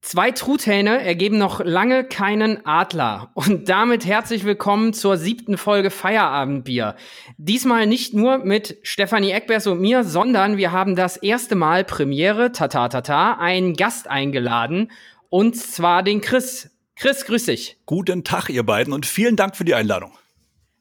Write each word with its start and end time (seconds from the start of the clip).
Zwei 0.00 0.30
Truthähne 0.30 1.02
ergeben 1.02 1.38
noch 1.38 1.62
lange 1.62 2.04
keinen 2.04 2.64
Adler. 2.64 3.30
Und 3.34 3.68
damit 3.68 4.06
herzlich 4.06 4.44
willkommen 4.44 4.92
zur 4.92 5.16
siebten 5.16 5.58
Folge 5.58 5.90
Feierabendbier. 5.90 6.94
Diesmal 7.36 7.86
nicht 7.86 8.14
nur 8.14 8.38
mit 8.38 8.78
Stefanie 8.82 9.32
Eckbers 9.32 9.66
und 9.66 9.80
mir, 9.80 10.04
sondern 10.04 10.56
wir 10.56 10.70
haben 10.70 10.94
das 10.94 11.16
erste 11.16 11.56
Mal 11.56 11.84
Premiere, 11.84 12.52
tata 12.52 12.88
tata, 12.88 13.38
einen 13.38 13.74
Gast 13.74 14.08
eingeladen. 14.08 14.92
Und 15.30 15.56
zwar 15.56 16.04
den 16.04 16.20
Chris. 16.20 16.70
Chris, 16.94 17.26
grüß 17.26 17.46
dich. 17.46 17.78
Guten 17.84 18.24
Tag, 18.24 18.48
ihr 18.50 18.64
beiden, 18.64 18.92
und 18.92 19.04
vielen 19.04 19.36
Dank 19.36 19.56
für 19.56 19.64
die 19.64 19.74
Einladung. 19.74 20.12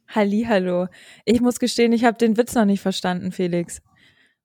Hallo. 0.09 0.87
Ich 1.25 1.41
muss 1.41 1.59
gestehen, 1.59 1.91
ich 1.91 2.05
habe 2.05 2.17
den 2.17 2.37
Witz 2.37 2.53
noch 2.53 2.65
nicht 2.65 2.81
verstanden, 2.81 3.31
Felix. 3.31 3.81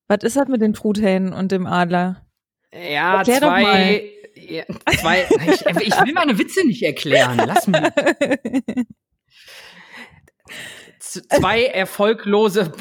Was 0.08 0.24
ist 0.24 0.36
das 0.36 0.48
mit 0.48 0.60
den 0.60 0.72
Truthähnen 0.72 1.32
und 1.32 1.52
dem 1.52 1.66
Adler? 1.66 2.26
Ja, 2.72 3.18
Erklär 3.18 3.38
zwei 3.38 4.12
ja, 4.34 4.64
zwei, 5.00 5.26
ich, 5.46 5.66
ich, 5.66 6.04
will 6.04 6.12
meine 6.12 6.38
Witze 6.38 6.66
nicht 6.66 6.82
erklären. 6.82 7.40
Lass 7.46 7.66
mich. 7.66 7.80
zwei 10.98 11.66
erfolglose 11.66 12.72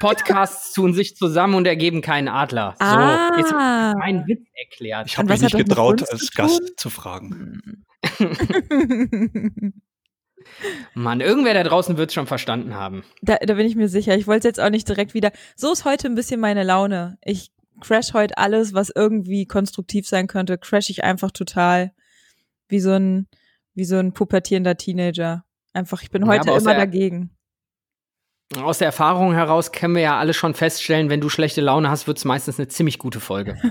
Podcasts 0.00 0.72
tun 0.72 0.94
sich 0.94 1.16
zusammen 1.16 1.54
und 1.54 1.66
ergeben 1.66 2.00
keinen 2.02 2.28
Adler. 2.28 2.74
So, 2.78 2.84
ah. 2.84 3.30
jetzt 3.36 3.52
habe 3.52 3.92
ich 3.92 3.98
meinen 3.98 4.26
Witz 4.26 4.46
erklärt. 4.54 5.06
Ich 5.08 5.18
habe 5.18 5.28
mich 5.28 5.40
nicht 5.40 5.56
getraut, 5.56 6.08
als 6.10 6.30
Gast 6.32 6.78
zu 6.78 6.90
fragen. 6.90 7.84
Mann, 10.94 11.20
irgendwer 11.20 11.54
da 11.54 11.62
draußen 11.62 11.96
wird 11.98 12.10
es 12.10 12.14
schon 12.14 12.26
verstanden 12.26 12.74
haben. 12.74 13.04
Da, 13.22 13.36
da 13.36 13.54
bin 13.54 13.66
ich 13.66 13.76
mir 13.76 13.88
sicher. 13.88 14.16
Ich 14.16 14.26
wollte 14.26 14.48
es 14.48 14.56
jetzt 14.56 14.60
auch 14.60 14.70
nicht 14.70 14.88
direkt 14.88 15.14
wieder. 15.14 15.30
So 15.56 15.72
ist 15.72 15.84
heute 15.84 16.08
ein 16.08 16.14
bisschen 16.14 16.40
meine 16.40 16.64
Laune. 16.64 17.18
Ich 17.22 17.50
crash 17.80 18.12
heute 18.14 18.36
alles, 18.38 18.74
was 18.74 18.90
irgendwie 18.94 19.46
konstruktiv 19.46 20.08
sein 20.08 20.26
könnte, 20.26 20.58
crash 20.58 20.90
ich 20.90 21.04
einfach 21.04 21.30
total 21.30 21.92
wie 22.68 22.80
so 22.80 22.92
ein, 22.92 23.28
wie 23.74 23.84
so 23.84 23.96
ein 23.96 24.12
pubertierender 24.12 24.76
Teenager. 24.76 25.44
Einfach, 25.72 26.02
ich 26.02 26.10
bin 26.10 26.26
heute 26.26 26.48
ja, 26.48 26.56
immer 26.56 26.74
dagegen. 26.74 27.30
Aus 28.56 28.78
der 28.78 28.86
Erfahrung 28.86 29.34
heraus 29.34 29.72
können 29.72 29.94
wir 29.94 30.02
ja 30.02 30.18
alle 30.18 30.32
schon 30.32 30.54
feststellen, 30.54 31.10
wenn 31.10 31.20
du 31.20 31.28
schlechte 31.28 31.60
Laune 31.60 31.90
hast, 31.90 32.06
wird 32.06 32.18
es 32.18 32.24
meistens 32.24 32.58
eine 32.58 32.68
ziemlich 32.68 32.98
gute 32.98 33.20
Folge. 33.20 33.56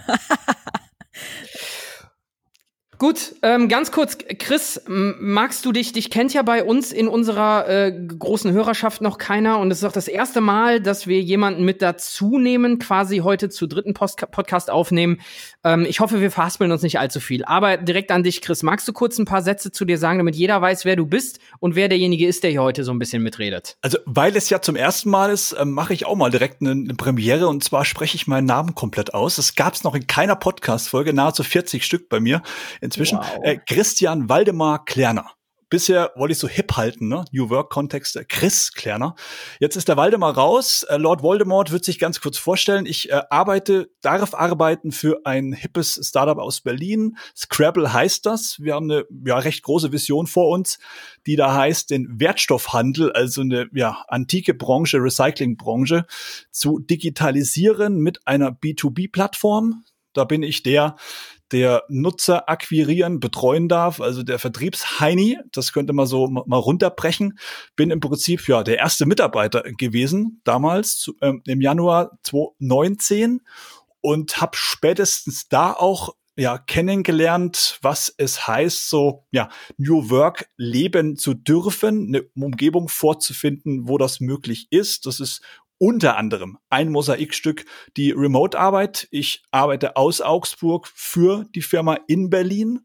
Gut, 2.99 3.35
ähm, 3.43 3.69
ganz 3.69 3.91
kurz, 3.91 4.17
Chris, 4.39 4.81
magst 4.87 5.63
du 5.65 5.71
dich, 5.71 5.93
dich 5.93 6.09
kennt 6.09 6.33
ja 6.33 6.41
bei 6.41 6.63
uns 6.63 6.91
in 6.91 7.07
unserer 7.07 7.69
äh, 7.69 7.91
großen 7.91 8.51
Hörerschaft 8.51 9.01
noch 9.01 9.19
keiner 9.19 9.59
und 9.59 9.69
es 9.69 9.79
ist 9.79 9.83
auch 9.83 9.91
das 9.91 10.07
erste 10.07 10.41
Mal, 10.41 10.81
dass 10.81 11.05
wir 11.05 11.21
jemanden 11.21 11.63
mit 11.63 11.83
dazu 11.83 12.39
nehmen, 12.39 12.79
quasi 12.79 13.19
heute 13.19 13.49
zu 13.49 13.67
dritten 13.67 13.93
Post 13.93 14.17
Podcast 14.31 14.71
aufnehmen. 14.71 15.21
Ähm, 15.63 15.85
ich 15.87 15.99
hoffe, 15.99 16.21
wir 16.21 16.31
verhaspeln 16.31 16.71
uns 16.71 16.81
nicht 16.81 16.97
allzu 16.97 17.19
viel. 17.19 17.45
Aber 17.45 17.77
direkt 17.77 18.09
an 18.09 18.23
dich, 18.23 18.41
Chris, 18.41 18.63
magst 18.63 18.87
du 18.87 18.93
kurz 18.93 19.19
ein 19.19 19.25
paar 19.25 19.43
Sätze 19.43 19.71
zu 19.71 19.85
dir 19.85 19.99
sagen, 19.99 20.17
damit 20.17 20.35
jeder 20.35 20.59
weiß, 20.59 20.83
wer 20.83 20.95
du 20.95 21.05
bist 21.05 21.39
und 21.59 21.75
wer 21.75 21.89
derjenige 21.89 22.25
ist, 22.25 22.43
der 22.43 22.49
hier 22.49 22.63
heute 22.63 22.83
so 22.83 22.91
ein 22.91 22.99
bisschen 22.99 23.21
mitredet? 23.21 23.77
Also, 23.81 23.99
weil 24.05 24.35
es 24.35 24.49
ja 24.49 24.59
zum 24.59 24.75
ersten 24.75 25.11
Mal 25.11 25.29
ist, 25.29 25.51
äh, 25.51 25.65
mache 25.65 25.93
ich 25.93 26.07
auch 26.07 26.15
mal 26.15 26.31
direkt 26.31 26.61
eine, 26.61 26.71
eine, 26.71 26.95
Premiere 26.95 27.47
und 27.47 27.63
zwar 27.63 27.85
spreche 27.85 28.15
ich 28.15 28.25
meinen 28.25 28.45
Namen 28.45 28.73
komplett 28.73 29.13
aus. 29.13 29.35
Das 29.35 29.53
gab 29.53 29.75
es 29.75 29.83
noch 29.83 29.93
in 29.93 30.07
keiner 30.07 30.35
Podcast-Folge, 30.35 31.13
nahezu 31.13 31.43
40 31.43 31.85
Stück 31.85 32.09
bei 32.09 32.19
mir 32.19 32.41
inzwischen. 32.87 33.19
Wow. 33.19 33.39
Äh, 33.43 33.57
Christian 33.65 34.29
Waldemar 34.29 34.85
Klerner. 34.85 35.31
Bisher 35.69 36.13
wollte 36.15 36.31
ich 36.31 36.39
so 36.39 36.47
hip 36.47 36.77
halten, 36.77 37.09
ne? 37.09 37.25
New 37.33 37.49
Work-Kontexte. 37.49 38.23
Chris 38.23 38.71
Klerner. 38.71 39.15
Jetzt 39.59 39.75
ist 39.75 39.89
der 39.89 39.97
Waldemar 39.97 40.33
raus. 40.33 40.83
Äh, 40.83 40.95
Lord 40.95 41.23
Voldemort 41.23 41.73
wird 41.73 41.83
sich 41.83 41.99
ganz 41.99 42.21
kurz 42.21 42.37
vorstellen. 42.37 42.85
Ich 42.85 43.11
äh, 43.11 43.21
arbeite, 43.29 43.89
darf 44.01 44.33
arbeiten 44.33 44.93
für 44.93 45.25
ein 45.25 45.51
hippes 45.51 45.99
Startup 46.01 46.37
aus 46.37 46.61
Berlin. 46.61 47.17
Scrabble 47.35 47.91
heißt 47.91 48.25
das. 48.25 48.61
Wir 48.61 48.75
haben 48.75 48.89
eine 48.89 49.03
ja, 49.25 49.37
recht 49.37 49.61
große 49.63 49.91
Vision 49.91 50.25
vor 50.25 50.47
uns, 50.47 50.79
die 51.25 51.35
da 51.35 51.53
heißt, 51.53 51.89
den 51.89 52.17
Wertstoffhandel, 52.17 53.11
also 53.11 53.41
eine 53.41 53.67
ja, 53.73 54.05
antike 54.07 54.53
Branche, 54.53 54.99
Recycling-Branche, 54.99 56.05
zu 56.49 56.79
digitalisieren 56.79 57.99
mit 57.99 58.25
einer 58.25 58.51
B2B-Plattform. 58.51 59.83
Da 60.13 60.23
bin 60.23 60.43
ich 60.43 60.63
der, 60.63 60.95
der 61.51 61.83
Nutzer 61.89 62.49
akquirieren, 62.49 63.19
betreuen 63.19 63.67
darf, 63.69 64.01
also 64.01 64.23
der 64.23 64.39
Vertriebsheini, 64.39 65.37
das 65.51 65.73
könnte 65.73 65.93
man 65.93 66.05
so 66.05 66.27
mal 66.27 66.57
runterbrechen, 66.57 67.39
bin 67.75 67.91
im 67.91 67.99
Prinzip 67.99 68.47
ja 68.47 68.63
der 68.63 68.77
erste 68.77 69.05
Mitarbeiter 69.05 69.63
gewesen 69.63 70.41
damals 70.43 71.11
ähm, 71.21 71.41
im 71.45 71.61
Januar 71.61 72.17
2019 72.23 73.41
und 74.01 74.41
habe 74.41 74.55
spätestens 74.55 75.47
da 75.47 75.73
auch 75.73 76.15
ja 76.37 76.57
kennengelernt, 76.59 77.79
was 77.81 78.13
es 78.17 78.47
heißt, 78.47 78.89
so 78.89 79.25
ja 79.31 79.49
New 79.77 80.09
Work 80.09 80.47
leben 80.55 81.17
zu 81.17 81.33
dürfen, 81.33 82.07
eine 82.07 82.23
Umgebung 82.35 82.89
vorzufinden, 82.89 83.87
wo 83.87 83.97
das 83.97 84.19
möglich 84.19 84.67
ist. 84.69 85.07
Das 85.07 85.19
ist 85.19 85.41
unter 85.77 86.17
anderem 86.17 86.57
ein 86.69 86.89
Mosaikstück 86.89 87.65
die 87.95 88.11
Remote-Arbeit. 88.11 89.07
Ich 89.11 89.43
arbeite 89.51 89.95
aus 89.95 90.21
Augsburg 90.21 90.87
für 90.93 91.45
die 91.55 91.61
Firma 91.61 91.97
in 92.07 92.29
Berlin 92.29 92.81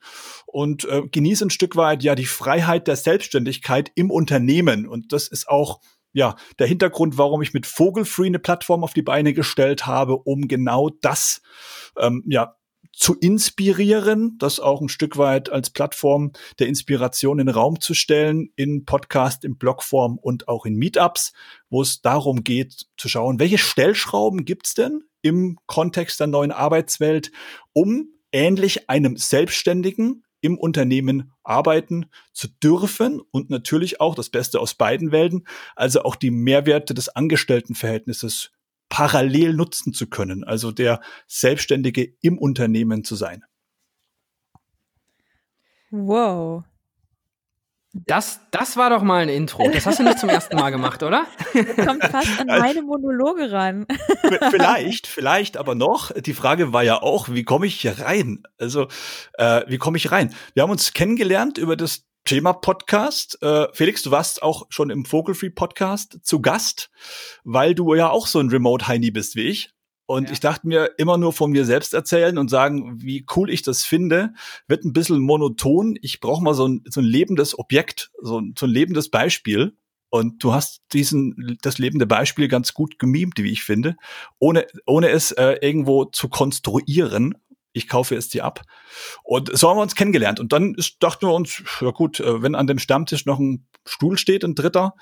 und 0.47 0.84
äh, 0.84 1.02
genieße 1.10 1.47
ein 1.47 1.50
Stück 1.50 1.76
weit 1.76 2.02
ja 2.02 2.14
die 2.14 2.26
Freiheit 2.26 2.88
der 2.88 2.97
Selbstständigkeit 2.97 3.91
im 3.94 4.10
Unternehmen. 4.10 4.86
Und 4.86 5.12
das 5.12 5.28
ist 5.28 5.48
auch 5.48 5.81
ja 6.12 6.36
der 6.58 6.66
Hintergrund, 6.66 7.19
warum 7.19 7.42
ich 7.42 7.54
mit 7.54 7.66
Vogelfree 7.66 8.26
eine 8.26 8.38
Plattform 8.38 8.84
auf 8.84 8.92
die 8.92 9.02
Beine 9.02 9.32
gestellt 9.32 9.86
habe, 9.86 10.16
um 10.16 10.48
genau 10.48 10.91
das 11.00 11.42
ähm, 11.98 12.22
ja 12.26 12.56
zu 12.92 13.14
inspirieren, 13.14 14.36
das 14.38 14.60
auch 14.60 14.80
ein 14.80 14.88
Stück 14.88 15.16
weit 15.16 15.50
als 15.50 15.70
Plattform 15.70 16.32
der 16.58 16.69
Inspiration 16.69 17.38
in 17.38 17.47
den 17.47 17.54
Raum 17.54 17.80
zu 17.80 17.94
stellen, 17.94 18.53
in 18.56 18.84
Podcast, 18.84 19.44
in 19.44 19.56
Blogform 19.56 20.19
und 20.19 20.48
auch 20.48 20.66
in 20.66 20.76
Meetups, 20.76 21.32
wo 21.70 21.82
es 21.82 22.02
darum 22.02 22.44
geht 22.44 22.86
zu 22.97 23.08
schauen, 23.08 23.38
welche 23.38 23.58
Stellschrauben 23.58 24.44
gibt's 24.44 24.75
denn 24.75 25.04
im 25.22 25.58
Kontext 25.66 26.20
der 26.20 26.26
neuen 26.26 26.52
Arbeitswelt, 26.52 27.32
um 27.72 28.08
ähnlich 28.32 28.91
einem 28.91 29.16
Selbstständigen 29.16 30.25
im 30.42 30.58
Unternehmen 30.58 31.32
arbeiten 31.44 32.06
zu 32.32 32.48
dürfen 32.48 33.20
und 33.31 33.48
natürlich 33.48 34.00
auch 34.00 34.14
das 34.14 34.28
Beste 34.28 34.60
aus 34.60 34.75
beiden 34.75 35.12
Welten, 35.12 35.47
also 35.76 36.02
auch 36.02 36.16
die 36.16 36.31
Mehrwerte 36.31 36.94
des 36.94 37.08
Angestelltenverhältnisses 37.08 38.50
parallel 38.92 39.54
nutzen 39.54 39.94
zu 39.94 40.06
können, 40.06 40.44
also 40.44 40.70
der 40.70 41.00
Selbstständige 41.26 42.14
im 42.20 42.36
Unternehmen 42.36 43.04
zu 43.04 43.16
sein. 43.16 43.42
Wow. 45.91 46.64
Das, 47.94 48.41
das 48.50 48.76
war 48.76 48.91
doch 48.91 49.02
mal 49.02 49.22
ein 49.22 49.31
Intro. 49.31 49.66
Das 49.70 49.86
hast 49.86 49.98
du 49.98 50.02
nicht 50.02 50.19
zum 50.19 50.28
ersten 50.28 50.56
Mal 50.56 50.69
gemacht, 50.69 51.02
oder? 51.02 51.25
Kommt 51.52 52.04
fast 52.04 52.38
an 52.38 52.47
meine 52.47 52.82
Monologe 52.82 53.50
ran. 53.50 53.86
vielleicht, 54.50 55.06
vielleicht 55.06 55.56
aber 55.56 55.75
noch. 55.75 56.10
Die 56.12 56.34
Frage 56.34 56.75
war 56.75 56.82
ja 56.82 57.00
auch, 57.00 57.31
wie 57.31 57.44
komme 57.44 57.66
ich 57.66 57.81
hier 57.81 57.98
rein? 57.98 58.42
Also, 58.58 58.88
äh, 59.34 59.62
wie 59.69 59.78
komme 59.78 59.97
ich 59.97 60.10
rein? 60.10 60.34
Wir 60.52 60.64
haben 60.64 60.70
uns 60.70 60.92
kennengelernt 60.92 61.56
über 61.56 61.76
das 61.76 62.04
Thema 62.24 62.52
Podcast. 62.52 63.42
Äh, 63.42 63.66
Felix, 63.72 64.02
du 64.02 64.10
warst 64.10 64.42
auch 64.42 64.66
schon 64.70 64.90
im 64.90 65.04
Vogelfree 65.04 65.50
Podcast 65.50 66.20
zu 66.22 66.40
Gast, 66.40 66.90
weil 67.44 67.74
du 67.74 67.94
ja 67.94 68.10
auch 68.10 68.26
so 68.26 68.38
ein 68.38 68.48
Remote-Heini 68.48 69.10
bist 69.10 69.36
wie 69.36 69.42
ich. 69.42 69.70
Und 70.06 70.26
ja. 70.26 70.32
ich 70.32 70.40
dachte 70.40 70.66
mir, 70.66 70.90
immer 70.98 71.16
nur 71.16 71.32
von 71.32 71.50
mir 71.50 71.64
selbst 71.64 71.94
erzählen 71.94 72.38
und 72.38 72.48
sagen, 72.48 73.00
wie 73.02 73.24
cool 73.36 73.50
ich 73.50 73.62
das 73.62 73.84
finde, 73.84 74.34
wird 74.68 74.84
ein 74.84 74.92
bisschen 74.92 75.20
monoton. 75.20 75.96
Ich 76.02 76.20
brauche 76.20 76.42
mal 76.42 76.54
so 76.54 76.68
ein, 76.68 76.84
so 76.88 77.00
ein 77.00 77.06
lebendes 77.06 77.58
Objekt, 77.58 78.10
so 78.20 78.40
ein, 78.40 78.54
so 78.58 78.66
ein 78.66 78.70
lebendes 78.70 79.10
Beispiel. 79.10 79.76
Und 80.10 80.44
du 80.44 80.52
hast 80.52 80.82
diesen, 80.92 81.56
das 81.62 81.78
lebende 81.78 82.06
Beispiel 82.06 82.46
ganz 82.46 82.74
gut 82.74 82.98
gemimt, 82.98 83.38
wie 83.38 83.50
ich 83.50 83.62
finde, 83.62 83.96
ohne, 84.38 84.66
ohne 84.84 85.08
es 85.08 85.32
äh, 85.32 85.56
irgendwo 85.62 86.04
zu 86.04 86.28
konstruieren, 86.28 87.34
ich 87.72 87.88
kaufe 87.88 88.14
es 88.14 88.28
dir 88.28 88.44
ab. 88.44 88.62
Und 89.22 89.56
so 89.56 89.69
haben 89.69 89.78
wir 89.78 89.82
uns 89.82 89.94
kennengelernt. 89.94 90.40
Und 90.40 90.52
dann 90.52 90.74
ist, 90.74 91.02
dachten 91.02 91.26
wir 91.26 91.34
uns, 91.34 91.62
ja 91.80 91.90
gut, 91.90 92.20
äh, 92.20 92.42
wenn 92.42 92.54
an 92.54 92.66
dem 92.66 92.78
Stammtisch 92.78 93.26
noch 93.26 93.38
ein 93.38 93.66
Stuhl 93.86 94.19
steht, 94.19 94.44
ein 94.44 94.54
dritter, 94.54 94.94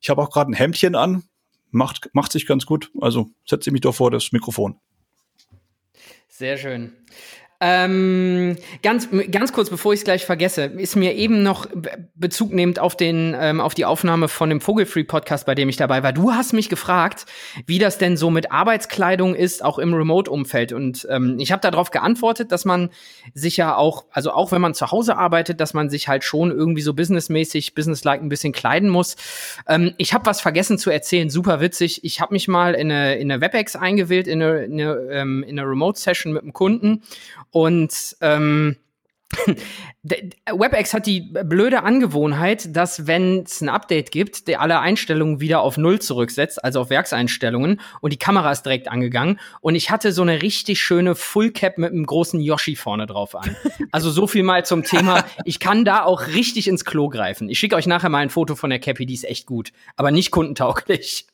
ich 0.00 0.10
habe 0.10 0.22
auch 0.22 0.30
gerade 0.30 0.50
ein 0.50 0.54
Hemdchen 0.54 0.94
an, 0.94 1.24
macht, 1.70 2.10
macht 2.12 2.32
sich 2.32 2.46
ganz 2.46 2.66
gut. 2.66 2.90
Also 3.00 3.30
setze 3.46 3.70
ich 3.70 3.72
mich 3.72 3.82
doch 3.82 3.94
vor 3.94 4.10
das 4.10 4.32
Mikrofon. 4.32 4.78
Sehr 6.28 6.56
schön. 6.56 6.92
Ähm, 7.60 8.56
ganz, 8.82 9.08
ganz 9.30 9.52
kurz, 9.52 9.70
bevor 9.70 9.92
ich 9.92 10.00
es 10.00 10.04
gleich 10.04 10.26
vergesse, 10.26 10.64
ist 10.64 10.96
mir 10.96 11.14
eben 11.14 11.42
noch 11.42 11.66
Bezug 12.14 12.52
nehmend 12.52 12.78
auf 12.78 12.96
den, 12.96 13.34
ähm, 13.38 13.60
auf 13.60 13.74
die 13.74 13.84
Aufnahme 13.84 14.28
von 14.28 14.50
dem 14.50 14.60
Vogelfree 14.60 15.04
Podcast, 15.04 15.46
bei 15.46 15.54
dem 15.54 15.68
ich 15.68 15.76
dabei 15.76 16.02
war. 16.02 16.12
Du 16.12 16.32
hast 16.32 16.52
mich 16.52 16.68
gefragt, 16.68 17.26
wie 17.66 17.78
das 17.78 17.96
denn 17.96 18.16
so 18.16 18.30
mit 18.30 18.50
Arbeitskleidung 18.50 19.34
ist, 19.34 19.64
auch 19.64 19.78
im 19.78 19.94
Remote-Umfeld. 19.94 20.72
Und 20.72 21.06
ähm, 21.10 21.36
ich 21.38 21.52
habe 21.52 21.62
darauf 21.62 21.90
geantwortet, 21.90 22.50
dass 22.50 22.64
man 22.64 22.90
sich 23.34 23.56
ja 23.56 23.76
auch, 23.76 24.06
also 24.10 24.32
auch 24.32 24.50
wenn 24.50 24.60
man 24.60 24.74
zu 24.74 24.90
Hause 24.90 25.16
arbeitet, 25.16 25.60
dass 25.60 25.74
man 25.74 25.90
sich 25.90 26.08
halt 26.08 26.24
schon 26.24 26.50
irgendwie 26.50 26.82
so 26.82 26.92
businessmäßig, 26.92 27.74
businesslike 27.74 28.22
ein 28.22 28.28
bisschen 28.28 28.52
kleiden 28.52 28.90
muss. 28.90 29.16
Ähm, 29.68 29.94
ich 29.96 30.12
habe 30.12 30.26
was 30.26 30.40
vergessen 30.40 30.76
zu 30.76 30.90
erzählen, 30.90 31.30
super 31.30 31.60
witzig. 31.60 32.04
Ich 32.04 32.20
habe 32.20 32.34
mich 32.34 32.48
mal 32.48 32.74
in 32.74 32.90
eine, 32.90 33.14
in 33.16 33.30
eine 33.30 33.40
WebEx 33.40 33.76
eingewählt, 33.76 34.26
in 34.26 34.42
eine, 34.42 34.64
in 34.64 34.80
eine, 34.80 34.92
ähm, 35.10 35.44
in 35.44 35.58
eine 35.58 35.68
Remote-Session 35.68 36.32
mit 36.32 36.42
einem 36.42 36.52
Kunden 36.52 37.02
und 37.54 38.16
ähm, 38.20 38.76
WebEx 40.02 40.92
hat 40.92 41.06
die 41.06 41.20
blöde 41.20 41.84
Angewohnheit, 41.84 42.74
dass 42.74 43.06
wenn 43.06 43.44
es 43.44 43.60
ein 43.60 43.68
Update 43.68 44.10
gibt, 44.10 44.48
der 44.48 44.60
alle 44.60 44.80
Einstellungen 44.80 45.40
wieder 45.40 45.60
auf 45.60 45.76
Null 45.76 46.00
zurücksetzt, 46.00 46.62
also 46.64 46.80
auf 46.80 46.90
Werkseinstellungen, 46.90 47.80
und 48.00 48.12
die 48.12 48.18
Kamera 48.18 48.50
ist 48.50 48.64
direkt 48.64 48.88
angegangen. 48.88 49.38
Und 49.60 49.76
ich 49.76 49.90
hatte 49.90 50.10
so 50.10 50.22
eine 50.22 50.42
richtig 50.42 50.82
schöne 50.82 51.14
Fullcap 51.14 51.78
mit 51.78 51.92
einem 51.92 52.06
großen 52.06 52.40
Yoshi 52.40 52.74
vorne 52.74 53.06
drauf 53.06 53.36
an. 53.36 53.56
Also 53.92 54.10
so 54.10 54.26
viel 54.26 54.42
mal 54.42 54.64
zum 54.64 54.82
Thema. 54.82 55.24
Ich 55.44 55.60
kann 55.60 55.84
da 55.84 56.04
auch 56.04 56.28
richtig 56.28 56.68
ins 56.68 56.84
Klo 56.84 57.08
greifen. 57.08 57.48
Ich 57.48 57.58
schicke 57.58 57.76
euch 57.76 57.86
nachher 57.86 58.08
mal 58.08 58.18
ein 58.18 58.30
Foto 58.30 58.56
von 58.56 58.70
der 58.70 58.78
Cappy, 58.78 59.06
die 59.06 59.14
ist 59.14 59.24
echt 59.24 59.46
gut, 59.46 59.72
aber 59.96 60.10
nicht 60.10 60.30
kundentauglich. 60.30 61.26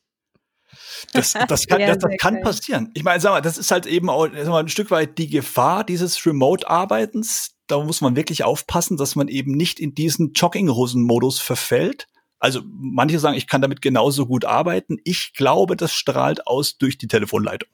Das, 1.12 1.32
das 1.32 1.66
kann, 1.66 1.80
das, 1.80 1.98
das 1.98 2.12
kann 2.18 2.40
passieren. 2.40 2.90
Ich 2.94 3.04
meine, 3.04 3.20
sag 3.20 3.30
mal, 3.30 3.40
das 3.40 3.58
ist 3.58 3.70
halt 3.70 3.86
eben 3.86 4.08
auch 4.10 4.28
sag 4.32 4.48
mal, 4.48 4.60
ein 4.60 4.68
Stück 4.68 4.90
weit 4.90 5.18
die 5.18 5.28
Gefahr 5.28 5.84
dieses 5.84 6.24
Remote-Arbeitens. 6.24 7.52
Da 7.66 7.82
muss 7.82 8.00
man 8.00 8.16
wirklich 8.16 8.44
aufpassen, 8.44 8.96
dass 8.96 9.16
man 9.16 9.28
eben 9.28 9.52
nicht 9.52 9.80
in 9.80 9.94
diesen 9.94 10.32
Jogginghosen-Modus 10.32 11.40
verfällt. 11.40 12.06
Also 12.38 12.62
manche 12.64 13.18
sagen, 13.18 13.36
ich 13.36 13.46
kann 13.46 13.60
damit 13.60 13.82
genauso 13.82 14.26
gut 14.26 14.44
arbeiten. 14.44 14.98
Ich 15.04 15.34
glaube, 15.34 15.76
das 15.76 15.92
strahlt 15.92 16.46
aus 16.46 16.78
durch 16.78 16.96
die 16.96 17.08
Telefonleitung. 17.08 17.68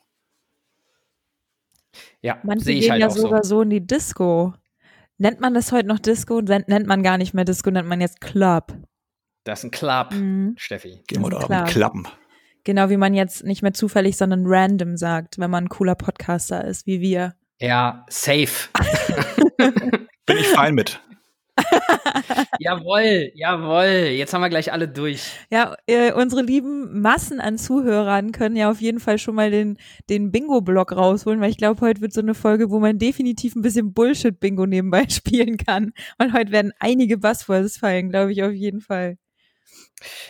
Ja, 2.21 2.39
manche 2.43 2.67
gehen 2.67 2.91
halt 2.91 3.01
ja 3.01 3.11
sogar 3.11 3.45
so. 3.45 3.57
so 3.57 3.63
in 3.63 3.71
die 3.71 3.87
Disco. 3.87 4.55
Nennt 5.19 5.41
man 5.41 5.55
das 5.55 5.73
heute 5.73 5.89
noch 5.89 5.99
Disco? 5.99 6.41
Nennt 6.41 6.87
man 6.87 7.03
gar 7.03 7.17
nicht 7.17 7.33
mehr 7.33 7.45
Disco, 7.45 7.71
nennt 7.71 7.89
man 7.89 8.01
jetzt 8.01 8.21
Club. 8.21 8.77
Das 9.45 9.61
ist 9.61 9.65
ein 9.67 9.71
Club, 9.71 10.13
mhm. 10.13 10.55
Steffi. 10.59 11.03
Gehen 11.07 11.23
wir 11.23 11.31
da 11.31 11.63
Klappen. 11.63 12.09
Genau 12.67 12.91
wie 12.91 12.97
man 12.97 13.15
jetzt 13.15 13.45
nicht 13.45 13.63
mehr 13.63 13.75
zufällig, 13.75 14.17
sondern 14.17 14.43
random 14.45 14.97
sagt, 14.97 15.39
wenn 15.39 15.53
man 15.53 15.67
ein 15.67 15.69
cooler 15.69 15.95
Podcaster 15.95 16.65
ist, 16.65 16.85
wie 16.85 17.01
wir. 17.01 17.35
Ja, 17.61 18.05
safe. 18.09 18.69
Bin 20.27 20.37
ich 20.37 20.49
fein 20.49 20.75
mit. 20.75 21.01
jawoll, 22.59 23.31
jawoll. 23.37 24.11
Jetzt 24.17 24.35
haben 24.35 24.41
wir 24.41 24.49
gleich 24.49 24.73
alle 24.73 24.89
durch. 24.89 25.31
Ja, 25.49 25.77
äh, 25.87 26.11
unsere 26.11 26.43
lieben 26.43 27.01
Massen 27.01 27.41
an 27.41 27.57
Zuhörern 27.57 28.33
können 28.33 28.57
ja 28.57 28.69
auf 28.69 28.81
jeden 28.81 28.99
Fall 28.99 29.19
schon 29.19 29.37
mal 29.37 29.53
den, 29.53 29.79
den 30.11 30.33
Bingo-Block 30.33 30.91
rausholen, 30.91 31.41
weil 31.41 31.51
ich 31.51 31.59
glaube, 31.59 31.81
heute 31.83 32.01
wird 32.01 32.13
so 32.13 32.21
eine 32.21 32.35
Folge, 32.35 32.69
wo 32.71 32.81
man 32.81 32.99
definitiv 32.99 33.55
ein 33.55 33.63
bisschen 33.63 33.95
Bullshit-Bingo 33.95 34.67
nebenbei 34.67 35.07
spielen 35.09 35.57
kann. 35.57 35.93
Und 36.19 36.33
heute 36.33 36.51
werden 36.51 36.73
einige 36.81 37.17
Buzzwords 37.17 37.77
fallen, 37.77 38.11
glaube 38.11 38.33
ich 38.33 38.43
auf 38.43 38.53
jeden 38.53 38.81
Fall. 38.81 39.19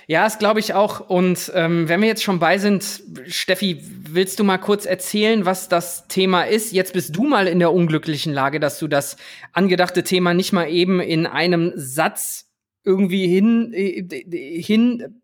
Ja, 0.06 0.24
das 0.24 0.38
glaube 0.38 0.60
ich 0.60 0.74
auch. 0.74 1.00
Und 1.00 1.50
ähm, 1.54 1.88
wenn 1.88 2.00
wir 2.00 2.08
jetzt 2.08 2.22
schon 2.22 2.38
bei 2.38 2.58
sind, 2.58 3.02
Steffi, 3.26 3.82
willst 3.82 4.38
du 4.38 4.44
mal 4.44 4.58
kurz 4.58 4.86
erzählen, 4.86 5.44
was 5.44 5.68
das 5.68 6.06
Thema 6.06 6.44
ist? 6.44 6.72
Jetzt 6.72 6.92
bist 6.92 7.16
du 7.16 7.24
mal 7.24 7.48
in 7.48 7.58
der 7.58 7.72
unglücklichen 7.72 8.32
Lage, 8.32 8.60
dass 8.60 8.78
du 8.78 8.86
das 8.86 9.16
angedachte 9.52 10.04
Thema 10.04 10.34
nicht 10.34 10.52
mal 10.52 10.68
eben 10.68 11.00
in 11.00 11.26
einem 11.26 11.72
Satz 11.74 12.45
irgendwie 12.86 13.26
hin, 13.26 13.72
äh, 13.74 14.62
hin 14.62 15.20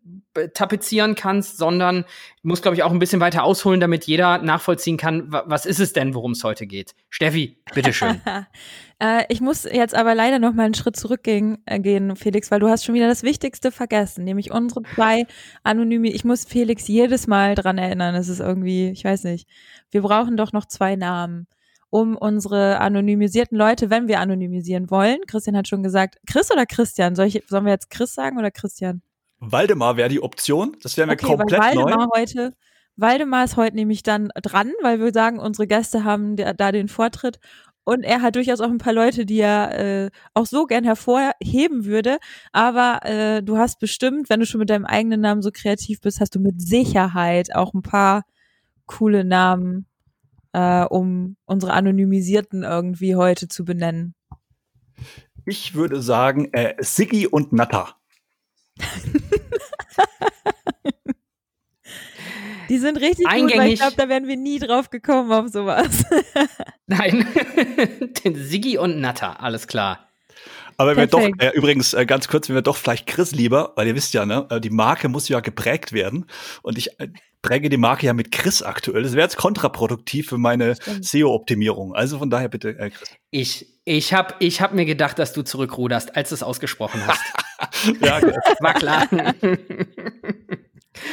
tapezieren 0.53 1.15
kannst, 1.15 1.57
sondern 1.57 2.05
muss, 2.41 2.61
glaube 2.61 2.75
ich, 2.75 2.83
auch 2.83 2.91
ein 2.91 2.99
bisschen 2.99 3.21
weiter 3.21 3.43
ausholen, 3.43 3.79
damit 3.79 4.05
jeder 4.05 4.39
nachvollziehen 4.39 4.97
kann, 4.97 5.31
was 5.31 5.65
ist 5.65 5.79
es 5.79 5.93
denn, 5.93 6.13
worum 6.13 6.31
es 6.31 6.43
heute 6.43 6.65
geht. 6.65 6.95
Steffi, 7.09 7.57
bitteschön. 7.73 8.19
äh, 8.99 9.23
ich 9.29 9.41
muss 9.41 9.63
jetzt 9.63 9.95
aber 9.95 10.15
leider 10.15 10.39
noch 10.39 10.53
mal 10.53 10.63
einen 10.63 10.73
Schritt 10.73 10.95
zurückgehen, 10.95 11.59
äh, 11.65 11.79
gehen, 11.79 12.15
Felix, 12.15 12.51
weil 12.51 12.59
du 12.59 12.67
hast 12.67 12.83
schon 12.83 12.95
wieder 12.95 13.07
das 13.07 13.23
Wichtigste 13.23 13.71
vergessen, 13.71 14.23
nämlich 14.23 14.51
unsere 14.51 14.81
zwei 14.95 15.25
Anonyme. 15.63 16.09
Ich 16.09 16.25
muss 16.25 16.45
Felix 16.45 16.87
jedes 16.87 17.27
Mal 17.27 17.55
dran 17.55 17.77
erinnern. 17.77 18.15
Es 18.15 18.27
ist 18.27 18.39
irgendwie, 18.39 18.89
ich 18.89 19.05
weiß 19.05 19.23
nicht, 19.25 19.47
wir 19.91 20.01
brauchen 20.01 20.35
doch 20.35 20.51
noch 20.51 20.65
zwei 20.65 20.95
Namen 20.95 21.47
um 21.93 22.17
unsere 22.17 22.79
anonymisierten 22.79 23.55
Leute, 23.55 23.91
wenn 23.91 24.07
wir 24.07 24.19
anonymisieren 24.19 24.89
wollen. 24.89 25.19
Christian 25.27 25.55
hat 25.55 25.67
schon 25.67 25.83
gesagt, 25.83 26.17
Chris 26.25 26.49
oder 26.49 26.65
Christian? 26.65 27.13
Soll 27.13 27.27
ich, 27.27 27.43
sollen 27.47 27.65
wir 27.65 27.71
jetzt 27.71 27.91
Chris 27.91 28.15
sagen 28.15 28.39
oder 28.39 28.49
Christian? 28.49 29.03
Waldemar 29.37 29.95
wäre 29.95 30.09
die 30.09 30.23
Option. 30.23 30.75
Das 30.81 30.97
wäre 30.97 31.05
mir 31.05 31.13
okay, 31.13 31.27
komplett 31.27 31.51
weil 31.51 31.75
Waldemar 31.75 32.07
neu. 32.07 32.19
heute, 32.19 32.55
Waldemar 32.95 33.43
ist 33.43 33.57
heute 33.57 33.75
nämlich 33.75 34.01
dann 34.01 34.29
dran, 34.41 34.71
weil 34.81 34.99
wir 34.99 35.13
sagen, 35.13 35.37
unsere 35.37 35.67
Gäste 35.67 36.03
haben 36.03 36.35
da 36.35 36.71
den 36.71 36.87
Vortritt. 36.87 37.37
Und 37.83 38.03
er 38.03 38.23
hat 38.23 38.37
durchaus 38.37 38.59
auch 38.59 38.71
ein 38.71 38.79
paar 38.79 38.93
Leute, 38.93 39.27
die 39.27 39.41
er 39.41 40.05
äh, 40.05 40.09
auch 40.33 40.47
so 40.47 40.65
gern 40.65 40.85
hervorheben 40.85 41.85
würde. 41.85 42.17
Aber 42.53 43.01
äh, 43.03 43.43
du 43.43 43.59
hast 43.59 43.77
bestimmt, 43.77 44.31
wenn 44.31 44.39
du 44.39 44.47
schon 44.47 44.59
mit 44.59 44.71
deinem 44.71 44.85
eigenen 44.85 45.21
Namen 45.21 45.43
so 45.43 45.51
kreativ 45.53 46.01
bist, 46.01 46.19
hast 46.19 46.33
du 46.33 46.39
mit 46.39 46.59
Sicherheit 46.59 47.53
auch 47.53 47.75
ein 47.75 47.83
paar 47.83 48.23
coole 48.87 49.23
Namen 49.23 49.85
äh, 50.53 50.83
um 50.85 51.35
unsere 51.45 51.73
Anonymisierten 51.73 52.63
irgendwie 52.63 53.15
heute 53.15 53.47
zu 53.47 53.65
benennen? 53.65 54.15
Ich 55.45 55.75
würde 55.75 56.01
sagen, 56.01 56.53
äh, 56.53 56.75
Siggi 56.79 57.27
und 57.27 57.51
Natta. 57.51 57.95
Die 62.69 62.79
sind 62.79 62.99
richtig 63.01 63.27
Eingängig. 63.27 63.51
gut, 63.51 63.61
weil 63.61 63.73
ich 63.73 63.79
glaube, 63.79 63.95
da 63.97 64.09
wären 64.09 64.27
wir 64.27 64.37
nie 64.37 64.57
drauf 64.57 64.89
gekommen 64.89 65.31
auf 65.31 65.49
sowas. 65.49 66.05
Nein, 66.87 67.27
den 68.23 68.35
Siggi 68.35 68.77
und 68.77 68.99
Natta, 68.99 69.33
alles 69.33 69.67
klar. 69.67 70.07
Aber 70.77 70.97
wir 70.97 71.05
doch, 71.05 71.21
äh, 71.37 71.51
übrigens 71.53 71.93
äh, 71.93 72.05
ganz 72.05 72.27
kurz, 72.27 72.49
wenn 72.49 72.55
wir 72.55 72.63
doch 72.63 72.77
vielleicht 72.77 73.05
Chris 73.05 73.31
lieber, 73.31 73.73
weil 73.75 73.87
ihr 73.87 73.95
wisst 73.95 74.13
ja, 74.13 74.25
ne, 74.25 74.47
äh, 74.49 74.59
die 74.59 74.71
Marke 74.71 75.07
muss 75.07 75.29
ja 75.29 75.39
geprägt 75.39 75.93
werden. 75.93 76.25
Und 76.63 76.77
ich 76.77 76.89
präge 77.43 77.69
die 77.69 77.77
Marke 77.77 78.07
ja 78.07 78.13
mit 78.13 78.31
Chris 78.31 78.63
aktuell. 78.63 79.03
Das 79.03 79.13
wäre 79.13 79.21
jetzt 79.21 79.37
kontraproduktiv 79.37 80.29
für 80.29 80.39
meine 80.39 80.75
SEO-Optimierung. 81.01 81.93
Also 81.93 82.17
von 82.17 82.31
daher 82.31 82.49
bitte, 82.49 82.69
äh, 82.79 82.89
Chris. 82.89 83.09
Ich, 83.29 83.67
ich 83.85 84.13
habe 84.15 84.33
ich 84.39 84.61
hab 84.61 84.73
mir 84.73 84.85
gedacht, 84.85 85.19
dass 85.19 85.33
du 85.33 85.43
zurückruderst, 85.43 86.15
als 86.15 86.29
du 86.29 86.35
es 86.35 86.41
ausgesprochen 86.41 87.05
hast. 87.05 87.21
ja, 88.01 88.19
war 88.59 88.73
klar. 88.73 89.07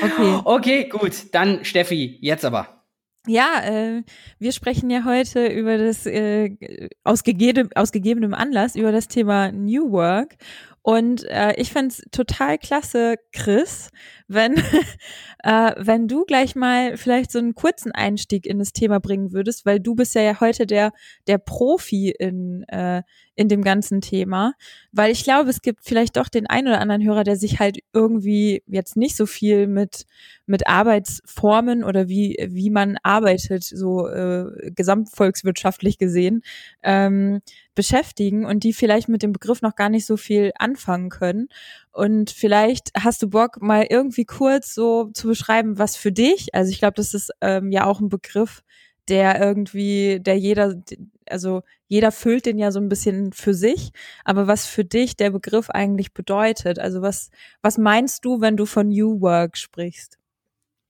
okay. 0.02 0.40
okay, 0.44 0.88
gut. 0.88 1.34
Dann 1.34 1.64
Steffi, 1.66 2.18
jetzt 2.22 2.46
aber. 2.46 2.80
Ja, 3.26 3.60
äh, 3.64 4.02
wir 4.38 4.52
sprechen 4.52 4.88
ja 4.88 5.04
heute 5.04 5.46
über 5.46 5.76
das 5.76 6.06
äh, 6.06 6.56
aus, 7.04 7.22
gegeben, 7.22 7.68
aus 7.74 7.92
gegebenem 7.92 8.32
Anlass 8.32 8.76
über 8.76 8.92
das 8.92 9.08
Thema 9.08 9.52
New 9.52 9.92
Work 9.92 10.36
und 10.82 11.24
äh, 11.24 11.54
ich 11.56 11.72
fände 11.72 11.94
total 12.10 12.56
klasse, 12.56 13.16
Chris, 13.32 13.90
wenn, 14.28 14.54
äh, 15.44 15.72
wenn 15.76 16.08
du 16.08 16.24
gleich 16.24 16.54
mal 16.54 16.96
vielleicht 16.96 17.30
so 17.32 17.38
einen 17.38 17.54
kurzen 17.54 17.92
Einstieg 17.92 18.46
in 18.46 18.58
das 18.58 18.72
Thema 18.72 18.98
bringen 18.98 19.32
würdest, 19.32 19.66
weil 19.66 19.78
du 19.78 19.94
bist 19.94 20.14
ja 20.14 20.40
heute 20.40 20.66
der, 20.66 20.92
der 21.26 21.36
Profi 21.36 22.14
in, 22.18 22.62
äh, 22.68 23.02
in 23.34 23.48
dem 23.48 23.62
ganzen 23.62 24.00
Thema. 24.00 24.54
Weil 24.90 25.12
ich 25.12 25.22
glaube, 25.22 25.50
es 25.50 25.60
gibt 25.60 25.84
vielleicht 25.84 26.16
doch 26.16 26.28
den 26.28 26.46
einen 26.46 26.68
oder 26.68 26.80
anderen 26.80 27.04
Hörer, 27.04 27.24
der 27.24 27.36
sich 27.36 27.60
halt 27.60 27.80
irgendwie 27.92 28.62
jetzt 28.66 28.96
nicht 28.96 29.16
so 29.16 29.26
viel 29.26 29.66
mit, 29.66 30.06
mit 30.50 30.66
Arbeitsformen 30.66 31.84
oder 31.84 32.08
wie, 32.08 32.36
wie 32.50 32.70
man 32.70 32.98
arbeitet, 33.04 33.62
so 33.62 34.08
äh, 34.08 34.72
gesamtvolkswirtschaftlich 34.72 35.96
gesehen, 35.96 36.42
ähm, 36.82 37.40
beschäftigen 37.76 38.44
und 38.44 38.64
die 38.64 38.72
vielleicht 38.72 39.08
mit 39.08 39.22
dem 39.22 39.32
Begriff 39.32 39.62
noch 39.62 39.76
gar 39.76 39.88
nicht 39.88 40.06
so 40.06 40.16
viel 40.16 40.50
anfangen 40.58 41.08
können. 41.08 41.46
Und 41.92 42.30
vielleicht 42.30 42.90
hast 42.98 43.22
du 43.22 43.30
Bock, 43.30 43.62
mal 43.62 43.86
irgendwie 43.88 44.24
kurz 44.24 44.74
so 44.74 45.10
zu 45.14 45.28
beschreiben, 45.28 45.78
was 45.78 45.94
für 45.94 46.10
dich, 46.10 46.52
also 46.52 46.72
ich 46.72 46.80
glaube, 46.80 46.94
das 46.96 47.14
ist 47.14 47.30
ähm, 47.40 47.70
ja 47.70 47.86
auch 47.86 48.00
ein 48.00 48.08
Begriff, 48.08 48.62
der 49.08 49.40
irgendwie, 49.40 50.18
der 50.20 50.36
jeder, 50.36 50.82
also 51.26 51.62
jeder 51.86 52.10
füllt 52.10 52.46
den 52.46 52.58
ja 52.58 52.72
so 52.72 52.80
ein 52.80 52.88
bisschen 52.88 53.32
für 53.32 53.54
sich, 53.54 53.92
aber 54.24 54.48
was 54.48 54.66
für 54.66 54.84
dich 54.84 55.16
der 55.16 55.30
Begriff 55.30 55.70
eigentlich 55.70 56.12
bedeutet. 56.12 56.80
Also 56.80 57.02
was, 57.02 57.30
was 57.62 57.78
meinst 57.78 58.24
du, 58.24 58.40
wenn 58.40 58.56
du 58.56 58.66
von 58.66 58.88
New 58.88 59.20
Work 59.20 59.56
sprichst? 59.56 60.19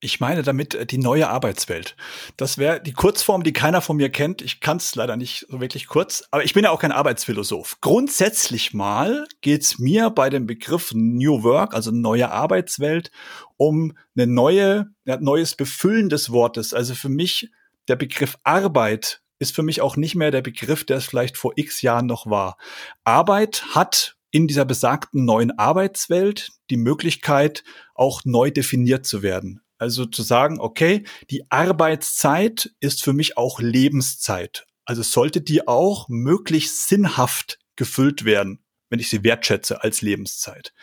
Ich 0.02 0.18
meine 0.18 0.42
damit 0.42 0.74
äh, 0.74 0.86
die 0.86 0.98
neue 0.98 1.28
Arbeitswelt. 1.28 1.94
Das 2.36 2.56
wäre 2.56 2.82
die 2.82 2.92
Kurzform, 2.92 3.42
die 3.42 3.52
keiner 3.52 3.82
von 3.82 3.98
mir 3.98 4.08
kennt. 4.08 4.40
Ich 4.40 4.60
kann 4.60 4.78
es 4.78 4.94
leider 4.94 5.16
nicht 5.16 5.46
so 5.48 5.60
wirklich 5.60 5.86
kurz, 5.86 6.24
aber 6.30 6.42
ich 6.42 6.54
bin 6.54 6.64
ja 6.64 6.70
auch 6.70 6.80
kein 6.80 6.92
Arbeitsphilosoph. 6.92 7.76
Grundsätzlich 7.82 8.72
mal 8.72 9.26
geht 9.42 9.62
es 9.62 9.78
mir 9.78 10.08
bei 10.10 10.30
dem 10.30 10.46
Begriff 10.46 10.92
New 10.94 11.42
Work, 11.42 11.74
also 11.74 11.90
neue 11.90 12.30
Arbeitswelt, 12.30 13.10
um 13.58 13.96
eine 14.16 14.26
neue, 14.26 14.86
ein 15.06 15.22
neues 15.22 15.54
Befüllen 15.54 16.08
des 16.08 16.32
Wortes. 16.32 16.72
Also 16.72 16.94
für 16.94 17.10
mich 17.10 17.50
der 17.88 17.96
Begriff 17.96 18.36
Arbeit 18.42 19.20
ist 19.38 19.54
für 19.54 19.62
mich 19.62 19.82
auch 19.82 19.96
nicht 19.96 20.14
mehr 20.14 20.30
der 20.30 20.42
Begriff, 20.42 20.84
der 20.84 20.98
es 20.98 21.04
vielleicht 21.04 21.36
vor 21.36 21.52
x 21.56 21.82
Jahren 21.82 22.06
noch 22.06 22.26
war. 22.26 22.56
Arbeit 23.04 23.64
hat 23.74 24.16
in 24.30 24.46
dieser 24.46 24.64
besagten 24.64 25.24
neuen 25.24 25.58
Arbeitswelt 25.58 26.50
die 26.70 26.76
Möglichkeit, 26.76 27.64
auch 27.94 28.22
neu 28.24 28.50
definiert 28.50 29.04
zu 29.04 29.22
werden. 29.22 29.60
Also 29.80 30.04
zu 30.04 30.22
sagen, 30.22 30.60
okay, 30.60 31.04
die 31.30 31.50
Arbeitszeit 31.50 32.70
ist 32.80 33.02
für 33.02 33.14
mich 33.14 33.38
auch 33.38 33.60
Lebenszeit. 33.60 34.66
Also 34.84 35.02
sollte 35.02 35.40
die 35.40 35.66
auch 35.66 36.08
möglichst 36.10 36.86
sinnhaft 36.86 37.58
gefüllt 37.76 38.26
werden, 38.26 38.62
wenn 38.90 39.00
ich 39.00 39.08
sie 39.08 39.24
wertschätze 39.24 39.82
als 39.82 40.02
Lebenszeit. 40.02 40.74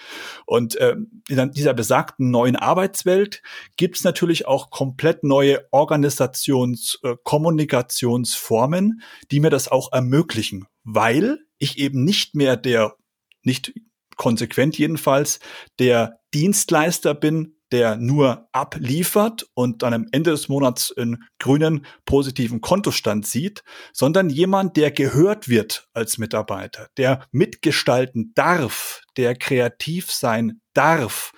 Und 0.47 0.81
ähm, 0.81 1.21
in 1.29 1.51
dieser 1.51 1.75
besagten 1.75 2.31
neuen 2.31 2.55
Arbeitswelt 2.55 3.43
gibt 3.75 3.97
es 3.97 4.03
natürlich 4.03 4.47
auch 4.47 4.71
komplett 4.71 5.23
neue 5.23 5.71
Organisations-, 5.71 6.97
äh, 7.03 7.17
Kommunikationsformen, 7.23 9.03
die 9.29 9.39
mir 9.39 9.51
das 9.51 9.67
auch 9.67 9.91
ermöglichen, 9.93 10.65
weil 10.83 11.37
ich 11.59 11.77
eben 11.77 12.03
nicht 12.03 12.33
mehr 12.33 12.57
der, 12.57 12.95
nicht 13.43 13.73
konsequent 14.15 14.75
jedenfalls, 14.75 15.39
der 15.77 16.19
Dienstleister 16.33 17.13
bin, 17.13 17.56
der 17.71 17.97
nur 17.97 18.47
abliefert 18.51 19.45
und 19.53 19.83
dann 19.83 19.93
am 19.93 20.07
Ende 20.11 20.31
des 20.31 20.49
Monats 20.49 20.93
einen 20.95 21.23
grünen 21.39 21.85
positiven 22.05 22.61
Kontostand 22.61 23.25
sieht, 23.27 23.63
sondern 23.93 24.29
jemand, 24.29 24.77
der 24.77 24.91
gehört 24.91 25.49
wird 25.49 25.87
als 25.93 26.17
Mitarbeiter, 26.17 26.87
der 26.97 27.25
mitgestalten 27.31 28.31
darf, 28.35 29.01
der 29.17 29.35
kreativ 29.35 30.11
sein 30.11 30.61
darf 30.73 31.31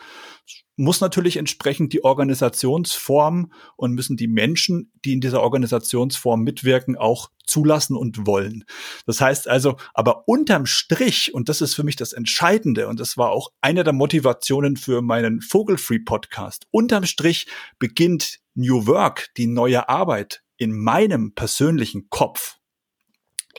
muss 0.80 1.02
natürlich 1.02 1.38
entsprechend 1.38 1.92
die 1.94 2.04
Organisationsform 2.04 3.52
und 3.76 3.94
müssen 3.94 4.18
die 4.18 4.28
Menschen, 4.28 4.92
die 5.04 5.14
in 5.14 5.22
dieser 5.22 5.42
Organisationsform 5.42 6.42
mitwirken, 6.42 6.96
auch 6.96 7.30
zulassen 7.46 7.98
und 7.98 8.26
wollen. 8.26 8.64
Das 9.06 9.20
heißt 9.20 9.48
also, 9.48 9.76
aber 9.94 10.28
unterm 10.28 10.66
Strich, 10.66 11.34
und 11.34 11.50
das 11.50 11.62
ist 11.62 11.76
für 11.76 11.84
mich 11.84 11.96
das 11.96 12.14
Entscheidende, 12.14 12.88
und 12.88 13.00
das 13.00 13.18
war 13.18 13.32
auch 13.32 13.50
eine 13.62 13.84
der 13.84 13.94
Motivationen 13.94 14.78
für 14.78 15.02
meinen 15.02 15.42
Vogelfree 15.42 16.00
Podcast, 16.00 16.66
unterm 16.72 17.06
Strich 17.06 17.48
beginnt 17.78 18.40
New 18.56 18.88
Work, 18.88 19.30
die 19.38 19.48
neue 19.48 19.90
Arbeit, 19.90 20.44
in 20.58 20.78
meinem 20.78 21.34
persönlichen 21.34 22.10
Kopf. 22.10 22.59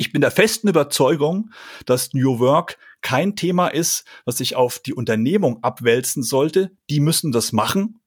Ich 0.00 0.12
bin 0.12 0.22
der 0.22 0.30
festen 0.30 0.66
Überzeugung, 0.66 1.50
dass 1.84 2.14
New 2.14 2.38
Work 2.38 2.78
kein 3.02 3.36
Thema 3.36 3.68
ist, 3.68 4.06
was 4.24 4.38
sich 4.38 4.56
auf 4.56 4.78
die 4.78 4.94
Unternehmung 4.94 5.62
abwälzen 5.62 6.22
sollte. 6.22 6.70
Die 6.88 7.00
müssen 7.00 7.32
das 7.32 7.52
machen. 7.52 8.00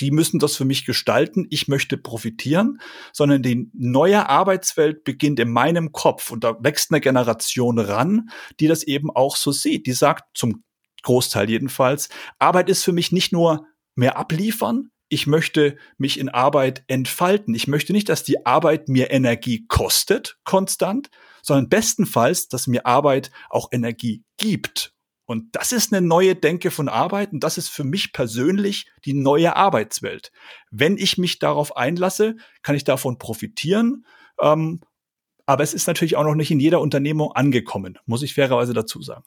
Die 0.00 0.10
müssen 0.10 0.38
das 0.38 0.56
für 0.56 0.64
mich 0.64 0.86
gestalten. 0.86 1.46
Ich 1.50 1.68
möchte 1.68 1.98
profitieren, 1.98 2.80
sondern 3.12 3.42
die 3.42 3.70
neue 3.74 4.26
Arbeitswelt 4.26 5.04
beginnt 5.04 5.38
in 5.38 5.50
meinem 5.50 5.92
Kopf 5.92 6.30
und 6.30 6.44
da 6.44 6.56
wächst 6.60 6.92
eine 6.92 7.02
Generation 7.02 7.78
ran, 7.78 8.30
die 8.58 8.66
das 8.66 8.82
eben 8.82 9.10
auch 9.10 9.36
so 9.36 9.52
sieht. 9.52 9.86
Die 9.86 9.92
sagt 9.92 10.34
zum 10.34 10.64
Großteil 11.02 11.50
jedenfalls, 11.50 12.08
Arbeit 12.38 12.70
ist 12.70 12.84
für 12.84 12.92
mich 12.92 13.12
nicht 13.12 13.34
nur 13.34 13.66
mehr 13.94 14.16
abliefern, 14.16 14.92
ich 15.08 15.26
möchte 15.26 15.76
mich 15.96 16.18
in 16.18 16.28
Arbeit 16.28 16.84
entfalten. 16.86 17.54
Ich 17.54 17.66
möchte 17.66 17.92
nicht, 17.92 18.08
dass 18.08 18.24
die 18.24 18.44
Arbeit 18.46 18.88
mir 18.88 19.10
Energie 19.10 19.66
kostet, 19.66 20.38
konstant, 20.44 21.10
sondern 21.42 21.68
bestenfalls, 21.68 22.48
dass 22.48 22.66
mir 22.66 22.86
Arbeit 22.86 23.30
auch 23.48 23.68
Energie 23.72 24.22
gibt. 24.36 24.92
Und 25.24 25.54
das 25.54 25.72
ist 25.72 25.92
eine 25.92 26.06
neue 26.06 26.34
Denke 26.34 26.70
von 26.70 26.88
Arbeit 26.88 27.32
und 27.32 27.44
das 27.44 27.58
ist 27.58 27.68
für 27.68 27.84
mich 27.84 28.12
persönlich 28.14 28.86
die 29.04 29.12
neue 29.12 29.56
Arbeitswelt. 29.56 30.32
Wenn 30.70 30.96
ich 30.96 31.18
mich 31.18 31.38
darauf 31.38 31.76
einlasse, 31.76 32.36
kann 32.62 32.76
ich 32.76 32.84
davon 32.84 33.18
profitieren. 33.18 34.06
Ähm, 34.40 34.80
aber 35.44 35.64
es 35.64 35.74
ist 35.74 35.86
natürlich 35.86 36.16
auch 36.16 36.24
noch 36.24 36.34
nicht 36.34 36.50
in 36.50 36.60
jeder 36.60 36.80
Unternehmung 36.80 37.32
angekommen, 37.32 37.98
muss 38.06 38.22
ich 38.22 38.34
fairerweise 38.34 38.72
dazu 38.72 39.02
sagen. 39.02 39.24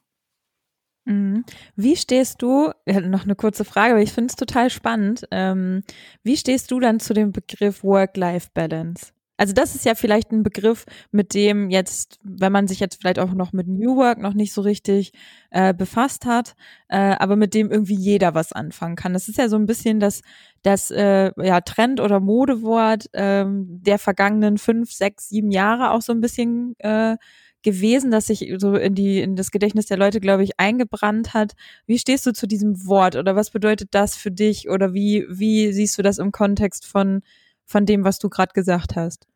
Mhm. 1.05 1.43
Wie 1.75 1.95
stehst 1.95 2.41
du, 2.41 2.71
noch 2.85 3.23
eine 3.23 3.35
kurze 3.35 3.65
Frage, 3.65 3.93
aber 3.93 4.01
ich 4.01 4.11
finde 4.11 4.29
es 4.29 4.35
total 4.35 4.69
spannend. 4.69 5.25
Ähm, 5.31 5.83
wie 6.23 6.37
stehst 6.37 6.71
du 6.71 6.79
dann 6.79 6.99
zu 6.99 7.13
dem 7.13 7.31
Begriff 7.31 7.83
Work-Life-Balance? 7.83 9.11
Also 9.41 9.53
das 9.53 9.73
ist 9.73 9.85
ja 9.85 9.95
vielleicht 9.95 10.31
ein 10.31 10.43
Begriff, 10.43 10.85
mit 11.09 11.33
dem 11.33 11.71
jetzt, 11.71 12.19
wenn 12.21 12.51
man 12.51 12.67
sich 12.67 12.79
jetzt 12.79 13.01
vielleicht 13.01 13.17
auch 13.17 13.33
noch 13.33 13.53
mit 13.53 13.67
New 13.67 13.95
Work 13.95 14.19
noch 14.19 14.35
nicht 14.35 14.53
so 14.53 14.61
richtig 14.61 15.13
äh, 15.49 15.73
befasst 15.73 16.27
hat, 16.27 16.53
äh, 16.89 17.15
aber 17.17 17.35
mit 17.35 17.55
dem 17.55 17.71
irgendwie 17.71 17.95
jeder 17.95 18.35
was 18.35 18.53
anfangen 18.53 18.95
kann. 18.95 19.13
Das 19.13 19.27
ist 19.27 19.39
ja 19.39 19.49
so 19.49 19.55
ein 19.55 19.65
bisschen 19.65 19.99
das, 19.99 20.21
das 20.61 20.91
äh, 20.91 21.31
ja, 21.43 21.59
Trend- 21.61 21.99
oder 21.99 22.19
Modewort 22.19 23.09
ähm, 23.13 23.65
der 23.81 23.97
vergangenen 23.97 24.59
fünf, 24.59 24.91
sechs, 24.91 25.29
sieben 25.29 25.49
Jahre 25.49 25.89
auch 25.89 26.03
so 26.03 26.13
ein 26.13 26.21
bisschen 26.21 26.75
äh, 26.77 27.17
gewesen, 27.63 28.11
dass 28.11 28.27
sich 28.27 28.53
so 28.57 28.75
in 28.75 28.95
die 28.95 29.21
in 29.21 29.35
das 29.35 29.51
Gedächtnis 29.51 29.85
der 29.85 29.97
Leute, 29.97 30.19
glaube 30.19 30.43
ich, 30.43 30.59
eingebrannt 30.59 31.33
hat. 31.33 31.53
Wie 31.85 31.99
stehst 31.99 32.25
du 32.25 32.33
zu 32.33 32.47
diesem 32.47 32.85
Wort 32.85 33.15
oder 33.15 33.35
was 33.35 33.51
bedeutet 33.51 33.89
das 33.91 34.15
für 34.15 34.31
dich 34.31 34.69
oder 34.69 34.93
wie 34.93 35.25
wie 35.29 35.71
siehst 35.73 35.97
du 35.97 36.01
das 36.01 36.17
im 36.17 36.31
Kontext 36.31 36.85
von 36.85 37.21
von 37.65 37.85
dem, 37.85 38.03
was 38.03 38.19
du 38.19 38.29
gerade 38.29 38.53
gesagt 38.53 38.95
hast? 38.95 39.27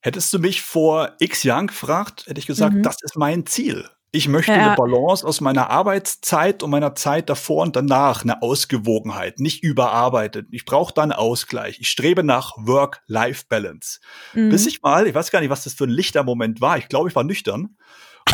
Hättest 0.00 0.32
du 0.32 0.38
mich 0.38 0.62
vor 0.62 1.14
x 1.18 1.42
Jahren 1.42 1.66
gefragt, 1.66 2.26
hätte 2.26 2.38
ich 2.38 2.46
gesagt, 2.46 2.76
mhm. 2.76 2.82
das 2.82 2.96
ist 3.02 3.16
mein 3.16 3.46
Ziel. 3.46 3.88
Ich 4.10 4.26
möchte 4.26 4.52
ja. 4.52 4.68
eine 4.68 4.76
Balance 4.76 5.26
aus 5.26 5.42
meiner 5.42 5.68
Arbeitszeit 5.68 6.62
und 6.62 6.70
meiner 6.70 6.94
Zeit 6.94 7.28
davor 7.28 7.62
und 7.62 7.76
danach, 7.76 8.22
eine 8.22 8.40
Ausgewogenheit, 8.40 9.38
nicht 9.38 9.62
überarbeitet. 9.62 10.48
Ich 10.50 10.64
brauche 10.64 10.94
da 10.94 11.02
einen 11.02 11.12
Ausgleich. 11.12 11.78
Ich 11.80 11.90
strebe 11.90 12.24
nach 12.24 12.54
Work-Life-Balance. 12.56 14.00
Mhm. 14.32 14.48
Bis 14.48 14.66
ich 14.66 14.80
mal, 14.80 15.06
ich 15.06 15.14
weiß 15.14 15.30
gar 15.30 15.40
nicht, 15.40 15.50
was 15.50 15.64
das 15.64 15.74
für 15.74 15.84
ein 15.84 15.90
Lichtermoment 15.90 16.62
war. 16.62 16.78
Ich 16.78 16.88
glaube, 16.88 17.10
ich 17.10 17.14
war 17.14 17.24
nüchtern. 17.24 17.76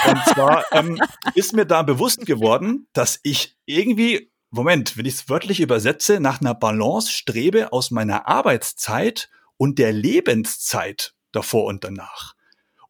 Und 0.06 0.24
zwar 0.26 0.64
ähm, 0.72 1.00
ist 1.34 1.54
mir 1.54 1.66
da 1.66 1.82
bewusst 1.82 2.24
geworden, 2.24 2.86
dass 2.92 3.18
ich 3.24 3.56
irgendwie, 3.64 4.30
Moment, 4.50 4.96
wenn 4.96 5.06
ich 5.06 5.14
es 5.14 5.28
wörtlich 5.28 5.58
übersetze, 5.58 6.20
nach 6.20 6.40
einer 6.40 6.54
Balance 6.54 7.10
strebe 7.10 7.72
aus 7.72 7.90
meiner 7.90 8.28
Arbeitszeit 8.28 9.28
und 9.56 9.80
der 9.80 9.92
Lebenszeit 9.92 11.14
davor 11.32 11.64
und 11.64 11.82
danach. 11.82 12.34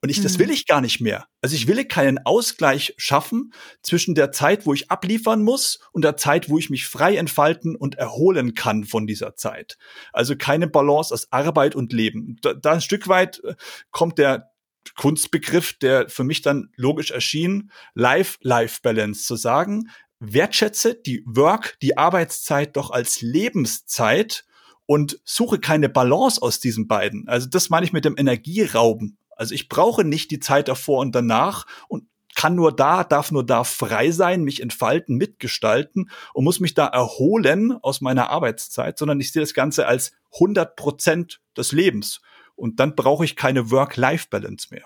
Und 0.05 0.11
ich, 0.11 0.21
das 0.21 0.39
will 0.39 0.49
mhm. 0.49 0.53
ich 0.53 0.67
gar 0.67 0.83
nicht 0.83 1.01
mehr. 1.01 1.29
Also 1.41 1.57
ich 1.57 1.67
will 1.67 1.83
keinen 1.87 2.19
Ausgleich 2.27 2.93
schaffen 2.99 3.55
zwischen 3.81 4.15
der 4.15 4.33
Zeit, 4.33 4.67
wo 4.67 4.75
ich 4.75 4.91
abliefern 4.91 5.43
muss 5.43 5.79
und 5.93 6.05
der 6.05 6.19
Zeit, 6.19 6.51
wo 6.51 6.59
ich 6.59 6.69
mich 6.69 6.87
frei 6.87 7.17
entfalten 7.17 7.75
und 7.75 7.95
erholen 7.95 8.53
kann 8.53 8.85
von 8.85 9.07
dieser 9.07 9.35
Zeit. 9.35 9.79
Also 10.13 10.37
keine 10.37 10.67
Balance 10.67 11.15
aus 11.15 11.33
Arbeit 11.33 11.75
und 11.75 11.95
Leben. 11.95 12.37
Da, 12.43 12.53
da 12.53 12.73
ein 12.73 12.83
Stück 12.83 13.09
weit 13.09 13.43
äh, 13.45 13.55
kommt 13.93 14.19
der 14.19 14.51
Kunstbegriff, 14.95 15.73
der 15.79 16.11
für 16.11 16.23
mich 16.23 16.43
dann 16.43 16.69
logisch 16.77 17.11
erschien, 17.11 17.71
Life-Life-Balance 17.95 19.25
zu 19.25 19.37
sagen. 19.37 19.89
Wertschätze 20.21 20.97
die 20.97 21.23
Work, 21.25 21.79
die 21.81 21.97
Arbeitszeit 21.97 22.77
doch 22.77 22.91
als 22.91 23.23
Lebenszeit 23.23 24.45
und 24.85 25.19
suche 25.25 25.59
keine 25.59 25.89
Balance 25.89 26.43
aus 26.43 26.61
diesen 26.61 26.89
beiden. 26.89 27.27
Also 27.27 27.49
das 27.49 27.71
meine 27.71 27.87
ich 27.87 27.95
mit 27.95 28.05
dem 28.05 28.17
Energierauben. 28.19 29.17
Also 29.37 29.55
ich 29.55 29.69
brauche 29.69 30.05
nicht 30.05 30.31
die 30.31 30.41
Zeit 30.41 30.69
davor 30.69 31.01
und 31.01 31.15
danach 31.15 31.67
und 31.89 32.07
kann 32.35 32.55
nur 32.57 32.75
da, 32.75 33.05
darf 33.05 33.31
nur 33.31 33.47
da 33.47 33.65
frei 33.65 34.11
sein, 34.11 34.43
mich 34.43 34.61
entfalten, 34.61 35.17
mitgestalten 35.17 36.11
und 36.33 36.45
muss 36.45 36.61
mich 36.61 36.75
da 36.75 36.87
erholen 36.87 37.79
aus 37.83 38.01
meiner 38.01 38.31
Arbeitszeit, 38.31 38.99
sondern 38.99 39.21
ich 39.21 39.33
sehe 39.33 39.43
das 39.43 39.55
Ganze 39.55 39.87
als 39.87 40.13
100 40.35 40.77
Prozent 40.77 41.41
des 41.57 41.73
Lebens. 41.73 42.21
Und 42.57 42.81
dann 42.81 42.95
brauche 42.95 43.25
ich 43.25 43.37
keine 43.37 43.71
Work-Life-Balance 43.71 44.69
mehr. 44.71 44.85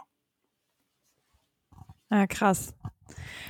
Ah, 2.11 2.26
krass. 2.26 2.75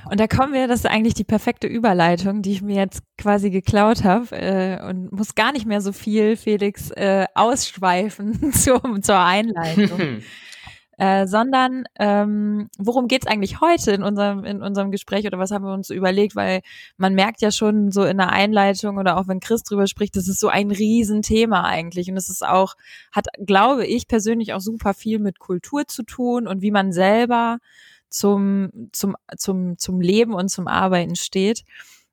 Und 0.09 0.19
da 0.19 0.27
kommen 0.27 0.53
wir, 0.53 0.67
das 0.67 0.81
ist 0.81 0.85
eigentlich 0.85 1.13
die 1.13 1.23
perfekte 1.23 1.67
Überleitung, 1.67 2.41
die 2.41 2.53
ich 2.53 2.61
mir 2.61 2.75
jetzt 2.75 3.01
quasi 3.17 3.49
geklaut 3.49 4.03
habe 4.03 4.35
äh, 4.35 4.81
und 4.89 5.11
muss 5.11 5.35
gar 5.35 5.51
nicht 5.51 5.65
mehr 5.65 5.81
so 5.81 5.91
viel, 5.91 6.37
Felix, 6.37 6.89
äh, 6.91 7.25
ausschweifen 7.35 8.51
zum, 8.53 9.01
zur 9.01 9.19
Einleitung. 9.19 10.21
äh, 10.99 11.27
sondern 11.27 11.85
ähm, 11.97 12.69
worum 12.77 13.07
geht's 13.07 13.25
eigentlich 13.25 13.61
heute 13.61 13.91
in 13.91 14.03
unserem, 14.03 14.43
in 14.43 14.61
unserem 14.61 14.91
Gespräch 14.91 15.25
oder 15.25 15.39
was 15.39 15.49
haben 15.49 15.63
wir 15.63 15.73
uns 15.73 15.89
überlegt, 15.89 16.35
weil 16.35 16.61
man 16.97 17.15
merkt 17.15 17.41
ja 17.41 17.51
schon 17.51 17.89
so 17.89 18.03
in 18.03 18.17
der 18.17 18.33
Einleitung 18.33 18.97
oder 18.97 19.17
auch 19.17 19.29
wenn 19.29 19.39
Chris 19.39 19.63
drüber 19.63 19.87
spricht, 19.87 20.17
das 20.17 20.27
ist 20.27 20.41
so 20.41 20.49
ein 20.49 20.71
Riesenthema 20.71 21.63
eigentlich 21.63 22.11
und 22.11 22.17
es 22.17 22.29
ist 22.29 22.45
auch, 22.45 22.75
hat, 23.13 23.27
glaube 23.45 23.85
ich 23.85 24.09
persönlich 24.09 24.53
auch 24.53 24.59
super 24.59 24.93
viel 24.93 25.19
mit 25.19 25.39
Kultur 25.39 25.87
zu 25.87 26.03
tun 26.03 26.47
und 26.47 26.61
wie 26.61 26.71
man 26.71 26.91
selber 26.91 27.59
zum, 28.09 28.89
zum, 28.91 29.15
zum, 29.37 29.77
zum 29.77 30.01
Leben 30.01 30.33
und 30.33 30.49
zum 30.49 30.67
Arbeiten 30.67 31.15
steht. 31.15 31.63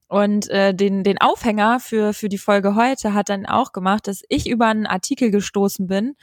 Und 0.08 0.48
äh, 0.50 0.72
den, 0.72 1.02
den 1.02 1.18
Aufhänger 1.20 1.80
für, 1.80 2.12
für 2.12 2.28
die 2.28 2.38
Folge 2.38 2.76
heute 2.76 3.12
hat 3.12 3.28
dann 3.28 3.44
auch 3.44 3.72
gemacht, 3.72 4.06
dass 4.06 4.22
ich 4.28 4.48
über 4.48 4.66
einen 4.66 4.86
Artikel 4.86 5.32
gestoßen 5.32 5.88
bin. 5.88 6.14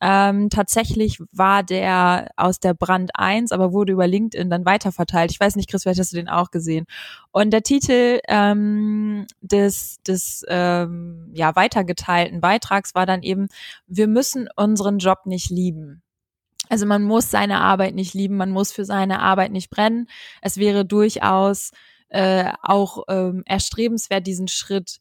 Ähm, 0.00 0.48
tatsächlich 0.48 1.20
war 1.32 1.64
der 1.64 2.30
aus 2.36 2.60
der 2.60 2.74
Brand 2.74 3.10
1, 3.14 3.50
aber 3.50 3.72
wurde 3.72 3.92
über 3.92 4.06
LinkedIn 4.06 4.48
dann 4.48 4.64
weiterverteilt. 4.64 5.32
Ich 5.32 5.40
weiß 5.40 5.56
nicht, 5.56 5.68
Chris, 5.68 5.82
vielleicht 5.82 5.98
hast 5.98 6.12
du 6.12 6.16
den 6.16 6.28
auch 6.28 6.52
gesehen. 6.52 6.86
Und 7.32 7.50
der 7.50 7.62
Titel 7.62 8.20
ähm, 8.28 9.26
des, 9.40 10.00
des 10.06 10.44
ähm, 10.48 11.30
ja, 11.34 11.56
weitergeteilten 11.56 12.40
Beitrags 12.40 12.94
war 12.94 13.06
dann 13.06 13.22
eben, 13.22 13.48
wir 13.88 14.06
müssen 14.06 14.48
unseren 14.54 14.98
Job 14.98 15.26
nicht 15.26 15.50
lieben. 15.50 16.02
Also 16.68 16.86
man 16.86 17.02
muss 17.02 17.30
seine 17.30 17.60
Arbeit 17.60 17.94
nicht 17.94 18.14
lieben, 18.14 18.36
man 18.36 18.50
muss 18.50 18.72
für 18.72 18.84
seine 18.84 19.20
Arbeit 19.20 19.50
nicht 19.50 19.68
brennen. 19.68 20.06
Es 20.40 20.56
wäre 20.58 20.84
durchaus 20.84 21.72
äh, 22.12 22.52
auch 22.62 23.04
ähm, 23.08 23.42
erstrebenswert, 23.46 24.26
diesen 24.26 24.46
Schritt 24.48 25.00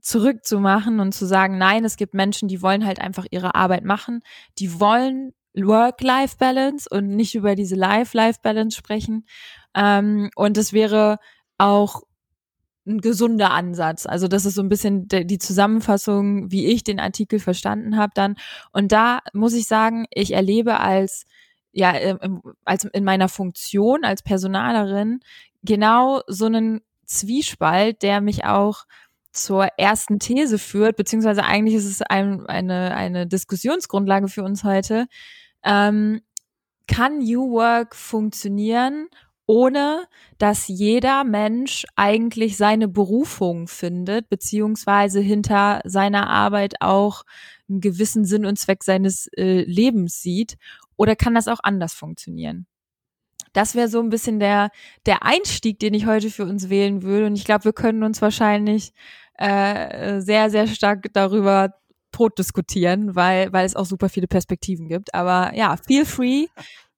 zurückzumachen 0.00 1.00
und 1.00 1.12
zu 1.12 1.26
sagen, 1.26 1.58
nein, 1.58 1.84
es 1.84 1.96
gibt 1.96 2.12
Menschen, 2.12 2.48
die 2.48 2.60
wollen 2.60 2.84
halt 2.84 3.00
einfach 3.00 3.24
ihre 3.30 3.54
Arbeit 3.54 3.84
machen, 3.84 4.20
die 4.58 4.80
wollen 4.80 5.32
Work-Life-Balance 5.54 6.88
und 6.90 7.08
nicht 7.08 7.36
über 7.36 7.54
diese 7.54 7.76
Life-Life-Balance 7.76 8.76
sprechen. 8.76 9.26
Ähm, 9.74 10.30
und 10.34 10.58
es 10.58 10.72
wäre 10.72 11.18
auch 11.56 12.02
ein 12.86 13.00
gesunder 13.00 13.52
Ansatz. 13.52 14.04
Also 14.04 14.26
das 14.26 14.44
ist 14.44 14.56
so 14.56 14.62
ein 14.62 14.68
bisschen 14.68 15.06
die 15.08 15.38
Zusammenfassung, 15.38 16.50
wie 16.50 16.66
ich 16.66 16.82
den 16.82 16.98
Artikel 17.00 17.38
verstanden 17.38 17.96
habe 17.96 18.12
dann. 18.14 18.34
Und 18.72 18.90
da 18.92 19.20
muss 19.32 19.54
ich 19.54 19.66
sagen, 19.66 20.06
ich 20.10 20.32
erlebe 20.32 20.80
als 20.80 21.24
ja, 21.74 21.92
als 22.64 22.84
in 22.84 23.04
meiner 23.04 23.28
Funktion 23.28 24.04
als 24.04 24.22
Personalerin 24.22 25.20
genau 25.64 26.22
so 26.26 26.46
einen 26.46 26.80
Zwiespalt, 27.06 28.02
der 28.02 28.20
mich 28.20 28.44
auch 28.44 28.84
zur 29.32 29.66
ersten 29.76 30.18
These 30.20 30.58
führt, 30.58 30.96
beziehungsweise 30.96 31.44
eigentlich 31.44 31.74
ist 31.74 31.86
es 31.86 32.02
ein, 32.02 32.46
eine, 32.46 32.94
eine 32.94 33.26
Diskussionsgrundlage 33.26 34.28
für 34.28 34.44
uns 34.44 34.62
heute. 34.62 35.06
Ähm, 35.64 36.20
kann 36.86 37.18
New 37.18 37.50
Work 37.50 37.96
funktionieren, 37.96 39.08
ohne 39.46 40.06
dass 40.38 40.68
jeder 40.68 41.24
Mensch 41.24 41.84
eigentlich 41.96 42.56
seine 42.56 42.88
Berufung 42.88 43.66
findet, 43.66 44.28
beziehungsweise 44.28 45.20
hinter 45.20 45.80
seiner 45.84 46.28
Arbeit 46.28 46.74
auch 46.80 47.24
einen 47.68 47.80
gewissen 47.80 48.24
Sinn 48.24 48.46
und 48.46 48.58
Zweck 48.58 48.84
seines 48.84 49.28
äh, 49.36 49.62
Lebens 49.64 50.20
sieht? 50.20 50.56
Oder 50.96 51.16
kann 51.16 51.34
das 51.34 51.48
auch 51.48 51.60
anders 51.62 51.92
funktionieren? 51.92 52.66
Das 53.54 53.74
wäre 53.74 53.88
so 53.88 54.00
ein 54.00 54.10
bisschen 54.10 54.38
der, 54.40 54.68
der 55.06 55.22
Einstieg, 55.22 55.78
den 55.78 55.94
ich 55.94 56.04
heute 56.04 56.28
für 56.28 56.44
uns 56.44 56.68
wählen 56.68 57.02
würde. 57.02 57.26
Und 57.26 57.36
ich 57.36 57.46
glaube, 57.46 57.64
wir 57.64 57.72
können 57.72 58.02
uns 58.02 58.20
wahrscheinlich 58.20 58.92
äh, 59.38 60.20
sehr, 60.20 60.50
sehr 60.50 60.66
stark 60.66 61.06
darüber 61.14 61.70
tot 62.12 62.38
diskutieren, 62.38 63.16
weil, 63.16 63.52
weil 63.52 63.64
es 63.66 63.76
auch 63.76 63.86
super 63.86 64.08
viele 64.08 64.28
Perspektiven 64.28 64.88
gibt. 64.88 65.14
Aber 65.14 65.54
ja, 65.54 65.76
feel 65.76 66.04
free. 66.04 66.46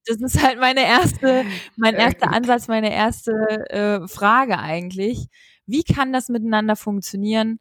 Das 0.07 0.19
ist 0.21 0.43
halt 0.43 0.61
meine 0.61 0.85
erste, 0.85 1.45
mein 1.77 1.95
erster 1.95 2.33
Ansatz, 2.33 2.69
meine 2.69 2.93
erste 2.93 3.33
äh, 3.71 4.09
Frage 4.09 4.59
eigentlich. 4.59 5.27
Wie 5.67 5.83
kann 5.83 6.13
das 6.13 6.29
miteinander 6.29 6.77
funktionieren? 6.77 7.59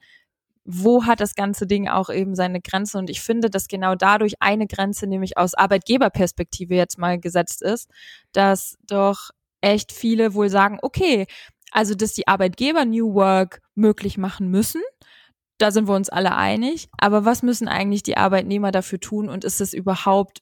Wo 0.65 1.05
hat 1.05 1.19
das 1.19 1.35
ganze 1.35 1.67
Ding 1.67 1.87
auch 1.87 2.09
eben 2.09 2.35
seine 2.35 2.59
Grenze? 2.59 2.97
Und 2.97 3.09
ich 3.09 3.21
finde, 3.21 3.49
dass 3.49 3.67
genau 3.67 3.95
dadurch 3.95 4.33
eine 4.41 4.67
Grenze, 4.67 5.07
nämlich 5.07 5.37
aus 5.37 5.53
Arbeitgeberperspektive 5.53 6.75
jetzt 6.75 6.97
mal 6.97 7.19
gesetzt 7.19 7.61
ist, 7.61 7.89
dass 8.31 8.77
doch 8.87 9.29
echt 9.61 9.91
viele 9.91 10.33
wohl 10.33 10.49
sagen, 10.49 10.79
okay, 10.81 11.27
also, 11.71 11.93
dass 11.93 12.13
die 12.13 12.27
Arbeitgeber 12.27 12.85
New 12.85 13.13
Work 13.15 13.61
möglich 13.75 14.17
machen 14.17 14.49
müssen, 14.49 14.81
da 15.57 15.71
sind 15.71 15.87
wir 15.87 15.95
uns 15.95 16.09
alle 16.09 16.35
einig. 16.35 16.87
Aber 16.97 17.25
was 17.25 17.43
müssen 17.43 17.67
eigentlich 17.67 18.03
die 18.03 18.17
Arbeitnehmer 18.17 18.71
dafür 18.71 18.99
tun 18.99 19.29
und 19.29 19.43
ist 19.43 19.61
es 19.61 19.73
überhaupt, 19.73 20.41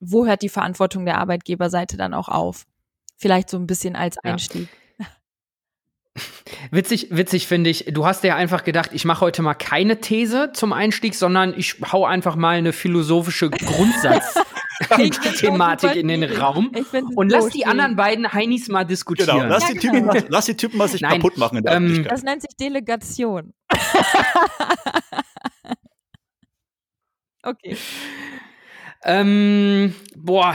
wo 0.00 0.26
hört 0.26 0.42
die 0.42 0.48
Verantwortung 0.48 1.04
der 1.04 1.18
Arbeitgeberseite 1.18 1.96
dann 1.96 2.14
auch 2.14 2.28
auf? 2.28 2.66
Vielleicht 3.16 3.50
so 3.50 3.56
ein 3.56 3.66
bisschen 3.66 3.96
als 3.96 4.16
Einstieg. 4.18 4.68
Ja. 4.70 4.77
Witzig, 6.70 7.08
witzig 7.10 7.46
finde 7.46 7.70
ich, 7.70 7.86
du 7.88 8.06
hast 8.06 8.24
ja 8.24 8.36
einfach 8.36 8.64
gedacht, 8.64 8.90
ich 8.92 9.04
mache 9.04 9.20
heute 9.20 9.42
mal 9.42 9.54
keine 9.54 10.00
These 10.00 10.50
zum 10.52 10.72
Einstieg, 10.72 11.14
sondern 11.14 11.54
ich 11.56 11.76
hau 11.92 12.04
einfach 12.04 12.36
mal 12.36 12.56
eine 12.56 12.72
philosophische 12.72 13.50
Grundsatz 13.50 14.34
Thematik 14.80 15.96
in 15.96 16.08
den 16.08 16.24
Raum 16.24 16.72
und 17.14 17.30
lass 17.30 17.48
die 17.50 17.66
anderen 17.66 17.96
beiden 17.96 18.32
Heinis 18.32 18.68
mal 18.68 18.84
diskutieren. 18.84 19.36
Genau, 19.36 19.48
lass, 19.48 19.68
ja, 19.68 19.74
die, 19.74 19.80
Typen, 19.80 20.08
genau. 20.08 20.26
lass 20.28 20.46
die 20.46 20.56
Typen 20.56 20.78
mal 20.78 20.88
sich 20.88 21.00
Nein, 21.00 21.20
kaputt 21.20 21.36
machen. 21.36 21.62
Ähm, 21.66 22.04
das 22.08 22.22
nennt 22.22 22.42
sich 22.42 22.56
Delegation. 22.56 23.52
okay. 27.42 27.76
Ähm, 29.04 29.94
boah, 30.16 30.54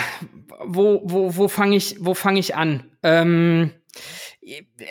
wo, 0.65 1.01
wo, 1.05 1.35
wo 1.35 1.47
fange 1.47 1.75
ich, 1.75 1.97
wo 1.99 2.13
fange 2.13 2.39
ich 2.39 2.55
an? 2.55 2.91
Ähm, 3.03 3.71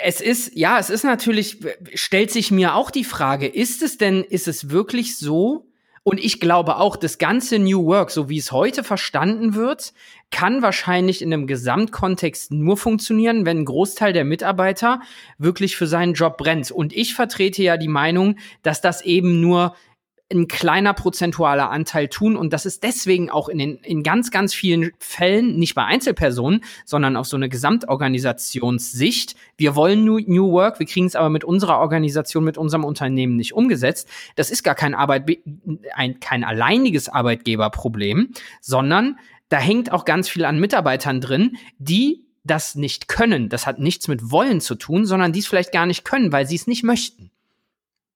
es 0.02 0.21
ist, 0.21 0.56
ja, 0.56 0.78
es 0.78 0.90
ist 0.90 1.04
natürlich, 1.04 1.59
stellt 1.94 2.30
sich 2.30 2.50
mir 2.50 2.75
auch 2.75 2.90
die 2.90 3.04
Frage, 3.04 3.47
ist 3.47 3.82
es 3.82 3.99
denn, 3.99 4.25
ist 4.25 4.49
es 4.49 4.71
wirklich 4.71 5.16
so, 5.16 5.66
und 6.04 6.18
ich 6.18 6.40
glaube 6.40 6.78
auch, 6.78 6.97
das 6.97 7.18
ganze 7.18 7.61
New 7.61 7.87
Work, 7.87 8.11
so 8.11 8.28
wie 8.28 8.38
es 8.38 8.50
heute 8.50 8.82
verstanden 8.82 9.54
wird, 9.54 9.92
kann 10.32 10.61
wahrscheinlich 10.61 11.23
in 11.23 11.32
einem 11.32 11.47
Gesamtkontext 11.47 12.50
nur 12.50 12.76
funktionieren, 12.76 13.47
wenn 13.47 13.59
ein 13.59 13.64
Großteil 13.64 14.12
der 14.12 14.25
Mitarbeiter 14.25 15.00
wirklich 15.38 15.76
für 15.76 15.87
seinen 15.87 16.14
Job 16.14 16.38
brennt. 16.38 16.73
Und 16.73 16.93
ich 16.93 17.15
vertrete 17.15 17.62
ja 17.62 17.76
die 17.76 17.88
Meinung, 17.88 18.36
dass 18.62 18.80
das 18.80 19.02
eben 19.02 19.41
nur 19.41 19.76
ein 20.32 20.49
kleiner 20.49 20.95
prozentualer 20.95 21.71
Anteil 21.71 22.08
tun 22.08 22.36
und 22.36 22.52
das 22.52 22.66
ist 22.66 22.82
deswegen 22.82 23.30
auch 23.30 23.49
in, 23.49 23.58
den, 23.58 23.76
in 23.78 24.02
ganz, 24.02 24.30
ganz 24.30 24.54
vielen 24.54 24.92
Fällen, 24.99 25.56
nicht 25.58 25.75
bei 25.75 25.84
Einzelpersonen, 25.84 26.64
sondern 26.84 27.16
auf 27.16 27.26
so 27.26 27.36
eine 27.36 27.49
Gesamtorganisationssicht. 27.49 29.36
Wir 29.56 29.76
wollen 29.76 30.04
New, 30.04 30.18
New 30.26 30.50
Work, 30.52 30.78
wir 30.78 30.86
kriegen 30.86 31.06
es 31.06 31.16
aber 31.16 31.30
mit 31.30 31.45
unserer 31.45 31.78
Organisation, 31.78 32.45
mit 32.45 32.58
unserem 32.58 32.84
Unternehmen 32.84 33.36
nicht 33.36 33.54
umgesetzt. 33.54 34.08
Das 34.36 34.50
ist 34.50 34.62
gar 34.62 34.75
kein, 34.75 34.95
Arbeit, 34.95 35.30
ein, 35.95 36.21
kein 36.21 36.45
alleiniges 36.45 37.08
Arbeitgeberproblem, 37.08 38.30
sondern 38.60 39.18
da 39.49 39.58
hängt 39.58 39.92
auch 39.92 40.04
ganz 40.04 40.28
viel 40.28 40.45
an 40.45 40.58
Mitarbeitern 40.58 41.21
drin, 41.21 41.56
die 41.78 42.25
das 42.45 42.75
nicht 42.75 43.08
können. 43.08 43.49
Das 43.49 43.66
hat 43.66 43.78
nichts 43.78 44.08
mit 44.08 44.30
Wollen 44.30 44.60
zu 44.60 44.75
tun, 44.75 45.06
sondern 45.06 45.32
die 45.32 45.40
es 45.40 45.47
vielleicht 45.47 45.73
gar 45.73 45.86
nicht 45.86 46.04
können, 46.04 46.32
weil 46.32 46.47
sie 46.47 46.56
es 46.56 46.66
nicht 46.66 46.82
möchten. 46.82 47.30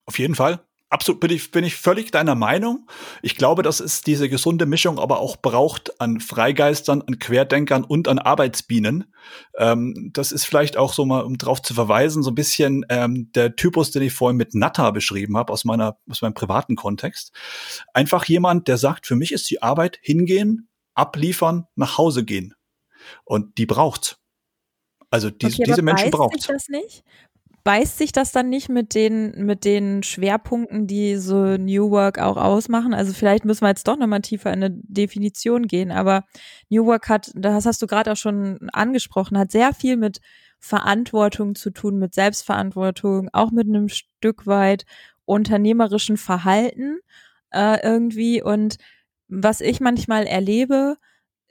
Auf 0.07 0.19
jeden 0.19 0.35
Fall 0.35 0.66
absolut 0.89 1.21
bin 1.21 1.31
ich, 1.31 1.51
bin 1.51 1.65
ich 1.65 1.77
völlig 1.77 2.11
deiner 2.11 2.35
Meinung. 2.35 2.89
Ich 3.23 3.37
glaube, 3.37 3.63
dass 3.63 3.81
es 3.81 4.03
diese 4.03 4.29
gesunde 4.29 4.67
Mischung 4.67 4.99
aber 4.99 5.21
auch 5.21 5.37
braucht 5.37 6.01
an 6.01 6.21
Freigeistern, 6.21 7.03
an 7.03 7.19
Querdenkern 7.19 7.85
und 7.85 8.09
an 8.09 8.19
Arbeitsbienen. 8.19 9.13
Ähm, 9.59 10.11
das 10.13 10.33
ist 10.33 10.45
vielleicht 10.45 10.77
auch 10.77 10.93
so 10.93 11.05
mal, 11.05 11.23
um 11.23 11.39
drauf 11.39 11.63
zu 11.63 11.75
verweisen, 11.75 12.23
so 12.23 12.31
ein 12.31 12.35
bisschen 12.35 12.87
ähm, 12.89 13.31
der 13.35 13.57
Typus, 13.57 13.91
den 13.91 14.03
ich 14.03 14.13
vorhin 14.13 14.37
mit 14.37 14.55
Natta 14.55 14.91
beschrieben 14.91 15.37
habe, 15.37 15.53
aus 15.53 15.65
meiner, 15.65 15.99
aus 16.09 16.23
meinem 16.23 16.35
privaten 16.35 16.77
Kontext. 16.77 17.33
Einfach 17.93 18.25
jemand, 18.27 18.69
der 18.69 18.79
sagt, 18.79 19.07
für 19.07 19.17
mich 19.17 19.33
ist 19.33 19.51
die 19.51 19.63
Arbeit 19.63 19.99
hingehen, 20.03 20.69
abliefern, 20.95 21.67
nach 21.75 21.99
Hause 21.99 22.25
gehen. 22.25 22.55
Und 23.25 23.59
die 23.59 23.67
braucht's. 23.67 24.19
Also 25.11 25.31
die, 25.31 25.47
okay, 25.47 25.65
diese 25.65 25.83
Menschen 25.83 26.11
braucht. 26.11 26.49
das 26.49 26.69
nicht? 26.69 27.05
Beißt 27.67 27.99
sich 27.99 28.13
das 28.13 28.31
dann 28.31 28.49
nicht 28.49 28.69
mit 28.69 28.95
den, 28.95 29.45
mit 29.45 29.65
den 29.65 30.05
Schwerpunkten, 30.05 30.87
die 30.87 31.17
so 31.17 31.57
New 31.57 31.91
Work 31.91 32.21
auch 32.21 32.37
ausmachen? 32.37 32.95
Also 32.95 33.13
vielleicht 33.13 33.45
müssen 33.45 33.63
wir 33.63 33.71
jetzt 33.71 33.89
doch 33.89 33.97
nochmal 33.97 34.21
tiefer 34.21 34.53
in 34.53 34.63
eine 34.63 34.71
Definition 34.71 35.67
gehen, 35.67 35.91
aber 35.91 36.23
New 36.69 36.87
Work 36.87 37.09
hat, 37.09 37.33
das 37.35 37.67
hast 37.67 37.83
du 37.83 37.89
gerade 37.89 38.13
auch 38.13 38.17
schon 38.17 38.71
angesprochen, 38.73 39.37
hat 39.37 39.51
sehr 39.51 39.75
viel 39.75 39.97
mit 39.97 40.21
Verantwortung 40.61 41.57
zu 41.57 41.71
tun, 41.71 41.99
mit 41.99 42.15
Selbstverantwortung, 42.15 43.31
auch 43.33 43.51
mit 43.51 43.67
einem 43.67 43.89
Stück 43.89 44.47
weit 44.47 44.87
unternehmerischen 45.25 46.19
Verhalten 46.19 47.01
äh, 47.51 47.83
irgendwie. 47.83 48.45
Und 48.45 48.77
was 49.27 49.61
ich 49.61 49.81
manchmal 49.81 50.29
erlebe, 50.29 50.99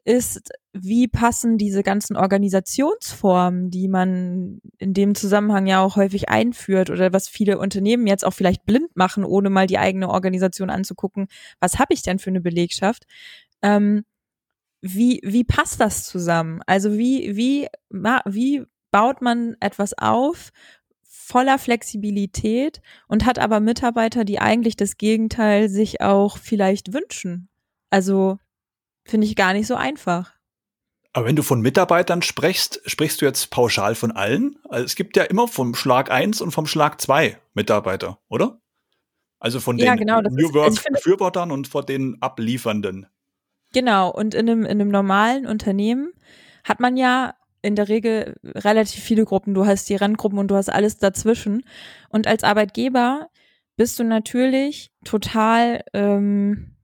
ist, 0.06 0.52
wie 0.72 1.08
passen 1.08 1.58
diese 1.58 1.82
ganzen 1.82 2.16
Organisationsformen, 2.16 3.72
die 3.72 3.88
man 3.88 4.62
in 4.78 4.94
dem 4.94 5.16
Zusammenhang 5.16 5.66
ja 5.66 5.82
auch 5.82 5.96
häufig 5.96 6.30
einführt 6.30 6.92
oder 6.92 7.12
was 7.12 7.28
viele 7.28 7.58
Unternehmen 7.58 8.06
jetzt 8.06 8.24
auch 8.24 8.34
vielleicht 8.34 8.66
blind 8.66 8.96
machen, 8.96 9.26
ohne 9.26 9.50
mal 9.50 9.66
die 9.66 9.80
eigene 9.80 10.10
Organisation 10.10 10.70
anzugucken, 10.70 11.28
was 11.60 11.80
habe 11.80 11.94
ich 11.94 12.04
denn 12.04 12.20
für 12.20 12.30
eine 12.30 12.42
Belegschaft? 12.42 13.06
Ähm, 13.64 14.06
wie, 14.82 15.20
wie 15.24 15.44
passt 15.44 15.82
das 15.82 16.06
zusammen? 16.06 16.62
Also 16.68 16.98
wie, 16.98 17.36
wie, 17.36 17.68
wie 17.90 18.64
baut 18.92 19.22
man 19.24 19.56
etwas 19.60 19.98
auf, 19.98 20.52
voller 21.02 21.58
Flexibilität 21.58 22.82
und 23.08 23.26
hat 23.26 23.40
aber 23.40 23.60
Mitarbeiter, 23.60 24.24
die 24.24 24.40
eigentlich 24.40 24.76
das 24.76 24.98
Gegenteil 24.98 25.70
sich 25.70 26.02
auch 26.02 26.38
vielleicht 26.38 26.94
wünschen. 26.94 27.50
Also 27.90 28.38
Finde 29.06 29.28
ich 29.28 29.36
gar 29.36 29.54
nicht 29.54 29.68
so 29.68 29.76
einfach. 29.76 30.34
Aber 31.14 31.28
wenn 31.28 31.38
du 31.38 31.44
von 31.44 31.62
Mitarbeitern 31.62 32.22
sprichst, 32.22 32.82
sprichst 32.86 33.22
du 33.22 33.26
jetzt 33.26 33.50
pauschal 33.50 33.96
von 33.96 34.12
allen? 34.12 34.58
Also 34.68 34.84
es 34.84 34.96
gibt 34.96 35.16
ja 35.16 35.24
immer 35.24 35.48
vom 35.48 35.74
Schlag 35.74 36.12
1 36.12 36.42
und 36.42 36.52
vom 36.52 36.66
Schlag 36.66 37.00
2 37.00 37.38
Mitarbeiter, 37.54 38.20
oder? 38.28 38.60
Also 39.40 39.62
von 39.62 39.78
den 39.78 39.86
ja, 39.86 39.96
genau, 39.96 40.22
New 40.22 40.54
Work-Befürwortern 40.54 41.52
also 41.52 41.54
und 41.54 41.68
von 41.68 41.86
den 41.86 42.22
Abliefernden. 42.22 43.08
Genau, 43.74 44.10
und 44.12 44.34
in 44.34 44.50
einem, 44.50 44.64
in 44.64 44.72
einem 44.72 44.90
normalen 44.90 45.46
Unternehmen 45.46 46.12
hat 46.64 46.80
man 46.80 46.98
ja 46.98 47.36
in 47.62 47.76
der 47.76 47.88
Regel 47.88 48.36
relativ 48.44 49.04
viele 49.04 49.24
Gruppen. 49.24 49.54
Du 49.54 49.66
hast 49.66 49.88
die 49.88 49.96
Renngruppen 49.96 50.38
und 50.38 50.50
du 50.50 50.56
hast 50.56 50.70
alles 50.70 50.98
dazwischen. 50.98 51.64
Und 52.10 52.28
als 52.28 52.44
Arbeitgeber 52.44 53.30
bist 53.78 54.00
du 54.00 54.04
natürlich 54.04 54.92
total 55.04 55.84
ähm, 55.94 56.75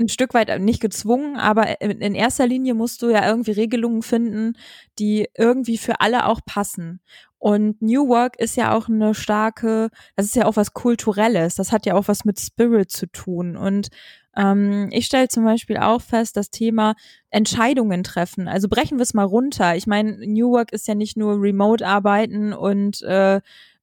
ein 0.00 0.08
Stück 0.08 0.34
weit 0.34 0.60
nicht 0.60 0.80
gezwungen, 0.80 1.36
aber 1.36 1.80
in 1.80 2.14
erster 2.14 2.46
Linie 2.46 2.74
musst 2.74 3.02
du 3.02 3.10
ja 3.10 3.28
irgendwie 3.28 3.52
Regelungen 3.52 4.02
finden, 4.02 4.54
die 4.98 5.28
irgendwie 5.36 5.78
für 5.78 6.00
alle 6.00 6.26
auch 6.26 6.40
passen. 6.44 7.00
Und 7.38 7.80
New 7.80 8.08
Work 8.08 8.38
ist 8.38 8.56
ja 8.56 8.74
auch 8.74 8.88
eine 8.88 9.14
starke, 9.14 9.88
das 10.14 10.26
ist 10.26 10.36
ja 10.36 10.44
auch 10.44 10.56
was 10.56 10.74
Kulturelles, 10.74 11.54
das 11.54 11.72
hat 11.72 11.86
ja 11.86 11.94
auch 11.94 12.06
was 12.06 12.24
mit 12.24 12.38
Spirit 12.38 12.90
zu 12.90 13.06
tun. 13.06 13.56
Und 13.56 13.88
ähm, 14.36 14.88
ich 14.92 15.06
stelle 15.06 15.28
zum 15.28 15.44
Beispiel 15.44 15.78
auch 15.78 16.02
fest, 16.02 16.36
das 16.36 16.50
Thema 16.50 16.94
Entscheidungen 17.30 18.04
treffen. 18.04 18.46
Also 18.46 18.68
brechen 18.68 18.98
wir 18.98 19.02
es 19.02 19.14
mal 19.14 19.24
runter. 19.24 19.74
Ich 19.74 19.86
meine, 19.86 20.18
New 20.26 20.50
Work 20.50 20.72
ist 20.72 20.86
ja 20.86 20.94
nicht 20.94 21.16
nur 21.16 21.40
Remote-Arbeiten 21.40 22.52
und 22.52 23.00
äh, 23.02 23.40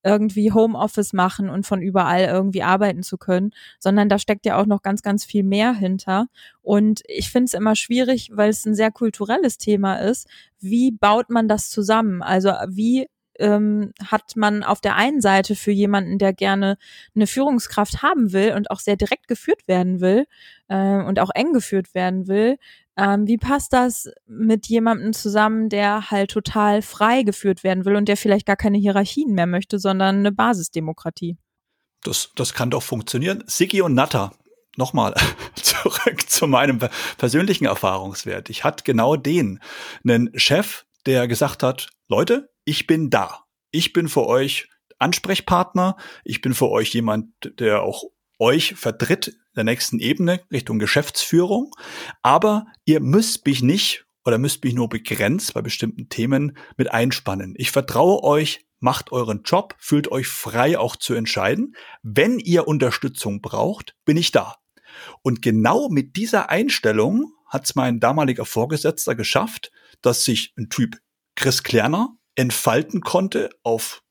irgendwie 0.07 0.53
Homeoffice 0.53 1.11
machen 1.11 1.49
und 1.49 1.67
von 1.67 1.81
überall 1.81 2.25
irgendwie 2.25 2.63
arbeiten 2.63 3.03
zu 3.03 3.17
können, 3.17 3.51
sondern 3.79 4.07
da 4.07 4.17
steckt 4.17 4.45
ja 4.45 4.59
auch 4.59 4.65
noch 4.65 4.81
ganz, 4.81 5.01
ganz 5.01 5.25
viel 5.25 5.43
mehr 5.43 5.73
hinter. 5.73 6.27
Und 6.61 7.01
ich 7.07 7.29
finde 7.29 7.45
es 7.45 7.53
immer 7.53 7.75
schwierig, 7.75 8.31
weil 8.33 8.49
es 8.49 8.65
ein 8.65 8.73
sehr 8.73 8.91
kulturelles 8.91 9.57
Thema 9.57 9.97
ist. 9.97 10.27
Wie 10.59 10.91
baut 10.91 11.29
man 11.29 11.47
das 11.47 11.69
zusammen? 11.69 12.23
Also 12.23 12.51
wie 12.69 13.07
ähm, 13.39 13.91
hat 14.03 14.35
man 14.35 14.63
auf 14.63 14.81
der 14.81 14.95
einen 14.95 15.21
Seite 15.21 15.55
für 15.55 15.71
jemanden, 15.71 16.17
der 16.17 16.33
gerne 16.33 16.77
eine 17.15 17.27
Führungskraft 17.27 18.01
haben 18.01 18.33
will 18.33 18.53
und 18.53 18.71
auch 18.71 18.79
sehr 18.79 18.95
direkt 18.95 19.27
geführt 19.27 19.67
werden 19.67 20.01
will 20.01 20.25
äh, 20.69 21.03
und 21.03 21.19
auch 21.19 21.29
eng 21.35 21.53
geführt 21.53 21.93
werden 21.93 22.27
will, 22.27 22.57
ähm, 22.97 23.27
wie 23.27 23.37
passt 23.37 23.73
das 23.73 24.09
mit 24.25 24.67
jemandem 24.67 25.13
zusammen, 25.13 25.69
der 25.69 26.09
halt 26.09 26.31
total 26.31 26.81
frei 26.81 27.23
geführt 27.23 27.63
werden 27.63 27.85
will 27.85 27.95
und 27.95 28.07
der 28.07 28.17
vielleicht 28.17 28.45
gar 28.45 28.55
keine 28.55 28.77
Hierarchien 28.77 29.33
mehr 29.33 29.47
möchte, 29.47 29.79
sondern 29.79 30.17
eine 30.17 30.31
Basisdemokratie? 30.31 31.37
Das, 32.03 32.31
das 32.35 32.53
kann 32.53 32.71
doch 32.71 32.83
funktionieren. 32.83 33.43
Sigi 33.47 33.81
und 33.81 33.93
Natter, 33.93 34.33
nochmal 34.77 35.13
zurück 35.55 36.29
zu 36.29 36.47
meinem 36.47 36.79
persönlichen 37.17 37.65
Erfahrungswert. 37.65 38.49
Ich 38.49 38.63
hatte 38.63 38.83
genau 38.83 39.15
den, 39.15 39.59
einen 40.03 40.31
Chef, 40.39 40.85
der 41.05 41.27
gesagt 41.27 41.63
hat, 41.63 41.89
Leute, 42.07 42.49
ich 42.65 42.87
bin 42.87 43.09
da. 43.09 43.43
Ich 43.71 43.93
bin 43.93 44.07
für 44.07 44.25
euch 44.25 44.69
Ansprechpartner. 44.99 45.97
Ich 46.23 46.41
bin 46.41 46.53
für 46.53 46.69
euch 46.69 46.93
jemand, 46.93 47.27
der 47.59 47.83
auch 47.83 48.03
euch 48.39 48.75
vertritt 48.75 49.35
der 49.57 49.63
nächsten 49.63 49.99
Ebene 49.99 50.41
Richtung 50.51 50.79
Geschäftsführung. 50.79 51.71
Aber 52.21 52.65
ihr 52.85 52.99
müsst 52.99 53.45
mich 53.45 53.61
nicht 53.61 54.05
oder 54.23 54.37
müsst 54.37 54.63
mich 54.63 54.73
nur 54.73 54.89
begrenzt 54.89 55.53
bei 55.53 55.61
bestimmten 55.61 56.09
Themen 56.09 56.57
mit 56.77 56.91
einspannen. 56.91 57.53
Ich 57.57 57.71
vertraue 57.71 58.23
euch, 58.23 58.65
macht 58.79 59.11
euren 59.11 59.43
Job, 59.43 59.75
fühlt 59.79 60.11
euch 60.11 60.27
frei 60.27 60.77
auch 60.77 60.95
zu 60.95 61.13
entscheiden. 61.13 61.75
Wenn 62.03 62.39
ihr 62.39 62.67
Unterstützung 62.67 63.41
braucht, 63.41 63.95
bin 64.05 64.17
ich 64.17 64.31
da. 64.31 64.55
Und 65.21 65.41
genau 65.41 65.89
mit 65.89 66.15
dieser 66.15 66.49
Einstellung 66.49 67.33
hat 67.47 67.65
es 67.65 67.75
mein 67.75 67.99
damaliger 67.99 68.45
Vorgesetzter 68.45 69.15
geschafft, 69.15 69.71
dass 70.01 70.23
sich 70.23 70.53
ein 70.57 70.69
Typ 70.69 70.97
Chris 71.35 71.63
Klerner 71.63 72.17
entfalten 72.35 73.01
konnte 73.01 73.49
auf 73.63 74.03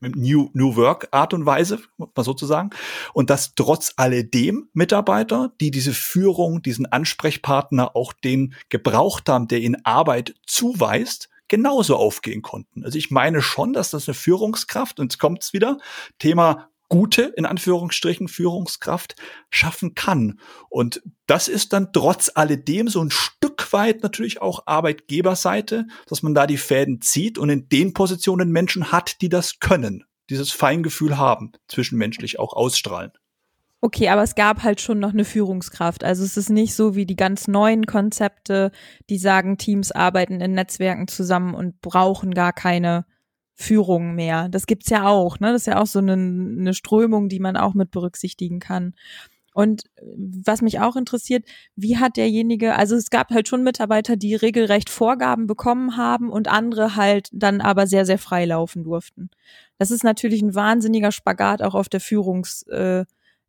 New, 0.00 0.50
New 0.52 0.76
Work 0.76 1.08
Art 1.12 1.32
und 1.34 1.46
Weise, 1.46 1.80
mal 1.96 2.24
sozusagen. 2.24 2.70
Und 3.12 3.30
dass 3.30 3.54
trotz 3.54 3.92
alledem 3.96 4.68
Mitarbeiter, 4.72 5.52
die 5.60 5.70
diese 5.70 5.92
Führung, 5.92 6.62
diesen 6.62 6.86
Ansprechpartner 6.86 7.94
auch 7.94 8.12
den 8.12 8.54
gebraucht 8.68 9.28
haben, 9.28 9.48
der 9.48 9.60
ihnen 9.60 9.84
Arbeit 9.84 10.34
zuweist, 10.46 11.28
genauso 11.48 11.96
aufgehen 11.96 12.42
konnten. 12.42 12.84
Also 12.84 12.98
ich 12.98 13.10
meine 13.10 13.40
schon, 13.40 13.72
dass 13.72 13.90
das 13.90 14.08
eine 14.08 14.14
Führungskraft, 14.14 15.00
und 15.00 15.12
jetzt 15.12 15.18
kommt's 15.18 15.52
wieder, 15.52 15.78
Thema 16.18 16.68
gute, 16.88 17.22
in 17.36 17.46
Anführungsstrichen, 17.46 18.28
Führungskraft 18.28 19.14
schaffen 19.50 19.94
kann. 19.94 20.40
Und 20.68 21.02
das 21.26 21.48
ist 21.48 21.72
dann 21.72 21.92
trotz 21.92 22.30
alledem 22.34 22.88
so 22.88 23.02
ein 23.02 23.10
Stück 23.10 23.57
weit 23.72 24.02
natürlich 24.02 24.42
auch 24.42 24.62
Arbeitgeberseite, 24.66 25.86
dass 26.06 26.22
man 26.22 26.34
da 26.34 26.46
die 26.46 26.56
Fäden 26.56 27.00
zieht 27.00 27.38
und 27.38 27.50
in 27.50 27.68
den 27.68 27.92
Positionen 27.92 28.50
Menschen 28.50 28.92
hat, 28.92 29.20
die 29.20 29.28
das 29.28 29.58
können, 29.60 30.04
dieses 30.30 30.50
Feingefühl 30.50 31.18
haben, 31.18 31.52
zwischenmenschlich 31.68 32.38
auch 32.38 32.52
ausstrahlen. 32.52 33.12
Okay, 33.80 34.08
aber 34.08 34.24
es 34.24 34.34
gab 34.34 34.64
halt 34.64 34.80
schon 34.80 34.98
noch 34.98 35.12
eine 35.12 35.24
Führungskraft. 35.24 36.02
Also 36.02 36.24
es 36.24 36.36
ist 36.36 36.50
nicht 36.50 36.74
so 36.74 36.96
wie 36.96 37.06
die 37.06 37.14
ganz 37.14 37.46
neuen 37.46 37.86
Konzepte, 37.86 38.72
die 39.08 39.18
sagen, 39.18 39.56
Teams 39.56 39.92
arbeiten 39.92 40.40
in 40.40 40.52
Netzwerken 40.52 41.06
zusammen 41.06 41.54
und 41.54 41.80
brauchen 41.80 42.34
gar 42.34 42.52
keine 42.52 43.06
Führung 43.54 44.16
mehr. 44.16 44.48
Das 44.48 44.66
gibt's 44.66 44.90
ja 44.90 45.06
auch, 45.06 45.38
ne? 45.38 45.52
Das 45.52 45.62
ist 45.62 45.66
ja 45.66 45.80
auch 45.80 45.86
so 45.86 46.00
eine, 46.00 46.14
eine 46.14 46.74
Strömung, 46.74 47.28
die 47.28 47.40
man 47.40 47.56
auch 47.56 47.74
mit 47.74 47.90
berücksichtigen 47.92 48.58
kann. 48.58 48.94
Und 49.58 49.82
was 50.44 50.62
mich 50.62 50.78
auch 50.78 50.94
interessiert, 50.94 51.44
wie 51.74 51.96
hat 51.96 52.16
derjenige, 52.16 52.76
also 52.76 52.94
es 52.94 53.10
gab 53.10 53.30
halt 53.30 53.48
schon 53.48 53.64
Mitarbeiter, 53.64 54.14
die 54.14 54.36
regelrecht 54.36 54.88
Vorgaben 54.88 55.48
bekommen 55.48 55.96
haben 55.96 56.30
und 56.30 56.46
andere 56.46 56.94
halt 56.94 57.28
dann 57.32 57.60
aber 57.60 57.88
sehr, 57.88 58.06
sehr 58.06 58.18
frei 58.18 58.44
laufen 58.44 58.84
durften. 58.84 59.30
Das 59.76 59.90
ist 59.90 60.04
natürlich 60.04 60.42
ein 60.42 60.54
wahnsinniger 60.54 61.10
Spagat 61.10 61.60
auch 61.60 61.74
auf 61.74 61.88
der 61.88 61.98
Führungs, 61.98 62.62
äh, 62.68 63.04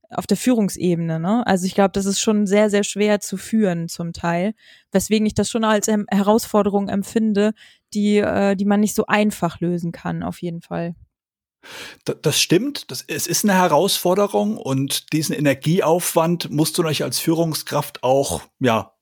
auf 0.10 0.26
der 0.26 0.38
Führungsebene. 0.38 1.20
Ne? 1.20 1.46
Also 1.46 1.68
ich 1.68 1.76
glaube, 1.76 1.92
das 1.92 2.08
ist 2.08 2.20
schon 2.22 2.48
sehr, 2.48 2.72
sehr 2.72 2.84
schwer 2.84 3.20
zu 3.20 3.38
führen 3.38 3.88
zum 3.88 4.12
Teil, 4.12 4.56
weswegen 4.92 5.28
ich 5.28 5.36
das 5.36 5.52
schon 5.52 5.64
als 5.64 5.86
Herausforderung 5.88 6.90
empfinde, 6.90 7.54
die, 7.94 8.18
äh, 8.18 8.56
die 8.56 8.66
man 8.66 8.80
nicht 8.80 8.96
so 8.96 9.06
einfach 9.06 9.60
lösen 9.60 9.92
kann, 9.92 10.24
auf 10.24 10.42
jeden 10.42 10.62
Fall. 10.64 10.96
Das 12.22 12.40
stimmt. 12.40 12.90
Das, 12.92 13.04
es 13.08 13.28
ist 13.28 13.44
eine 13.44 13.54
Herausforderung 13.54 14.58
und 14.58 15.12
diesen 15.14 15.36
Energieaufwand 15.36 16.50
musst 16.50 16.78
du 16.78 16.84
euch 16.84 17.04
als 17.04 17.20
Führungskraft 17.20 18.04
auch, 18.04 18.42
ja, 18.60 18.94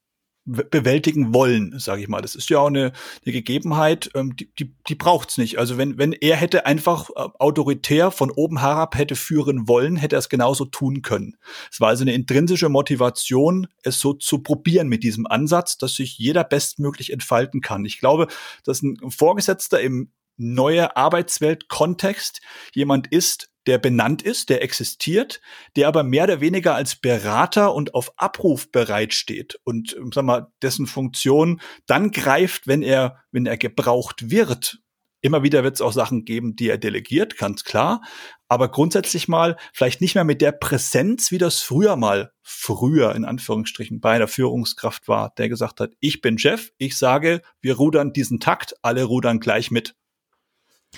bewältigen 0.47 1.33
wollen, 1.33 1.77
sage 1.77 2.01
ich 2.01 2.07
mal. 2.07 2.21
Das 2.21 2.33
ist 2.33 2.49
ja 2.49 2.59
auch 2.59 2.67
eine, 2.67 2.93
eine 3.25 3.33
Gegebenheit, 3.33 4.09
ähm, 4.15 4.35
die, 4.35 4.49
die, 4.57 4.73
die 4.87 4.95
braucht's 4.95 5.37
nicht. 5.37 5.59
Also 5.59 5.77
wenn, 5.77 5.97
wenn 5.97 6.13
er 6.13 6.37
hätte 6.37 6.65
einfach 6.65 7.09
äh, 7.09 7.27
autoritär 7.37 8.11
von 8.11 8.31
oben 8.31 8.61
herab 8.61 8.97
hätte 8.97 9.17
führen 9.17 9.67
wollen, 9.67 9.97
hätte 9.97 10.15
er 10.15 10.19
es 10.19 10.29
genauso 10.29 10.63
tun 10.63 11.01
können. 11.01 11.35
Es 11.69 11.81
war 11.81 11.89
also 11.89 12.03
eine 12.03 12.13
intrinsische 12.13 12.69
Motivation, 12.69 13.67
es 13.83 13.99
so 13.99 14.13
zu 14.13 14.39
probieren 14.39 14.87
mit 14.87 15.03
diesem 15.03 15.27
Ansatz, 15.27 15.77
dass 15.77 15.95
sich 15.95 16.17
jeder 16.17 16.45
bestmöglich 16.45 17.11
entfalten 17.11 17.59
kann. 17.59 17.83
Ich 17.83 17.99
glaube, 17.99 18.27
dass 18.63 18.81
ein 18.81 18.97
Vorgesetzter 19.09 19.81
im 19.81 20.11
neue 20.37 20.95
Arbeitswelt-Kontext 20.95 22.41
jemand 22.73 23.07
ist, 23.07 23.49
der 23.67 23.77
benannt 23.77 24.21
ist, 24.21 24.49
der 24.49 24.63
existiert, 24.63 25.41
der 25.75 25.89
aber 25.89 26.03
mehr 26.03 26.23
oder 26.23 26.39
weniger 26.41 26.73
als 26.73 26.95
Berater 26.95 27.75
und 27.75 27.93
auf 27.93 28.13
Abruf 28.17 28.71
bereitsteht 28.71 29.59
und 29.65 29.95
sag 30.13 30.23
mal, 30.23 30.47
dessen 30.61 30.87
Funktion 30.87 31.61
dann 31.85 32.11
greift, 32.11 32.65
wenn 32.67 32.81
er, 32.81 33.23
wenn 33.31 33.45
er 33.45 33.57
gebraucht 33.57 34.31
wird. 34.31 34.79
Immer 35.19 35.43
wieder 35.43 35.63
wird 35.63 35.75
es 35.75 35.81
auch 35.81 35.91
Sachen 35.91 36.25
geben, 36.25 36.55
die 36.55 36.69
er 36.69 36.77
delegiert, 36.77 37.37
ganz 37.37 37.63
klar. 37.63 38.01
Aber 38.47 38.69
grundsätzlich 38.69 39.27
mal 39.27 39.57
vielleicht 39.73 39.99
nicht 39.99 40.15
mehr 40.15 40.23
mit 40.23 40.41
der 40.41 40.53
Präsenz, 40.53 41.31
wie 41.31 41.39
das 41.39 41.59
früher 41.59 41.97
mal, 41.97 42.31
früher 42.43 43.13
in 43.15 43.25
Anführungsstrichen, 43.25 43.99
bei 43.99 44.13
einer 44.13 44.27
Führungskraft 44.27 45.07
war, 45.07 45.33
der 45.37 45.49
gesagt 45.49 45.81
hat, 45.81 45.91
ich 45.99 46.21
bin 46.21 46.37
Chef, 46.37 46.71
ich 46.77 46.97
sage, 46.97 47.41
wir 47.61 47.75
rudern 47.75 48.13
diesen 48.13 48.39
Takt, 48.39 48.75
alle 48.83 49.03
rudern 49.03 49.39
gleich 49.41 49.71
mit. 49.71 49.95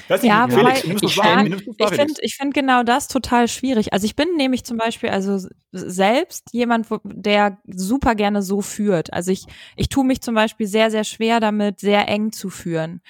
Das 0.08 0.24
ja, 0.24 0.48
Felix, 0.48 0.84
ich, 0.84 1.04
ich, 1.04 1.18
ich 1.18 1.90
finde 1.90 2.14
ich 2.22 2.36
find 2.36 2.54
genau 2.54 2.84
das 2.84 3.08
total 3.08 3.48
schwierig. 3.48 3.94
Also 3.94 4.06
ich 4.06 4.16
bin 4.16 4.36
nämlich 4.38 4.64
zum 4.64 4.78
Beispiel 4.78 5.10
also 5.10 5.48
selbst 5.72 6.50
jemand, 6.52 6.90
wo, 6.90 7.00
der 7.04 7.58
super 7.68 8.16
gerne 8.16 8.42
so 8.42 8.62
führt. 8.62 9.14
Also 9.14 9.32
ich, 9.32 9.46
ich 9.76 9.90
tue 9.90 10.06
mich 10.06 10.22
zum 10.22 10.36
Beispiel 10.36 10.68
sehr, 10.68 10.92
sehr 10.92 11.04
schwer 11.04 11.40
damit, 11.40 11.80
sehr 11.80 12.08
eng 12.08 12.32
zu 12.32 12.50
führen. 12.50 13.02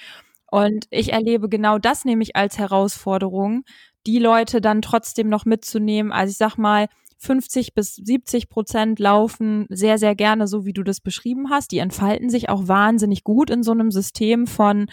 Und 0.50 0.86
ich 0.90 1.12
erlebe 1.12 1.48
genau 1.48 1.78
das 1.78 2.04
nämlich 2.04 2.34
als 2.34 2.58
Herausforderung, 2.58 3.64
die 4.06 4.18
Leute 4.18 4.60
dann 4.60 4.82
trotzdem 4.82 5.28
noch 5.28 5.44
mitzunehmen. 5.44 6.12
Also 6.12 6.32
ich 6.32 6.38
sag 6.38 6.56
mal, 6.56 6.88
50 7.18 7.74
bis 7.74 7.96
70 7.96 8.48
Prozent 8.48 8.98
laufen 8.98 9.66
sehr, 9.68 9.98
sehr 9.98 10.14
gerne 10.14 10.48
so, 10.48 10.64
wie 10.64 10.72
du 10.72 10.82
das 10.82 11.00
beschrieben 11.00 11.50
hast. 11.50 11.70
Die 11.70 11.78
entfalten 11.78 12.30
sich 12.30 12.48
auch 12.48 12.66
wahnsinnig 12.66 13.24
gut 13.24 13.50
in 13.50 13.62
so 13.62 13.72
einem 13.72 13.90
System 13.90 14.46
von 14.46 14.86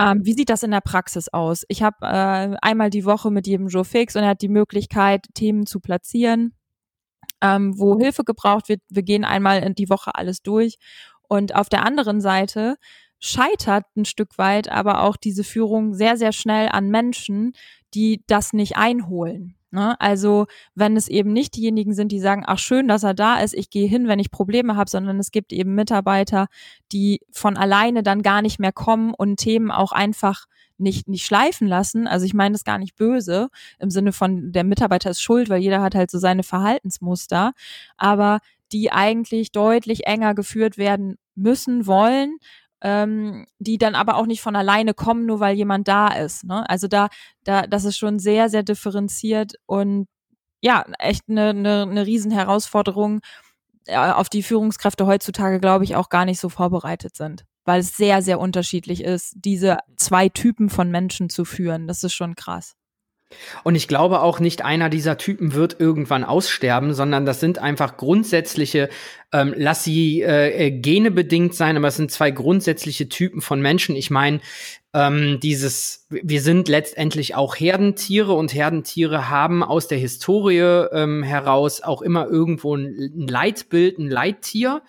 ähm, 0.00 0.24
wie 0.24 0.32
sieht 0.32 0.48
das 0.48 0.62
in 0.62 0.70
der 0.70 0.80
Praxis 0.80 1.28
aus? 1.28 1.64
Ich 1.68 1.82
habe 1.82 1.96
äh, 2.02 2.56
einmal 2.62 2.88
die 2.88 3.04
Woche 3.04 3.30
mit 3.30 3.46
jedem 3.46 3.68
Joe 3.68 3.84
Fix 3.84 4.16
und 4.16 4.22
er 4.22 4.30
hat 4.30 4.40
die 4.40 4.48
Möglichkeit, 4.48 5.26
Themen 5.34 5.66
zu 5.66 5.78
platzieren, 5.78 6.54
ähm, 7.42 7.78
wo 7.78 7.98
Hilfe 7.98 8.24
gebraucht 8.24 8.70
wird. 8.70 8.80
Wir 8.88 9.02
gehen 9.02 9.24
einmal 9.24 9.62
in 9.62 9.74
die 9.74 9.90
Woche 9.90 10.14
alles 10.14 10.42
durch. 10.42 10.78
Und 11.28 11.54
auf 11.54 11.68
der 11.68 11.84
anderen 11.84 12.22
Seite 12.22 12.76
scheitert 13.18 13.84
ein 13.94 14.06
Stück 14.06 14.38
weit 14.38 14.70
aber 14.70 15.02
auch 15.02 15.16
diese 15.16 15.44
Führung 15.44 15.92
sehr, 15.92 16.16
sehr 16.16 16.32
schnell 16.32 16.70
an 16.70 16.88
Menschen, 16.88 17.52
die 17.92 18.24
das 18.26 18.54
nicht 18.54 18.76
einholen. 18.76 19.54
Ne? 19.70 20.00
Also 20.00 20.46
wenn 20.74 20.96
es 20.96 21.08
eben 21.08 21.32
nicht 21.32 21.56
diejenigen 21.56 21.94
sind, 21.94 22.10
die 22.10 22.20
sagen, 22.20 22.42
ach 22.46 22.58
schön, 22.58 22.88
dass 22.88 23.04
er 23.04 23.14
da 23.14 23.40
ist, 23.40 23.54
ich 23.54 23.70
gehe 23.70 23.88
hin, 23.88 24.08
wenn 24.08 24.18
ich 24.18 24.30
Probleme 24.30 24.76
habe, 24.76 24.90
sondern 24.90 25.18
es 25.18 25.30
gibt 25.30 25.52
eben 25.52 25.74
Mitarbeiter, 25.74 26.48
die 26.92 27.20
von 27.30 27.56
alleine 27.56 28.02
dann 28.02 28.22
gar 28.22 28.42
nicht 28.42 28.58
mehr 28.58 28.72
kommen 28.72 29.14
und 29.14 29.36
Themen 29.36 29.70
auch 29.70 29.92
einfach 29.92 30.46
nicht, 30.78 31.08
nicht 31.08 31.24
schleifen 31.24 31.68
lassen. 31.68 32.08
Also 32.08 32.26
ich 32.26 32.34
meine 32.34 32.54
das 32.54 32.64
gar 32.64 32.78
nicht 32.78 32.96
böse 32.96 33.48
im 33.78 33.90
Sinne 33.90 34.12
von, 34.12 34.50
der 34.52 34.64
Mitarbeiter 34.64 35.10
ist 35.10 35.22
schuld, 35.22 35.48
weil 35.48 35.62
jeder 35.62 35.82
hat 35.82 35.94
halt 35.94 36.10
so 36.10 36.18
seine 36.18 36.42
Verhaltensmuster, 36.42 37.52
aber 37.96 38.40
die 38.72 38.90
eigentlich 38.90 39.52
deutlich 39.52 40.06
enger 40.06 40.34
geführt 40.34 40.78
werden 40.78 41.16
müssen, 41.34 41.86
wollen, 41.86 42.38
ähm, 42.82 43.46
die 43.58 43.78
dann 43.78 43.94
aber 43.94 44.16
auch 44.16 44.26
nicht 44.26 44.40
von 44.40 44.56
alleine 44.56 44.94
kommen, 44.94 45.26
nur 45.26 45.40
weil 45.40 45.56
jemand 45.56 45.88
da 45.88 46.08
ist. 46.08 46.44
Ne? 46.44 46.68
Also 46.68 46.88
da, 46.88 47.08
da, 47.44 47.66
das 47.66 47.84
ist 47.84 47.98
schon 47.98 48.18
sehr, 48.18 48.48
sehr 48.48 48.62
differenziert 48.62 49.54
und 49.66 50.06
ja, 50.62 50.84
echt 50.98 51.24
eine, 51.28 51.50
eine, 51.50 51.82
eine 51.82 52.06
Riesenherausforderung, 52.06 53.20
äh, 53.86 53.96
auf 53.96 54.28
die 54.28 54.42
Führungskräfte 54.42 55.06
heutzutage, 55.06 55.58
glaube 55.58 55.84
ich, 55.84 55.96
auch 55.96 56.08
gar 56.08 56.24
nicht 56.24 56.40
so 56.40 56.48
vorbereitet 56.48 57.16
sind. 57.16 57.44
Weil 57.64 57.80
es 57.80 57.96
sehr, 57.96 58.22
sehr 58.22 58.40
unterschiedlich 58.40 59.02
ist, 59.02 59.34
diese 59.36 59.78
zwei 59.96 60.28
Typen 60.28 60.70
von 60.70 60.90
Menschen 60.90 61.30
zu 61.30 61.44
führen. 61.44 61.86
Das 61.86 62.04
ist 62.04 62.14
schon 62.14 62.34
krass. 62.34 62.74
Und 63.62 63.74
ich 63.74 63.88
glaube 63.88 64.20
auch 64.20 64.40
nicht 64.40 64.64
einer 64.64 64.88
dieser 64.88 65.16
Typen 65.16 65.54
wird 65.54 65.78
irgendwann 65.78 66.24
aussterben, 66.24 66.94
sondern 66.94 67.24
das 67.24 67.40
sind 67.40 67.58
einfach 67.58 67.96
grundsätzliche, 67.96 68.88
ähm, 69.32 69.54
lass 69.56 69.84
sie 69.84 70.22
äh, 70.22 70.66
äh 70.66 70.70
Gene 70.70 71.10
bedingt 71.10 71.54
sein, 71.54 71.76
aber 71.76 71.88
es 71.88 71.96
sind 71.96 72.10
zwei 72.10 72.30
grundsätzliche 72.30 73.08
Typen 73.08 73.40
von 73.40 73.60
Menschen. 73.60 73.94
Ich 73.94 74.10
meine, 74.10 74.40
ähm, 74.92 75.38
dieses, 75.40 76.06
wir 76.10 76.42
sind 76.42 76.68
letztendlich 76.68 77.36
auch 77.36 77.54
Herdentiere 77.54 78.32
und 78.32 78.52
Herdentiere 78.52 79.30
haben 79.30 79.62
aus 79.62 79.86
der 79.86 79.98
Historie 79.98 80.88
ähm, 80.92 81.22
heraus 81.22 81.80
auch 81.80 82.02
immer 82.02 82.26
irgendwo 82.26 82.76
ein, 82.76 83.12
Leitbild, 83.28 83.98
ein 83.98 84.10
Leittier. 84.10 84.82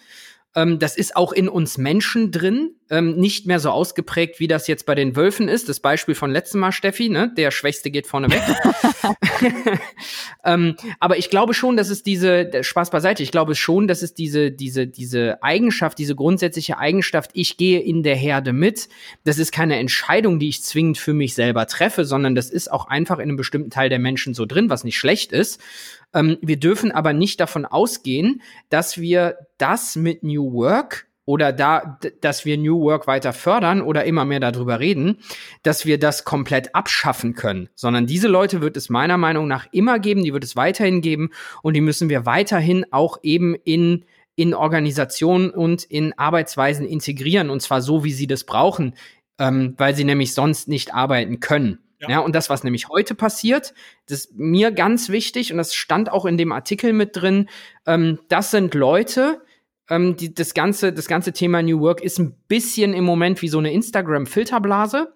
Ähm, 0.56 0.80
das 0.80 0.98
ist 0.98 1.16
auch 1.16 1.32
in 1.32 1.48
uns 1.48 1.78
Menschen 1.78 2.32
drin, 2.32 2.72
ähm, 2.92 3.16
nicht 3.16 3.48
mehr 3.48 3.60
so 3.60 3.70
ausgeprägt, 3.70 4.40
wie 4.40 4.48
das 4.48 4.68
jetzt 4.68 4.86
bei 4.86 4.96
den 4.96 5.16
Wölfen 5.16 5.48
ist. 5.48 5.70
Das 5.70 5.80
Beispiel 5.80 6.14
von 6.14 6.30
letztem 6.30 6.60
Mal, 6.60 6.74
Steffi, 6.74 7.08
ne? 7.08 7.34
Der 7.38 7.50
Schwächste 7.50 7.90
geht 7.90 8.06
vorne 8.06 8.30
weg. 8.30 8.42
ähm, 10.44 10.76
aber 11.00 11.18
ich 11.18 11.30
glaube 11.30 11.54
schon, 11.54 11.78
dass 11.78 11.90
es 11.90 12.04
diese, 12.04 12.52
Spaß 12.62 12.90
beiseite, 12.90 13.24
ich 13.24 13.32
glaube 13.32 13.56
schon, 13.56 13.88
dass 13.88 14.02
es 14.02 14.14
diese, 14.14 14.52
diese, 14.52 14.88
diese 14.88 15.42
Eigenschaft, 15.42 15.98
diese 15.98 16.16
grundsätzliche 16.16 16.78
Eigenschaft, 16.78 17.32
ich 17.34 17.56
gehe 17.56 17.80
in 17.80 18.04
der 18.04 18.18
Herde 18.18 18.52
mit, 18.52 18.90
das 19.24 19.38
ist 19.38 19.54
keine 19.54 19.78
Entscheidung, 19.78 20.38
die 20.38 20.50
ich 20.50 20.62
zwingend 20.62 20.98
für 20.98 21.14
mich 21.14 21.34
selber 21.34 21.68
treffe, 21.68 22.04
sondern 22.04 22.36
das 22.36 22.50
ist 22.50 22.70
auch 22.70 22.88
einfach 22.90 23.20
in 23.20 23.30
einem 23.30 23.38
bestimmten 23.38 23.70
Teil 23.70 23.88
der 23.88 24.00
Menschen 24.00 24.34
so 24.34 24.46
drin, 24.46 24.70
was 24.70 24.84
nicht 24.84 24.98
schlecht 24.98 25.32
ist. 25.32 25.62
Ähm, 26.14 26.38
wir 26.42 26.58
dürfen 26.58 26.92
aber 26.92 27.14
nicht 27.14 27.40
davon 27.40 27.66
ausgehen, 27.66 28.42
dass 28.70 29.00
wir 29.00 29.38
das 29.58 29.96
mit 29.96 30.24
New 30.24 30.52
Work 30.52 31.08
oder 31.32 31.54
da, 31.54 31.98
dass 32.20 32.44
wir 32.44 32.58
New 32.58 32.82
Work 32.82 33.08
weiter 33.08 33.32
fördern 33.32 33.82
oder 33.82 34.04
immer 34.04 34.26
mehr 34.26 34.42
darüber 34.42 34.82
reden, 34.82 35.20
dass 35.64 35.86
wir 35.86 35.98
das 35.98 36.26
komplett 36.26 36.76
abschaffen 36.76 37.36
können, 37.36 37.70
sondern 37.74 38.06
diese 38.06 38.28
Leute 38.28 38.60
wird 38.60 38.76
es 38.76 38.90
meiner 38.90 39.18
Meinung 39.18 39.48
nach 39.48 39.66
immer 39.72 39.98
geben, 39.98 40.26
die 40.26 40.34
wird 40.34 40.44
es 40.44 40.58
weiterhin 40.58 41.00
geben 41.00 41.30
und 41.62 41.74
die 41.74 41.80
müssen 41.80 42.10
wir 42.10 42.26
weiterhin 42.26 42.86
auch 42.92 43.18
eben 43.24 43.56
in 43.64 44.04
in 44.36 44.54
Organisationen 44.54 45.52
und 45.52 45.84
in 45.84 46.18
Arbeitsweisen 46.18 46.86
integrieren 46.86 47.50
und 47.50 47.62
zwar 47.62 47.82
so, 47.82 48.04
wie 48.04 48.12
sie 48.12 48.28
das 48.28 48.44
brauchen, 48.44 48.96
ähm, 49.40 49.76
weil 49.78 49.96
sie 49.96 50.04
nämlich 50.04 50.34
sonst 50.34 50.68
nicht 50.68 50.94
arbeiten 50.94 51.40
können. 51.40 51.80
Ja. 52.02 52.10
ja. 52.10 52.20
und 52.20 52.36
das, 52.36 52.50
was 52.50 52.66
nämlich 52.66 52.90
heute 52.90 53.16
passiert, 53.16 53.74
das 54.08 54.26
ist 54.26 54.36
mir 54.36 54.72
ganz 54.72 55.08
wichtig 55.10 55.52
und 55.52 55.58
das 55.58 55.76
stand 55.76 56.12
auch 56.12 56.26
in 56.26 56.38
dem 56.38 56.52
Artikel 56.52 56.92
mit 56.92 57.16
drin. 57.16 57.48
Ähm, 57.86 58.20
das 58.28 58.52
sind 58.52 58.74
Leute, 58.74 59.42
ähm, 59.92 60.16
die, 60.16 60.34
das 60.34 60.54
ganze, 60.54 60.94
das 60.94 61.08
ganze 61.08 61.34
Thema 61.34 61.62
New 61.62 61.80
Work 61.82 62.02
ist 62.02 62.20
ein 62.20 62.36
bisschen 62.48 62.94
im 62.94 63.04
Moment 63.04 63.42
wie 63.42 63.50
so 63.50 63.60
eine 63.60 63.72
Instagram-Filterblase. 63.72 65.14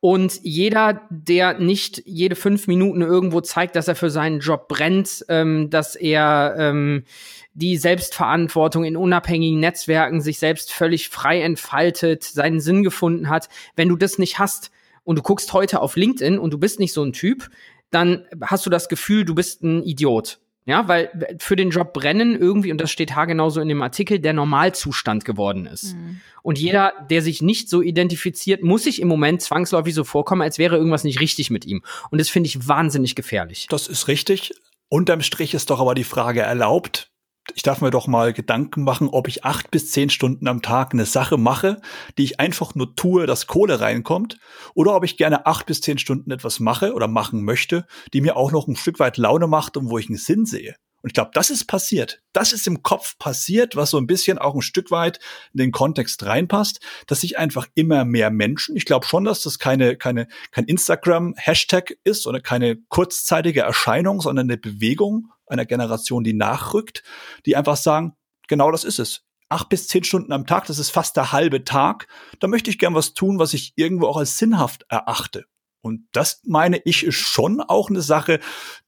Und 0.00 0.40
jeder, 0.42 1.02
der 1.10 1.58
nicht 1.58 2.02
jede 2.06 2.36
fünf 2.36 2.66
Minuten 2.68 3.02
irgendwo 3.02 3.40
zeigt, 3.40 3.76
dass 3.76 3.88
er 3.88 3.96
für 3.96 4.10
seinen 4.10 4.40
Job 4.40 4.68
brennt, 4.68 5.24
ähm, 5.28 5.70
dass 5.70 5.96
er 5.96 6.54
ähm, 6.56 7.04
die 7.52 7.76
Selbstverantwortung 7.76 8.84
in 8.84 8.96
unabhängigen 8.96 9.60
Netzwerken 9.60 10.20
sich 10.20 10.38
selbst 10.38 10.72
völlig 10.72 11.08
frei 11.08 11.42
entfaltet, 11.42 12.22
seinen 12.22 12.60
Sinn 12.60 12.82
gefunden 12.82 13.28
hat, 13.28 13.48
wenn 13.76 13.88
du 13.88 13.96
das 13.96 14.18
nicht 14.18 14.38
hast, 14.38 14.70
und 15.04 15.16
du 15.16 15.22
guckst 15.22 15.52
heute 15.52 15.80
auf 15.80 15.96
LinkedIn 15.96 16.38
und 16.38 16.52
du 16.52 16.58
bist 16.58 16.78
nicht 16.78 16.92
so 16.92 17.02
ein 17.02 17.12
Typ, 17.12 17.50
dann 17.90 18.26
hast 18.42 18.64
du 18.66 18.70
das 18.70 18.88
Gefühl, 18.88 19.24
du 19.24 19.34
bist 19.34 19.62
ein 19.62 19.82
Idiot. 19.82 20.38
Ja, 20.66 20.88
weil 20.88 21.36
für 21.38 21.56
den 21.56 21.70
Job 21.70 21.92
brennen 21.94 22.38
irgendwie, 22.38 22.70
und 22.70 22.80
das 22.80 22.90
steht 22.90 23.16
haargenauso 23.16 23.60
in 23.60 23.68
dem 23.68 23.82
Artikel, 23.82 24.18
der 24.18 24.34
Normalzustand 24.34 25.24
geworden 25.24 25.66
ist. 25.66 25.94
Mhm. 25.94 26.20
Und 26.42 26.58
jeder, 26.58 26.92
der 27.08 27.22
sich 27.22 27.42
nicht 27.42 27.68
so 27.68 27.82
identifiziert, 27.82 28.62
muss 28.62 28.84
sich 28.84 29.00
im 29.00 29.08
Moment 29.08 29.42
zwangsläufig 29.42 29.94
so 29.94 30.04
vorkommen, 30.04 30.42
als 30.42 30.58
wäre 30.58 30.76
irgendwas 30.76 31.04
nicht 31.04 31.20
richtig 31.20 31.50
mit 31.50 31.64
ihm. 31.64 31.82
Und 32.10 32.20
das 32.20 32.28
finde 32.28 32.48
ich 32.48 32.68
wahnsinnig 32.68 33.14
gefährlich. 33.14 33.66
Das 33.70 33.88
ist 33.88 34.06
richtig. 34.06 34.52
Unterm 34.88 35.22
Strich 35.22 35.54
ist 35.54 35.70
doch 35.70 35.80
aber 35.80 35.94
die 35.94 36.04
Frage 36.04 36.40
erlaubt, 36.40 37.09
ich 37.54 37.62
darf 37.62 37.80
mir 37.80 37.90
doch 37.90 38.06
mal 38.06 38.32
Gedanken 38.32 38.84
machen, 38.84 39.08
ob 39.08 39.28
ich 39.28 39.44
acht 39.44 39.70
bis 39.70 39.90
zehn 39.90 40.10
Stunden 40.10 40.48
am 40.48 40.62
Tag 40.62 40.92
eine 40.92 41.06
Sache 41.06 41.38
mache, 41.38 41.80
die 42.18 42.24
ich 42.24 42.40
einfach 42.40 42.74
nur 42.74 42.94
tue, 42.94 43.26
dass 43.26 43.46
Kohle 43.46 43.80
reinkommt, 43.80 44.38
oder 44.74 44.94
ob 44.94 45.04
ich 45.04 45.16
gerne 45.16 45.46
acht 45.46 45.66
bis 45.66 45.80
zehn 45.80 45.98
Stunden 45.98 46.30
etwas 46.30 46.60
mache 46.60 46.94
oder 46.94 47.08
machen 47.08 47.44
möchte, 47.44 47.86
die 48.12 48.20
mir 48.20 48.36
auch 48.36 48.52
noch 48.52 48.68
ein 48.68 48.76
Stück 48.76 48.98
weit 48.98 49.16
Laune 49.16 49.46
macht 49.46 49.76
und 49.76 49.90
wo 49.90 49.98
ich 49.98 50.08
einen 50.08 50.18
Sinn 50.18 50.46
sehe. 50.46 50.74
Und 51.02 51.10
ich 51.10 51.14
glaube, 51.14 51.30
das 51.32 51.50
ist 51.50 51.64
passiert. 51.66 52.22
Das 52.32 52.52
ist 52.52 52.66
im 52.66 52.82
Kopf 52.82 53.18
passiert, 53.18 53.74
was 53.74 53.90
so 53.90 53.98
ein 53.98 54.06
bisschen 54.06 54.38
auch 54.38 54.54
ein 54.54 54.62
Stück 54.62 54.90
weit 54.90 55.18
in 55.52 55.58
den 55.58 55.72
Kontext 55.72 56.24
reinpasst, 56.26 56.80
dass 57.06 57.22
sich 57.22 57.38
einfach 57.38 57.66
immer 57.74 58.04
mehr 58.04 58.30
Menschen, 58.30 58.76
ich 58.76 58.84
glaube 58.84 59.06
schon, 59.06 59.24
dass 59.24 59.42
das 59.42 59.58
keine, 59.58 59.96
keine, 59.96 60.28
kein 60.50 60.64
Instagram-Hashtag 60.64 61.96
ist 62.04 62.26
oder 62.26 62.40
keine 62.40 62.76
kurzzeitige 62.88 63.60
Erscheinung, 63.60 64.20
sondern 64.20 64.48
eine 64.48 64.58
Bewegung 64.58 65.30
einer 65.46 65.66
Generation, 65.66 66.24
die 66.24 66.34
nachrückt, 66.34 67.02
die 67.46 67.56
einfach 67.56 67.76
sagen, 67.76 68.16
genau 68.48 68.70
das 68.70 68.84
ist 68.84 68.98
es. 68.98 69.24
Acht 69.48 69.68
bis 69.68 69.88
zehn 69.88 70.04
Stunden 70.04 70.32
am 70.32 70.46
Tag, 70.46 70.66
das 70.66 70.78
ist 70.78 70.90
fast 70.90 71.16
der 71.16 71.32
halbe 71.32 71.64
Tag. 71.64 72.06
Da 72.38 72.46
möchte 72.46 72.70
ich 72.70 72.78
gern 72.78 72.94
was 72.94 73.14
tun, 73.14 73.40
was 73.40 73.52
ich 73.52 73.72
irgendwo 73.74 74.06
auch 74.06 74.16
als 74.16 74.38
sinnhaft 74.38 74.84
erachte. 74.88 75.46
Und 75.82 76.06
das 76.12 76.42
meine 76.44 76.80
ich 76.84 77.04
ist 77.04 77.16
schon 77.16 77.60
auch 77.60 77.88
eine 77.88 78.02
Sache, 78.02 78.40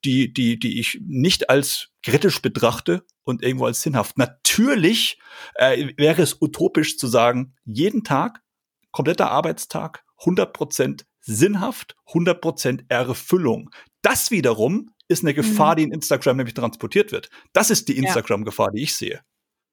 die, 0.04 0.32
die, 0.32 0.58
die 0.58 0.78
ich 0.78 1.00
nicht 1.02 1.48
als 1.48 1.88
kritisch 2.02 2.42
betrachte 2.42 3.04
und 3.24 3.42
irgendwo 3.42 3.66
als 3.66 3.80
sinnhaft. 3.80 4.18
Natürlich 4.18 5.18
äh, 5.54 5.92
wäre 5.96 6.22
es 6.22 6.40
utopisch 6.40 6.98
zu 6.98 7.06
sagen, 7.06 7.54
jeden 7.64 8.04
Tag, 8.04 8.42
kompletter 8.90 9.30
Arbeitstag, 9.30 10.04
100 10.20 10.52
Prozent 10.52 11.06
sinnhaft, 11.20 11.96
100 12.08 12.40
Prozent 12.40 12.84
Erfüllung. 12.88 13.70
Das 14.02 14.30
wiederum 14.30 14.90
ist 15.08 15.24
eine 15.24 15.34
Gefahr, 15.34 15.72
mhm. 15.72 15.76
die 15.76 15.82
in 15.84 15.92
Instagram 15.92 16.36
nämlich 16.36 16.54
transportiert 16.54 17.12
wird. 17.12 17.30
Das 17.52 17.70
ist 17.70 17.88
die 17.88 17.96
Instagram-Gefahr, 17.96 18.72
die 18.72 18.82
ich 18.82 18.94
sehe. 18.94 19.20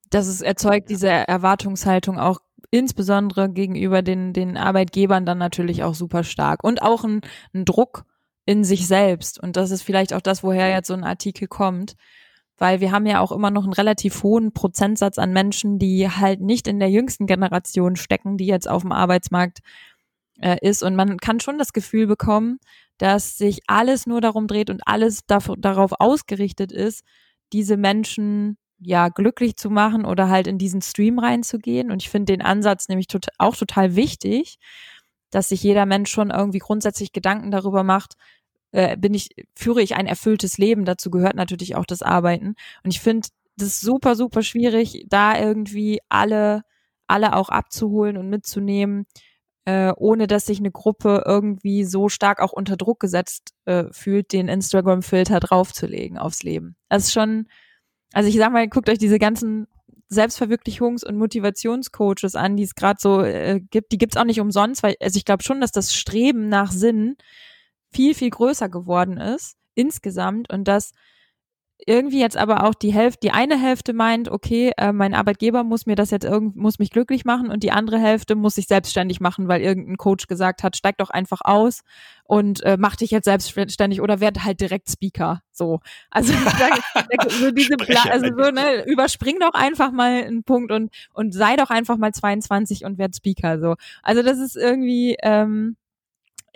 Das 0.09 0.27
ist, 0.27 0.41
erzeugt 0.41 0.89
diese 0.89 1.07
Erwartungshaltung 1.07 2.17
auch 2.17 2.39
insbesondere 2.71 3.49
gegenüber 3.49 4.01
den, 4.01 4.33
den 4.33 4.57
Arbeitgebern 4.57 5.25
dann 5.25 5.37
natürlich 5.37 5.83
auch 5.83 5.93
super 5.95 6.23
stark. 6.23 6.63
Und 6.63 6.81
auch 6.81 7.03
ein, 7.03 7.21
ein 7.53 7.65
Druck 7.65 8.05
in 8.45 8.63
sich 8.63 8.87
selbst. 8.87 9.41
Und 9.41 9.57
das 9.57 9.71
ist 9.71 9.83
vielleicht 9.83 10.13
auch 10.13 10.21
das, 10.21 10.43
woher 10.43 10.69
jetzt 10.69 10.87
so 10.87 10.93
ein 10.93 11.03
Artikel 11.03 11.47
kommt. 11.47 11.95
Weil 12.57 12.81
wir 12.81 12.91
haben 12.91 13.05
ja 13.05 13.21
auch 13.21 13.31
immer 13.31 13.51
noch 13.51 13.63
einen 13.63 13.73
relativ 13.73 14.21
hohen 14.23 14.51
Prozentsatz 14.51 15.17
an 15.17 15.31
Menschen, 15.31 15.79
die 15.79 16.09
halt 16.09 16.41
nicht 16.41 16.67
in 16.67 16.79
der 16.79 16.89
jüngsten 16.89 17.25
Generation 17.25 17.95
stecken, 17.95 18.37
die 18.37 18.47
jetzt 18.47 18.69
auf 18.69 18.81
dem 18.81 18.91
Arbeitsmarkt 18.91 19.59
äh, 20.41 20.57
ist. 20.61 20.83
Und 20.83 20.95
man 20.95 21.17
kann 21.17 21.39
schon 21.39 21.57
das 21.57 21.73
Gefühl 21.73 22.07
bekommen, 22.07 22.59
dass 22.97 23.37
sich 23.37 23.59
alles 23.67 24.07
nur 24.07 24.19
darum 24.19 24.47
dreht 24.47 24.69
und 24.69 24.81
alles 24.85 25.21
darauf 25.25 25.93
ausgerichtet 25.99 26.71
ist, 26.71 27.03
diese 27.53 27.77
Menschen 27.77 28.57
ja 28.79 29.09
glücklich 29.09 29.55
zu 29.57 29.69
machen 29.69 30.05
oder 30.05 30.29
halt 30.29 30.47
in 30.47 30.57
diesen 30.57 30.81
Stream 30.81 31.19
reinzugehen. 31.19 31.91
Und 31.91 32.01
ich 32.01 32.09
finde 32.09 32.33
den 32.33 32.41
Ansatz 32.41 32.87
nämlich 32.87 33.07
tot 33.07 33.27
auch 33.37 33.55
total 33.55 33.95
wichtig, 33.95 34.57
dass 35.31 35.49
sich 35.49 35.63
jeder 35.63 35.85
Mensch 35.85 36.11
schon 36.11 36.31
irgendwie 36.31 36.59
grundsätzlich 36.59 37.11
Gedanken 37.11 37.51
darüber 37.51 37.83
macht, 37.83 38.15
äh, 38.71 38.97
bin 38.97 39.13
ich, 39.13 39.29
führe 39.55 39.81
ich 39.81 39.95
ein 39.95 40.07
erfülltes 40.07 40.57
Leben. 40.57 40.85
Dazu 40.85 41.11
gehört 41.11 41.35
natürlich 41.35 41.75
auch 41.75 41.85
das 41.85 42.01
Arbeiten. 42.01 42.55
Und 42.83 42.91
ich 42.91 42.99
finde 42.99 43.27
das 43.57 43.81
super, 43.81 44.15
super 44.15 44.41
schwierig, 44.41 45.05
da 45.09 45.37
irgendwie 45.37 45.99
alle, 46.09 46.63
alle 47.07 47.35
auch 47.35 47.49
abzuholen 47.49 48.17
und 48.17 48.29
mitzunehmen 48.29 49.05
äh, 49.69 49.93
ohne 49.97 50.25
dass 50.25 50.47
sich 50.47 50.57
eine 50.57 50.71
Gruppe 50.71 51.23
irgendwie 51.27 51.83
so 51.83 52.09
stark 52.09 52.41
auch 52.41 52.53
unter 52.53 52.75
Druck 52.75 52.99
gesetzt 52.99 53.53
äh, 53.65 53.85
fühlt, 53.91 54.33
den 54.33 54.47
Instagram-Filter 54.47 55.39
draufzulegen 55.39 56.17
aufs 56.17 56.41
Leben. 56.41 56.75
Das 56.89 57.03
ist 57.03 57.13
schon, 57.13 57.47
also 58.13 58.29
ich 58.29 58.37
sag 58.37 58.51
mal, 58.51 58.67
guckt 58.67 58.89
euch 58.89 58.97
diese 58.97 59.19
ganzen 59.19 59.67
Selbstverwirklichungs- 60.09 61.05
und 61.05 61.17
Motivationscoaches 61.17 62.35
an, 62.35 62.57
die 62.57 62.63
es 62.63 62.75
gerade 62.75 62.99
so 62.99 63.21
äh, 63.21 63.59
gibt. 63.59 63.91
Die 63.91 63.97
gibt's 63.97 64.17
auch 64.17 64.23
nicht 64.23 64.39
umsonst, 64.39 64.81
weil 64.81 64.95
also 64.99 65.17
ich 65.17 65.25
glaube 65.25 65.43
schon, 65.43 65.61
dass 65.61 65.71
das 65.71 65.93
Streben 65.93 66.49
nach 66.49 66.71
Sinn 66.71 67.15
viel, 67.91 68.15
viel 68.15 68.29
größer 68.29 68.69
geworden 68.69 69.17
ist 69.17 69.55
insgesamt 69.75 70.51
und 70.51 70.67
dass 70.67 70.93
irgendwie 71.85 72.19
jetzt 72.19 72.35
aber 72.35 72.65
auch 72.65 72.73
die 72.73 72.93
Hälfte, 72.93 73.19
die 73.23 73.31
eine 73.31 73.57
Hälfte 73.57 73.93
meint, 73.93 74.29
okay, 74.29 74.71
äh, 74.77 74.91
mein 74.91 75.13
Arbeitgeber 75.13 75.63
muss 75.63 75.85
mir 75.85 75.95
das 75.95 76.11
jetzt 76.11 76.25
irgendwie, 76.25 76.59
muss 76.59 76.79
mich 76.79 76.91
glücklich 76.91 77.23
machen 77.23 77.49
und 77.49 77.63
die 77.63 77.71
andere 77.71 77.99
Hälfte 77.99 78.35
muss 78.35 78.55
sich 78.55 78.67
selbstständig 78.67 79.21
machen, 79.21 79.47
weil 79.47 79.61
irgendein 79.61 79.97
Coach 79.97 80.27
gesagt 80.27 80.61
hat, 80.61 80.75
steig 80.75 80.97
doch 80.97 81.09
einfach 81.09 81.39
aus 81.43 81.81
und 82.25 82.61
äh, 82.63 82.77
mach 82.77 82.97
dich 82.97 83.11
jetzt 83.11 83.25
selbstständig 83.25 84.01
oder 84.01 84.19
werd 84.19 84.43
halt 84.43 84.59
direkt 84.59 84.89
Speaker. 84.89 85.41
So. 85.59 85.79
Also 86.09 86.33
so 87.29 87.51
diese 87.51 87.77
Bla 87.77 88.01
also 88.09 88.25
so, 88.25 88.49
ne, 88.49 88.83
überspring 88.87 89.37
doch 89.39 89.53
einfach 89.53 89.91
mal 89.91 90.23
einen 90.23 90.43
Punkt 90.43 90.71
und, 90.71 90.91
und 91.13 91.33
sei 91.35 91.55
doch 91.55 91.69
einfach 91.69 91.97
mal 91.97 92.11
22 92.11 92.85
und 92.85 92.97
werd 92.97 93.15
Speaker. 93.15 93.59
So. 93.59 93.75
Also 94.01 94.23
das 94.23 94.39
ist 94.39 94.55
irgendwie, 94.55 95.15
ähm, 95.21 95.75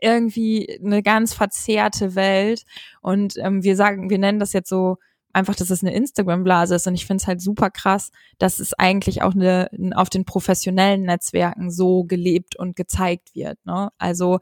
irgendwie 0.02 0.80
eine 0.84 1.04
ganz 1.04 1.34
verzerrte 1.34 2.16
Welt. 2.16 2.64
Und 3.02 3.38
ähm, 3.38 3.64
wir 3.64 3.76
sagen, 3.76 4.10
wir 4.10 4.18
nennen 4.18 4.40
das 4.40 4.52
jetzt 4.54 4.70
so 4.70 4.98
einfach, 5.32 5.56
dass 5.56 5.70
es 5.70 5.82
eine 5.82 5.94
Instagram-Blase 5.94 6.76
ist. 6.76 6.88
Und 6.88 6.94
ich 6.94 7.06
finde 7.06 7.22
es 7.22 7.28
halt 7.28 7.42
super 7.42 7.70
krass, 7.70 8.12
dass 8.38 8.60
es 8.60 8.74
eigentlich 8.74 9.22
auch 9.22 9.34
eine, 9.34 9.70
auf 9.96 10.10
den 10.10 10.26
professionellen 10.26 11.04
Netzwerken 11.04 11.72
so 11.72 12.04
gelebt 12.04 12.56
und 12.56 12.76
gezeigt 12.76 13.34
wird. 13.34 13.58
Ne? 13.66 13.90
Also 13.98 14.40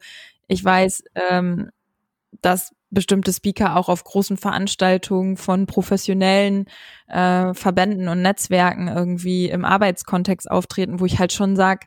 ich 0.48 0.62
weiß, 0.62 1.04
ähm, 1.30 1.70
dass 2.40 2.74
bestimmte 2.92 3.32
Speaker 3.32 3.76
auch 3.76 3.88
auf 3.88 4.04
großen 4.04 4.36
Veranstaltungen 4.36 5.36
von 5.36 5.66
professionellen 5.66 6.66
äh, 7.08 7.54
Verbänden 7.54 8.08
und 8.08 8.22
Netzwerken 8.22 8.86
irgendwie 8.86 9.48
im 9.48 9.64
Arbeitskontext 9.64 10.50
auftreten, 10.50 11.00
wo 11.00 11.06
ich 11.06 11.18
halt 11.18 11.32
schon 11.32 11.56
sag, 11.56 11.86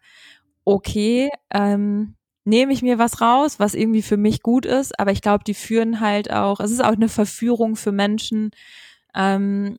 okay, 0.66 1.30
ähm, 1.54 2.16
nehme 2.44 2.74
ich 2.74 2.82
mir 2.82 2.98
was 2.98 3.22
raus, 3.22 3.60
was 3.60 3.76
irgendwie 3.76 4.02
für 4.02 4.18
mich 4.18 4.42
gut 4.42 4.66
ist, 4.66 5.00
aber 5.00 5.12
ich 5.12 5.22
glaube, 5.22 5.44
die 5.44 5.54
führen 5.54 6.00
halt 6.00 6.32
auch, 6.32 6.60
es 6.60 6.72
ist 6.72 6.84
auch 6.84 6.94
eine 6.94 7.10
Verführung 7.10 7.76
für 7.76 7.92
Menschen, 7.92 8.52
ähm, 9.14 9.78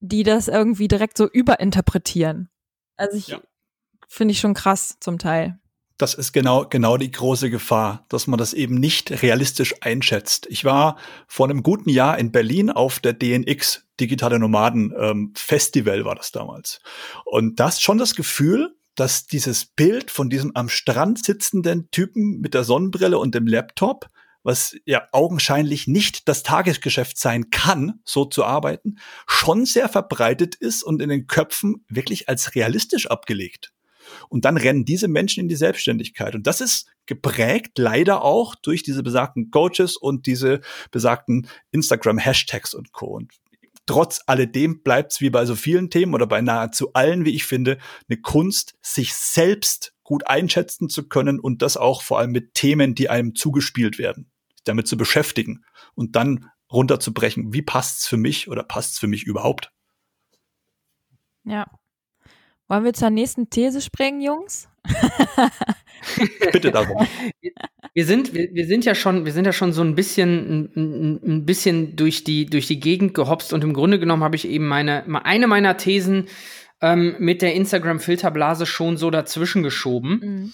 die 0.00 0.24
das 0.24 0.48
irgendwie 0.48 0.88
direkt 0.88 1.16
so 1.16 1.28
überinterpretieren. 1.28 2.48
Also 2.96 3.16
ich 3.16 3.28
ja. 3.28 3.40
finde 4.08 4.32
ich 4.32 4.40
schon 4.40 4.54
krass 4.54 4.96
zum 5.00 5.18
Teil 5.18 5.58
das 5.98 6.14
ist 6.14 6.32
genau, 6.32 6.66
genau 6.66 6.96
die 6.96 7.10
große 7.10 7.50
Gefahr, 7.50 8.04
dass 8.08 8.26
man 8.26 8.38
das 8.38 8.52
eben 8.52 8.74
nicht 8.74 9.22
realistisch 9.22 9.74
einschätzt. 9.80 10.46
Ich 10.50 10.64
war 10.64 10.98
vor 11.26 11.48
einem 11.48 11.62
guten 11.62 11.88
Jahr 11.88 12.18
in 12.18 12.32
Berlin 12.32 12.70
auf 12.70 13.00
der 13.00 13.14
DNX, 13.14 13.84
Digitale 13.98 14.38
Nomaden 14.38 14.92
ähm, 14.98 15.32
Festival 15.34 16.04
war 16.04 16.14
das 16.14 16.30
damals. 16.30 16.80
Und 17.24 17.60
das 17.60 17.80
schon 17.80 17.96
das 17.96 18.14
Gefühl, 18.14 18.76
dass 18.94 19.26
dieses 19.26 19.64
Bild 19.64 20.10
von 20.10 20.28
diesem 20.28 20.54
am 20.54 20.68
Strand 20.68 21.24
sitzenden 21.24 21.90
Typen 21.90 22.40
mit 22.40 22.54
der 22.54 22.64
Sonnenbrille 22.64 23.18
und 23.18 23.34
dem 23.34 23.46
Laptop, 23.46 24.08
was 24.42 24.76
ja 24.84 25.06
augenscheinlich 25.12 25.86
nicht 25.86 26.28
das 26.28 26.42
Tagesgeschäft 26.42 27.18
sein 27.18 27.50
kann, 27.50 28.00
so 28.04 28.24
zu 28.26 28.44
arbeiten, 28.44 28.98
schon 29.26 29.64
sehr 29.64 29.88
verbreitet 29.88 30.54
ist 30.54 30.82
und 30.82 31.00
in 31.00 31.08
den 31.08 31.26
Köpfen 31.26 31.84
wirklich 31.88 32.28
als 32.28 32.54
realistisch 32.54 33.06
abgelegt. 33.10 33.72
Und 34.28 34.44
dann 34.44 34.56
rennen 34.56 34.84
diese 34.84 35.08
Menschen 35.08 35.40
in 35.40 35.48
die 35.48 35.56
Selbstständigkeit. 35.56 36.34
Und 36.34 36.46
das 36.46 36.60
ist 36.60 36.86
geprägt 37.06 37.78
leider 37.78 38.22
auch 38.22 38.54
durch 38.54 38.82
diese 38.82 39.02
besagten 39.02 39.50
Coaches 39.50 39.96
und 39.96 40.26
diese 40.26 40.60
besagten 40.90 41.48
Instagram-Hashtags 41.70 42.74
und 42.74 42.92
Co. 42.92 43.06
Und 43.06 43.32
trotz 43.86 44.20
alledem 44.26 44.82
bleibt 44.82 45.12
es 45.12 45.20
wie 45.20 45.30
bei 45.30 45.46
so 45.46 45.54
vielen 45.54 45.90
Themen 45.90 46.14
oder 46.14 46.26
bei 46.26 46.40
nahezu 46.40 46.92
allen, 46.92 47.24
wie 47.24 47.34
ich 47.34 47.44
finde, 47.44 47.78
eine 48.08 48.20
Kunst, 48.20 48.74
sich 48.82 49.14
selbst 49.14 49.94
gut 50.02 50.26
einschätzen 50.26 50.88
zu 50.88 51.08
können 51.08 51.40
und 51.40 51.62
das 51.62 51.76
auch 51.76 52.02
vor 52.02 52.18
allem 52.18 52.32
mit 52.32 52.54
Themen, 52.54 52.94
die 52.94 53.08
einem 53.08 53.34
zugespielt 53.34 53.98
werden, 53.98 54.30
damit 54.64 54.86
zu 54.86 54.96
beschäftigen 54.96 55.64
und 55.94 56.16
dann 56.16 56.50
runterzubrechen, 56.70 57.52
wie 57.52 57.62
passt's 57.62 58.06
für 58.06 58.16
mich 58.16 58.48
oder 58.48 58.62
passt's 58.62 58.98
für 58.98 59.06
mich 59.06 59.24
überhaupt? 59.24 59.72
Ja, 61.44 61.66
wollen 62.68 62.84
wir 62.84 62.92
zur 62.92 63.10
nächsten 63.10 63.50
These 63.50 63.80
springen, 63.80 64.20
Jungs? 64.20 64.68
Bitte 66.52 66.70
darum. 66.70 67.06
Wir 67.94 68.04
sind, 68.04 68.34
wir, 68.34 68.52
wir, 68.52 68.66
sind 68.66 68.84
ja 68.84 68.94
schon, 68.94 69.24
wir 69.24 69.32
sind 69.32 69.46
ja 69.46 69.52
schon 69.52 69.72
so 69.72 69.82
ein 69.82 69.94
bisschen, 69.94 70.70
ein, 70.76 71.20
ein, 71.24 71.46
bisschen 71.46 71.96
durch 71.96 72.24
die, 72.24 72.46
durch 72.46 72.66
die 72.66 72.78
Gegend 72.78 73.14
gehopst 73.14 73.52
und 73.52 73.64
im 73.64 73.72
Grunde 73.72 73.98
genommen 73.98 74.22
habe 74.22 74.36
ich 74.36 74.48
eben 74.48 74.68
meine, 74.68 75.04
eine 75.24 75.46
meiner 75.46 75.76
Thesen 75.76 76.28
ähm, 76.80 77.16
mit 77.18 77.42
der 77.42 77.54
Instagram-Filterblase 77.54 78.66
schon 78.66 78.96
so 78.96 79.10
dazwischen 79.10 79.62
geschoben. 79.62 80.20
Mhm. 80.22 80.52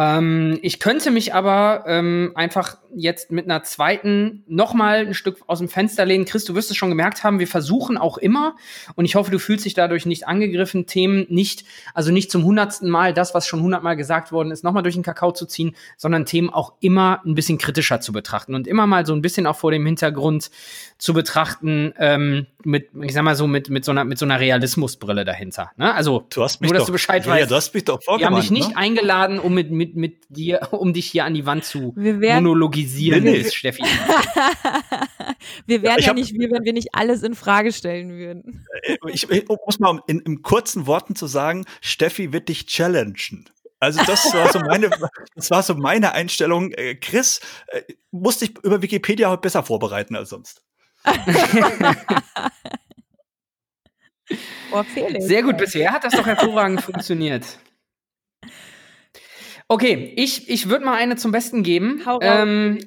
Ähm, 0.00 0.58
ich 0.62 0.80
könnte 0.80 1.10
mich 1.10 1.34
aber 1.34 1.84
ähm, 1.86 2.32
einfach 2.34 2.78
jetzt 2.96 3.30
mit 3.30 3.44
einer 3.44 3.62
zweiten 3.64 4.44
noch 4.48 4.72
mal 4.72 5.00
ein 5.00 5.12
Stück 5.12 5.42
aus 5.46 5.58
dem 5.58 5.68
Fenster 5.68 6.06
lehnen. 6.06 6.24
Chris, 6.24 6.46
du 6.46 6.54
wirst 6.54 6.70
es 6.70 6.76
schon 6.78 6.88
gemerkt 6.88 7.22
haben, 7.22 7.38
wir 7.38 7.46
versuchen 7.46 7.98
auch 7.98 8.16
immer, 8.16 8.56
und 8.96 9.04
ich 9.04 9.14
hoffe, 9.14 9.30
du 9.30 9.38
fühlst 9.38 9.66
dich 9.66 9.74
dadurch 9.74 10.06
nicht 10.06 10.26
angegriffen, 10.26 10.86
Themen 10.86 11.26
nicht, 11.28 11.64
also 11.92 12.12
nicht 12.12 12.30
zum 12.30 12.44
hundertsten 12.44 12.88
Mal 12.88 13.12
das, 13.12 13.34
was 13.34 13.46
schon 13.46 13.60
hundertmal 13.60 13.94
gesagt 13.94 14.32
worden 14.32 14.52
ist, 14.52 14.64
nochmal 14.64 14.82
durch 14.82 14.94
den 14.94 15.04
Kakao 15.04 15.32
zu 15.32 15.44
ziehen, 15.44 15.76
sondern 15.98 16.24
Themen 16.24 16.48
auch 16.48 16.72
immer 16.80 17.20
ein 17.26 17.34
bisschen 17.34 17.58
kritischer 17.58 18.00
zu 18.00 18.12
betrachten 18.12 18.54
und 18.54 18.66
immer 18.66 18.86
mal 18.86 19.04
so 19.04 19.12
ein 19.12 19.20
bisschen 19.20 19.46
auch 19.46 19.56
vor 19.56 19.70
dem 19.70 19.84
Hintergrund 19.84 20.50
zu 20.96 21.12
betrachten, 21.12 21.92
ähm, 21.98 22.46
mit, 22.64 22.88
ich 23.02 23.12
sag 23.12 23.22
mal 23.22 23.36
so, 23.36 23.46
mit, 23.46 23.68
mit 23.68 23.84
so 23.84 23.90
einer, 23.90 24.04
mit 24.04 24.18
so 24.18 24.24
einer 24.24 24.40
Realismusbrille 24.40 25.24
dahinter. 25.24 25.70
Ne? 25.76 25.94
Also, 25.94 26.26
du 26.30 26.42
hast 26.42 26.60
mich 26.60 26.70
nur, 26.70 26.74
dass 26.74 26.82
doch, 26.82 26.86
du 26.86 26.92
Bescheid 26.92 27.24
ja, 27.24 27.32
weißt. 27.32 27.40
Ja, 27.40 27.46
du 27.46 27.54
hast 27.54 27.74
mich 27.74 27.84
doch 27.84 28.00
Wir 28.18 28.26
haben 28.26 28.36
dich 28.36 28.50
nicht 28.50 28.70
ne? 28.70 28.76
eingeladen, 28.76 29.38
um 29.38 29.54
mit, 29.54 29.70
mit, 29.70 29.89
mit 29.96 30.24
dir, 30.28 30.60
um 30.72 30.92
dich 30.92 31.06
hier 31.06 31.24
an 31.24 31.34
die 31.34 31.46
Wand 31.46 31.64
zu 31.64 31.94
monologisieren, 31.96 33.24
nee, 33.24 33.42
nee. 33.42 33.50
Steffi. 33.50 33.82
wir 35.66 35.82
wären 35.82 35.98
ja, 35.98 36.06
ja 36.06 36.14
nicht 36.14 36.32
wir, 36.34 36.50
wenn 36.50 36.64
wir 36.64 36.72
nicht 36.72 36.94
alles 36.94 37.22
in 37.22 37.34
Frage 37.34 37.72
stellen 37.72 38.10
würden. 38.10 38.66
Äh, 38.82 38.96
ich, 39.12 39.30
ich 39.30 39.48
muss 39.48 39.78
mal 39.78 40.00
in, 40.06 40.20
in 40.20 40.42
kurzen 40.42 40.86
Worten 40.86 41.14
zu 41.14 41.26
sagen, 41.26 41.64
Steffi 41.80 42.32
wird 42.32 42.48
dich 42.48 42.66
challengen. 42.66 43.48
Also 43.80 44.02
das 44.04 44.32
war 44.34 44.52
so 44.52 44.60
meine, 44.60 44.90
das 45.34 45.50
war 45.50 45.62
so 45.62 45.74
meine 45.74 46.12
Einstellung. 46.12 46.72
Äh, 46.72 46.96
Chris 46.96 47.40
äh, 47.68 47.82
musste 48.10 48.44
ich 48.44 48.58
über 48.62 48.82
Wikipedia 48.82 49.30
heute 49.30 49.40
besser 49.40 49.62
vorbereiten 49.62 50.14
als 50.16 50.28
sonst. 50.28 50.62
oh, 54.70 54.82
Felix. 54.82 55.24
Sehr 55.24 55.42
gut, 55.42 55.56
bisher 55.56 55.92
hat 55.92 56.04
das 56.04 56.12
doch 56.12 56.26
hervorragend 56.26 56.82
funktioniert. 56.82 57.58
Okay, 59.70 60.14
ich, 60.16 60.50
ich 60.50 60.68
würde 60.68 60.84
mal 60.84 60.96
eine 60.96 61.14
zum 61.14 61.30
Besten 61.30 61.62
geben. 61.62 62.02
Hau 62.04 62.18
ähm, 62.20 62.80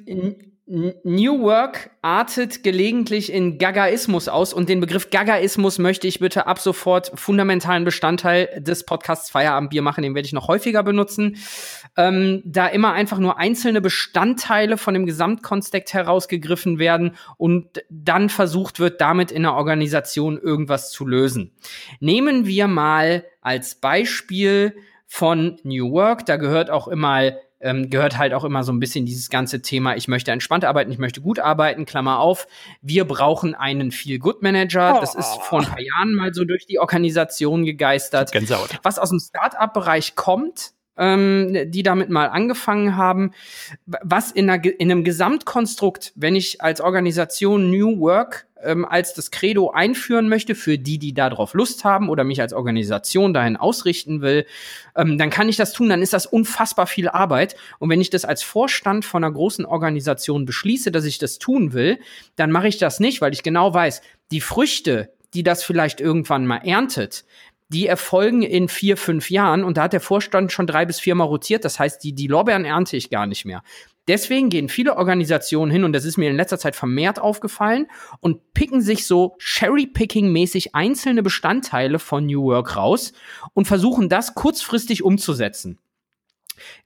New 0.66 1.40
Work 1.40 1.92
artet 2.02 2.62
gelegentlich 2.62 3.32
in 3.32 3.58
Gagaismus 3.58 4.28
aus 4.28 4.54
und 4.54 4.68
den 4.68 4.82
Begriff 4.82 5.10
Gagaismus 5.10 5.80
möchte 5.80 6.10
ich 6.10 6.20
bitte 6.20 6.46
ab 6.46 6.60
sofort 6.60 7.14
fundamentalen 7.16 7.86
Bestandteil 7.86 8.50
des 8.60 8.86
Podcasts 8.86 9.30
Feierabendbier 9.30 9.82
machen. 9.82 10.02
Den 10.04 10.14
werde 10.14 10.26
ich 10.26 10.34
noch 10.34 10.50
häufiger 10.50 10.84
benutzen. 10.84 11.38
Ähm, 11.96 12.42
da 12.44 12.68
immer 12.68 12.92
einfach 12.92 13.20
nur 13.20 13.38
einzelne 13.38 13.80
Bestandteile 13.80 14.78
von 14.78 14.94
dem 14.94 15.06
Gesamtkontext 15.06 15.94
herausgegriffen 15.94 16.80
werden 16.80 17.16
und 17.38 17.82
dann 17.90 18.28
versucht 18.28 18.82
wird, 18.82 19.00
damit 19.00 19.32
in 19.32 19.44
der 19.44 19.54
Organisation 19.54 20.38
irgendwas 20.38 20.92
zu 20.92 21.08
lösen. 21.08 21.54
Nehmen 22.02 22.46
wir 22.46 22.68
mal 22.68 23.24
als 23.40 23.76
Beispiel 23.76 24.76
von 25.14 25.60
New 25.62 25.92
Work, 25.92 26.26
da 26.26 26.38
gehört 26.38 26.72
auch 26.72 26.88
immer 26.88 27.34
ähm, 27.62 27.92
gehört 27.92 28.18
halt 28.18 28.34
auch 28.34 28.44
immer 28.44 28.64
so 28.64 28.74
ein 28.74 28.80
bisschen 28.80 29.06
dieses 29.06 29.30
ganze 29.30 29.62
Thema, 29.62 29.96
ich 29.96 30.08
möchte 30.08 30.32
entspannt 30.32 30.66
arbeiten, 30.66 30.92
ich 30.92 30.98
möchte 30.98 31.22
gut 31.22 31.38
arbeiten, 31.38 31.86
Klammer 31.86 32.18
auf. 32.18 32.48
Wir 32.82 33.06
brauchen 33.06 33.54
einen 33.54 33.92
Feel-Good-Manager. 33.92 34.98
Das 35.00 35.14
ist 35.14 35.38
vor 35.44 35.60
ein 35.60 35.66
paar 35.66 35.80
Jahren 35.80 36.16
mal 36.16 36.34
so 36.34 36.46
durch 36.46 36.66
die 36.66 36.80
Organisation 36.80 37.64
gegeistert. 37.64 38.32
Gänsehaut. 38.32 38.80
Was 38.82 38.98
aus 38.98 39.12
dem 39.12 39.20
Start-up-Bereich 39.20 40.16
kommt, 40.16 40.74
ähm, 40.98 41.72
die 41.72 41.84
damit 41.84 42.10
mal 42.10 42.28
angefangen 42.28 42.96
haben, 42.96 43.32
was 43.86 44.32
in, 44.32 44.50
einer, 44.50 44.64
in 44.64 44.92
einem 44.92 45.04
Gesamtkonstrukt, 45.04 46.14
wenn 46.16 46.36
ich 46.36 46.62
als 46.62 46.82
Organisation 46.82 47.72
New 47.72 48.00
Work 48.00 48.48
ähm, 48.64 48.86
als 48.86 49.14
das 49.14 49.32
Credo 49.32 49.72
einführen 49.72 50.30
möchte, 50.30 50.56
für 50.56 50.78
die, 50.78 50.98
die 50.98 51.14
darauf 51.14 51.54
Lust 51.54 51.84
haben 51.84 52.10
oder 52.10 52.24
mich 52.24 52.42
als 52.42 52.54
Organisation 52.54 53.34
dahin 53.34 53.58
ausrichten 53.58 54.22
will, 54.22 54.46
ähm, 54.96 55.18
dann 55.18 55.30
kann 55.30 55.50
ich 55.50 55.58
das 55.58 55.74
tun, 55.74 55.90
dann 55.90 56.02
ist 56.02 56.14
das 56.14 56.26
unfassbar 56.26 56.88
viel 56.88 57.10
Arbeit. 57.10 57.56
Und 57.80 57.90
wenn 57.90 58.02
ich 58.02 58.10
das 58.10 58.26
als 58.26 58.44
Vorstand 58.44 59.06
von 59.06 59.24
einer 59.24 59.34
großen 59.34 59.66
Organisation 59.66 60.46
beschließe, 60.46 60.92
dass 60.92 61.06
ich 61.06 61.18
das 61.18 61.40
tun 61.40 61.74
will, 61.74 62.00
dann 62.36 62.52
mache 62.52 62.68
ich 62.68 62.78
das 62.78 63.00
nicht, 63.00 63.22
weil 63.22 63.34
ich 63.34 63.44
genau 63.44 63.74
weiß, 63.74 64.02
die 64.32 64.42
Früchte, 64.42 65.14
die 65.34 65.44
das 65.44 65.64
vielleicht 65.64 66.00
irgendwann 66.00 66.46
mal 66.46 66.58
erntet, 66.58 67.26
die 67.74 67.88
erfolgen 67.88 68.42
in 68.44 68.70
vier, 68.70 68.98
fünf 68.98 69.30
Jahren 69.30 69.64
und 69.64 69.78
da 69.78 69.84
hat 69.84 69.94
der 69.94 70.02
Vorstand 70.02 70.52
schon 70.52 70.68
drei 70.68 70.86
bis 70.86 71.00
viermal 71.00 71.28
rotiert. 71.28 71.66
Das 71.66 71.80
heißt, 71.80 72.04
die, 72.04 72.14
die 72.14 72.28
Lorbeeren 72.28 72.66
ernte 72.66 72.96
ich 72.96 73.10
gar 73.10 73.26
nicht 73.26 73.46
mehr. 73.46 73.64
Deswegen 74.08 74.50
gehen 74.50 74.68
viele 74.68 74.98
Organisationen 74.98 75.72
hin, 75.72 75.86
und 75.86 75.94
das 75.94 76.04
ist 76.04 76.18
mir 76.18 76.30
in 76.30 76.36
letzter 76.36 76.60
Zeit 76.60 76.76
vermehrt 76.76 77.20
aufgefallen, 77.20 77.88
und 78.20 78.54
picken 78.54 78.82
sich 78.82 79.08
so 79.08 79.36
Cherry-Picking-mäßig 79.40 80.76
einzelne 80.76 81.24
Bestandteile 81.24 82.00
von 82.00 82.26
New 82.26 82.44
Work 82.44 82.76
raus 82.76 83.14
und 83.54 83.66
versuchen 83.66 84.10
das 84.10 84.36
kurzfristig 84.36 85.04
umzusetzen. 85.04 85.80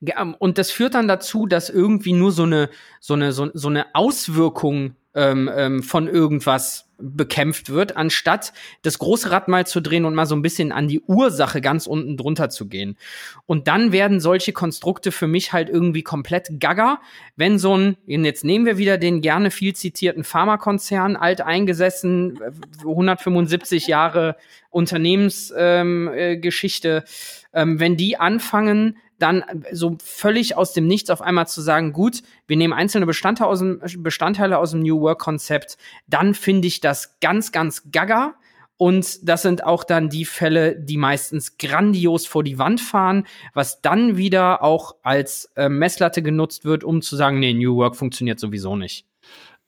Ähm, 0.05 0.35
und 0.37 0.57
das 0.59 0.71
führt 0.71 0.93
dann 0.93 1.07
dazu, 1.07 1.47
dass 1.47 1.69
irgendwie 1.69 2.13
nur 2.13 2.31
so 2.31 2.43
eine, 2.43 2.69
so 2.99 3.15
eine, 3.15 3.31
so, 3.31 3.49
so 3.53 3.67
eine 3.67 3.95
Auswirkung 3.95 4.95
ähm, 5.17 5.49
ähm, 5.53 5.81
von 5.81 6.07
irgendwas 6.07 6.87
bekämpft 6.99 7.69
wird, 7.69 7.95
anstatt 7.97 8.53
das 8.83 8.99
große 8.99 9.31
Rad 9.31 9.47
mal 9.47 9.65
zu 9.67 9.81
drehen 9.81 10.05
und 10.05 10.13
mal 10.15 10.27
so 10.27 10.35
ein 10.35 10.41
bisschen 10.41 10.71
an 10.71 10.87
die 10.87 11.01
Ursache 11.01 11.61
ganz 11.61 11.85
unten 11.87 12.17
drunter 12.17 12.49
zu 12.49 12.67
gehen. 12.67 12.97
Und 13.45 13.67
dann 13.67 13.91
werden 13.91 14.19
solche 14.19 14.53
Konstrukte 14.53 15.11
für 15.11 15.27
mich 15.27 15.53
halt 15.53 15.69
irgendwie 15.69 16.01
komplett 16.03 16.59
gaga, 16.59 16.99
wenn 17.35 17.59
so 17.59 17.77
ein, 17.77 17.97
jetzt 18.05 18.43
nehmen 18.43 18.65
wir 18.65 18.77
wieder 18.77 18.97
den 18.97 19.21
gerne 19.21 19.51
viel 19.51 19.75
zitierten 19.75 20.23
Pharmakonzern, 20.23 21.15
alt 21.15 21.41
eingesessen, 21.41 22.39
175 22.79 23.85
Jahre 23.87 24.37
Unternehmensgeschichte, 24.69 26.89
ähm, 26.89 27.03
äh, 27.53 27.61
ähm, 27.61 27.79
wenn 27.79 27.95
die 27.97 28.17
anfangen, 28.17 28.97
dann 29.19 29.43
so 29.71 29.97
völlig 30.03 30.55
aus 30.57 30.73
dem 30.73 30.87
Nichts 30.87 31.09
auf 31.09 31.21
einmal 31.21 31.47
zu 31.47 31.61
sagen, 31.61 31.93
gut, 31.93 32.21
wir 32.47 32.57
nehmen 32.57 32.73
einzelne 32.73 33.05
Bestandteile 33.05 33.49
aus 33.49 33.59
dem, 33.59 33.81
Bestandteile 33.97 34.57
aus 34.57 34.71
dem 34.71 34.81
New 34.81 35.01
Work 35.01 35.19
Konzept, 35.19 35.77
dann 36.07 36.33
finde 36.33 36.67
ich 36.67 36.79
das 36.79 37.19
ganz, 37.19 37.51
ganz 37.51 37.91
gaga. 37.91 38.35
Und 38.79 39.27
das 39.27 39.41
sind 39.41 39.63
auch 39.63 39.83
dann 39.83 40.09
die 40.09 40.25
Fälle, 40.25 40.75
die 40.75 40.97
meistens 40.97 41.57
grandios 41.57 42.27
vor 42.27 42.43
die 42.43 42.59
Wand 42.59 42.79
fahren, 42.79 43.25
was 43.55 43.81
dann 43.81 44.17
wieder 44.17 44.61
auch 44.61 44.95
als 45.01 45.51
äh, 45.55 45.67
Messlatte 45.67 46.21
genutzt 46.21 46.63
wird, 46.63 46.83
um 46.83 47.01
zu 47.01 47.15
sagen, 47.15 47.39
nee, 47.39 47.53
New 47.53 47.75
Work 47.75 47.95
funktioniert 47.95 48.39
sowieso 48.39 48.75
nicht. 48.75 49.07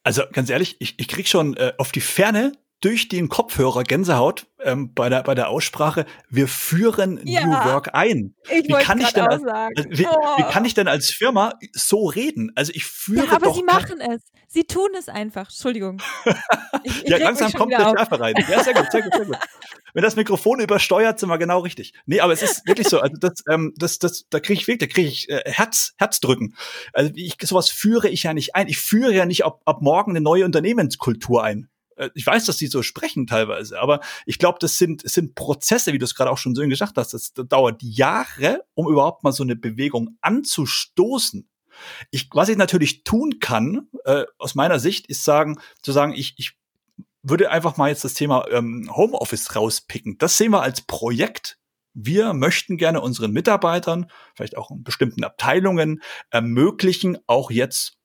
Also 0.04 0.22
ganz 0.32 0.52
ehrlich, 0.52 0.76
ich, 0.80 1.00
ich 1.00 1.08
krieg 1.08 1.28
schon 1.28 1.58
äh, 1.58 1.74
auf 1.80 1.92
die 1.92 2.02
Ferne 2.02 2.52
durch 2.82 3.10
den 3.10 3.30
Kopfhörer 3.30 3.84
Gänsehaut 3.84 4.48
ähm, 4.62 4.94
bei, 4.94 5.10
der, 5.10 5.24
bei 5.24 5.36
der 5.36 5.50
Aussprache, 5.50 6.06
wir 6.30 6.48
führen 6.48 7.20
ja, 7.26 7.46
New 7.46 7.52
Work 7.52 7.94
ein. 7.94 8.36
Ich 8.50 8.68
wie 8.68 8.74
kann 8.74 9.00
ich 9.00 9.12
denn 9.12 9.28
als, 9.28 9.44
also, 9.44 9.90
wie, 9.90 10.06
oh. 10.06 10.38
wie, 10.38 10.44
kann 10.44 10.66
ich 10.66 10.74
denn 10.74 10.88
als 10.88 11.10
Firma 11.10 11.56
so 11.74 12.08
reden? 12.08 12.52
Also 12.56 12.72
ich 12.74 12.86
führe 12.86 13.26
ja, 13.26 13.32
aber 13.34 13.48
doch 13.48 13.56
sie 13.56 13.64
machen 13.64 14.00
es. 14.02 14.22
Sie 14.48 14.64
tun 14.64 14.90
es 14.98 15.10
einfach. 15.10 15.50
Entschuldigung. 15.50 16.02
Ich, 16.84 17.04
ich 17.04 17.10
ja, 17.10 17.18
langsam 17.18 17.52
kommt 17.52 17.74
der 17.74 17.80
Schärfe 17.80 18.20
rein. 18.22 18.36
Ja, 18.50 18.64
sehr 18.64 18.74
gut, 18.74 18.90
sehr 18.90 19.02
gut, 19.02 19.14
sehr 19.14 19.26
gut. 19.26 19.38
Wenn 19.94 20.04
das 20.04 20.16
Mikrofon 20.16 20.62
übersteuert, 20.62 21.20
sind 21.20 21.28
wir 21.28 21.38
genau 21.38 21.60
richtig. 21.60 21.94
Nee, 22.06 22.22
aber 22.22 22.32
es 22.32 22.42
ist 22.42 22.66
wirklich 22.66 22.88
so. 22.88 23.02
Also 23.02 23.18
das, 23.20 23.44
ähm, 23.50 23.74
das, 23.76 24.00
das, 24.00 24.28
da 24.30 24.40
kriege 24.40 24.62
ich 24.62 24.68
wirklich, 24.68 24.90
da 24.90 24.94
kriege 24.94 25.10
ich 25.10 25.30
äh, 25.30 25.42
Herz, 25.46 25.94
Herzdrücken. 25.98 26.56
Also 26.94 27.12
ich, 27.16 27.36
sowas 27.42 27.70
führe 27.70 28.08
ich 28.08 28.24
ja 28.24 28.34
nicht 28.34 28.56
ein. 28.56 28.70
Ich 28.70 28.78
führe 28.78 29.14
ja 29.14 29.26
nicht 29.26 29.44
ab, 29.44 29.62
ab 29.66 29.82
morgen 29.82 30.12
eine 30.12 30.22
neue 30.22 30.46
Unternehmenskultur 30.46 31.44
ein. 31.44 31.68
Äh, 32.00 32.10
ich 32.16 32.26
weiß, 32.26 32.46
dass 32.46 32.58
die 32.58 32.68
so 32.68 32.82
sprechen 32.82 33.28
teilweise, 33.28 33.80
aber 33.80 34.00
ich 34.26 34.40
glaube, 34.40 34.58
das 34.60 34.78
sind, 34.78 35.04
das 35.04 35.14
sind 35.14 35.36
Prozesse, 35.36 35.94
wie 35.94 36.00
du 36.00 36.06
es 36.06 36.16
gerade 36.16 36.32
auch 36.32 36.38
schon 36.38 36.56
so 36.56 36.66
gesagt 36.68 36.98
hast. 36.98 37.14
Das, 37.14 37.34
das 37.34 37.48
dauert 37.48 37.84
Jahre, 37.84 38.64
um 38.74 38.90
überhaupt 38.90 39.24
mal 39.24 39.32
so 39.32 39.44
eine 39.44 39.56
Bewegung 39.56 40.18
anzustoßen. 40.22 41.48
Ich, 42.12 42.30
was 42.34 42.50
ich 42.50 42.58
natürlich 42.58 43.04
tun 43.04 43.40
kann, 43.40 43.88
äh, 44.06 44.26
aus 44.38 44.56
meiner 44.56 44.80
Sicht, 44.80 45.08
ist 45.08 45.24
sagen, 45.24 45.60
zu 45.82 45.92
sagen, 45.92 46.14
ich, 46.14 46.34
ich 46.38 46.58
würde 47.22 47.52
einfach 47.52 47.78
mal 47.78 47.90
jetzt 47.90 48.04
das 48.04 48.14
Thema 48.14 48.46
ähm, 48.50 48.90
Homeoffice 48.96 49.56
rauspicken. 49.56 50.18
Das 50.18 50.38
sehen 50.38 50.52
wir 50.52 50.62
als 50.62 50.82
Projekt. 50.82 51.58
Wir 51.94 52.34
möchten 52.34 52.78
gerne 52.78 53.02
unseren 53.02 53.32
Mitarbeitern, 53.32 54.08
vielleicht 54.36 54.58
auch 54.58 54.72
in 54.72 54.84
bestimmten 54.84 55.24
Abteilungen, 55.24 56.02
ermöglichen, 56.30 57.18
auch 57.28 57.52
jetzt 57.52 57.99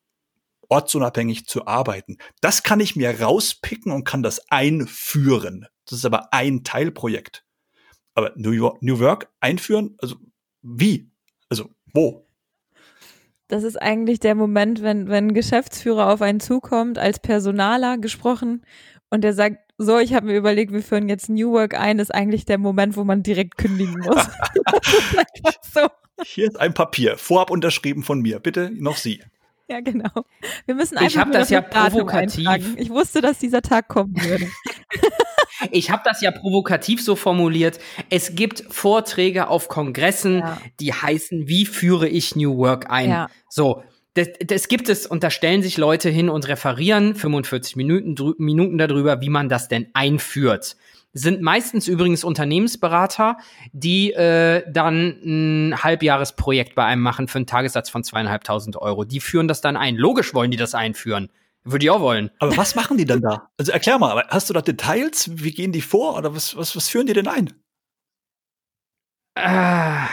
ortsunabhängig 0.68 1.46
zu 1.46 1.66
arbeiten. 1.66 2.18
Das 2.40 2.62
kann 2.62 2.80
ich 2.80 2.96
mir 2.96 3.20
rauspicken 3.20 3.92
und 3.92 4.04
kann 4.04 4.22
das 4.22 4.50
einführen. 4.50 5.66
Das 5.84 5.98
ist 5.98 6.04
aber 6.04 6.32
ein 6.32 6.64
Teilprojekt. 6.64 7.44
Aber 8.14 8.32
New, 8.36 8.52
York, 8.52 8.82
New 8.82 9.00
Work 9.00 9.28
einführen, 9.40 9.96
also 10.00 10.16
wie? 10.62 11.10
Also 11.48 11.70
wo? 11.92 12.26
Das 13.48 13.62
ist 13.62 13.80
eigentlich 13.80 14.20
der 14.20 14.34
Moment, 14.34 14.82
wenn, 14.82 15.08
wenn 15.08 15.28
ein 15.28 15.34
Geschäftsführer 15.34 16.12
auf 16.12 16.22
einen 16.22 16.40
zukommt, 16.40 16.98
als 16.98 17.20
Personaler 17.20 17.98
gesprochen, 17.98 18.64
und 19.10 19.22
der 19.22 19.32
sagt, 19.32 19.58
so, 19.78 19.98
ich 19.98 20.12
habe 20.12 20.26
mir 20.26 20.36
überlegt, 20.36 20.72
wir 20.72 20.82
führen 20.82 21.08
jetzt 21.08 21.28
New 21.28 21.52
Work 21.52 21.78
ein, 21.78 21.98
ist 21.98 22.12
eigentlich 22.12 22.46
der 22.46 22.58
Moment, 22.58 22.96
wo 22.96 23.04
man 23.04 23.22
direkt 23.22 23.56
kündigen 23.56 24.00
muss. 24.00 24.16
so. 25.72 25.88
Hier 26.24 26.46
ist 26.46 26.58
ein 26.58 26.74
Papier, 26.74 27.16
vorab 27.18 27.50
unterschrieben 27.50 28.02
von 28.02 28.20
mir. 28.20 28.40
Bitte 28.40 28.70
noch 28.74 28.96
Sie. 28.96 29.22
Ja, 29.68 29.80
genau. 29.80 30.10
Wir 30.66 30.74
müssen 30.74 30.98
einfach 30.98 31.10
ich 31.10 31.18
habe 31.18 31.30
das 31.30 31.50
ja 31.50 31.62
provokativ. 31.62 32.46
Eintragen. 32.46 32.76
Ich 32.78 32.90
wusste, 32.90 33.20
dass 33.20 33.38
dieser 33.38 33.62
Tag 33.62 33.88
kommen 33.88 34.14
würde. 34.22 34.46
ich 35.70 35.90
habe 35.90 36.02
das 36.04 36.20
ja 36.20 36.30
provokativ 36.30 37.02
so 37.02 37.16
formuliert. 37.16 37.78
Es 38.10 38.34
gibt 38.34 38.64
Vorträge 38.68 39.48
auf 39.48 39.68
Kongressen, 39.68 40.40
ja. 40.40 40.60
die 40.80 40.92
heißen, 40.92 41.48
wie 41.48 41.66
führe 41.66 42.08
ich 42.08 42.36
New 42.36 42.56
Work 42.58 42.90
ein? 42.90 43.10
Ja. 43.10 43.28
So. 43.48 43.82
Das, 44.16 44.28
das 44.46 44.68
gibt 44.68 44.88
es 44.88 45.08
und 45.08 45.24
da 45.24 45.30
stellen 45.30 45.60
sich 45.60 45.76
Leute 45.76 46.08
hin 46.08 46.28
und 46.28 46.46
referieren 46.46 47.16
45 47.16 47.74
Minuten, 47.74 48.14
Minuten 48.38 48.78
darüber, 48.78 49.20
wie 49.20 49.28
man 49.28 49.48
das 49.48 49.66
denn 49.66 49.88
einführt 49.92 50.76
sind 51.14 51.40
meistens 51.40 51.88
übrigens 51.88 52.24
Unternehmensberater, 52.24 53.38
die 53.72 54.12
äh, 54.12 54.64
dann 54.70 55.16
ein 55.24 55.82
Halbjahresprojekt 55.82 56.74
bei 56.74 56.84
einem 56.84 57.02
machen 57.02 57.28
für 57.28 57.38
einen 57.38 57.46
Tagessatz 57.46 57.88
von 57.88 58.02
zweieinhalbtausend 58.04 58.76
Euro. 58.76 59.04
Die 59.04 59.20
führen 59.20 59.48
das 59.48 59.60
dann 59.60 59.76
ein. 59.76 59.96
Logisch 59.96 60.34
wollen 60.34 60.50
die 60.50 60.56
das 60.56 60.74
einführen. 60.74 61.30
Würde 61.62 61.86
ich 61.86 61.90
auch 61.90 62.00
wollen. 62.00 62.30
Aber 62.40 62.56
was 62.56 62.74
machen 62.74 62.98
die 62.98 63.06
denn 63.06 63.22
da? 63.22 63.48
Also 63.56 63.72
erklär 63.72 63.98
mal, 63.98 64.26
hast 64.28 64.50
du 64.50 64.54
da 64.54 64.60
Details? 64.60 65.30
Wie 65.32 65.52
gehen 65.52 65.72
die 65.72 65.80
vor? 65.80 66.18
Oder 66.18 66.34
was, 66.34 66.56
was, 66.56 66.76
was 66.76 66.88
führen 66.88 67.06
die 67.06 67.14
denn 67.14 67.28
ein? 67.28 67.54
Äh, 69.36 70.06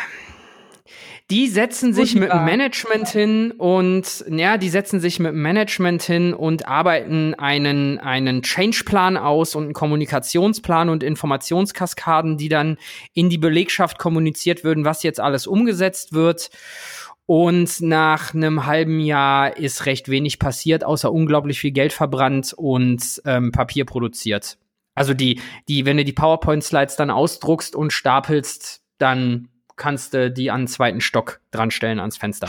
die 1.31 1.47
setzen 1.47 1.93
sich 1.93 2.13
mit 2.13 2.29
dem 2.29 2.43
Management 2.43 3.07
hin 3.07 3.51
und 3.51 4.25
ja, 4.29 4.57
die 4.57 4.67
setzen 4.67 4.99
sich 4.99 5.17
mit 5.17 5.31
dem 5.31 5.41
Management 5.41 6.03
hin 6.03 6.33
und 6.33 6.67
arbeiten 6.67 7.33
einen 7.35 7.99
einen 7.99 8.41
Changeplan 8.41 9.15
aus 9.15 9.55
und 9.55 9.63
einen 9.63 9.73
Kommunikationsplan 9.73 10.89
und 10.89 11.03
Informationskaskaden, 11.03 12.37
die 12.37 12.49
dann 12.49 12.77
in 13.13 13.29
die 13.29 13.37
Belegschaft 13.37 13.97
kommuniziert 13.97 14.65
würden, 14.65 14.83
was 14.83 15.03
jetzt 15.03 15.21
alles 15.21 15.47
umgesetzt 15.47 16.11
wird. 16.11 16.49
Und 17.25 17.79
nach 17.79 18.33
einem 18.33 18.65
halben 18.65 18.99
Jahr 18.99 19.55
ist 19.55 19.85
recht 19.85 20.09
wenig 20.09 20.37
passiert, 20.37 20.83
außer 20.83 21.13
unglaublich 21.13 21.61
viel 21.61 21.71
Geld 21.71 21.93
verbrannt 21.93 22.53
und 22.53 23.21
ähm, 23.23 23.53
Papier 23.53 23.85
produziert. 23.85 24.57
Also 24.95 25.13
die, 25.13 25.39
die, 25.69 25.85
wenn 25.85 25.95
du 25.95 26.03
die 26.03 26.11
PowerPoint-Slides 26.11 26.97
dann 26.97 27.09
ausdruckst 27.09 27.73
und 27.73 27.93
stapelst, 27.93 28.81
dann 28.97 29.47
kannst 29.81 30.13
du 30.13 30.29
die 30.29 30.51
an 30.51 30.61
den 30.61 30.67
zweiten 30.67 31.01
Stock 31.01 31.39
dran 31.49 31.71
stellen 31.71 31.99
ans 31.99 32.15
Fenster. 32.15 32.47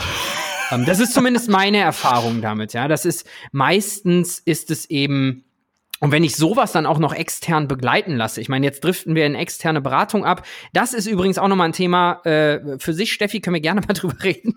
ähm, 0.71 0.85
das 0.85 0.99
ist 0.99 1.15
zumindest 1.15 1.49
meine 1.49 1.79
Erfahrung 1.79 2.41
damit, 2.41 2.73
ja. 2.73 2.87
Das 2.87 3.05
ist 3.05 3.27
meistens 3.51 4.37
ist 4.37 4.69
es 4.69 4.87
eben 4.89 5.43
und 5.99 6.11
wenn 6.11 6.23
ich 6.25 6.35
sowas 6.35 6.73
dann 6.73 6.85
auch 6.85 6.99
noch 6.99 7.13
extern 7.13 7.69
begleiten 7.69 8.17
lasse, 8.17 8.41
ich 8.41 8.49
meine, 8.49 8.65
jetzt 8.65 8.83
driften 8.83 9.15
wir 9.15 9.25
in 9.25 9.35
externe 9.35 9.79
Beratung 9.79 10.25
ab. 10.25 10.45
Das 10.73 10.93
ist 10.93 11.07
übrigens 11.07 11.37
auch 11.37 11.47
nochmal 11.47 11.69
ein 11.69 11.73
Thema 11.73 12.19
äh, 12.25 12.77
für 12.77 12.93
sich, 12.93 13.13
Steffi, 13.13 13.39
können 13.39 13.53
wir 13.53 13.61
gerne 13.61 13.79
mal 13.79 13.93
drüber 13.93 14.21
reden. 14.21 14.53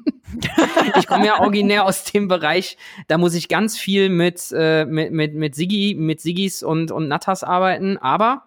ich 0.99 1.07
komme 1.07 1.25
ja 1.25 1.39
originär 1.39 1.85
aus 1.85 2.03
dem 2.03 2.27
Bereich, 2.27 2.77
da 3.07 3.17
muss 3.17 3.35
ich 3.35 3.49
ganz 3.49 3.79
viel 3.79 4.09
mit, 4.09 4.53
äh, 4.53 4.85
mit, 4.87 5.13
mit, 5.13 5.35
mit 5.35 5.55
Sigi, 5.55 5.95
mit 5.97 6.21
Sigis 6.21 6.65
und, 6.65 6.91
und 6.91 7.07
Natas 7.07 7.45
arbeiten, 7.45 7.97
aber 7.97 8.43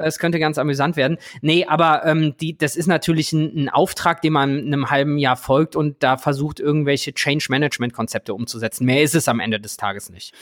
es 0.00 0.18
könnte 0.18 0.38
ganz 0.38 0.58
amüsant 0.58 0.96
werden. 0.96 1.18
Nee, 1.40 1.64
aber 1.66 2.04
ähm, 2.04 2.36
die, 2.40 2.56
das 2.56 2.76
ist 2.76 2.86
natürlich 2.86 3.32
ein, 3.32 3.64
ein 3.64 3.68
Auftrag, 3.68 4.22
dem 4.22 4.34
man 4.34 4.58
einem 4.58 4.90
halben 4.90 5.18
Jahr 5.18 5.36
folgt 5.36 5.76
und 5.76 6.02
da 6.02 6.16
versucht, 6.16 6.60
irgendwelche 6.60 7.12
Change-Management-Konzepte 7.12 8.34
umzusetzen. 8.34 8.84
Mehr 8.84 9.02
ist 9.02 9.14
es 9.14 9.28
am 9.28 9.40
Ende 9.40 9.60
des 9.60 9.76
Tages 9.76 10.10
nicht. 10.10 10.34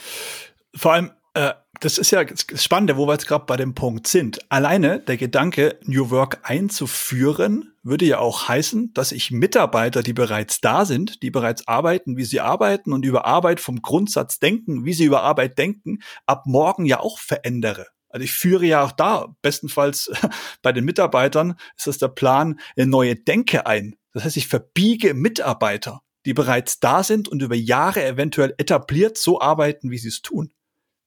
Vor 0.74 0.92
allem, 0.92 1.11
äh, 1.34 1.52
das 1.80 1.98
ist 1.98 2.11
ja 2.11 2.24
das 2.24 2.46
Spannende, 2.56 2.96
wo 2.96 3.06
wir 3.06 3.12
jetzt 3.12 3.28
gerade 3.28 3.44
bei 3.46 3.56
dem 3.56 3.74
Punkt 3.74 4.09
sind. 4.09 4.40
Alleine 4.50 4.98
der 5.00 5.16
Gedanke, 5.16 5.78
New 5.84 6.11
Work 6.11 6.40
einzuführen, 6.42 7.72
würde 7.82 8.04
ja 8.04 8.18
auch 8.18 8.48
heißen, 8.48 8.92
dass 8.94 9.12
ich 9.12 9.30
Mitarbeiter, 9.30 10.02
die 10.02 10.12
bereits 10.12 10.61
da 10.61 10.84
sind, 10.84 11.22
die 11.22 11.30
bereits 11.30 11.68
arbeiten, 11.68 12.16
wie 12.16 12.24
sie 12.24 12.40
arbeiten 12.40 12.92
und 12.92 13.04
über 13.04 13.24
Arbeit 13.24 13.61
vom 13.61 13.80
Grundsatz 13.80 14.40
denken, 14.40 14.84
wie 14.84 14.92
sie 14.92 15.04
über 15.04 15.22
Arbeit 15.22 15.59
denken, 15.59 16.00
ab 16.26 16.44
morgen 16.46 16.84
ja 16.84 17.00
auch 17.00 17.18
verändere. 17.18 17.86
Also 18.09 18.24
ich 18.24 18.32
führe 18.32 18.66
ja 18.66 18.82
auch 18.82 18.92
da, 18.92 19.34
bestenfalls 19.42 20.11
bei 20.62 20.72
den 20.72 20.84
Mitarbeitern, 20.84 21.56
ist 21.76 21.86
das 21.86 21.98
der 21.98 22.09
Plan, 22.09 22.61
eine 22.76 22.86
neue 22.86 23.16
Denke 23.16 23.66
ein. 23.66 23.96
Das 24.12 24.24
heißt, 24.24 24.36
ich 24.36 24.48
verbiege 24.48 25.14
Mitarbeiter, 25.14 26.00
die 26.24 26.34
bereits 26.34 26.80
da 26.80 27.02
sind 27.02 27.28
und 27.28 27.42
über 27.42 27.54
Jahre 27.54 28.04
eventuell 28.04 28.54
etabliert 28.59 29.18
so 29.18 29.40
arbeiten, 29.40 29.90
wie 29.90 29.98
sie 29.98 30.09
es 30.09 30.22
tun. 30.22 30.52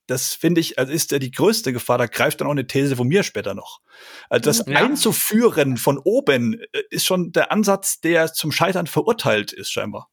Das 0.07 0.33
finde 0.33 0.59
ich, 0.59 0.77
also 0.77 0.91
ist 0.91 1.11
ja 1.11 1.19
die 1.19 1.31
größte 1.31 1.71
Gefahr. 1.71 1.97
Da 1.97 2.05
greift 2.05 2.41
dann 2.41 2.47
auch 2.47 2.51
eine 2.51 2.67
These 2.67 2.97
von 2.97 3.07
mir 3.07 3.23
später 3.23 3.53
noch. 3.53 3.79
Also 4.29 4.43
das 4.43 4.65
ja. 4.67 4.77
Einzuführen 4.77 5.77
von 5.77 5.97
oben 5.97 6.59
äh, 6.59 6.81
ist 6.89 7.05
schon 7.05 7.31
der 7.31 7.51
Ansatz, 7.51 8.01
der 8.01 8.33
zum 8.33 8.51
Scheitern 8.51 8.87
verurteilt 8.87 9.53
ist, 9.53 9.71
scheinbar. 9.71 10.10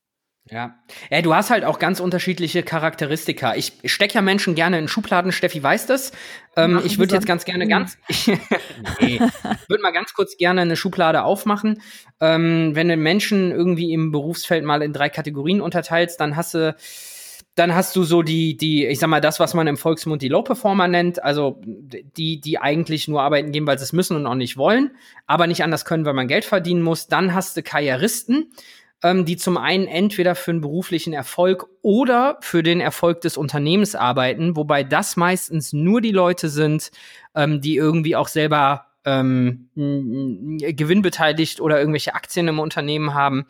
Ja. 0.50 0.74
ja, 1.10 1.22
du 1.22 1.34
hast 1.34 1.50
halt 1.50 1.64
auch 1.64 1.78
ganz 1.78 2.00
unterschiedliche 2.00 2.62
Charakteristika. 2.62 3.54
Ich 3.54 3.72
stecke 3.84 4.14
ja 4.14 4.22
Menschen 4.22 4.54
gerne 4.54 4.78
in 4.78 4.88
Schubladen, 4.88 5.32
Steffi 5.32 5.62
weiß 5.62 5.86
das. 5.86 6.12
Ähm, 6.56 6.80
ich 6.84 6.98
würde 6.98 7.14
jetzt 7.14 7.26
ganz 7.26 7.44
gerne 7.44 7.66
mhm. 7.66 7.68
ganz, 7.68 7.98
ich, 8.08 8.26
nee, 9.00 9.20
würde 9.68 9.82
mal 9.82 9.92
ganz 9.92 10.14
kurz 10.14 10.36
gerne 10.36 10.62
eine 10.62 10.76
Schublade 10.76 11.22
aufmachen. 11.22 11.82
Ähm, 12.20 12.74
wenn 12.74 12.88
du 12.88 12.96
Menschen 12.96 13.50
irgendwie 13.50 13.92
im 13.92 14.10
Berufsfeld 14.10 14.64
mal 14.64 14.82
in 14.82 14.92
drei 14.92 15.08
Kategorien 15.08 15.60
unterteilst, 15.60 16.20
dann 16.20 16.36
hast 16.36 16.54
du 16.54 16.74
dann 17.58 17.74
hast 17.74 17.96
du 17.96 18.04
so 18.04 18.22
die, 18.22 18.56
die, 18.56 18.86
ich 18.86 19.00
sag 19.00 19.08
mal, 19.08 19.20
das, 19.20 19.40
was 19.40 19.52
man 19.52 19.66
im 19.66 19.76
Volksmund 19.76 20.22
die 20.22 20.28
Low-Performer 20.28 20.86
nennt, 20.86 21.22
also 21.22 21.60
die, 21.64 22.40
die 22.40 22.58
eigentlich 22.58 23.08
nur 23.08 23.22
arbeiten 23.22 23.50
gehen, 23.50 23.66
weil 23.66 23.78
sie 23.78 23.84
es 23.84 23.92
müssen 23.92 24.16
und 24.16 24.26
auch 24.26 24.36
nicht 24.36 24.56
wollen, 24.56 24.92
aber 25.26 25.46
nicht 25.46 25.64
anders 25.64 25.84
können, 25.84 26.04
weil 26.04 26.14
man 26.14 26.28
Geld 26.28 26.44
verdienen 26.44 26.82
muss. 26.82 27.08
Dann 27.08 27.34
hast 27.34 27.56
du 27.56 27.62
Karrieristen, 27.62 28.52
ähm, 29.02 29.24
die 29.24 29.36
zum 29.36 29.56
einen 29.56 29.86
entweder 29.86 30.34
für 30.34 30.50
einen 30.50 30.60
beruflichen 30.60 31.12
Erfolg 31.12 31.66
oder 31.82 32.38
für 32.40 32.62
den 32.62 32.80
Erfolg 32.80 33.20
des 33.20 33.36
Unternehmens 33.36 33.94
arbeiten, 33.94 34.56
wobei 34.56 34.84
das 34.84 35.16
meistens 35.16 35.72
nur 35.72 36.00
die 36.00 36.10
Leute 36.10 36.48
sind, 36.48 36.90
ähm, 37.34 37.60
die 37.60 37.76
irgendwie 37.76 38.16
auch 38.16 38.28
selber 38.28 38.86
ähm, 39.04 39.70
gewinnbeteiligt 39.74 41.60
oder 41.60 41.78
irgendwelche 41.78 42.14
Aktien 42.14 42.48
im 42.48 42.58
Unternehmen 42.58 43.14
haben. 43.14 43.46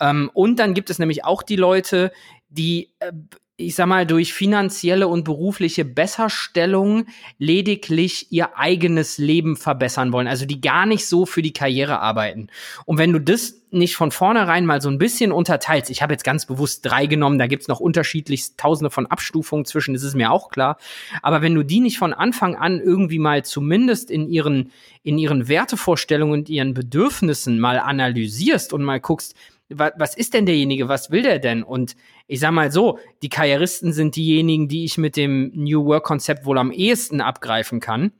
Ähm, 0.00 0.30
und 0.32 0.58
dann 0.58 0.74
gibt 0.74 0.90
es 0.90 0.98
nämlich 0.98 1.24
auch 1.24 1.42
die 1.42 1.56
Leute, 1.56 2.10
die 2.48 2.90
äh, 2.98 3.12
ich 3.60 3.74
sag 3.74 3.86
mal, 3.86 4.06
durch 4.06 4.32
finanzielle 4.32 5.08
und 5.08 5.24
berufliche 5.24 5.84
Besserstellung 5.84 7.06
lediglich 7.38 8.28
ihr 8.30 8.56
eigenes 8.56 9.18
Leben 9.18 9.56
verbessern 9.56 10.12
wollen. 10.12 10.28
Also 10.28 10.46
die 10.46 10.60
gar 10.60 10.86
nicht 10.86 11.08
so 11.08 11.26
für 11.26 11.42
die 11.42 11.52
Karriere 11.52 11.98
arbeiten. 11.98 12.50
Und 12.86 12.98
wenn 12.98 13.12
du 13.12 13.20
das 13.20 13.60
nicht 13.72 13.96
von 13.96 14.12
vornherein 14.12 14.64
mal 14.64 14.80
so 14.80 14.88
ein 14.88 14.98
bisschen 14.98 15.32
unterteilst, 15.32 15.90
ich 15.90 16.02
habe 16.02 16.14
jetzt 16.14 16.22
ganz 16.22 16.46
bewusst 16.46 16.86
drei 16.86 17.06
genommen, 17.06 17.40
da 17.40 17.48
gibt's 17.48 17.66
noch 17.66 17.80
unterschiedlich 17.80 18.56
tausende 18.56 18.90
von 18.90 19.06
Abstufungen 19.06 19.64
zwischen, 19.64 19.92
das 19.92 20.04
ist 20.04 20.14
mir 20.14 20.30
auch 20.30 20.50
klar. 20.50 20.78
Aber 21.20 21.42
wenn 21.42 21.56
du 21.56 21.64
die 21.64 21.80
nicht 21.80 21.98
von 21.98 22.12
Anfang 22.12 22.54
an 22.54 22.78
irgendwie 22.78 23.18
mal 23.18 23.44
zumindest 23.44 24.08
in 24.08 24.28
ihren, 24.28 24.70
in 25.02 25.18
ihren 25.18 25.48
Wertevorstellungen 25.48 26.42
und 26.42 26.48
ihren 26.48 26.74
Bedürfnissen 26.74 27.58
mal 27.58 27.80
analysierst 27.80 28.72
und 28.72 28.84
mal 28.84 29.00
guckst, 29.00 29.34
was 29.68 30.16
ist 30.16 30.34
denn 30.34 30.46
derjenige, 30.46 30.88
was 30.88 31.10
will 31.10 31.22
der 31.22 31.38
denn? 31.38 31.62
Und 31.62 31.96
ich 32.26 32.40
sag 32.40 32.52
mal 32.52 32.72
so, 32.72 32.98
die 33.22 33.28
Karrieristen 33.28 33.92
sind 33.92 34.16
diejenigen, 34.16 34.68
die 34.68 34.84
ich 34.84 34.98
mit 34.98 35.16
dem 35.16 35.50
New 35.54 35.84
Work 35.84 36.04
Konzept 36.04 36.46
wohl 36.46 36.58
am 36.58 36.72
ehesten 36.72 37.20
abgreifen 37.20 37.80
kann. 37.80 38.12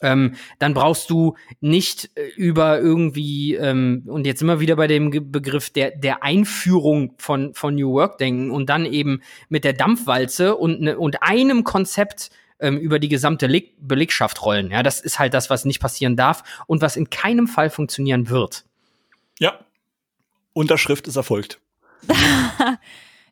Ähm, 0.00 0.34
dann 0.58 0.74
brauchst 0.74 1.10
du 1.10 1.36
nicht 1.60 2.10
äh, 2.16 2.26
über 2.36 2.80
irgendwie, 2.80 3.54
ähm, 3.54 4.02
und 4.06 4.26
jetzt 4.26 4.42
immer 4.42 4.60
wieder 4.60 4.76
bei 4.76 4.88
dem 4.88 5.10
Begriff 5.30 5.70
der, 5.70 5.92
der 5.92 6.22
Einführung 6.22 7.14
von, 7.18 7.54
von 7.54 7.76
New 7.76 7.92
Work 7.92 8.18
denken 8.18 8.50
und 8.50 8.68
dann 8.68 8.84
eben 8.84 9.22
mit 9.48 9.64
der 9.64 9.72
Dampfwalze 9.72 10.56
und, 10.56 10.80
ne, 10.80 10.98
und 10.98 11.22
einem 11.22 11.62
Konzept 11.62 12.30
ähm, 12.58 12.78
über 12.78 12.98
die 12.98 13.08
gesamte 13.08 13.46
Leg 13.46 13.74
Belegschaft 13.78 14.44
rollen. 14.44 14.70
Ja, 14.70 14.82
das 14.82 15.00
ist 15.00 15.18
halt 15.18 15.34
das, 15.34 15.50
was 15.50 15.64
nicht 15.64 15.80
passieren 15.80 16.16
darf 16.16 16.42
und 16.66 16.82
was 16.82 16.96
in 16.96 17.08
keinem 17.08 17.46
Fall 17.46 17.70
funktionieren 17.70 18.28
wird. 18.28 18.64
Ja, 19.38 19.65
Unterschrift 20.56 21.06
ist 21.06 21.16
erfolgt. 21.16 21.60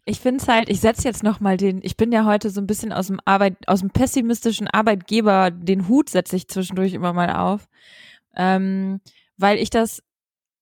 ich 0.04 0.20
finde 0.20 0.42
es 0.42 0.48
halt, 0.48 0.68
ich 0.68 0.80
setze 0.80 1.08
jetzt 1.08 1.22
noch 1.22 1.40
mal 1.40 1.56
den, 1.56 1.80
ich 1.82 1.96
bin 1.96 2.12
ja 2.12 2.26
heute 2.26 2.50
so 2.50 2.60
ein 2.60 2.66
bisschen 2.66 2.92
aus 2.92 3.06
dem 3.06 3.18
Arbeit, 3.24 3.56
aus 3.66 3.80
dem 3.80 3.90
pessimistischen 3.90 4.68
Arbeitgeber, 4.68 5.50
den 5.50 5.88
Hut 5.88 6.10
setze 6.10 6.36
ich 6.36 6.48
zwischendurch 6.48 6.92
immer 6.92 7.14
mal 7.14 7.34
auf, 7.34 7.66
ähm, 8.36 9.00
weil 9.38 9.58
ich 9.58 9.70
das, 9.70 10.02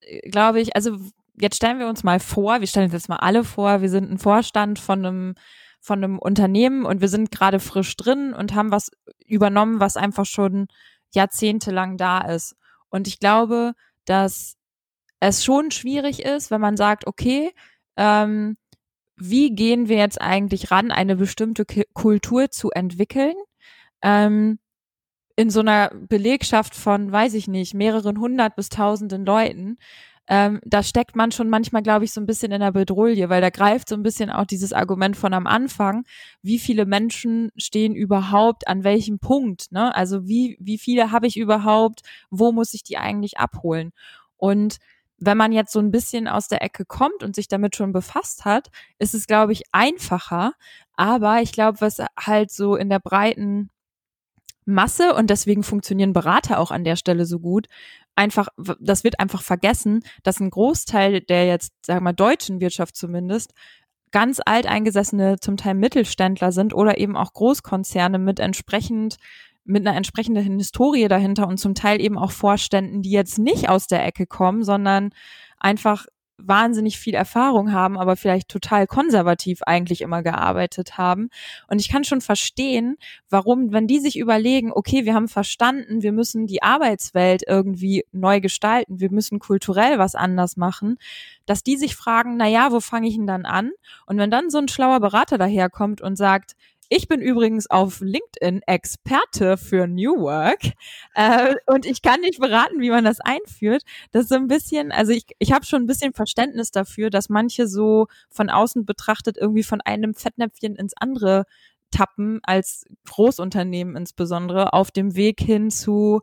äh, 0.00 0.30
glaube 0.30 0.60
ich, 0.60 0.76
also 0.76 0.98
jetzt 1.40 1.56
stellen 1.56 1.80
wir 1.80 1.88
uns 1.88 2.04
mal 2.04 2.20
vor, 2.20 2.60
wir 2.60 2.68
stellen 2.68 2.86
uns 2.86 2.94
jetzt 2.94 3.08
mal 3.08 3.16
alle 3.16 3.42
vor, 3.42 3.82
wir 3.82 3.90
sind 3.90 4.10
ein 4.10 4.18
Vorstand 4.18 4.78
von 4.78 5.04
einem 5.04 5.34
von 5.80 6.04
einem 6.04 6.20
Unternehmen 6.20 6.84
und 6.84 7.00
wir 7.00 7.08
sind 7.08 7.32
gerade 7.32 7.58
frisch 7.58 7.96
drin 7.96 8.34
und 8.34 8.54
haben 8.54 8.70
was 8.70 8.92
übernommen, 9.26 9.80
was 9.80 9.96
einfach 9.96 10.26
schon 10.26 10.68
jahrzehntelang 11.12 11.96
da 11.96 12.20
ist. 12.20 12.54
Und 12.88 13.08
ich 13.08 13.18
glaube, 13.18 13.72
dass 14.04 14.58
es 15.23 15.45
schon 15.45 15.70
schwierig 15.70 16.25
ist, 16.25 16.51
wenn 16.51 16.61
man 16.61 16.77
sagt, 16.77 17.07
okay, 17.07 17.53
ähm, 17.97 18.57
wie 19.16 19.55
gehen 19.55 19.89
wir 19.89 19.97
jetzt 19.97 20.20
eigentlich 20.20 20.73
ran, 20.73 20.91
eine 20.91 21.16
bestimmte 21.16 21.64
K 21.64 21.85
Kultur 21.95 22.51
zu 22.51 22.70
entwickeln? 22.70 23.35
Ähm, 24.03 24.59
in 25.37 25.49
so 25.51 25.61
einer 25.61 25.91
Belegschaft 25.95 26.75
von, 26.75 27.12
weiß 27.12 27.35
ich 27.35 27.47
nicht, 27.47 27.73
mehreren 27.73 28.18
hundert 28.18 28.57
bis 28.57 28.68
tausenden 28.68 29.25
Leuten, 29.25 29.79
ähm, 30.29 30.61
da 30.64 30.83
steckt 30.83 31.14
man 31.14 31.31
schon 31.31 31.49
manchmal, 31.49 31.83
glaube 31.83 32.05
ich, 32.05 32.12
so 32.12 32.20
ein 32.20 32.27
bisschen 32.27 32.53
in 32.53 32.61
der 32.61 32.73
Bedrohung, 32.73 33.29
weil 33.29 33.41
da 33.41 33.51
greift 33.51 33.89
so 33.89 33.95
ein 33.95 34.03
bisschen 34.03 34.31
auch 34.31 34.47
dieses 34.47 34.73
Argument 34.73 35.16
von 35.16 35.35
am 35.35 35.47
Anfang, 35.47 36.05
wie 36.43 36.59
viele 36.59 36.85
Menschen 36.85 37.51
stehen 37.57 37.95
überhaupt 37.95 38.66
an 38.66 38.83
welchem 38.83 39.20
Punkt, 39.20 39.70
ne? 39.70 39.95
Also 39.95 40.27
wie, 40.27 40.57
wie 40.61 40.79
viele 40.79 41.12
habe 41.12 41.27
ich 41.29 41.37
überhaupt, 41.37 42.03
wo 42.31 42.51
muss 42.53 42.75
ich 42.75 42.83
die 42.83 42.99
eigentlich 42.99 43.39
abholen? 43.39 43.93
Und 44.37 44.79
wenn 45.25 45.37
man 45.37 45.53
jetzt 45.53 45.73
so 45.73 45.79
ein 45.79 45.91
bisschen 45.91 46.29
aus 46.29 46.49
der 46.49 46.62
Ecke 46.62 46.85
kommt 46.85 47.23
und 47.23 47.35
sich 47.35 47.49
damit 47.49 47.77
schon 47.77 47.93
befasst 47.93 48.45
hat, 48.45 48.70
ist 48.99 49.14
es, 49.14 49.27
glaube 49.27 49.53
ich, 49.53 49.62
einfacher. 49.73 50.53
Aber 50.97 51.41
ich 51.41 51.53
glaube, 51.53 51.81
was 51.81 51.99
halt 52.18 52.51
so 52.51 52.77
in 52.77 52.89
der 52.89 52.99
breiten 52.99 53.70
Masse 54.64 55.14
und 55.14 55.31
deswegen 55.31 55.62
funktionieren 55.62 56.12
Berater 56.12 56.59
auch 56.59 56.70
an 56.70 56.85
der 56.85 56.97
Stelle 56.97 57.27
so 57.27 57.41
gut. 57.41 57.66
Einfach, 58.14 58.49
das 58.81 59.03
wird 59.03 59.18
einfach 59.18 59.43
vergessen, 59.43 60.05
dass 60.23 60.41
ein 60.41 60.51
Großteil 60.51 61.20
der 61.20 61.47
jetzt, 61.47 61.73
sagen 61.85 62.01
wir 62.01 62.05
mal, 62.05 62.12
deutschen 62.12 62.61
Wirtschaft 62.61 62.97
zumindest 62.97 63.55
ganz 64.12 64.41
alteingesessene, 64.45 65.41
zum 65.41 65.57
Teil 65.57 65.75
Mittelständler 65.75 66.53
sind 66.53 66.75
oder 66.75 66.99
eben 66.99 67.16
auch 67.16 67.33
Großkonzerne 67.33 68.18
mit 68.18 68.39
entsprechend 68.39 69.16
mit 69.64 69.86
einer 69.86 69.96
entsprechenden 69.96 70.58
Historie 70.58 71.08
dahinter 71.08 71.46
und 71.46 71.58
zum 71.58 71.74
Teil 71.74 72.00
eben 72.00 72.18
auch 72.18 72.32
Vorständen, 72.32 73.02
die 73.02 73.10
jetzt 73.10 73.38
nicht 73.38 73.68
aus 73.68 73.86
der 73.86 74.04
Ecke 74.04 74.26
kommen, 74.26 74.64
sondern 74.64 75.10
einfach 75.58 76.06
wahnsinnig 76.46 76.98
viel 76.98 77.14
Erfahrung 77.14 77.72
haben, 77.72 77.98
aber 77.98 78.16
vielleicht 78.16 78.48
total 78.48 78.86
konservativ 78.86 79.62
eigentlich 79.62 80.00
immer 80.00 80.22
gearbeitet 80.22 80.98
haben. 80.98 81.28
Und 81.68 81.80
ich 81.80 81.88
kann 81.88 82.04
schon 82.04 82.20
verstehen, 82.20 82.96
warum, 83.30 83.72
wenn 83.72 83.86
die 83.86 84.00
sich 84.00 84.18
überlegen, 84.18 84.72
okay, 84.72 85.04
wir 85.04 85.14
haben 85.14 85.28
verstanden, 85.28 86.02
wir 86.02 86.12
müssen 86.12 86.46
die 86.46 86.62
Arbeitswelt 86.62 87.42
irgendwie 87.46 88.04
neu 88.12 88.40
gestalten, 88.40 89.00
wir 89.00 89.10
müssen 89.10 89.38
kulturell 89.38 89.98
was 89.98 90.14
anders 90.14 90.56
machen, 90.56 90.96
dass 91.46 91.62
die 91.62 91.76
sich 91.76 91.96
fragen, 91.96 92.36
na 92.36 92.48
ja, 92.48 92.72
wo 92.72 92.80
fange 92.80 93.08
ich 93.08 93.16
denn 93.16 93.26
dann 93.26 93.44
an? 93.44 93.70
Und 94.06 94.18
wenn 94.18 94.30
dann 94.30 94.50
so 94.50 94.58
ein 94.58 94.68
schlauer 94.68 95.00
Berater 95.00 95.38
daherkommt 95.38 96.00
und 96.00 96.16
sagt, 96.16 96.54
ich 96.95 97.09
bin 97.09 97.22
übrigens 97.22 97.70
auf 97.70 98.01
LinkedIn 98.01 98.61
Experte 98.66 99.57
für 99.57 99.86
New 99.86 100.20
Work 100.20 100.72
äh, 101.14 101.55
und 101.66 101.86
ich 101.86 102.03
kann 102.03 102.20
nicht 102.20 102.38
beraten, 102.38 102.80
wie 102.80 102.90
man 102.90 103.05
das 103.05 103.18
einführt. 103.20 103.82
Das 104.11 104.24
ist 104.24 104.28
so 104.28 104.34
ein 104.34 104.47
bisschen, 104.47 104.93
also 104.93 105.12
ich, 105.12 105.24
ich 105.38 105.53
habe 105.53 105.64
schon 105.64 105.82
ein 105.82 105.86
bisschen 105.86 106.12
Verständnis 106.12 106.70
dafür, 106.70 107.09
dass 107.09 107.30
manche 107.30 107.66
so 107.66 108.09
von 108.28 108.51
außen 108.51 108.84
betrachtet 108.84 109.38
irgendwie 109.38 109.62
von 109.62 109.80
einem 109.80 110.14
Fettnäpfchen 110.14 110.76
ins 110.76 110.93
andere 110.95 111.45
tappen, 111.90 112.40
als 112.43 112.84
Großunternehmen 113.09 113.97
insbesondere, 113.97 114.74
auf 114.74 114.90
dem 114.90 115.16
Weg 115.16 115.40
hin 115.40 115.70
zu 115.70 116.20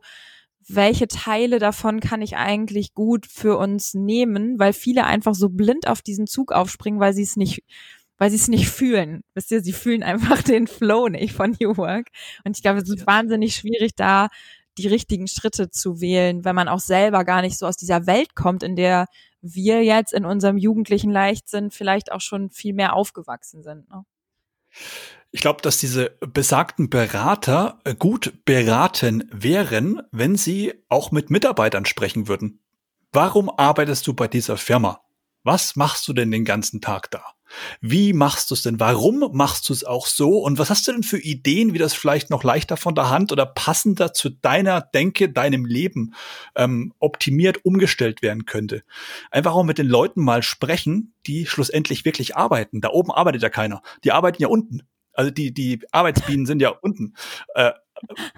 welche 0.68 1.08
Teile 1.08 1.58
davon 1.58 1.98
kann 1.98 2.22
ich 2.22 2.36
eigentlich 2.36 2.94
gut 2.94 3.26
für 3.26 3.58
uns 3.58 3.94
nehmen, 3.94 4.58
weil 4.60 4.72
viele 4.72 5.04
einfach 5.04 5.34
so 5.34 5.48
blind 5.48 5.88
auf 5.88 6.00
diesen 6.00 6.28
Zug 6.28 6.52
aufspringen, 6.52 7.00
weil 7.00 7.12
sie 7.12 7.22
es 7.22 7.36
nicht 7.36 7.64
weil 8.20 8.28
sie 8.28 8.36
es 8.36 8.48
nicht 8.48 8.68
fühlen. 8.68 9.24
Wisst 9.32 9.50
ihr, 9.50 9.62
sie 9.62 9.72
fühlen 9.72 10.02
einfach 10.02 10.42
den 10.42 10.66
Flow 10.66 11.08
nicht 11.08 11.34
von 11.34 11.56
New 11.58 11.76
Work. 11.78 12.08
Und 12.44 12.56
ich 12.56 12.62
glaube, 12.62 12.78
es 12.80 12.88
ist 12.88 13.06
wahnsinnig 13.06 13.56
schwierig, 13.56 13.96
da 13.96 14.28
die 14.78 14.86
richtigen 14.86 15.26
Schritte 15.26 15.70
zu 15.70 16.00
wählen, 16.00 16.44
wenn 16.44 16.54
man 16.54 16.68
auch 16.68 16.80
selber 16.80 17.24
gar 17.24 17.40
nicht 17.40 17.58
so 17.58 17.66
aus 17.66 17.76
dieser 17.76 18.06
Welt 18.06 18.36
kommt, 18.36 18.62
in 18.62 18.76
der 18.76 19.06
wir 19.40 19.82
jetzt 19.82 20.12
in 20.12 20.26
unserem 20.26 20.58
jugendlichen 20.58 21.10
Leichtsinn 21.10 21.70
vielleicht 21.70 22.12
auch 22.12 22.20
schon 22.20 22.50
viel 22.50 22.74
mehr 22.74 22.94
aufgewachsen 22.94 23.62
sind. 23.62 23.88
Ne? 23.88 24.04
Ich 25.30 25.40
glaube, 25.40 25.62
dass 25.62 25.78
diese 25.78 26.10
besagten 26.20 26.90
Berater 26.90 27.78
gut 27.98 28.44
beraten 28.44 29.28
wären, 29.32 30.02
wenn 30.12 30.36
sie 30.36 30.74
auch 30.90 31.10
mit 31.10 31.30
Mitarbeitern 31.30 31.86
sprechen 31.86 32.28
würden. 32.28 32.60
Warum 33.12 33.48
arbeitest 33.48 34.06
du 34.06 34.12
bei 34.12 34.28
dieser 34.28 34.58
Firma? 34.58 35.00
Was 35.42 35.74
machst 35.74 36.06
du 36.06 36.12
denn 36.12 36.30
den 36.30 36.44
ganzen 36.44 36.82
Tag 36.82 37.10
da? 37.10 37.24
Wie 37.80 38.12
machst 38.12 38.50
du 38.50 38.54
es 38.54 38.62
denn? 38.62 38.80
Warum 38.80 39.30
machst 39.32 39.68
du 39.68 39.72
es 39.72 39.84
auch 39.84 40.06
so? 40.06 40.38
Und 40.38 40.58
was 40.58 40.70
hast 40.70 40.86
du 40.88 40.92
denn 40.92 41.02
für 41.02 41.18
Ideen, 41.18 41.74
wie 41.74 41.78
das 41.78 41.94
vielleicht 41.94 42.30
noch 42.30 42.44
leichter 42.44 42.76
von 42.76 42.94
der 42.94 43.10
Hand 43.10 43.32
oder 43.32 43.46
passender 43.46 44.12
zu 44.12 44.30
deiner 44.30 44.80
Denke, 44.80 45.28
deinem 45.28 45.64
Leben 45.64 46.14
ähm, 46.56 46.92
optimiert 46.98 47.64
umgestellt 47.64 48.22
werden 48.22 48.46
könnte? 48.46 48.82
Einfach 49.30 49.54
auch 49.54 49.64
mit 49.64 49.78
den 49.78 49.88
Leuten 49.88 50.22
mal 50.22 50.42
sprechen, 50.42 51.14
die 51.26 51.46
schlussendlich 51.46 52.04
wirklich 52.04 52.36
arbeiten. 52.36 52.80
Da 52.80 52.90
oben 52.90 53.10
arbeitet 53.10 53.42
ja 53.42 53.50
keiner. 53.50 53.82
Die 54.04 54.12
arbeiten 54.12 54.42
ja 54.42 54.48
unten. 54.48 54.82
Also 55.12 55.30
die, 55.30 55.52
die 55.52 55.80
Arbeitsbienen 55.90 56.46
sind 56.46 56.62
ja 56.62 56.70
unten. 56.70 57.14
Äh, 57.54 57.72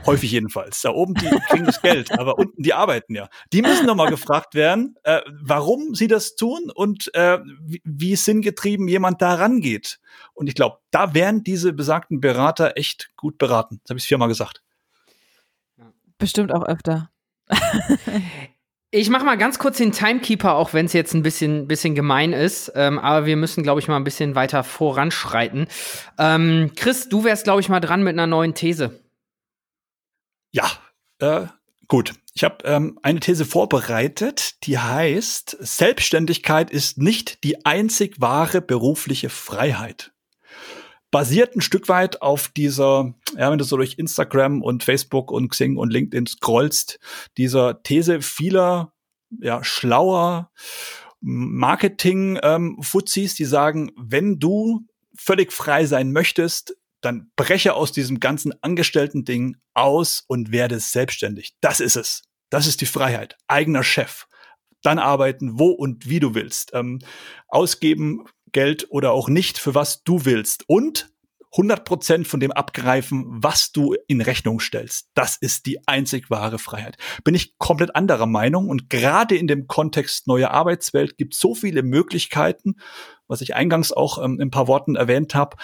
Häufig 0.07 0.31
jedenfalls. 0.33 0.81
Da 0.83 0.91
oben, 0.91 1.15
die 1.15 1.29
kriegen 1.49 1.65
das 1.65 1.81
Geld, 1.81 2.13
aber 2.19 2.39
unten, 2.39 2.63
die 2.63 2.75
arbeiten 2.75 3.15
ja. 3.15 3.29
Die 3.53 3.63
müssen 3.63 3.87
nochmal 3.87 4.11
gefragt 4.11 4.55
werden, 4.55 4.97
äh, 5.05 5.21
warum 5.41 5.95
sie 5.95 6.09
das 6.09 6.37
tun 6.37 6.71
und 6.75 7.15
äh, 7.15 7.39
wie, 7.61 7.81
wie 7.85 8.17
sinngetrieben 8.17 8.89
jemand 8.89 9.23
da 9.23 9.35
rangeht. 9.35 10.01
Und 10.35 10.49
ich 10.49 10.55
glaube, 10.55 10.79
da 10.91 11.15
wären 11.15 11.43
diese 11.45 11.73
besagten 11.73 12.21
Berater 12.21 12.77
echt 12.77 13.11
gut 13.17 13.39
beraten. 13.39 13.81
Das 13.85 13.91
habe 13.91 13.99
ich 13.99 14.07
viermal 14.07 14.29
gesagt. 14.29 14.63
Bestimmt 16.19 16.53
auch 16.53 16.65
öfter. 16.65 17.11
Ich 18.95 19.09
mache 19.09 19.25
mal 19.25 19.39
ganz 19.39 19.59
kurz 19.59 19.79
den 19.79 19.93
Timekeeper, 19.93 20.55
auch 20.55 20.75
wenn 20.75 20.85
es 20.85 20.93
jetzt 20.93 21.15
ein 21.15 21.23
bisschen, 21.23 21.67
bisschen 21.67 21.95
gemein 21.95 22.35
ist. 22.35 22.71
Ähm, 22.75 22.99
aber 22.99 23.25
wir 23.25 23.39
müssen, 23.39 23.63
glaube 23.63 23.81
ich, 23.81 23.89
mal 23.89 23.97
ein 23.97 24.05
bisschen 24.05 24.35
weiter 24.35 24.63
voranschreiten. 24.65 25.67
Ähm, 26.19 26.73
Chris, 26.77 27.09
du 27.09 27.25
wärst, 27.25 27.45
glaube 27.45 27.63
ich, 27.63 27.71
mal 27.71 27.81
dran 27.81 28.03
mit 28.03 28.13
einer 28.13 28.27
neuen 28.27 28.53
These. 28.53 29.02
Ja, 30.53 30.71
äh, 31.19 31.47
gut. 31.89 32.15
Ich 32.35 32.45
habe 32.45 32.65
ähm, 32.65 32.99
eine 33.03 33.21
These 33.21 33.45
vorbereitet, 33.45 34.65
die 34.65 34.79
heißt, 34.79 35.55
Selbstständigkeit 35.61 36.71
ist 36.71 36.97
nicht 36.99 37.45
die 37.45 37.67
einzig 37.67 38.19
wahre 38.21 38.63
berufliche 38.63 39.29
Freiheit. 39.29 40.13
Basiert 41.11 41.57
ein 41.57 41.61
Stück 41.61 41.91
weit 41.91 42.23
auf 42.23 42.49
dieser, 42.49 43.13
ja, 43.37 43.51
wenn 43.51 43.59
du 43.59 43.65
so 43.65 43.77
durch 43.77 43.99
Instagram 43.99 44.63
und 44.63 44.83
Facebook 44.83 45.31
und 45.31 45.51
Xing 45.51 45.77
und 45.77 45.93
LinkedIn 45.93 46.27
scrollst, 46.27 46.99
dieser 47.37 47.83
These 47.83 48.23
vieler, 48.23 48.95
ja, 49.41 49.63
schlauer 49.63 50.51
Marketing-Fuzis, 51.21 53.33
ähm, 53.33 53.37
die 53.37 53.45
sagen, 53.45 53.93
wenn 53.97 54.39
du 54.39 54.87
völlig 55.15 55.53
frei 55.53 55.85
sein 55.85 56.13
möchtest, 56.13 56.79
dann 57.03 57.31
breche 57.37 57.75
aus 57.75 57.93
diesem 57.93 58.21
ganzen 58.21 58.55
Angestellten-Ding 58.63 59.57
aus 59.75 60.25
und 60.27 60.53
werde 60.53 60.81
selbstständig. 60.81 61.55
Das 61.61 61.81
ist 61.81 61.97
es. 61.97 62.23
Das 62.51 62.67
ist 62.67 62.81
die 62.81 62.87
Freiheit. 62.87 63.37
Eigener 63.47 63.83
Chef. 63.83 64.27
Dann 64.83 64.99
arbeiten, 64.99 65.59
wo 65.59 65.71
und 65.71 66.09
wie 66.09 66.21
du 66.21 66.35
willst. 66.35 66.73
Ähm, 66.75 67.01
ausgeben 67.49 68.25
Geld 68.53 68.87
oder 68.91 69.13
auch 69.13 69.29
nicht, 69.29 69.59
für 69.59 69.75
was 69.75 70.03
du 70.03 70.25
willst. 70.25 70.65
Und 70.69 71.13
100% 71.55 72.25
von 72.25 72.41
dem 72.41 72.51
abgreifen, 72.51 73.25
was 73.29 73.73
du 73.73 73.95
in 74.07 74.23
Rechnung 74.23 74.59
stellst. 74.59 75.11
Das 75.15 75.37
ist 75.37 75.67
die 75.67 75.87
einzig 75.87 76.31
wahre 76.31 76.59
Freiheit. 76.59 76.97
Bin 77.25 77.35
ich 77.35 77.59
komplett 77.59 77.95
anderer 77.95 78.27
Meinung 78.27 78.69
und 78.69 78.89
gerade 78.89 79.37
in 79.37 79.47
dem 79.47 79.67
Kontext 79.67 80.27
neue 80.27 80.51
Arbeitswelt 80.51 81.19
gibt 81.19 81.35
so 81.35 81.55
viele 81.55 81.83
Möglichkeiten, 81.83 82.77
was 83.29 83.43
ich 83.43 83.55
eingangs 83.55 83.93
auch 83.93 84.23
ähm, 84.23 84.37
in 84.37 84.49
ein 84.49 84.51
paar 84.51 84.67
Worten 84.67 84.97
erwähnt 84.97 85.35
habe, 85.35 85.57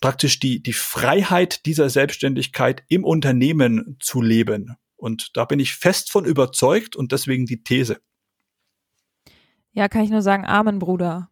praktisch 0.00 0.38
die, 0.38 0.62
die 0.62 0.72
Freiheit 0.72 1.66
dieser 1.66 1.90
Selbstständigkeit 1.90 2.84
im 2.88 3.04
Unternehmen 3.04 3.96
zu 4.00 4.22
leben. 4.22 4.76
Und 4.96 5.36
da 5.36 5.44
bin 5.44 5.60
ich 5.60 5.74
fest 5.74 6.10
von 6.10 6.24
überzeugt 6.24 6.96
und 6.96 7.12
deswegen 7.12 7.46
die 7.46 7.62
These. 7.62 8.00
Ja, 9.72 9.88
kann 9.88 10.02
ich 10.02 10.10
nur 10.10 10.22
sagen, 10.22 10.44
Amen, 10.44 10.78
Bruder. 10.78 11.30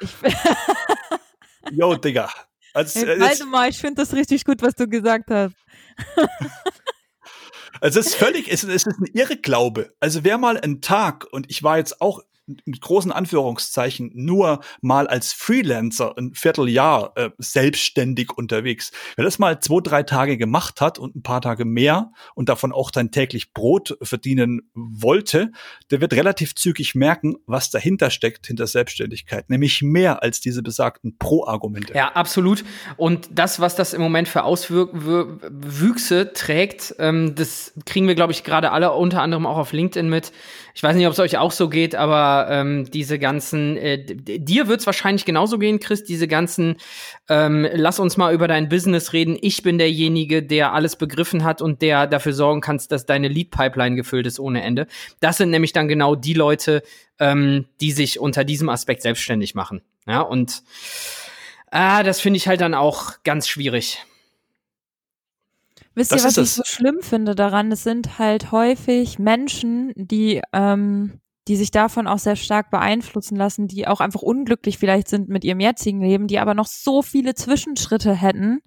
Ich 0.00 0.14
Yo, 1.72 1.94
Digga. 1.96 2.30
Also, 2.74 3.00
hey, 3.00 3.18
warte 3.18 3.46
mal, 3.46 3.70
ich 3.70 3.78
finde 3.78 4.02
das 4.02 4.12
richtig 4.12 4.44
gut, 4.44 4.60
was 4.60 4.74
du 4.74 4.86
gesagt 4.86 5.30
hast. 5.30 5.56
also 7.80 8.00
es 8.00 8.08
ist 8.08 8.14
völlig, 8.16 8.52
es 8.52 8.62
ist 8.64 8.86
ein 8.86 9.06
Irrglaube. 9.14 9.94
Also 9.98 10.22
wer 10.24 10.36
mal 10.36 10.58
einen 10.58 10.82
Tag, 10.82 11.26
und 11.32 11.50
ich 11.50 11.62
war 11.62 11.78
jetzt 11.78 12.02
auch 12.02 12.20
mit 12.46 12.80
großen 12.80 13.12
Anführungszeichen 13.12 14.10
nur 14.14 14.60
mal 14.80 15.06
als 15.06 15.32
Freelancer 15.32 16.16
ein 16.16 16.32
Vierteljahr 16.34 17.12
äh, 17.16 17.30
selbstständig 17.38 18.32
unterwegs. 18.36 18.92
Wer 19.16 19.24
das 19.24 19.38
mal 19.38 19.60
zwei, 19.60 19.80
drei 19.82 20.02
Tage 20.02 20.36
gemacht 20.36 20.80
hat 20.80 20.98
und 20.98 21.16
ein 21.16 21.22
paar 21.22 21.40
Tage 21.40 21.64
mehr 21.64 22.12
und 22.34 22.48
davon 22.48 22.72
auch 22.72 22.90
dann 22.90 23.10
täglich 23.10 23.52
Brot 23.52 23.96
verdienen 24.02 24.70
wollte, 24.74 25.50
der 25.90 26.00
wird 26.00 26.12
relativ 26.12 26.54
zügig 26.54 26.94
merken, 26.94 27.36
was 27.46 27.70
dahinter 27.70 28.10
steckt, 28.10 28.46
hinter 28.46 28.66
Selbstständigkeit. 28.66 29.50
Nämlich 29.50 29.82
mehr 29.82 30.22
als 30.22 30.40
diese 30.40 30.62
besagten 30.62 31.18
Pro-Argumente. 31.18 31.94
Ja, 31.94 32.12
absolut. 32.12 32.64
Und 32.96 33.28
das, 33.32 33.60
was 33.60 33.74
das 33.74 33.92
im 33.92 34.00
Moment 34.00 34.28
für 34.28 34.44
Auswüchse 34.44 36.32
trägt, 36.32 36.94
ähm, 36.98 37.34
das 37.34 37.72
kriegen 37.86 38.06
wir, 38.06 38.14
glaube 38.14 38.32
ich, 38.32 38.44
gerade 38.44 38.70
alle 38.70 38.92
unter 38.92 39.22
anderem 39.22 39.46
auch 39.46 39.58
auf 39.58 39.72
LinkedIn 39.72 40.08
mit. 40.08 40.32
Ich 40.74 40.82
weiß 40.82 40.94
nicht, 40.94 41.06
ob 41.06 41.12
es 41.12 41.18
euch 41.18 41.38
auch 41.38 41.52
so 41.52 41.68
geht, 41.68 41.94
aber 41.94 42.35
ähm, 42.48 42.90
diese 42.90 43.18
ganzen, 43.18 43.76
äh, 43.76 43.98
dir 44.04 44.68
wird 44.68 44.80
es 44.80 44.86
wahrscheinlich 44.86 45.24
genauso 45.24 45.58
gehen, 45.58 45.80
Chris, 45.80 46.04
diese 46.04 46.28
ganzen, 46.28 46.76
ähm, 47.28 47.66
lass 47.72 47.98
uns 47.98 48.16
mal 48.16 48.34
über 48.34 48.48
dein 48.48 48.68
Business 48.68 49.12
reden. 49.12 49.38
Ich 49.40 49.62
bin 49.62 49.78
derjenige, 49.78 50.42
der 50.42 50.72
alles 50.72 50.96
begriffen 50.96 51.44
hat 51.44 51.62
und 51.62 51.82
der 51.82 52.06
dafür 52.06 52.32
sorgen 52.32 52.60
kann, 52.60 52.80
dass 52.88 53.06
deine 53.06 53.28
Lead-Pipeline 53.28 53.96
gefüllt 53.96 54.26
ist 54.26 54.38
ohne 54.38 54.62
Ende. 54.62 54.86
Das 55.20 55.38
sind 55.38 55.50
nämlich 55.50 55.72
dann 55.72 55.88
genau 55.88 56.14
die 56.14 56.34
Leute, 56.34 56.82
ähm, 57.18 57.66
die 57.80 57.92
sich 57.92 58.20
unter 58.20 58.44
diesem 58.44 58.68
Aspekt 58.68 59.02
selbstständig 59.02 59.54
machen. 59.54 59.82
Ja, 60.06 60.20
und 60.20 60.62
ah, 61.70 62.02
das 62.02 62.20
finde 62.20 62.36
ich 62.36 62.48
halt 62.48 62.60
dann 62.60 62.74
auch 62.74 63.22
ganz 63.24 63.48
schwierig. 63.48 64.04
Wisst 65.96 66.12
ihr, 66.12 66.22
was 66.22 66.36
ich 66.36 66.50
so 66.50 66.62
schlimm 66.62 66.98
finde 67.00 67.34
daran? 67.34 67.72
Es 67.72 67.82
sind 67.82 68.18
halt 68.18 68.52
häufig 68.52 69.18
Menschen, 69.18 69.92
die, 69.96 70.42
ähm, 70.52 71.20
die 71.48 71.56
sich 71.56 71.70
davon 71.70 72.06
auch 72.06 72.18
sehr 72.18 72.36
stark 72.36 72.70
beeinflussen 72.70 73.36
lassen, 73.36 73.68
die 73.68 73.86
auch 73.86 74.00
einfach 74.00 74.22
unglücklich 74.22 74.78
vielleicht 74.78 75.08
sind 75.08 75.28
mit 75.28 75.44
ihrem 75.44 75.60
jetzigen 75.60 76.00
Leben, 76.00 76.26
die 76.26 76.38
aber 76.38 76.54
noch 76.54 76.66
so 76.66 77.02
viele 77.02 77.34
Zwischenschritte 77.34 78.14
hätten, 78.14 78.62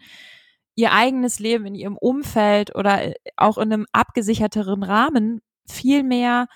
ihr 0.75 0.93
eigenes 0.93 1.39
Leben 1.39 1.65
in 1.65 1.75
ihrem 1.75 1.97
Umfeld 1.97 2.73
oder 2.75 3.03
äh, 3.03 3.13
auch 3.35 3.57
in 3.57 3.73
einem 3.73 3.85
abgesicherteren 3.91 4.83
Rahmen 4.83 5.41
viel 5.67 6.03
mehr, 6.03 6.47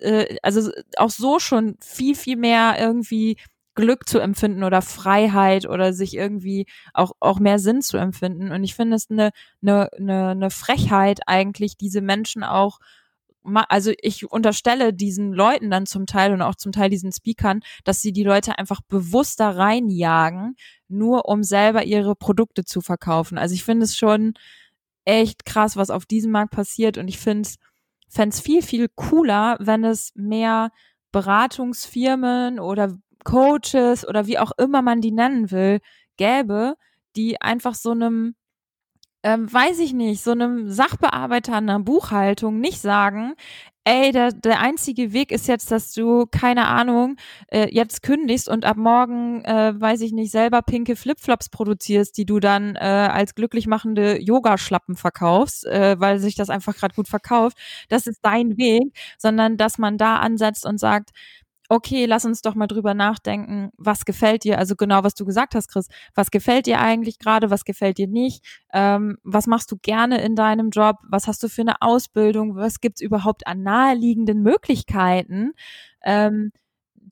äh, 0.00 0.36
also 0.42 0.70
auch 0.98 1.10
so 1.10 1.38
schon 1.38 1.76
viel, 1.80 2.14
viel 2.14 2.36
mehr 2.36 2.76
irgendwie 2.78 3.36
Glück 3.74 4.06
zu 4.06 4.18
empfinden 4.18 4.64
oder 4.64 4.82
Freiheit 4.82 5.66
oder 5.66 5.94
sich 5.94 6.14
irgendwie 6.14 6.66
auch, 6.92 7.12
auch 7.20 7.40
mehr 7.40 7.58
Sinn 7.58 7.80
zu 7.80 7.96
empfinden. 7.96 8.52
Und 8.52 8.64
ich 8.64 8.74
finde 8.74 8.96
es 8.96 9.10
eine, 9.10 9.30
eine, 9.62 9.90
eine, 9.94 10.28
eine 10.28 10.50
Frechheit 10.50 11.20
eigentlich, 11.26 11.78
diese 11.78 12.02
Menschen 12.02 12.44
auch 12.44 12.80
also 13.44 13.92
ich 14.00 14.30
unterstelle 14.30 14.92
diesen 14.92 15.32
Leuten 15.32 15.70
dann 15.70 15.86
zum 15.86 16.06
Teil 16.06 16.32
und 16.32 16.42
auch 16.42 16.54
zum 16.54 16.72
Teil 16.72 16.90
diesen 16.90 17.12
Speakern, 17.12 17.60
dass 17.84 18.02
sie 18.02 18.12
die 18.12 18.22
Leute 18.22 18.58
einfach 18.58 18.80
bewusst 18.86 19.40
da 19.40 19.50
reinjagen, 19.50 20.56
nur 20.88 21.26
um 21.26 21.42
selber 21.42 21.84
ihre 21.84 22.14
Produkte 22.14 22.64
zu 22.64 22.80
verkaufen. 22.80 23.38
Also 23.38 23.54
ich 23.54 23.64
finde 23.64 23.84
es 23.84 23.96
schon 23.96 24.34
echt 25.04 25.44
krass, 25.46 25.76
was 25.76 25.90
auf 25.90 26.04
diesem 26.06 26.32
Markt 26.32 26.52
passiert 26.52 26.98
und 26.98 27.08
ich 27.08 27.18
finde 27.18 27.48
es 27.48 27.56
fände 28.10 28.34
es 28.34 28.40
viel, 28.40 28.62
viel 28.62 28.88
cooler, 28.88 29.56
wenn 29.60 29.84
es 29.84 30.12
mehr 30.14 30.72
Beratungsfirmen 31.12 32.58
oder 32.58 32.96
Coaches 33.24 34.06
oder 34.06 34.26
wie 34.26 34.38
auch 34.38 34.52
immer 34.58 34.82
man 34.82 35.00
die 35.00 35.12
nennen 35.12 35.50
will, 35.50 35.80
gäbe, 36.16 36.74
die 37.16 37.40
einfach 37.40 37.74
so 37.74 37.92
einem, 37.92 38.34
ähm, 39.22 39.52
weiß 39.52 39.78
ich 39.80 39.92
nicht, 39.92 40.22
so 40.22 40.32
einem 40.32 40.70
Sachbearbeiter 40.70 41.56
einer 41.56 41.80
Buchhaltung 41.80 42.60
nicht 42.60 42.80
sagen, 42.80 43.34
ey, 43.84 44.12
der, 44.12 44.32
der 44.32 44.60
einzige 44.60 45.12
Weg 45.12 45.32
ist 45.32 45.48
jetzt, 45.48 45.70
dass 45.70 45.92
du, 45.94 46.26
keine 46.26 46.66
Ahnung, 46.66 47.16
äh, 47.48 47.68
jetzt 47.72 48.02
kündigst 48.02 48.48
und 48.48 48.64
ab 48.64 48.76
morgen, 48.76 49.42
äh, 49.44 49.72
weiß 49.78 50.02
ich 50.02 50.12
nicht, 50.12 50.30
selber 50.30 50.62
pinke 50.62 50.96
Flipflops 50.96 51.48
produzierst, 51.48 52.16
die 52.16 52.26
du 52.26 52.40
dann 52.40 52.76
äh, 52.76 52.80
als 52.80 53.34
glücklich 53.34 53.66
machende 53.66 54.20
Yogaschlappen 54.20 54.96
verkaufst, 54.96 55.66
äh, 55.66 55.98
weil 55.98 56.18
sich 56.18 56.34
das 56.34 56.50
einfach 56.50 56.76
gerade 56.76 56.94
gut 56.94 57.08
verkauft. 57.08 57.56
Das 57.88 58.06
ist 58.06 58.20
dein 58.22 58.56
Weg, 58.58 58.92
sondern 59.18 59.56
dass 59.56 59.78
man 59.78 59.96
da 59.98 60.16
ansetzt 60.16 60.66
und 60.66 60.78
sagt, 60.78 61.10
okay, 61.70 62.04
lass 62.04 62.24
uns 62.24 62.42
doch 62.42 62.56
mal 62.56 62.66
drüber 62.66 62.94
nachdenken, 62.94 63.70
was 63.78 64.04
gefällt 64.04 64.42
dir, 64.42 64.58
also 64.58 64.74
genau, 64.74 65.04
was 65.04 65.14
du 65.14 65.24
gesagt 65.24 65.54
hast, 65.54 65.68
Chris, 65.68 65.88
was 66.16 66.32
gefällt 66.32 66.66
dir 66.66 66.80
eigentlich 66.80 67.20
gerade, 67.20 67.48
was 67.48 67.64
gefällt 67.64 67.96
dir 67.98 68.08
nicht, 68.08 68.44
ähm, 68.72 69.18
was 69.22 69.46
machst 69.46 69.70
du 69.70 69.76
gerne 69.80 70.20
in 70.20 70.34
deinem 70.34 70.70
Job, 70.70 70.96
was 71.08 71.28
hast 71.28 71.42
du 71.44 71.48
für 71.48 71.62
eine 71.62 71.80
Ausbildung, 71.80 72.56
was 72.56 72.80
gibt's 72.80 73.00
überhaupt 73.00 73.46
an 73.46 73.62
naheliegenden 73.62 74.42
Möglichkeiten, 74.42 75.52
ähm, 76.02 76.50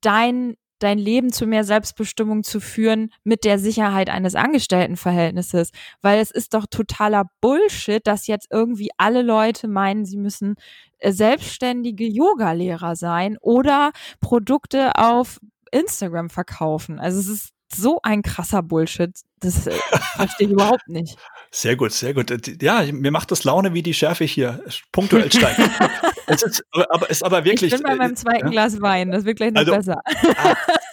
dein 0.00 0.56
dein 0.78 0.98
Leben 0.98 1.32
zu 1.32 1.46
mehr 1.46 1.64
Selbstbestimmung 1.64 2.42
zu 2.42 2.60
führen 2.60 3.10
mit 3.24 3.44
der 3.44 3.58
Sicherheit 3.58 4.10
eines 4.10 4.34
Angestelltenverhältnisses. 4.34 5.70
Weil 6.02 6.20
es 6.20 6.30
ist 6.30 6.54
doch 6.54 6.66
totaler 6.70 7.24
Bullshit, 7.40 8.06
dass 8.06 8.26
jetzt 8.26 8.48
irgendwie 8.50 8.90
alle 8.96 9.22
Leute 9.22 9.68
meinen, 9.68 10.04
sie 10.04 10.18
müssen 10.18 10.54
äh, 10.98 11.12
selbstständige 11.12 12.06
Yogalehrer 12.06 12.96
sein 12.96 13.36
oder 13.40 13.92
Produkte 14.20 14.96
auf 14.96 15.38
Instagram 15.70 16.30
verkaufen. 16.30 16.98
Also 16.98 17.20
es 17.20 17.28
ist 17.28 17.50
so 17.74 18.00
ein 18.02 18.22
krasser 18.22 18.62
Bullshit. 18.62 19.10
Das 19.40 19.66
äh, 19.66 19.72
verstehe 20.16 20.48
ich 20.48 20.52
überhaupt 20.52 20.88
nicht. 20.88 21.16
Sehr 21.50 21.76
gut, 21.76 21.92
sehr 21.92 22.12
gut. 22.12 22.30
Ja, 22.60 22.84
mir 22.92 23.10
macht 23.10 23.30
das 23.30 23.42
Laune, 23.42 23.72
wie 23.72 23.82
die 23.82 23.94
Schärfe 23.94 24.24
hier 24.24 24.62
punktuell 24.92 25.32
steigt. 25.32 25.58
es 26.26 26.42
ist 26.42 26.62
aber, 26.90 27.08
ist 27.08 27.24
aber 27.24 27.42
wirklich. 27.46 27.72
Ich 27.72 27.78
bin 27.78 27.90
bei 27.90 27.96
meinem 27.96 28.12
äh, 28.12 28.16
zweiten 28.16 28.46
ja? 28.48 28.50
Glas 28.50 28.82
Wein, 28.82 29.10
das 29.10 29.24
wird 29.24 29.38
gleich 29.38 29.52
noch 29.52 29.60
also, 29.60 29.72
besser. 29.72 30.02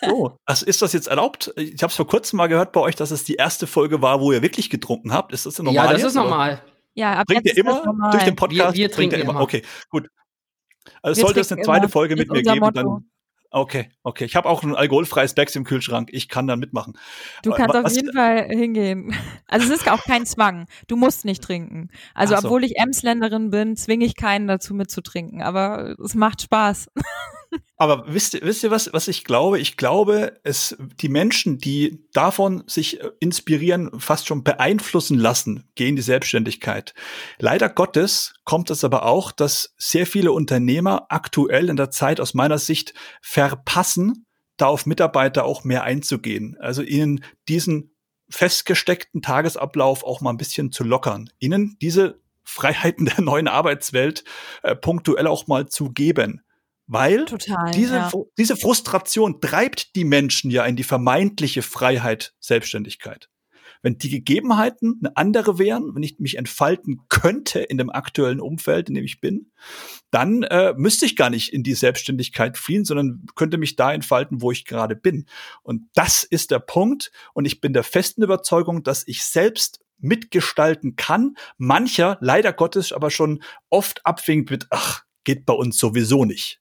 So, 0.02 0.38
also 0.46 0.66
ist 0.66 0.82
das 0.82 0.94
jetzt 0.94 1.08
erlaubt? 1.08 1.52
Ich 1.58 1.84
habe 1.84 1.92
es 1.92 1.96
vor 1.98 2.08
kurzem 2.08 2.38
mal 2.38 2.48
gehört 2.48 2.72
bei 2.72 2.80
euch, 2.80 2.96
dass 2.96 3.12
es 3.12 3.26
die 3.26 3.36
erste 3.36 3.68
Folge 3.68 4.02
war, 4.02 4.22
wo 4.22 4.32
ihr 4.32 4.42
wirklich 4.42 4.70
getrunken 4.70 5.12
habt. 5.12 5.34
Ist 5.34 5.46
das 5.46 5.58
normal? 5.58 5.74
Ja, 5.74 5.84
das 5.92 6.02
jetzt, 6.02 6.08
ist 6.08 6.16
normal. 6.16 6.62
Ja, 6.94 7.16
ab 7.16 7.28
trinkt 7.28 7.48
ihr 7.48 7.58
immer 7.58 7.84
durch 8.12 8.24
den 8.24 8.38
Podcast? 8.38 8.78
Wir, 8.78 8.84
wir 8.84 8.92
trinken 8.92 9.20
immer. 9.20 9.32
immer. 9.32 9.42
Okay, 9.42 9.62
gut. 9.90 10.08
Also 11.02 11.22
sollte 11.22 11.42
es 11.42 11.52
eine 11.52 11.64
zweite 11.64 11.90
Folge 11.90 12.16
mit 12.16 12.32
mir 12.32 12.44
geben, 12.44 12.60
Motto. 12.60 12.72
dann 12.72 13.10
Okay, 13.56 13.88
okay. 14.04 14.26
Ich 14.26 14.36
habe 14.36 14.50
auch 14.50 14.64
ein 14.64 14.76
alkoholfreies 14.76 15.34
Becks 15.34 15.56
im 15.56 15.64
Kühlschrank. 15.64 16.10
Ich 16.12 16.28
kann 16.28 16.46
dann 16.46 16.60
mitmachen. 16.60 16.98
Du 17.42 17.52
kannst 17.52 17.74
Was, 17.74 17.86
auf 17.86 17.92
jeden 17.94 18.12
Fall 18.12 18.50
hingehen. 18.50 19.16
Also 19.48 19.72
es 19.72 19.80
ist 19.80 19.90
auch 19.90 20.04
kein 20.04 20.26
Zwang. 20.26 20.66
Du 20.88 20.98
musst 20.98 21.24
nicht 21.24 21.42
trinken. 21.42 21.90
Also 22.14 22.36
so. 22.36 22.44
obwohl 22.44 22.66
ich 22.66 22.78
Emsländerin 22.78 23.52
bin, 23.52 23.78
zwinge 23.78 24.04
ich 24.04 24.18
keinen 24.18 24.48
dazu 24.48 24.74
mitzutrinken. 24.74 25.42
Aber 25.42 25.96
es 26.04 26.16
macht 26.16 26.42
Spaß. 26.42 26.88
Aber 27.78 28.06
wisst, 28.08 28.42
wisst 28.42 28.64
ihr 28.64 28.72
was, 28.72 28.92
was 28.94 29.08
ich 29.08 29.26
glaube? 29.26 29.60
Ich 29.60 29.76
glaube, 29.76 30.40
es, 30.44 30.78
die 31.02 31.10
Menschen, 31.10 31.58
die 31.58 32.06
davon 32.14 32.64
sich 32.68 33.02
äh, 33.02 33.12
inspirieren, 33.20 34.00
fast 34.00 34.28
schon 34.28 34.44
beeinflussen 34.44 35.18
lassen, 35.18 35.68
gehen 35.76 35.96
die 35.96 36.02
Selbstständigkeit. 36.02 36.94
Leider 37.38 37.68
Gottes 37.68 38.34
kommt 38.46 38.70
es 38.70 38.84
aber 38.84 39.06
auch, 39.06 39.32
dass 39.32 39.74
sehr 39.78 40.08
viele 40.08 40.32
Unternehmer 40.32 41.08
aktuell 41.10 41.70
in 41.70 41.76
der 41.76 41.92
Zeit 41.92 42.22
aus 42.22 42.34
meiner 42.34 42.60
Sicht 42.60 42.94
verpassen, 43.22 44.26
da 44.58 44.68
auf 44.68 44.86
Mitarbeiter 44.86 45.44
auch 45.44 45.66
mehr 45.66 45.84
einzugehen. 45.84 46.56
Also 46.60 46.82
ihnen 46.82 47.26
diesen 47.50 47.94
festgesteckten 48.30 49.22
Tagesablauf 49.22 50.04
auch 50.04 50.22
mal 50.22 50.30
ein 50.30 50.38
bisschen 50.38 50.72
zu 50.72 50.86
lockern. 50.86 51.30
Ihnen 51.40 51.78
diese 51.82 52.22
Freiheiten 52.44 53.06
der 53.06 53.22
neuen 53.22 53.50
Arbeitswelt 53.50 54.24
äh, 54.64 54.76
punktuell 54.76 55.28
auch 55.28 55.48
mal 55.48 55.68
zu 55.68 55.92
geben 55.92 56.45
Weil 56.88 57.26
Total, 57.26 57.72
diese, 57.72 57.96
ja. 57.96 58.12
diese 58.38 58.56
Frustration 58.56 59.42
treibt 59.42 59.96
die 59.96 60.06
Menschen 60.06 60.52
ja 60.52 60.66
in 60.66 60.76
die 60.76 60.84
vermeintliche 60.84 61.62
Freiheit, 61.62 62.34
Selbstständigkeit. 62.40 63.30
Wenn 63.82 63.98
die 63.98 64.10
Gegebenheiten 64.10 65.00
eine 65.00 65.16
andere 65.16 65.60
wären, 65.60 65.94
wenn 65.94 66.02
ich 66.02 66.18
mich 66.18 66.38
entfalten 66.38 67.02
könnte 67.08 67.60
in 67.60 67.78
dem 67.78 67.92
aktuellen 67.92 68.40
Umfeld, 68.40 68.90
in 68.90 68.96
dem 68.96 69.06
ich 69.06 69.20
bin, 69.22 69.52
dann 70.10 70.44
äh, 70.44 70.74
müsste 70.76 71.06
ich 71.06 71.16
gar 71.16 71.30
nicht 71.30 71.54
in 71.54 71.62
die 71.62 71.76
Selbstständigkeit 71.76 72.58
fliehen, 72.58 72.84
sondern 72.84 73.26
könnte 73.36 73.60
mich 73.60 73.76
da 73.76 73.94
entfalten, 73.94 74.42
wo 74.42 74.52
ich 74.52 74.66
gerade 74.66 74.96
bin. 74.96 75.26
Und 75.62 75.84
das 75.94 76.24
ist 76.24 76.50
der 76.50 76.60
Punkt. 76.60 77.12
Und 77.34 77.46
ich 77.46 77.62
bin 77.62 77.74
der 77.74 77.84
festen 77.84 78.24
Überzeugung, 78.24 78.82
dass 78.82 79.08
ich 79.08 79.24
selbst 79.24 79.82
mitgestalten 80.00 80.96
kann. 80.96 81.36
Mancher, 81.58 82.18
leider 82.22 82.54
Gottes, 82.54 82.92
aber 82.92 83.12
schon 83.12 83.44
oft 83.70 84.06
abwinkt 84.06 84.50
mit, 84.50 84.68
ach, 84.72 85.04
geht 85.24 85.46
bei 85.46 85.54
uns 85.54 85.78
sowieso 85.78 86.26
nicht. 86.26 86.60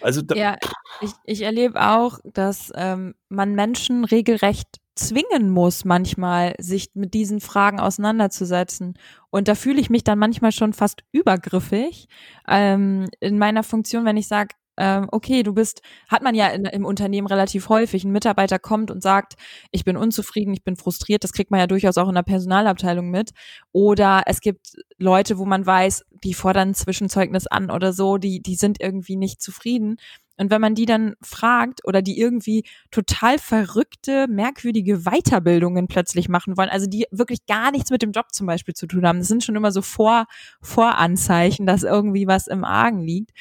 Also 0.00 0.22
ja, 0.34 0.56
ich, 1.00 1.10
ich 1.24 1.42
erlebe 1.42 1.80
auch, 1.80 2.18
dass 2.24 2.72
ähm, 2.74 3.14
man 3.28 3.54
Menschen 3.54 4.04
regelrecht 4.04 4.80
zwingen 4.94 5.50
muss, 5.50 5.84
manchmal 5.84 6.54
sich 6.58 6.90
mit 6.94 7.14
diesen 7.14 7.40
Fragen 7.40 7.80
auseinanderzusetzen. 7.80 8.98
Und 9.30 9.48
da 9.48 9.54
fühle 9.54 9.80
ich 9.80 9.90
mich 9.90 10.04
dann 10.04 10.18
manchmal 10.18 10.52
schon 10.52 10.72
fast 10.72 11.02
übergriffig 11.12 12.06
ähm, 12.48 13.08
in 13.20 13.38
meiner 13.38 13.62
Funktion, 13.62 14.04
wenn 14.04 14.16
ich 14.16 14.28
sage, 14.28 14.54
okay, 14.76 15.42
du 15.42 15.52
bist, 15.52 15.82
hat 16.08 16.22
man 16.22 16.34
ja 16.34 16.48
in, 16.48 16.64
im 16.64 16.84
Unternehmen 16.84 17.26
relativ 17.26 17.68
häufig, 17.68 18.04
ein 18.04 18.12
Mitarbeiter 18.12 18.58
kommt 18.58 18.90
und 18.90 19.02
sagt, 19.02 19.34
ich 19.70 19.84
bin 19.84 19.96
unzufrieden, 19.96 20.54
ich 20.54 20.64
bin 20.64 20.76
frustriert, 20.76 21.22
das 21.24 21.32
kriegt 21.32 21.50
man 21.50 21.60
ja 21.60 21.66
durchaus 21.66 21.98
auch 21.98 22.08
in 22.08 22.14
der 22.14 22.22
Personalabteilung 22.22 23.10
mit. 23.10 23.30
Oder 23.72 24.22
es 24.26 24.40
gibt 24.40 24.72
Leute, 24.98 25.38
wo 25.38 25.44
man 25.44 25.66
weiß, 25.66 26.04
die 26.24 26.34
fordern 26.34 26.70
ein 26.70 26.74
Zwischenzeugnis 26.74 27.46
an 27.46 27.70
oder 27.70 27.92
so, 27.92 28.16
die, 28.16 28.40
die 28.40 28.54
sind 28.54 28.80
irgendwie 28.80 29.16
nicht 29.16 29.42
zufrieden. 29.42 29.96
Und 30.40 30.50
wenn 30.50 30.62
man 30.62 30.74
die 30.74 30.86
dann 30.86 31.16
fragt 31.20 31.84
oder 31.84 32.00
die 32.00 32.18
irgendwie 32.18 32.64
total 32.90 33.38
verrückte, 33.38 34.26
merkwürdige 34.26 35.00
Weiterbildungen 35.00 35.86
plötzlich 35.86 36.30
machen 36.30 36.56
wollen, 36.56 36.70
also 36.70 36.86
die 36.86 37.04
wirklich 37.10 37.44
gar 37.44 37.70
nichts 37.70 37.90
mit 37.90 38.00
dem 38.00 38.12
Job 38.12 38.32
zum 38.32 38.46
Beispiel 38.46 38.72
zu 38.72 38.86
tun 38.86 39.06
haben, 39.06 39.18
das 39.18 39.28
sind 39.28 39.44
schon 39.44 39.56
immer 39.56 39.70
so 39.70 39.82
Vor 39.82 40.24
Voranzeichen, 40.62 41.66
dass 41.66 41.82
irgendwie 41.82 42.26
was 42.26 42.46
im 42.46 42.64
Argen 42.64 43.02
liegt. 43.02 43.32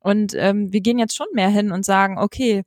Und 0.00 0.34
ähm, 0.34 0.72
wir 0.72 0.80
gehen 0.80 0.98
jetzt 0.98 1.16
schon 1.16 1.28
mehr 1.34 1.48
hin 1.48 1.72
und 1.72 1.84
sagen, 1.84 2.18
okay, 2.18 2.64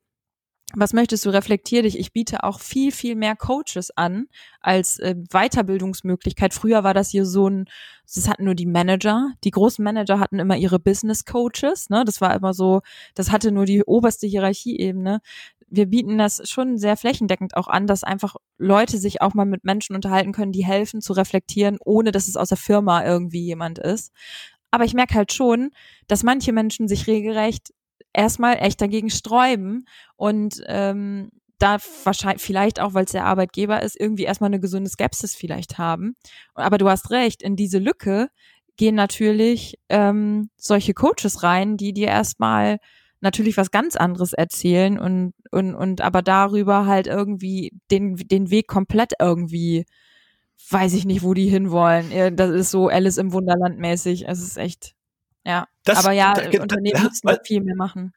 was 0.76 0.94
möchtest 0.94 1.26
du, 1.26 1.30
reflektier 1.30 1.84
dich. 1.84 2.00
Ich 2.00 2.14
biete 2.14 2.44
auch 2.44 2.60
viel, 2.60 2.92
viel 2.92 3.16
mehr 3.16 3.36
Coaches 3.36 3.92
an 3.96 4.26
als 4.60 4.98
äh, 5.00 5.16
Weiterbildungsmöglichkeit. 5.30 6.54
Früher 6.54 6.84
war 6.84 6.94
das 6.94 7.12
hier 7.12 7.26
so 7.26 7.48
ein, 7.48 7.66
das 8.14 8.28
hatten 8.28 8.46
nur 8.46 8.56
die 8.56 8.66
Manager. 8.66 9.34
Die 9.44 9.52
großen 9.52 9.84
Manager 9.84 10.20
hatten 10.20 10.40
immer 10.40 10.58
ihre 10.58 10.80
Business 10.80 11.26
Coaches. 11.26 11.90
Ne? 11.90 12.04
Das 12.06 12.22
war 12.22 12.36
immer 12.36 12.54
so, 12.54 12.82
das 13.14 13.32
hatte 13.32 13.52
nur 13.52 13.66
die 13.66 13.84
oberste 13.84 14.26
Hierarchieebene. 14.26 15.20
Wir 15.70 15.86
bieten 15.88 16.18
das 16.18 16.42
schon 16.50 16.78
sehr 16.78 16.98
flächendeckend 16.98 17.56
auch 17.56 17.68
an, 17.68 17.88
dass 17.88 18.04
einfach 18.04 18.36
Leute 18.58 18.98
sich 18.98 19.22
auch 19.22 19.34
mal 19.34 19.46
mit 19.46 19.64
Menschen 19.64 19.96
unterhalten 19.96 20.32
können, 20.32 20.52
die 20.52 20.66
helfen 20.66 21.02
zu 21.02 21.14
reflektieren, 21.14 21.78
ohne 21.84 22.12
dass 22.12 22.28
es 22.28 22.38
aus 22.38 22.50
der 22.50 22.58
Firma 22.58 23.04
irgendwie 23.04 23.44
jemand 23.44 23.80
ist. 23.80 24.12
Aber 24.74 24.86
ich 24.86 24.96
merke 24.96 25.14
halt 25.14 25.32
schon, 25.32 25.70
dass 26.08 26.24
manche 26.24 26.52
Menschen 26.52 26.88
sich 26.88 27.06
regelrecht 27.06 27.76
erstmal 28.12 28.56
echt 28.56 28.82
dagegen 28.82 29.12
sträuben 29.12 29.86
und 30.16 30.64
ähm, 30.66 31.30
da 31.60 31.78
wahrscheinlich 32.04 32.42
vielleicht 32.42 32.80
auch, 32.80 32.96
weil 32.96 33.06
es 33.06 33.12
der 33.12 33.26
Arbeitgeber 33.26 33.84
ist, 33.84 33.96
irgendwie 34.00 34.24
erstmal 34.24 34.48
eine 34.48 34.60
gesunde 34.60 34.90
Skepsis 34.90 35.36
vielleicht 35.36 35.78
haben. 35.78 36.16
Aber 36.56 36.80
du 36.80 36.90
hast 36.90 37.12
recht, 37.12 37.44
in 37.44 37.56
diese 37.56 37.78
Lücke 37.78 38.30
gehen 38.76 38.96
natürlich 38.96 39.76
ähm, 39.90 40.50
solche 40.58 40.96
Coaches 40.96 41.44
rein, 41.44 41.78
die 41.78 41.94
dir 41.94 42.08
erstmal 42.08 42.80
natürlich 43.22 43.58
was 43.58 43.70
ganz 43.70 43.96
anderes 43.96 44.34
erzählen 44.34 44.98
und, 44.98 45.36
und, 45.52 45.76
und 45.76 46.02
aber 46.02 46.24
darüber 46.24 46.88
halt 46.88 47.06
irgendwie 47.06 47.70
den, 47.92 48.16
den 48.16 48.50
Weg 48.50 48.68
komplett 48.68 49.14
irgendwie 49.20 49.86
weiß 50.70 50.94
ich 50.94 51.06
nicht, 51.06 51.24
wo 51.24 51.34
die 51.34 51.50
hinwollen. 51.50 52.36
Das 52.36 52.52
ist 52.52 52.72
so 52.72 52.88
Alice 52.88 53.18
im 53.18 53.34
Wunderland 53.34 53.80
mäßig. 53.80 54.28
Es 54.28 54.42
ist 54.42 54.58
echt, 54.58 54.96
ja. 55.46 55.68
Das, 55.84 56.00
Aber 56.00 56.14
ja, 56.14 56.34
da, 56.34 56.46
Unternehmen 56.62 56.96
da, 56.96 57.04
müssen 57.04 57.28
da 57.28 57.38
viel 57.44 57.62
mehr 57.62 57.76
machen. 57.76 58.14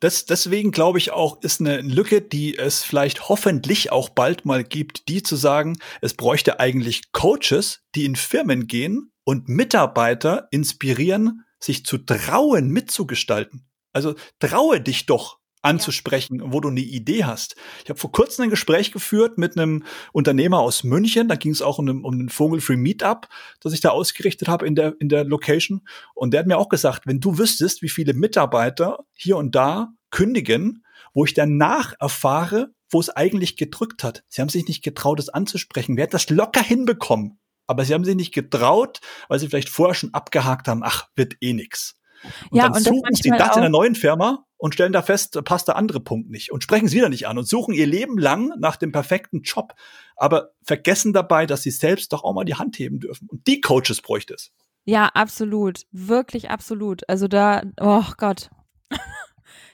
Das, 0.00 0.26
deswegen 0.26 0.70
glaube 0.70 0.98
ich 0.98 1.12
auch, 1.12 1.40
ist 1.42 1.60
eine 1.60 1.80
Lücke, 1.80 2.20
die 2.20 2.58
es 2.58 2.82
vielleicht 2.82 3.28
hoffentlich 3.28 3.90
auch 3.90 4.10
bald 4.10 4.44
mal 4.44 4.62
gibt, 4.62 5.08
die 5.08 5.22
zu 5.22 5.36
sagen, 5.36 5.78
es 6.02 6.14
bräuchte 6.14 6.60
eigentlich 6.60 7.12
Coaches, 7.12 7.80
die 7.94 8.04
in 8.04 8.16
Firmen 8.16 8.66
gehen 8.66 9.12
und 9.24 9.48
Mitarbeiter 9.48 10.48
inspirieren, 10.50 11.44
sich 11.58 11.86
zu 11.86 11.98
trauen, 11.98 12.68
mitzugestalten. 12.68 13.66
Also 13.94 14.14
traue 14.40 14.80
dich 14.80 15.06
doch 15.06 15.38
anzusprechen, 15.64 16.40
ja. 16.40 16.52
wo 16.52 16.60
du 16.60 16.68
eine 16.68 16.80
Idee 16.80 17.24
hast. 17.24 17.56
Ich 17.82 17.90
habe 17.90 17.98
vor 17.98 18.12
kurzem 18.12 18.44
ein 18.44 18.50
Gespräch 18.50 18.92
geführt 18.92 19.38
mit 19.38 19.56
einem 19.56 19.84
Unternehmer 20.12 20.60
aus 20.60 20.84
München. 20.84 21.28
Da 21.28 21.36
ging 21.36 21.52
es 21.52 21.62
auch 21.62 21.78
um, 21.78 21.88
einen, 21.88 22.04
um 22.04 22.14
einen 22.14 22.28
Vogelfree 22.28 22.76
Meetup, 22.76 23.28
das 23.60 23.72
ich 23.72 23.80
da 23.80 23.90
ausgerichtet 23.90 24.48
habe 24.48 24.66
in 24.66 24.74
der, 24.74 24.94
in 25.00 25.08
der 25.08 25.24
Location. 25.24 25.82
Und 26.14 26.32
der 26.32 26.40
hat 26.40 26.46
mir 26.46 26.58
auch 26.58 26.68
gesagt, 26.68 27.06
wenn 27.06 27.20
du 27.20 27.38
wüsstest, 27.38 27.82
wie 27.82 27.88
viele 27.88 28.14
Mitarbeiter 28.14 29.04
hier 29.14 29.36
und 29.36 29.54
da 29.54 29.92
kündigen, 30.10 30.84
wo 31.12 31.24
ich 31.24 31.34
danach 31.34 31.94
erfahre, 31.98 32.72
wo 32.90 33.00
es 33.00 33.10
eigentlich 33.10 33.56
gedrückt 33.56 34.04
hat. 34.04 34.24
Sie 34.28 34.40
haben 34.40 34.48
sich 34.48 34.68
nicht 34.68 34.84
getraut, 34.84 35.18
es 35.18 35.28
anzusprechen. 35.28 35.96
Wer 35.96 36.04
hat 36.04 36.14
das 36.14 36.30
locker 36.30 36.62
hinbekommen? 36.62 37.38
Aber 37.66 37.84
sie 37.84 37.94
haben 37.94 38.04
sich 38.04 38.14
nicht 38.14 38.34
getraut, 38.34 39.00
weil 39.28 39.38
sie 39.38 39.48
vielleicht 39.48 39.70
vorher 39.70 39.94
schon 39.94 40.12
abgehakt 40.12 40.68
haben, 40.68 40.82
ach, 40.84 41.08
wird 41.16 41.36
eh 41.40 41.54
nix. 41.54 41.98
Und 42.50 42.58
ja, 42.58 42.64
dann 42.64 42.74
und 42.74 42.84
suchen 42.84 43.14
sie 43.14 43.30
das 43.30 43.56
in 43.56 43.62
der 43.62 43.70
neuen 43.70 43.94
Firma 43.94 44.44
und 44.64 44.72
stellen 44.72 44.94
da 44.94 45.02
fest, 45.02 45.38
passt 45.44 45.68
der 45.68 45.76
andere 45.76 46.00
Punkt 46.00 46.30
nicht 46.30 46.50
und 46.50 46.62
sprechen 46.62 46.86
es 46.86 46.94
wieder 46.94 47.10
nicht 47.10 47.28
an 47.28 47.36
und 47.36 47.46
suchen 47.46 47.74
ihr 47.74 47.86
Leben 47.86 48.16
lang 48.16 48.50
nach 48.58 48.76
dem 48.76 48.92
perfekten 48.92 49.42
Job, 49.42 49.74
aber 50.16 50.52
vergessen 50.62 51.12
dabei, 51.12 51.44
dass 51.44 51.60
sie 51.60 51.70
selbst 51.70 52.14
doch 52.14 52.24
auch 52.24 52.32
mal 52.32 52.46
die 52.46 52.54
Hand 52.54 52.78
heben 52.78 52.98
dürfen. 52.98 53.28
Und 53.28 53.46
die 53.46 53.60
Coaches 53.60 54.00
bräuchte 54.00 54.32
es. 54.32 54.52
Ja, 54.86 55.10
absolut. 55.12 55.82
Wirklich 55.92 56.48
absolut. 56.48 57.06
Also 57.10 57.28
da, 57.28 57.60
oh 57.78 58.06
Gott. 58.16 58.48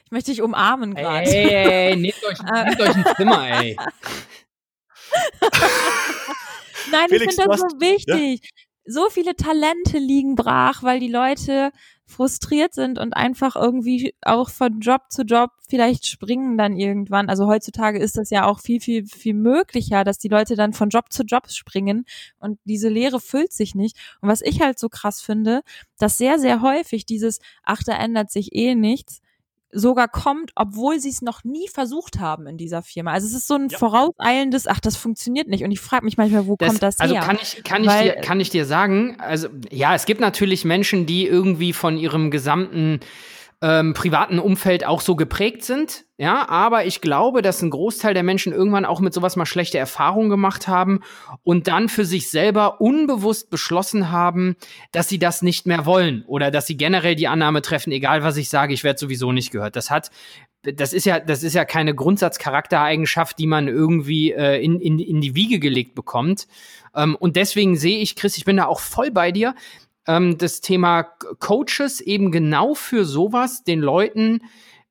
Ich 0.03 0.11
möchte 0.11 0.31
dich 0.31 0.41
umarmen 0.41 0.93
gerade. 0.93 1.25
Ey, 1.25 1.47
ey, 1.47 1.91
ey, 1.91 1.95
nehmt 2.01 2.21
euch, 2.25 2.43
nehmt 2.43 2.81
euch 2.81 2.95
ein 2.97 3.05
Zimmer, 3.15 3.61
ey. 3.61 3.77
Nein, 6.91 7.07
Felix, 7.07 7.37
ich 7.37 7.41
finde 7.41 7.57
das 7.57 7.61
so 7.61 7.79
wichtig. 7.79 8.41
Ja? 8.43 8.49
So 8.91 9.09
viele 9.09 9.35
Talente 9.35 9.97
liegen 9.99 10.35
brach, 10.35 10.83
weil 10.83 10.99
die 10.99 11.07
Leute 11.07 11.71
frustriert 12.05 12.73
sind 12.73 12.99
und 12.99 13.13
einfach 13.13 13.55
irgendwie 13.55 14.13
auch 14.21 14.49
von 14.49 14.81
Job 14.81 15.03
zu 15.09 15.21
Job 15.21 15.51
vielleicht 15.69 16.05
springen 16.05 16.57
dann 16.57 16.75
irgendwann. 16.75 17.29
Also 17.29 17.47
heutzutage 17.47 17.99
ist 17.99 18.17
das 18.17 18.29
ja 18.31 18.45
auch 18.45 18.59
viel, 18.59 18.81
viel, 18.81 19.05
viel 19.05 19.33
möglicher, 19.33 20.03
dass 20.03 20.17
die 20.17 20.27
Leute 20.27 20.55
dann 20.57 20.73
von 20.73 20.89
Job 20.89 21.05
zu 21.13 21.23
Job 21.23 21.49
springen 21.49 22.03
und 22.39 22.59
diese 22.65 22.89
Leere 22.89 23.21
füllt 23.21 23.53
sich 23.53 23.75
nicht. 23.75 23.97
Und 24.19 24.27
was 24.27 24.41
ich 24.41 24.61
halt 24.61 24.77
so 24.77 24.89
krass 24.89 25.21
finde, 25.21 25.61
dass 25.97 26.17
sehr, 26.17 26.37
sehr 26.37 26.61
häufig 26.61 27.05
dieses, 27.05 27.39
ach, 27.63 27.81
da 27.85 27.93
ändert 27.93 28.29
sich 28.29 28.53
eh 28.53 28.75
nichts, 28.75 29.21
sogar 29.71 30.07
kommt, 30.07 30.51
obwohl 30.55 30.99
sie 30.99 31.09
es 31.09 31.21
noch 31.21 31.43
nie 31.43 31.67
versucht 31.67 32.19
haben 32.19 32.47
in 32.47 32.57
dieser 32.57 32.81
Firma. 32.81 33.11
Also 33.11 33.27
es 33.27 33.33
ist 33.33 33.47
so 33.47 33.55
ein 33.55 33.69
ja. 33.69 33.77
vorauseilendes, 33.77 34.67
ach, 34.67 34.79
das 34.79 34.95
funktioniert 34.95 35.47
nicht. 35.47 35.63
Und 35.63 35.71
ich 35.71 35.79
frage 35.79 36.05
mich 36.05 36.17
manchmal, 36.17 36.47
wo 36.47 36.55
das, 36.57 36.69
kommt 36.69 36.83
das 36.83 36.99
also 36.99 37.13
her? 37.13 37.21
Also 37.21 37.31
kann 37.31 37.39
ich, 37.41 37.63
kann, 37.63 37.85
Weil, 37.85 38.07
ich 38.07 38.13
dir, 38.13 38.21
kann 38.21 38.39
ich 38.39 38.49
dir 38.49 38.65
sagen, 38.65 39.17
also 39.19 39.47
ja, 39.69 39.95
es 39.95 40.05
gibt 40.05 40.21
natürlich 40.21 40.65
Menschen, 40.65 41.05
die 41.05 41.25
irgendwie 41.25 41.73
von 41.73 41.97
ihrem 41.97 42.31
gesamten 42.31 42.99
ähm, 43.61 43.93
privaten 43.93 44.39
Umfeld 44.39 44.85
auch 44.85 45.01
so 45.01 45.15
geprägt 45.15 45.63
sind. 45.63 46.05
Ja, 46.17 46.49
aber 46.49 46.85
ich 46.85 47.01
glaube, 47.01 47.41
dass 47.41 47.61
ein 47.61 47.69
Großteil 47.69 48.13
der 48.13 48.23
Menschen 48.23 48.53
irgendwann 48.53 48.85
auch 48.85 48.99
mit 48.99 49.13
sowas 49.13 49.35
mal 49.35 49.45
schlechte 49.45 49.77
Erfahrungen 49.77 50.29
gemacht 50.29 50.67
haben 50.67 51.01
und 51.43 51.67
dann 51.67 51.89
für 51.89 52.05
sich 52.05 52.29
selber 52.29 52.81
unbewusst 52.81 53.49
beschlossen 53.49 54.11
haben, 54.11 54.55
dass 54.91 55.09
sie 55.09 55.19
das 55.19 55.41
nicht 55.41 55.67
mehr 55.67 55.85
wollen 55.85 56.23
oder 56.27 56.51
dass 56.51 56.67
sie 56.67 56.77
generell 56.77 57.15
die 57.15 57.27
Annahme 57.27 57.61
treffen, 57.61 57.91
egal 57.91 58.23
was 58.23 58.37
ich 58.37 58.49
sage, 58.49 58.73
ich 58.73 58.83
werde 58.83 58.99
sowieso 58.99 59.31
nicht 59.31 59.51
gehört. 59.51 59.75
Das 59.75 59.91
hat 59.91 60.11
das 60.63 60.93
ist 60.93 61.05
ja, 61.05 61.19
das 61.19 61.41
ist 61.41 61.55
ja 61.55 61.65
keine 61.65 61.95
Grundsatzcharaktereigenschaft, 61.95 63.39
die 63.39 63.47
man 63.47 63.67
irgendwie 63.67 64.31
äh, 64.31 64.63
in, 64.63 64.79
in, 64.79 64.99
in 64.99 65.19
die 65.19 65.33
Wiege 65.33 65.57
gelegt 65.57 65.95
bekommt. 65.95 66.47
Ähm, 66.95 67.15
und 67.15 67.35
deswegen 67.35 67.77
sehe 67.77 67.99
ich, 67.99 68.15
Chris, 68.15 68.37
ich 68.37 68.45
bin 68.45 68.57
da 68.57 68.65
auch 68.65 68.79
voll 68.79 69.09
bei 69.09 69.31
dir 69.31 69.55
ähm, 70.07 70.37
das 70.37 70.61
Thema 70.61 71.03
Coaches 71.03 72.01
eben 72.01 72.31
genau 72.31 72.73
für 72.73 73.05
sowas 73.05 73.63
den 73.63 73.79
Leuten 73.79 74.41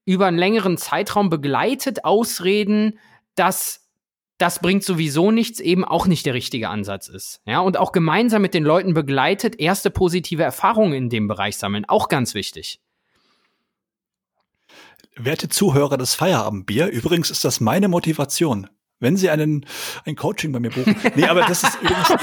über 0.04 0.26
einen 0.26 0.38
längeren 0.38 0.76
Zeitraum 0.76 1.30
begleitet 1.30 2.04
ausreden, 2.04 2.98
dass 3.34 3.88
das 4.38 4.60
bringt 4.60 4.82
sowieso 4.84 5.30
nichts, 5.30 5.60
eben 5.60 5.84
auch 5.84 6.06
nicht 6.06 6.24
der 6.24 6.32
richtige 6.32 6.70
Ansatz 6.70 7.08
ist. 7.08 7.42
Ja, 7.44 7.60
und 7.60 7.76
auch 7.76 7.92
gemeinsam 7.92 8.40
mit 8.40 8.54
den 8.54 8.64
Leuten 8.64 8.94
begleitet, 8.94 9.60
erste 9.60 9.90
positive 9.90 10.42
Erfahrungen 10.42 10.94
in 10.94 11.10
dem 11.10 11.28
Bereich 11.28 11.58
sammeln, 11.58 11.84
auch 11.86 12.08
ganz 12.08 12.32
wichtig. 12.34 12.80
Werte 15.14 15.50
Zuhörer 15.50 15.98
des 15.98 16.14
Feierabendbier, 16.14 16.86
übrigens 16.86 17.30
ist 17.30 17.44
das 17.44 17.60
meine 17.60 17.88
Motivation 17.88 18.68
wenn 19.00 19.16
Sie 19.16 19.30
einen, 19.30 19.66
ein 20.04 20.14
Coaching 20.14 20.52
bei 20.52 20.60
mir 20.60 20.70
buchen. 20.70 20.94
Nee, 21.16 21.24
aber 21.24 21.40
das 21.40 21.62
ist 21.62 21.80
übrigens, 21.80 22.08
das 22.08 22.22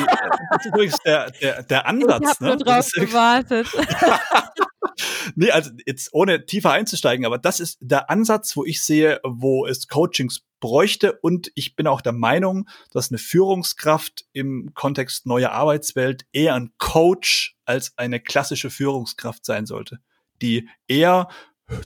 ist 0.59 0.65
übrigens 0.65 0.97
der, 1.05 1.31
der, 1.31 1.63
der 1.63 1.87
Ansatz. 1.87 2.21
Ich 2.21 2.29
habe 2.29 2.43
ne? 2.43 2.49
nur 2.49 2.57
drauf 2.57 2.89
gewartet. 2.93 3.67
nee, 5.35 5.51
also 5.51 5.71
jetzt 5.85 6.13
ohne 6.13 6.45
tiefer 6.45 6.71
einzusteigen, 6.71 7.25
aber 7.25 7.37
das 7.37 7.59
ist 7.59 7.77
der 7.81 8.09
Ansatz, 8.09 8.55
wo 8.55 8.63
ich 8.63 8.81
sehe, 8.81 9.19
wo 9.23 9.65
es 9.65 9.87
Coachings 9.87 10.41
bräuchte. 10.59 11.13
Und 11.21 11.51
ich 11.55 11.75
bin 11.75 11.87
auch 11.87 12.01
der 12.01 12.13
Meinung, 12.13 12.67
dass 12.91 13.11
eine 13.11 13.17
Führungskraft 13.17 14.25
im 14.33 14.71
Kontext 14.73 15.25
neuer 15.25 15.51
Arbeitswelt 15.51 16.25
eher 16.31 16.55
ein 16.55 16.71
Coach 16.77 17.57
als 17.65 17.93
eine 17.97 18.19
klassische 18.19 18.69
Führungskraft 18.69 19.45
sein 19.45 19.65
sollte, 19.65 19.99
die 20.41 20.69
eher 20.87 21.27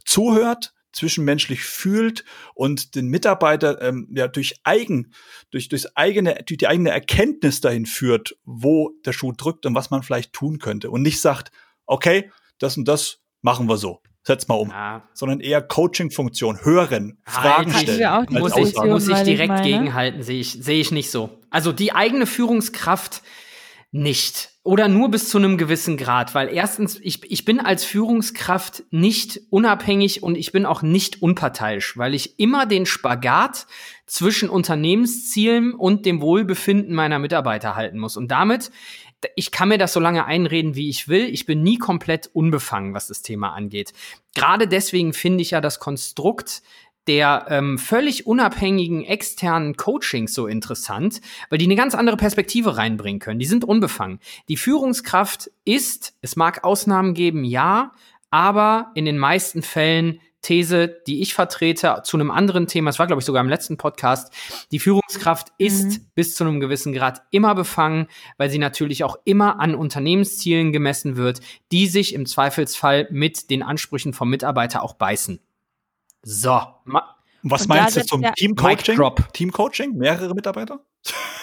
zuhört, 0.05 0.73
zwischenmenschlich 0.93 1.63
fühlt 1.63 2.25
und 2.53 2.95
den 2.95 3.07
Mitarbeiter 3.07 3.81
ähm, 3.81 4.07
ja 4.15 4.27
durch 4.27 4.55
eigen 4.63 5.13
durch 5.49 5.69
durch 5.69 5.85
eigene 5.95 6.43
durch 6.45 6.57
die 6.57 6.67
eigene 6.67 6.91
Erkenntnis 6.91 7.61
dahin 7.61 7.85
führt, 7.85 8.37
wo 8.43 8.91
der 9.05 9.13
Schuh 9.13 9.31
drückt 9.31 9.65
und 9.65 9.75
was 9.75 9.89
man 9.89 10.03
vielleicht 10.03 10.33
tun 10.33 10.59
könnte 10.59 10.91
und 10.91 11.01
nicht 11.01 11.21
sagt, 11.21 11.51
okay, 11.85 12.31
das 12.59 12.77
und 12.77 12.87
das 12.87 13.19
machen 13.41 13.67
wir 13.67 13.77
so 13.77 14.01
setz 14.23 14.47
mal 14.47 14.55
um, 14.55 14.69
ja. 14.69 15.03
sondern 15.13 15.39
eher 15.39 15.61
Coaching-Funktion, 15.61 16.63
hören, 16.63 17.17
Fragen 17.25 17.73
stellen. 17.73 18.05
Auch 18.05 18.29
muss, 18.29 18.55
ich, 18.55 18.75
muss 18.75 19.07
ich 19.07 19.19
direkt 19.23 19.63
gegenhalten, 19.63 20.21
sehe 20.21 20.39
ich, 20.39 20.51
sehe 20.51 20.79
ich 20.79 20.91
nicht 20.91 21.09
so. 21.09 21.39
Also 21.49 21.71
die 21.71 21.93
eigene 21.93 22.27
Führungskraft 22.27 23.23
nicht. 23.91 24.50
Oder 24.63 24.87
nur 24.87 25.09
bis 25.09 25.29
zu 25.29 25.39
einem 25.39 25.57
gewissen 25.57 25.97
Grad, 25.97 26.35
weil 26.35 26.47
erstens, 26.49 26.99
ich, 27.01 27.31
ich 27.31 27.45
bin 27.45 27.59
als 27.59 27.83
Führungskraft 27.83 28.83
nicht 28.91 29.41
unabhängig 29.49 30.21
und 30.21 30.35
ich 30.35 30.51
bin 30.51 30.67
auch 30.67 30.83
nicht 30.83 31.21
unparteiisch, 31.21 31.97
weil 31.97 32.13
ich 32.13 32.37
immer 32.37 32.67
den 32.67 32.85
Spagat 32.85 33.65
zwischen 34.05 34.49
Unternehmenszielen 34.49 35.73
und 35.73 36.05
dem 36.05 36.21
Wohlbefinden 36.21 36.93
meiner 36.93 37.17
Mitarbeiter 37.17 37.75
halten 37.75 37.97
muss. 37.97 38.17
Und 38.17 38.29
damit 38.29 38.71
ich 39.35 39.51
kann 39.51 39.69
mir 39.69 39.77
das 39.77 39.93
so 39.93 39.99
lange 39.99 40.25
einreden, 40.25 40.75
wie 40.75 40.89
ich 40.89 41.07
will. 41.07 41.25
Ich 41.25 41.45
bin 41.45 41.61
nie 41.61 41.77
komplett 41.77 42.29
unbefangen, 42.33 42.93
was 42.93 43.07
das 43.07 43.21
Thema 43.21 43.53
angeht. 43.53 43.93
Gerade 44.35 44.67
deswegen 44.67 45.13
finde 45.13 45.41
ich 45.41 45.51
ja 45.51 45.61
das 45.61 45.79
Konstrukt 45.79 46.63
der 47.07 47.47
ähm, 47.49 47.77
völlig 47.77 48.27
unabhängigen 48.27 49.03
externen 49.03 49.75
Coachings 49.75 50.33
so 50.33 50.47
interessant, 50.47 51.21
weil 51.49 51.57
die 51.57 51.65
eine 51.65 51.75
ganz 51.75 51.95
andere 51.95 52.17
Perspektive 52.17 52.77
reinbringen 52.77 53.19
können. 53.19 53.39
Die 53.39 53.45
sind 53.45 53.63
unbefangen. 53.63 54.19
Die 54.49 54.57
Führungskraft 54.57 55.49
ist, 55.65 56.13
es 56.21 56.35
mag 56.35 56.63
Ausnahmen 56.63 57.13
geben, 57.13 57.43
ja, 57.43 57.91
aber 58.29 58.91
in 58.95 59.05
den 59.05 59.17
meisten 59.17 59.61
Fällen 59.61 60.19
These, 60.41 61.01
die 61.05 61.21
ich 61.21 61.35
vertrete, 61.35 62.01
zu 62.03 62.17
einem 62.17 62.31
anderen 62.31 62.65
Thema, 62.65 62.89
es 62.89 62.97
war, 62.97 63.05
glaube 63.05 63.19
ich, 63.19 63.25
sogar 63.25 63.43
im 63.43 63.49
letzten 63.49 63.77
Podcast, 63.77 64.33
die 64.71 64.79
Führungskraft 64.79 65.49
ist 65.59 65.85
mhm. 65.85 66.05
bis 66.15 66.35
zu 66.35 66.43
einem 66.43 66.59
gewissen 66.59 66.93
Grad 66.93 67.21
immer 67.29 67.53
befangen, 67.53 68.07
weil 68.37 68.49
sie 68.49 68.57
natürlich 68.57 69.03
auch 69.03 69.17
immer 69.23 69.59
an 69.59 69.75
Unternehmenszielen 69.75 70.71
gemessen 70.71 71.15
wird, 71.15 71.41
die 71.71 71.87
sich 71.87 72.15
im 72.15 72.25
Zweifelsfall 72.25 73.07
mit 73.11 73.51
den 73.51 73.61
Ansprüchen 73.61 74.13
vom 74.13 74.31
Mitarbeiter 74.31 74.81
auch 74.81 74.93
beißen. 74.93 75.39
So. 76.23 76.61
Was 77.43 77.67
meinst 77.67 77.97
du 77.97 78.05
zum 78.05 78.23
Teamcoaching? 78.35 78.99
Teamcoaching? 79.33 79.97
Mehrere 79.97 80.33
Mitarbeiter? 80.35 80.85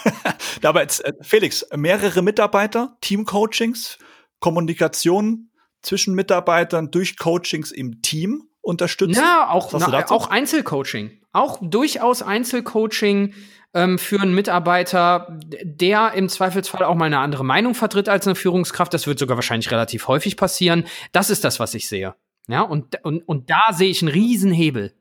Dabei 0.61 0.83
jetzt, 0.83 1.05
äh, 1.05 1.13
Felix, 1.21 1.67
mehrere 1.75 2.23
Mitarbeiter, 2.23 2.97
Teamcoachings, 3.01 3.99
Kommunikation 4.39 5.51
zwischen 5.83 6.15
Mitarbeitern 6.15 6.91
durch 6.91 7.19
Coachings 7.19 7.73
im 7.73 8.03
Team 8.03 8.49
unterstützen? 8.61 9.21
Ja, 9.21 9.49
auch, 9.51 9.73
na, 9.73 10.11
auch 10.11 10.29
Einzelcoaching. 10.29 11.21
Auch 11.33 11.59
durchaus 11.61 12.23
Einzelcoaching 12.23 13.35
ähm, 13.75 13.99
für 13.99 14.21
einen 14.21 14.35
Mitarbeiter, 14.35 15.39
der 15.63 16.13
im 16.15 16.29
Zweifelsfall 16.29 16.85
auch 16.85 16.95
mal 16.95 17.07
eine 17.07 17.19
andere 17.19 17.45
Meinung 17.45 17.75
vertritt 17.75 18.09
als 18.09 18.27
eine 18.27 18.35
Führungskraft. 18.35 18.95
Das 18.95 19.07
wird 19.07 19.19
sogar 19.19 19.37
wahrscheinlich 19.37 19.71
relativ 19.71 20.09
häufig 20.09 20.37
passieren. 20.37 20.85
Das 21.13 21.31
ist 21.31 21.45
das, 21.45 21.61
was 21.61 21.75
ich 21.75 21.89
sehe. 21.89 22.15
Ja, 22.49 22.63
und, 22.63 23.05
und, 23.05 23.29
und 23.29 23.51
da 23.51 23.73
sehe 23.73 23.91
ich 23.91 24.03
einen 24.03 24.11
Riesenhebel. 24.11 24.95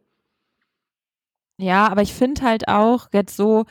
Ja, 1.60 1.88
aber 1.88 2.02
ich 2.02 2.14
finde 2.14 2.42
halt 2.42 2.68
auch 2.68 3.08
jetzt 3.14 3.36
so, 3.36 3.66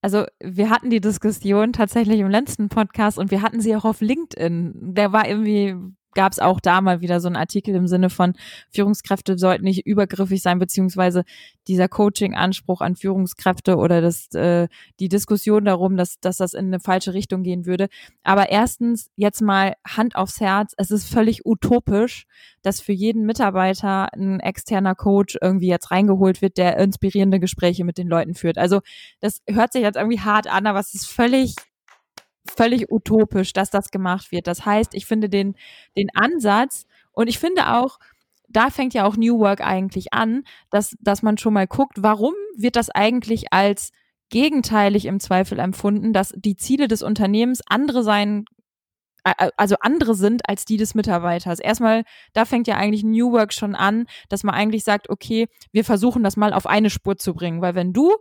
also 0.00 0.26
wir 0.40 0.70
hatten 0.70 0.90
die 0.90 1.00
Diskussion 1.00 1.72
tatsächlich 1.72 2.20
im 2.20 2.30
letzten 2.30 2.68
Podcast 2.68 3.18
und 3.18 3.30
wir 3.30 3.42
hatten 3.42 3.60
sie 3.60 3.74
auch 3.74 3.84
auf 3.84 4.00
LinkedIn. 4.00 4.94
Der 4.94 5.12
war 5.12 5.26
irgendwie 5.26 5.76
gab 6.14 6.32
es 6.32 6.38
auch 6.38 6.60
da 6.60 6.80
mal 6.80 7.00
wieder 7.00 7.20
so 7.20 7.28
einen 7.28 7.36
Artikel 7.36 7.74
im 7.74 7.86
Sinne 7.86 8.10
von 8.10 8.34
Führungskräfte 8.70 9.38
sollten 9.38 9.64
nicht 9.64 9.86
übergriffig 9.86 10.42
sein, 10.42 10.58
beziehungsweise 10.58 11.24
dieser 11.68 11.88
Coaching-Anspruch 11.88 12.80
an 12.80 12.96
Führungskräfte 12.96 13.76
oder 13.76 14.00
das, 14.00 14.32
äh, 14.34 14.68
die 15.00 15.08
Diskussion 15.08 15.64
darum, 15.64 15.96
dass, 15.96 16.18
dass 16.20 16.36
das 16.36 16.54
in 16.54 16.66
eine 16.66 16.80
falsche 16.80 17.14
Richtung 17.14 17.42
gehen 17.42 17.66
würde. 17.66 17.88
Aber 18.22 18.50
erstens, 18.50 19.10
jetzt 19.16 19.40
mal 19.40 19.74
Hand 19.86 20.16
aufs 20.16 20.40
Herz, 20.40 20.74
es 20.76 20.90
ist 20.90 21.08
völlig 21.08 21.46
utopisch, 21.46 22.24
dass 22.62 22.80
für 22.80 22.92
jeden 22.92 23.24
Mitarbeiter 23.24 24.12
ein 24.14 24.40
externer 24.40 24.94
Coach 24.94 25.36
irgendwie 25.40 25.68
jetzt 25.68 25.90
reingeholt 25.90 26.42
wird, 26.42 26.56
der 26.56 26.78
inspirierende 26.78 27.40
Gespräche 27.40 27.84
mit 27.84 27.98
den 27.98 28.08
Leuten 28.08 28.34
führt. 28.34 28.58
Also 28.58 28.80
das 29.20 29.40
hört 29.48 29.72
sich 29.72 29.82
jetzt 29.82 29.96
irgendwie 29.96 30.20
hart 30.20 30.46
an, 30.46 30.66
aber 30.66 30.80
es 30.80 30.94
ist 30.94 31.06
völlig 31.06 31.54
völlig 32.44 32.90
utopisch, 32.90 33.52
dass 33.52 33.70
das 33.70 33.90
gemacht 33.90 34.32
wird. 34.32 34.46
Das 34.46 34.64
heißt, 34.64 34.94
ich 34.94 35.06
finde 35.06 35.28
den, 35.28 35.54
den 35.96 36.08
Ansatz 36.14 36.86
und 37.12 37.28
ich 37.28 37.38
finde 37.38 37.74
auch, 37.74 37.98
da 38.48 38.70
fängt 38.70 38.94
ja 38.94 39.04
auch 39.04 39.16
New 39.16 39.38
Work 39.38 39.60
eigentlich 39.60 40.12
an, 40.12 40.42
dass, 40.70 40.96
dass 41.00 41.22
man 41.22 41.38
schon 41.38 41.54
mal 41.54 41.66
guckt, 41.66 42.02
warum 42.02 42.34
wird 42.56 42.76
das 42.76 42.90
eigentlich 42.90 43.52
als 43.52 43.92
gegenteilig 44.30 45.06
im 45.06 45.20
Zweifel 45.20 45.58
empfunden, 45.58 46.12
dass 46.12 46.32
die 46.36 46.56
Ziele 46.56 46.88
des 46.88 47.02
Unternehmens 47.02 47.60
andere 47.66 48.02
sein, 48.02 48.44
also 49.24 49.76
andere 49.80 50.14
sind 50.14 50.48
als 50.48 50.64
die 50.64 50.78
des 50.78 50.94
Mitarbeiters. 50.94 51.60
Erstmal, 51.60 52.02
da 52.32 52.44
fängt 52.44 52.66
ja 52.66 52.76
eigentlich 52.76 53.04
New 53.04 53.32
Work 53.32 53.52
schon 53.52 53.74
an, 53.74 54.06
dass 54.28 54.42
man 54.42 54.54
eigentlich 54.54 54.84
sagt, 54.84 55.10
okay, 55.10 55.48
wir 55.70 55.84
versuchen 55.84 56.24
das 56.24 56.36
mal 56.36 56.52
auf 56.52 56.66
eine 56.66 56.90
Spur 56.90 57.16
zu 57.18 57.34
bringen, 57.34 57.60
weil 57.60 57.74
wenn 57.74 57.92
du 57.92 58.16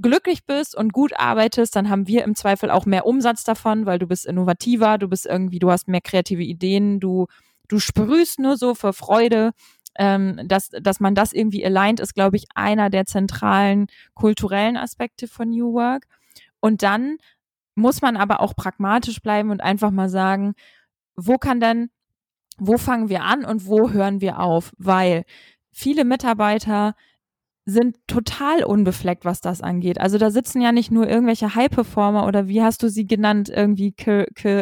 glücklich 0.00 0.46
bist 0.46 0.76
und 0.76 0.92
gut 0.92 1.12
arbeitest, 1.18 1.76
dann 1.76 1.88
haben 1.88 2.06
wir 2.06 2.24
im 2.24 2.34
Zweifel 2.34 2.70
auch 2.70 2.86
mehr 2.86 3.06
Umsatz 3.06 3.44
davon, 3.44 3.86
weil 3.86 3.98
du 3.98 4.06
bist 4.06 4.26
innovativer, 4.26 4.98
du 4.98 5.08
bist 5.08 5.26
irgendwie, 5.26 5.58
du 5.58 5.70
hast 5.70 5.88
mehr 5.88 6.00
kreative 6.00 6.42
Ideen, 6.42 7.00
du, 7.00 7.26
du 7.68 7.78
sprühst 7.78 8.38
nur 8.38 8.56
so 8.56 8.74
für 8.74 8.92
Freude. 8.92 9.52
Ähm, 9.96 10.40
dass, 10.46 10.70
dass 10.70 10.98
man 10.98 11.14
das 11.14 11.32
irgendwie 11.32 11.64
aligned, 11.64 12.00
ist, 12.00 12.14
glaube 12.14 12.36
ich, 12.36 12.46
einer 12.56 12.90
der 12.90 13.06
zentralen 13.06 13.86
kulturellen 14.14 14.76
Aspekte 14.76 15.28
von 15.28 15.50
New 15.50 15.72
Work. 15.72 16.06
Und 16.58 16.82
dann 16.82 17.18
muss 17.76 18.02
man 18.02 18.16
aber 18.16 18.40
auch 18.40 18.56
pragmatisch 18.56 19.20
bleiben 19.20 19.50
und 19.50 19.60
einfach 19.60 19.92
mal 19.92 20.08
sagen, 20.08 20.54
wo 21.14 21.38
kann 21.38 21.60
denn, 21.60 21.90
wo 22.58 22.76
fangen 22.76 23.08
wir 23.08 23.22
an 23.22 23.44
und 23.44 23.66
wo 23.66 23.90
hören 23.90 24.20
wir 24.20 24.40
auf? 24.40 24.72
Weil 24.78 25.24
viele 25.70 26.04
Mitarbeiter 26.04 26.94
sind 27.66 27.96
total 28.06 28.62
unbefleckt, 28.62 29.24
was 29.24 29.40
das 29.40 29.62
angeht. 29.62 29.98
Also 29.98 30.18
da 30.18 30.30
sitzen 30.30 30.60
ja 30.60 30.70
nicht 30.70 30.90
nur 30.90 31.08
irgendwelche 31.08 31.54
High-Performer 31.54 32.26
oder 32.26 32.46
wie 32.46 32.62
hast 32.62 32.82
du 32.82 32.90
sie 32.90 33.06
genannt, 33.06 33.48
irgendwie, 33.48 33.94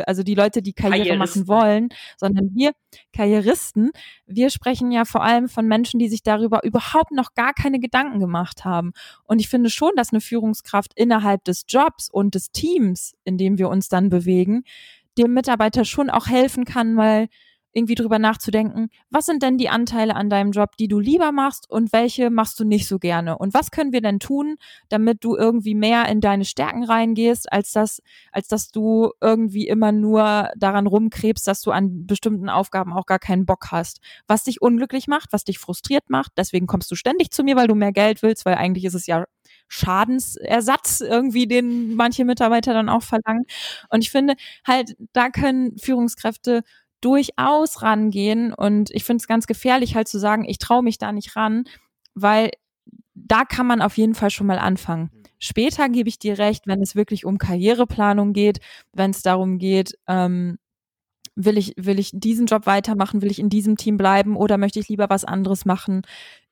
also 0.06 0.22
die 0.22 0.36
Leute, 0.36 0.62
die 0.62 0.72
Karriere 0.72 1.16
machen 1.16 1.48
wollen, 1.48 1.88
sondern 2.16 2.54
wir 2.54 2.72
Karrieristen, 3.12 3.90
wir 4.26 4.50
sprechen 4.50 4.92
ja 4.92 5.04
vor 5.04 5.24
allem 5.24 5.48
von 5.48 5.66
Menschen, 5.66 5.98
die 5.98 6.08
sich 6.08 6.22
darüber 6.22 6.62
überhaupt 6.62 7.10
noch 7.10 7.34
gar 7.34 7.54
keine 7.54 7.80
Gedanken 7.80 8.20
gemacht 8.20 8.64
haben. 8.64 8.92
Und 9.24 9.40
ich 9.40 9.48
finde 9.48 9.70
schon, 9.70 9.90
dass 9.96 10.12
eine 10.12 10.20
Führungskraft 10.20 10.92
innerhalb 10.94 11.42
des 11.44 11.64
Jobs 11.66 12.08
und 12.08 12.36
des 12.36 12.52
Teams, 12.52 13.14
in 13.24 13.36
dem 13.36 13.58
wir 13.58 13.68
uns 13.68 13.88
dann 13.88 14.10
bewegen, 14.10 14.62
dem 15.18 15.34
Mitarbeiter 15.34 15.84
schon 15.84 16.08
auch 16.08 16.28
helfen 16.28 16.64
kann, 16.64 16.96
weil 16.96 17.28
irgendwie 17.72 17.94
drüber 17.94 18.18
nachzudenken, 18.18 18.88
was 19.10 19.26
sind 19.26 19.42
denn 19.42 19.58
die 19.58 19.68
Anteile 19.68 20.14
an 20.16 20.30
deinem 20.30 20.52
Job, 20.52 20.76
die 20.76 20.88
du 20.88 20.98
lieber 20.98 21.32
machst 21.32 21.68
und 21.70 21.92
welche 21.92 22.30
machst 22.30 22.58
du 22.60 22.64
nicht 22.64 22.86
so 22.88 22.98
gerne? 22.98 23.38
Und 23.38 23.54
was 23.54 23.70
können 23.70 23.92
wir 23.92 24.00
denn 24.00 24.18
tun, 24.20 24.56
damit 24.88 25.24
du 25.24 25.36
irgendwie 25.36 25.74
mehr 25.74 26.08
in 26.08 26.20
deine 26.20 26.44
Stärken 26.44 26.84
reingehst, 26.84 27.50
als 27.52 27.72
dass, 27.72 28.02
als 28.32 28.48
dass 28.48 28.70
du 28.70 29.12
irgendwie 29.20 29.66
immer 29.68 29.92
nur 29.92 30.50
daran 30.56 30.86
rumkrebst, 30.86 31.46
dass 31.46 31.62
du 31.62 31.70
an 31.70 32.06
bestimmten 32.06 32.48
Aufgaben 32.48 32.92
auch 32.92 33.06
gar 33.06 33.18
keinen 33.18 33.46
Bock 33.46 33.68
hast. 33.70 34.00
Was 34.26 34.44
dich 34.44 34.60
unglücklich 34.62 35.08
macht, 35.08 35.32
was 35.32 35.44
dich 35.44 35.58
frustriert 35.58 36.10
macht, 36.10 36.32
deswegen 36.36 36.66
kommst 36.66 36.90
du 36.90 36.94
ständig 36.94 37.30
zu 37.30 37.42
mir, 37.44 37.56
weil 37.56 37.68
du 37.68 37.74
mehr 37.74 37.92
Geld 37.92 38.22
willst, 38.22 38.44
weil 38.44 38.54
eigentlich 38.54 38.84
ist 38.84 38.94
es 38.94 39.06
ja 39.06 39.24
Schadensersatz 39.68 41.00
irgendwie, 41.00 41.46
den 41.46 41.94
manche 41.94 42.24
Mitarbeiter 42.24 42.74
dann 42.74 42.88
auch 42.88 43.02
verlangen. 43.02 43.44
Und 43.88 44.02
ich 44.02 44.10
finde 44.10 44.34
halt, 44.66 44.96
da 45.12 45.30
können 45.30 45.78
Führungskräfte 45.78 46.62
durchaus 47.02 47.82
rangehen. 47.82 48.54
Und 48.54 48.90
ich 48.90 49.04
finde 49.04 49.20
es 49.20 49.28
ganz 49.28 49.46
gefährlich, 49.46 49.94
halt 49.94 50.08
zu 50.08 50.18
sagen, 50.18 50.44
ich 50.44 50.58
traue 50.58 50.82
mich 50.82 50.98
da 50.98 51.12
nicht 51.12 51.36
ran, 51.36 51.64
weil 52.14 52.50
da 53.14 53.44
kann 53.44 53.66
man 53.66 53.82
auf 53.82 53.96
jeden 53.98 54.14
Fall 54.14 54.30
schon 54.30 54.46
mal 54.46 54.58
anfangen. 54.58 55.10
Mhm. 55.12 55.22
Später 55.38 55.88
gebe 55.88 56.08
ich 56.08 56.18
dir 56.18 56.38
recht, 56.38 56.66
wenn 56.66 56.80
es 56.80 56.96
wirklich 56.96 57.24
um 57.24 57.38
Karriereplanung 57.38 58.32
geht, 58.32 58.60
wenn 58.92 59.10
es 59.10 59.22
darum 59.22 59.58
geht, 59.58 59.98
ähm, 60.06 60.58
will 61.34 61.58
ich, 61.58 61.74
will 61.76 61.98
ich 61.98 62.10
diesen 62.12 62.46
Job 62.46 62.66
weitermachen, 62.66 63.22
will 63.22 63.30
ich 63.30 63.38
in 63.38 63.48
diesem 63.48 63.76
Team 63.76 63.96
bleiben 63.96 64.36
oder 64.36 64.58
möchte 64.58 64.80
ich 64.80 64.88
lieber 64.88 65.08
was 65.08 65.24
anderes 65.24 65.64
machen? 65.64 66.02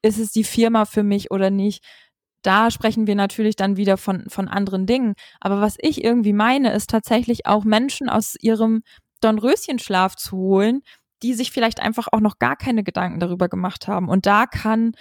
Ist 0.03 0.19
es 0.19 0.33
die 0.33 0.45
Firma 0.45 0.87
für 0.87 1.03
mich 1.03 1.31
oder 1.31 1.51
nicht? 1.51 1.85
Da 2.43 2.71
sprechen 2.71 3.07
wir 3.07 3.15
natürlich 3.15 3.57
dann 3.57 3.77
wieder 3.77 3.99
von, 3.99 4.25
von 4.29 4.49
anderen 4.49 4.87
Dingen. 4.87 5.15
Aber 5.41 5.61
was 5.61 5.77
ich 5.79 6.03
irgendwie 6.03 6.33
meine, 6.33 6.73
ist 6.73 6.89
tatsächlich 6.89 7.47
auch 7.47 7.65
Menschen 7.65 8.09
aus 8.09 8.35
ihrem 8.41 8.83
Dornröschenschlaf 9.21 10.17
zu 10.17 10.37
holen, 10.37 10.83
die 11.23 11.35
sich 11.35 11.51
vielleicht 11.51 11.81
einfach 11.81 12.09
auch 12.13 12.21
noch 12.21 12.39
gar 12.39 12.57
keine 12.57 12.83
Gedanken 12.83 13.21
darüber 13.21 13.49
gemacht 13.49 13.89
haben. 13.89 14.09
Und 14.09 14.27
da 14.27 14.47
kann 14.47 14.93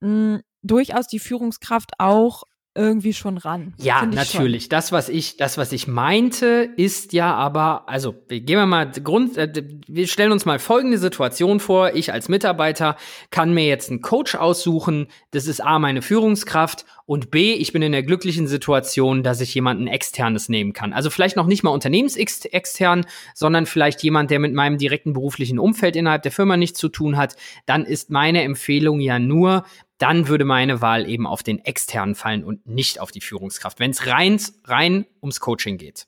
mh, 0.00 0.40
durchaus 0.62 1.06
die 1.08 1.18
Führungskraft 1.18 1.92
auch 1.98 2.44
irgendwie 2.74 3.12
schon 3.12 3.36
ran. 3.36 3.74
Ja, 3.76 4.06
natürlich. 4.06 4.64
Schon. 4.64 4.70
Das, 4.70 4.92
was 4.92 5.08
ich, 5.10 5.36
das, 5.36 5.58
was 5.58 5.72
ich 5.72 5.86
meinte, 5.86 6.70
ist 6.76 7.12
ja 7.12 7.34
aber, 7.34 7.86
also 7.86 8.14
gehen 8.28 8.46
wir 8.46 8.64
mal 8.66 8.90
Grund, 8.90 9.36
äh, 9.36 9.52
wir 9.86 10.06
stellen 10.06 10.32
uns 10.32 10.46
mal 10.46 10.58
folgende 10.58 10.96
Situation 10.96 11.60
vor. 11.60 11.94
Ich 11.94 12.12
als 12.12 12.28
Mitarbeiter 12.28 12.96
kann 13.30 13.52
mir 13.52 13.66
jetzt 13.66 13.90
einen 13.90 14.00
Coach 14.00 14.34
aussuchen. 14.36 15.08
Das 15.32 15.46
ist 15.46 15.60
A, 15.60 15.78
meine 15.78 16.00
Führungskraft 16.00 16.86
und 17.06 17.30
B, 17.30 17.54
ich 17.54 17.72
bin 17.72 17.82
in 17.82 17.92
der 17.92 18.02
glücklichen 18.02 18.46
Situation, 18.46 19.22
dass 19.22 19.40
ich 19.40 19.54
jemanden 19.54 19.86
externes 19.86 20.48
nehmen 20.48 20.72
kann. 20.72 20.92
Also 20.92 21.10
vielleicht 21.10 21.36
noch 21.36 21.46
nicht 21.46 21.62
mal 21.62 21.70
unternehmensextern, 21.70 23.04
sondern 23.34 23.66
vielleicht 23.66 24.02
jemand, 24.02 24.30
der 24.30 24.38
mit 24.38 24.52
meinem 24.52 24.78
direkten 24.78 25.12
beruflichen 25.12 25.58
Umfeld 25.58 25.96
innerhalb 25.96 26.22
der 26.22 26.32
Firma 26.32 26.56
nichts 26.56 26.78
zu 26.78 26.88
tun 26.88 27.16
hat. 27.16 27.36
Dann 27.66 27.84
ist 27.84 28.10
meine 28.10 28.42
Empfehlung 28.42 29.00
ja 29.00 29.18
nur, 29.18 29.64
dann 29.98 30.28
würde 30.28 30.44
meine 30.44 30.80
Wahl 30.80 31.08
eben 31.08 31.26
auf 31.26 31.42
den 31.42 31.58
externen 31.60 32.14
fallen 32.14 32.44
und 32.44 32.66
nicht 32.66 33.00
auf 33.00 33.10
die 33.10 33.20
Führungskraft, 33.20 33.78
wenn 33.78 33.90
es 33.90 34.06
rein, 34.06 34.40
rein 34.64 35.06
ums 35.22 35.40
Coaching 35.40 35.78
geht. 35.78 36.06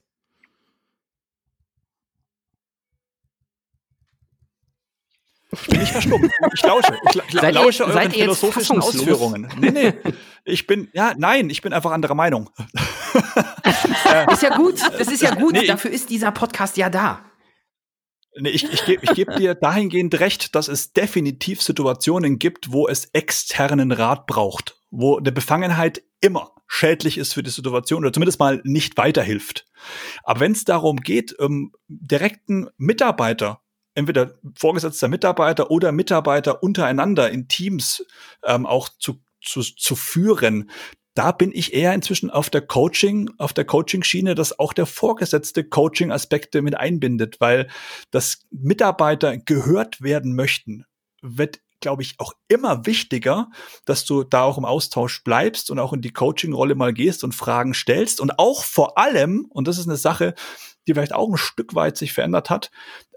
Bin 5.68 5.80
ich 5.80 5.92
verstummt. 5.92 6.30
Ich 6.54 6.62
lausche. 6.62 6.98
Ich 7.12 7.40
seid 7.40 7.54
lausche 7.54 7.84
ihr, 7.84 7.88
euren 7.88 8.10
philosophischen 8.10 8.80
Ausführungen. 8.80 9.48
Nee, 9.58 9.70
nee. 9.70 9.92
Ich 10.44 10.66
bin, 10.66 10.88
ja, 10.92 11.14
nein, 11.16 11.48
ich 11.48 11.62
bin 11.62 11.72
einfach 11.72 11.90
anderer 11.90 12.14
Meinung. 12.14 12.50
ist 14.32 14.42
ja 14.42 14.56
gut. 14.56 14.80
Das 14.98 15.08
ist 15.08 15.22
ja 15.22 15.34
gut. 15.34 15.52
Nee, 15.52 15.66
Dafür 15.66 15.90
ist 15.90 16.10
dieser 16.10 16.32
Podcast 16.32 16.76
ja 16.76 16.90
da. 16.90 17.24
Nee, 18.36 18.50
ich, 18.50 18.70
ich 18.70 18.84
gebe 18.84 19.04
ich 19.04 19.14
geb 19.14 19.36
dir 19.36 19.54
dahingehend 19.54 20.18
recht, 20.18 20.54
dass 20.54 20.68
es 20.68 20.92
definitiv 20.92 21.62
Situationen 21.62 22.38
gibt, 22.38 22.72
wo 22.72 22.88
es 22.88 23.06
externen 23.12 23.92
Rat 23.92 24.26
braucht, 24.26 24.80
wo 24.90 25.18
eine 25.18 25.30
Befangenheit 25.30 26.02
immer 26.20 26.52
schädlich 26.66 27.18
ist 27.18 27.32
für 27.34 27.42
die 27.42 27.50
Situation 27.50 28.02
oder 28.02 28.12
zumindest 28.12 28.40
mal 28.40 28.60
nicht 28.64 28.96
weiterhilft. 28.96 29.66
Aber 30.24 30.40
wenn 30.40 30.52
es 30.52 30.64
darum 30.64 30.96
geht, 30.96 31.38
um 31.38 31.72
direkten 31.88 32.68
Mitarbeiter, 32.76 33.60
entweder 33.94 34.34
vorgesetzter 34.56 35.08
Mitarbeiter 35.08 35.70
oder 35.70 35.92
Mitarbeiter 35.92 36.62
untereinander 36.62 37.30
in 37.30 37.48
Teams 37.48 38.04
ähm, 38.44 38.66
auch 38.66 38.88
zu, 38.98 39.22
zu, 39.42 39.62
zu 39.62 39.96
führen, 39.96 40.70
da 41.14 41.30
bin 41.30 41.52
ich 41.54 41.72
eher 41.72 41.94
inzwischen 41.94 42.30
auf 42.30 42.50
der 42.50 42.62
Coaching, 42.62 43.30
auf 43.38 43.52
der 43.52 43.64
Coaching-Schiene, 43.64 44.34
dass 44.34 44.58
auch 44.58 44.72
der 44.72 44.86
Vorgesetzte 44.86 45.62
Coaching-Aspekte 45.62 46.60
mit 46.60 46.76
einbindet, 46.76 47.40
weil 47.40 47.68
das 48.10 48.40
Mitarbeiter 48.50 49.38
gehört 49.38 50.02
werden 50.02 50.34
möchten, 50.34 50.84
wird 51.22 51.60
glaube 51.80 52.02
ich, 52.02 52.14
auch 52.18 52.32
immer 52.48 52.86
wichtiger, 52.86 53.50
dass 53.84 54.06
du 54.06 54.24
da 54.24 54.42
auch 54.42 54.56
im 54.56 54.64
Austausch 54.64 55.22
bleibst 55.22 55.70
und 55.70 55.78
auch 55.78 55.92
in 55.92 56.00
die 56.00 56.14
Coaching-Rolle 56.14 56.76
mal 56.76 56.94
gehst 56.94 57.22
und 57.24 57.34
Fragen 57.34 57.74
stellst 57.74 58.20
und 58.20 58.38
auch 58.38 58.64
vor 58.64 58.96
allem, 58.96 59.46
und 59.50 59.68
das 59.68 59.76
ist 59.76 59.86
eine 59.86 59.98
Sache, 59.98 60.34
die 60.86 60.94
vielleicht 60.94 61.14
auch 61.14 61.28
ein 61.28 61.36
Stück 61.36 61.74
weit 61.74 61.98
sich 61.98 62.14
verändert 62.14 62.48
hat, 62.48 62.70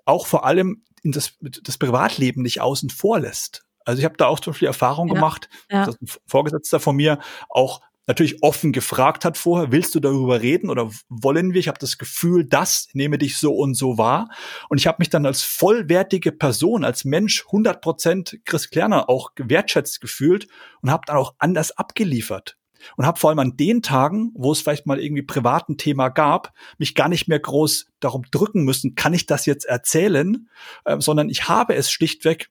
auch 0.08 0.28
vor 0.28 0.46
allem 0.46 0.84
in 1.04 1.12
das, 1.12 1.34
das 1.42 1.78
Privatleben 1.78 2.42
nicht 2.42 2.62
außen 2.62 2.90
vor 2.90 3.20
lässt. 3.20 3.64
Also 3.86 4.00
ich 4.00 4.06
habe 4.06 4.18
da 4.18 4.28
auch 4.28 4.40
zum 4.40 4.52
Beispiel 4.52 4.68
Erfahrung 4.68 5.08
ja, 5.08 5.14
gemacht, 5.14 5.50
ja. 5.72 5.86
dass 5.86 6.02
ein 6.02 6.08
Vorgesetzter 6.26 6.80
von 6.80 6.96
mir 6.96 7.20
auch 7.50 7.82
natürlich 8.08 8.42
offen 8.42 8.72
gefragt 8.72 9.26
hat 9.26 9.38
vorher, 9.38 9.72
willst 9.72 9.94
du 9.94 10.00
darüber 10.00 10.42
reden 10.42 10.70
oder 10.70 10.90
wollen 11.10 11.54
wir? 11.54 11.60
Ich 11.60 11.68
habe 11.68 11.78
das 11.78 11.98
Gefühl, 11.98 12.46
das 12.46 12.88
nehme 12.94 13.18
dich 13.18 13.38
so 13.38 13.54
und 13.54 13.76
so 13.76 13.98
wahr. 13.98 14.30
Und 14.70 14.80
ich 14.80 14.88
habe 14.88 14.98
mich 15.00 15.10
dann 15.10 15.26
als 15.26 15.44
vollwertige 15.44 16.32
Person, 16.32 16.86
als 16.86 17.04
Mensch 17.04 17.46
100% 17.52 18.40
Chris 18.46 18.70
Klerner 18.70 19.10
auch 19.10 19.36
gewertschätzt 19.36 20.02
gefühlt 20.02 20.48
und 20.82 20.90
habe 20.90 21.04
dann 21.06 21.18
auch 21.18 21.36
anders 21.38 21.78
abgeliefert. 21.78 22.57
Und 22.96 23.06
habe 23.06 23.20
vor 23.20 23.30
allem 23.30 23.40
an 23.40 23.58
den 23.58 23.82
Tagen, 23.82 24.32
wo 24.36 24.52
es 24.52 24.62
vielleicht 24.62 24.86
mal 24.86 25.00
irgendwie 25.00 25.24
privaten 25.24 25.78
Thema 25.78 26.10
gab, 26.10 26.54
mich 26.78 26.96
gar 26.96 27.10
nicht 27.10 27.28
mehr 27.28 27.40
groß 27.40 27.88
darum 28.00 28.24
drücken 28.32 28.64
müssen, 28.64 28.96
kann 28.96 29.14
ich 29.14 29.26
das 29.26 29.46
jetzt 29.46 29.66
erzählen, 29.66 30.50
äh, 30.86 31.00
sondern 31.00 31.30
ich 31.30 31.48
habe 31.48 31.76
es 31.76 31.92
schlichtweg 31.92 32.50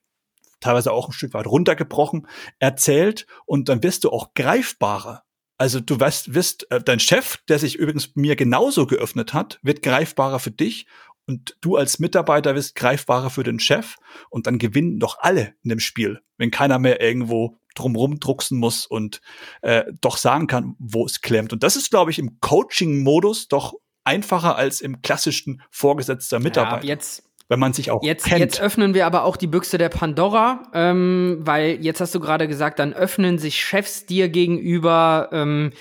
teilweise 0.61 0.93
auch 0.93 1.09
ein 1.09 1.13
Stück 1.13 1.35
weit 1.35 1.47
runtergebrochen, 1.47 2.27
erzählt 2.59 3.27
und 3.45 3.69
dann 3.69 3.83
wirst 3.83 4.05
du 4.05 4.11
auch 4.11 4.35
greifbarer. 4.35 5.23
Also 5.59 5.81
du 5.81 5.99
weißt, 5.99 6.35
wirst, 6.35 6.71
äh, 6.71 6.83
dein 6.83 7.01
Chef, 7.01 7.39
der 7.49 7.59
sich 7.59 7.77
übrigens 7.77 8.15
mir 8.15 8.37
genauso 8.37 8.87
geöffnet 8.87 9.33
hat, 9.33 9.59
wird 9.63 9.83
greifbarer 9.83 10.39
für 10.39 10.51
dich 10.51 10.87
und 11.27 11.57
du 11.61 11.77
als 11.77 11.99
Mitarbeiter 11.99 12.55
wirst 12.55 12.75
greifbarer 12.75 13.31
für 13.31 13.43
den 13.43 13.59
Chef 13.61 13.97
und 14.31 14.47
dann 14.47 14.59
gewinnen 14.59 14.99
doch 14.99 15.19
alle 15.21 15.55
in 15.63 15.71
dem 15.71 15.81
Spiel, 15.81 16.21
wenn 16.39 16.51
keiner 16.51 16.79
mehr 16.79 17.01
irgendwo 17.01 17.59
drumrum 17.75 18.21
drucksen 18.21 18.59
muss 18.59 18.87
und 18.87 19.21
äh, 19.63 19.85
doch 20.01 20.17
sagen 20.17 20.47
kann, 20.47 20.77
wo 20.79 21.05
es 21.05 21.21
klemmt. 21.21 21.53
Und 21.53 21.63
das 21.63 21.77
ist, 21.77 21.91
glaube 21.91 22.11
ich, 22.11 22.19
im 22.19 22.41
Coaching-Modus 22.41 23.49
doch 23.49 23.75
einfacher 24.05 24.57
als 24.57 24.81
im 24.81 25.03
klassischen 25.03 25.63
vorgesetzter 25.71 26.39
Mitarbeiter. 26.39 26.85
Ja, 26.85 26.95
jetzt 26.95 27.25
wenn 27.49 27.61
man 27.61 27.73
sich 27.73 27.91
auch 27.91 28.03
jetzt, 28.03 28.27
kennt. 28.27 28.41
Jetzt 28.41 28.61
öffnen 28.61 28.95
wir 28.95 29.07
aber 29.07 29.23
auch 29.23 29.37
die 29.37 29.47
Büchse 29.47 29.79
der 29.79 29.89
Pandora, 29.89 30.65
ähm, 30.75 31.39
weil 31.41 31.79
jetzt 31.81 32.01
hast 32.01 32.15
du 32.15 32.21
gerade 32.21 32.49
gesagt, 32.49 32.79
dann 32.81 32.93
öffnen 32.93 33.39
sich 33.39 33.61
Chefs 33.61 34.05
dir 34.05 34.29
gegenüber. 34.29 35.29
Ähm, 35.33 35.73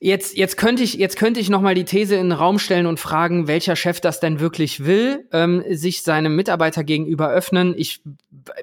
Jetzt, 0.00 0.36
jetzt 0.36 0.56
könnte 0.56 0.82
ich, 0.82 0.94
jetzt 0.94 1.16
könnte 1.16 1.40
ich 1.40 1.48
noch 1.48 1.60
mal 1.60 1.74
die 1.74 1.84
These 1.84 2.16
in 2.16 2.30
den 2.30 2.32
Raum 2.32 2.58
stellen 2.58 2.86
und 2.86 3.00
fragen, 3.00 3.46
welcher 3.46 3.76
Chef 3.76 4.00
das 4.00 4.20
denn 4.20 4.40
wirklich 4.40 4.84
will, 4.84 5.26
ähm, 5.32 5.64
sich 5.70 6.02
seinem 6.02 6.36
Mitarbeiter 6.36 6.84
gegenüber 6.84 7.30
öffnen. 7.30 7.74
Ich, 7.76 8.02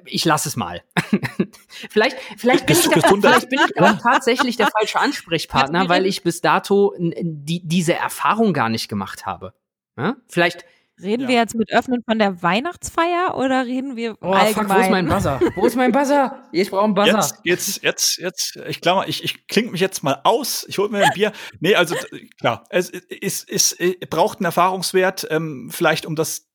ich 0.04 0.24
lasse 0.24 0.48
es 0.48 0.56
mal. 0.56 0.82
vielleicht, 1.90 2.16
vielleicht 2.36 2.66
bin 2.66 2.76
ich, 2.76 2.88
da, 2.88 3.00
vielleicht 3.00 3.48
bin 3.48 3.60
ich 3.68 3.80
auch 3.80 3.98
tatsächlich 3.98 4.56
der 4.56 4.68
falsche 4.68 5.00
Ansprechpartner, 5.00 5.88
weil 5.88 6.06
ich 6.06 6.22
bis 6.22 6.40
dato 6.40 6.94
die, 6.98 7.66
diese 7.66 7.94
Erfahrung 7.94 8.52
gar 8.52 8.68
nicht 8.68 8.88
gemacht 8.88 9.26
habe. 9.26 9.54
Ja? 9.96 10.16
Vielleicht, 10.28 10.64
Reden 11.02 11.22
ja. 11.22 11.28
wir 11.28 11.36
jetzt 11.36 11.54
mit 11.54 11.72
Öffnen 11.72 12.02
von 12.02 12.18
der 12.18 12.42
Weihnachtsfeier 12.42 13.36
oder 13.36 13.64
reden 13.64 13.96
wir 13.96 14.16
oh, 14.20 14.32
allgemein? 14.32 14.54
Fuck, 14.54 14.76
wo 14.76 14.80
ist 14.80 14.90
mein 14.90 15.08
Buzzer? 15.08 15.40
Wo 15.54 15.66
ist 15.66 15.76
mein 15.76 15.92
Buzzer? 15.92 16.42
Ich 16.52 16.70
brauche 16.70 16.84
einen 16.84 16.94
Buzzer. 16.94 17.18
Jetzt, 17.18 17.40
jetzt, 17.44 17.82
jetzt, 17.82 18.18
jetzt 18.18 18.56
ich 18.68 18.80
glaube, 18.80 19.08
ich, 19.08 19.24
ich 19.24 19.46
klinge 19.46 19.70
mich 19.70 19.80
jetzt 19.80 20.02
mal 20.02 20.20
aus. 20.24 20.64
Ich 20.68 20.78
hole 20.78 20.88
mir 20.88 21.04
ein 21.04 21.10
Bier. 21.14 21.32
Nee, 21.60 21.74
also 21.74 21.94
klar, 22.38 22.64
es 22.70 22.90
ist, 22.90 23.48
ist, 23.48 23.72
ist, 23.72 24.10
braucht 24.10 24.38
einen 24.38 24.46
Erfahrungswert, 24.46 25.26
ähm, 25.30 25.68
vielleicht 25.70 26.06
um 26.06 26.16
das 26.16 26.51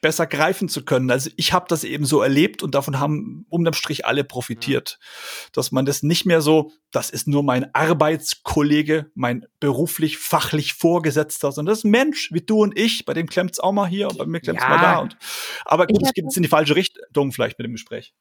besser 0.00 0.26
greifen 0.26 0.68
zu 0.68 0.84
können. 0.84 1.10
Also 1.10 1.30
ich 1.36 1.52
habe 1.52 1.66
das 1.68 1.84
eben 1.84 2.04
so 2.04 2.22
erlebt 2.22 2.62
und 2.62 2.74
davon 2.74 2.98
haben 2.98 3.44
unterm 3.48 3.74
Strich 3.74 4.06
alle 4.06 4.24
profitiert, 4.24 4.98
ja. 4.98 5.50
dass 5.52 5.72
man 5.72 5.84
das 5.84 6.02
nicht 6.02 6.24
mehr 6.24 6.40
so, 6.40 6.72
das 6.90 7.10
ist 7.10 7.28
nur 7.28 7.42
mein 7.42 7.74
Arbeitskollege, 7.74 9.10
mein 9.14 9.46
beruflich, 9.60 10.18
fachlich 10.18 10.74
Vorgesetzter, 10.74 11.52
sondern 11.52 11.72
das 11.72 11.80
ist 11.80 11.84
ein 11.84 11.90
Mensch 11.90 12.32
wie 12.32 12.40
du 12.40 12.62
und 12.62 12.78
ich, 12.78 13.04
bei 13.04 13.14
dem 13.14 13.28
klemmt's 13.28 13.60
auch 13.60 13.72
mal 13.72 13.88
hier 13.88 14.08
und 14.08 14.18
bei 14.18 14.26
mir 14.26 14.40
klemmt's 14.40 14.62
ja. 14.62 14.68
mal 14.68 14.80
da. 14.80 14.98
Und, 14.98 15.16
aber 15.64 15.86
gut, 15.86 16.02
es 16.02 16.14
geht 16.14 16.24
jetzt 16.24 16.36
in 16.36 16.42
die 16.42 16.48
falsche 16.48 16.76
Richtung 16.76 17.32
vielleicht 17.32 17.58
mit 17.58 17.66
dem 17.66 17.72
Gespräch. 17.72 18.14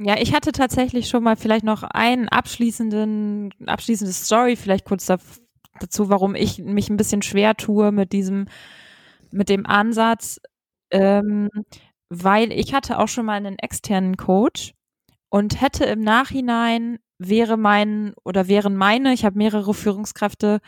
Ja, 0.00 0.16
ich 0.18 0.34
hatte 0.34 0.50
tatsächlich 0.50 1.08
schon 1.08 1.22
mal 1.22 1.36
vielleicht 1.36 1.64
noch 1.64 1.84
einen 1.84 2.28
abschließenden, 2.28 3.54
abschließende 3.66 4.12
Story, 4.12 4.56
vielleicht 4.56 4.84
kurz 4.84 5.06
dazu, 5.06 6.08
warum 6.08 6.34
ich 6.34 6.58
mich 6.58 6.90
ein 6.90 6.96
bisschen 6.96 7.22
schwer 7.22 7.54
tue 7.54 7.92
mit 7.92 8.12
diesem, 8.12 8.46
mit 9.30 9.48
dem 9.48 9.66
Ansatz, 9.66 10.40
ähm, 10.94 11.50
weil 12.08 12.52
ich 12.52 12.72
hatte 12.72 12.98
auch 12.98 13.08
schon 13.08 13.26
mal 13.26 13.34
einen 13.34 13.58
externen 13.58 14.16
Coach 14.16 14.74
und 15.28 15.60
hätte 15.60 15.84
im 15.84 16.00
Nachhinein 16.00 16.98
wäre 17.18 17.56
mein 17.56 18.14
oder 18.24 18.46
wären 18.48 18.76
meine, 18.76 19.12
ich 19.12 19.24
habe 19.24 19.36
mehrere 19.36 19.74
Führungskräfte, 19.74 20.60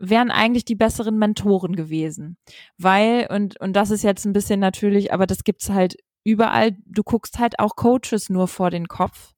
wären 0.00 0.30
eigentlich 0.30 0.64
die 0.64 0.74
besseren 0.74 1.18
Mentoren 1.18 1.76
gewesen. 1.76 2.36
Weil, 2.76 3.28
und, 3.30 3.60
und 3.60 3.74
das 3.74 3.90
ist 3.90 4.02
jetzt 4.02 4.24
ein 4.26 4.32
bisschen 4.32 4.60
natürlich, 4.60 5.12
aber 5.12 5.26
das 5.26 5.44
gibt's 5.44 5.70
halt 5.70 5.96
überall, 6.24 6.76
du 6.84 7.02
guckst 7.04 7.38
halt 7.38 7.58
auch 7.60 7.76
Coaches 7.76 8.28
nur 8.30 8.48
vor 8.48 8.70
den 8.70 8.88
Kopf. 8.88 9.34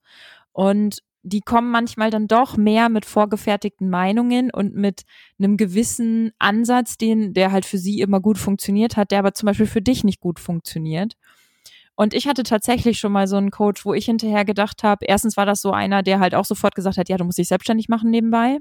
Und 0.52 1.00
die 1.22 1.40
kommen 1.40 1.70
manchmal 1.70 2.10
dann 2.10 2.26
doch 2.26 2.56
mehr 2.56 2.88
mit 2.88 3.04
vorgefertigten 3.04 3.90
Meinungen 3.90 4.50
und 4.50 4.74
mit 4.74 5.02
einem 5.38 5.56
gewissen 5.56 6.32
Ansatz, 6.38 6.96
den, 6.96 7.34
der 7.34 7.52
halt 7.52 7.66
für 7.66 7.78
sie 7.78 8.00
immer 8.00 8.20
gut 8.20 8.38
funktioniert 8.38 8.96
hat, 8.96 9.10
der 9.10 9.18
aber 9.18 9.34
zum 9.34 9.46
Beispiel 9.46 9.66
für 9.66 9.82
dich 9.82 10.04
nicht 10.04 10.20
gut 10.20 10.40
funktioniert. 10.40 11.14
Und 11.94 12.14
ich 12.14 12.26
hatte 12.26 12.44
tatsächlich 12.44 12.98
schon 12.98 13.12
mal 13.12 13.26
so 13.26 13.36
einen 13.36 13.50
Coach, 13.50 13.84
wo 13.84 13.92
ich 13.92 14.06
hinterher 14.06 14.46
gedacht 14.46 14.82
habe, 14.82 15.04
erstens 15.06 15.36
war 15.36 15.44
das 15.44 15.60
so 15.60 15.72
einer, 15.72 16.02
der 16.02 16.18
halt 16.18 16.34
auch 16.34 16.46
sofort 16.46 16.74
gesagt 16.74 16.96
hat, 16.96 17.10
ja, 17.10 17.18
du 17.18 17.24
musst 17.24 17.38
dich 17.38 17.48
selbstständig 17.48 17.90
machen 17.90 18.10
nebenbei. 18.10 18.58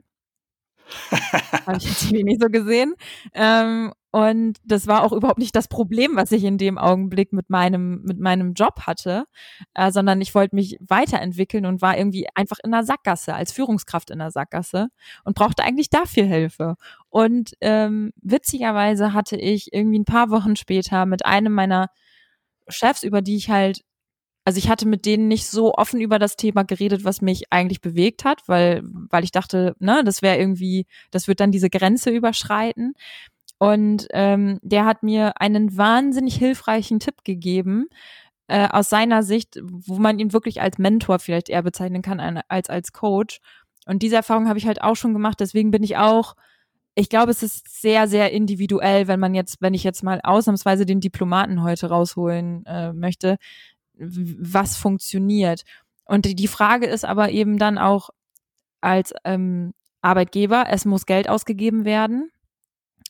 Habe 1.66 1.78
ich 1.78 1.86
jetzt 1.86 2.03
irgendwie 2.03 2.24
nicht 2.24 2.41
so 2.41 2.49
gesehen. 2.49 2.95
Ähm, 3.34 3.93
und 4.12 4.57
das 4.64 4.88
war 4.88 5.03
auch 5.03 5.12
überhaupt 5.12 5.38
nicht 5.38 5.55
das 5.55 5.68
Problem, 5.68 6.16
was 6.16 6.32
ich 6.32 6.43
in 6.43 6.57
dem 6.57 6.80
Augenblick 6.80 7.32
mit 7.32 7.49
meinem, 7.51 8.01
mit 8.01 8.20
meinem 8.20 8.53
Job 8.53 8.82
hatte, 8.88 9.26
äh, 9.76 9.91
sondern 9.91 10.20
ich 10.20 10.34
wollte 10.34 10.55
mich 10.55 10.78
weiterentwickeln 10.82 11.68
und 11.68 11.82
war 11.84 11.95
irgendwie 11.95 12.28
einfach 12.34 12.57
in 12.64 12.72
der 12.72 12.84
Sackgasse, 12.84 13.36
als 13.36 13.51
Führungskraft 13.51 14.10
in 14.10 14.18
der 14.18 14.32
Sackgasse 14.32 14.88
und 15.24 15.36
brauchte 15.36 15.64
eigentlich 15.64 15.91
dafür 15.91 16.24
Hilfe. 16.24 16.76
Und 17.10 17.53
ähm, 17.62 18.12
witzigerweise 18.22 19.14
hatte 19.14 19.38
ich 19.38 19.74
irgendwie 19.74 19.99
ein 19.99 20.05
paar 20.05 20.32
Wochen 20.32 20.55
später 20.55 21.05
mit 21.05 21.26
einem 21.26 21.53
meiner 21.53 21.89
Chefs, 22.68 23.03
über 23.03 23.22
die 23.22 23.36
ich 23.36 23.51
halt, 23.51 23.82
also 24.43 24.57
ich 24.57 24.70
hatte 24.70 24.88
mit 24.88 25.05
denen 25.05 25.28
nicht 25.28 25.45
so 25.45 25.74
offen 25.76 26.01
über 26.01 26.18
das 26.18 26.36
Thema 26.36 26.64
geredet, 26.64 27.03
was 27.03 27.22
mich 27.22 27.51
eigentlich 27.51 27.82
bewegt 27.82 28.26
hat, 28.26 28.41
weil, 28.47 28.82
weil 28.84 29.24
ich 29.24 29.32
dachte, 29.32 29.76
ne, 29.80 30.01
das 30.03 30.24
wäre 30.24 30.39
irgendwie, 30.39 30.88
das 31.12 31.28
wird 31.28 31.39
dann 31.39 31.51
diese 31.51 31.70
Grenze 31.70 32.10
überschreiten. 32.10 32.95
Und 33.60 34.07
ähm, 34.12 34.60
der 34.64 34.86
hat 34.86 35.03
mir 35.03 35.39
einen 35.41 35.78
wahnsinnig 35.78 36.36
hilfreichen 36.36 36.99
Tipp 36.99 37.24
gegeben, 37.24 37.88
äh, 38.47 38.68
aus 38.70 38.89
seiner 38.89 39.22
Sicht, 39.22 39.60
wo 39.62 39.99
man 39.99 40.18
ihn 40.18 40.34
wirklich 40.34 40.62
als 40.62 40.80
Mentor 40.80 41.20
vielleicht 41.20 41.49
eher 41.49 41.62
bezeichnen 41.62 42.01
kann 42.01 42.20
als 42.47 42.70
als 42.70 42.93
Coach. 42.93 43.39
Und 43.86 44.01
diese 44.01 44.16
Erfahrung 44.16 44.47
habe 44.47 44.60
ich 44.60 44.66
halt 44.66 44.82
auch 44.82 44.95
schon 44.95 45.14
gemacht. 45.14 45.39
Deswegen 45.39 45.72
bin 45.72 45.84
ich 45.84 45.97
auch, 45.97 46.36
ich 46.95 47.10
glaube, 47.10 47.32
es 47.32 47.43
ist 47.43 47.82
sehr, 47.82 48.07
sehr 48.07 48.32
individuell, 48.32 49.07
wenn 49.07 49.20
man 49.20 49.36
jetzt, 49.36 49.62
wenn 49.62 49.74
ich 49.74 49.84
jetzt 49.84 50.03
mal 50.03 50.20
ausnahmsweise 50.24 50.86
den 50.86 50.99
Diplomaten 51.01 51.62
heute 51.64 51.89
rausholen 51.89 52.66
äh, 52.66 52.93
möchte, 52.93 53.38
was 53.95 54.78
funktioniert. 54.78 55.64
Und 56.05 56.39
die 56.39 56.47
Frage 56.47 56.88
ist 56.88 57.05
aber 57.05 57.30
eben 57.30 57.57
dann 57.57 57.78
auch 57.78 58.10
als 58.82 59.14
ähm, 59.26 59.74
Arbeitgeber, 60.01 60.66
es 60.70 60.86
muss 60.86 61.05
Geld 61.05 61.30
ausgegeben 61.30 61.86
werden. 61.86 62.32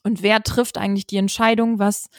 Und 0.03 0.23
wer 0.23 0.41
trifft 0.41 0.77
eigentlich 0.77 1.07
die 1.07 1.17
Entscheidung, 1.17 1.79
was, 1.79 2.09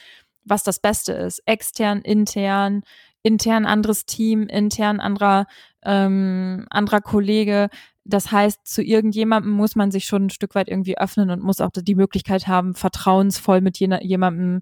was 0.43 0.63
das 0.63 0.79
Beste 0.79 1.13
ist? 1.13 1.39
Extern, 1.45 2.01
intern, 2.01 2.83
intern 3.23 3.65
anderes 3.65 4.05
Team, 4.05 4.47
intern 4.47 4.99
anderer, 4.99 5.47
ähm, 5.83 6.65
anderer 6.69 7.01
Kollege. 7.01 7.69
Das 8.03 8.31
heißt, 8.31 8.59
zu 8.65 8.81
irgendjemandem 8.81 9.51
muss 9.51 9.75
man 9.75 9.91
sich 9.91 10.05
schon 10.05 10.25
ein 10.25 10.29
Stück 10.31 10.55
weit 10.55 10.69
irgendwie 10.69 10.97
öffnen 10.97 11.29
und 11.29 11.43
muss 11.43 11.61
auch 11.61 11.69
die 11.71 11.95
Möglichkeit 11.95 12.47
haben, 12.47 12.73
vertrauensvoll 12.73 13.61
mit 13.61 13.77
jemandem 13.79 14.61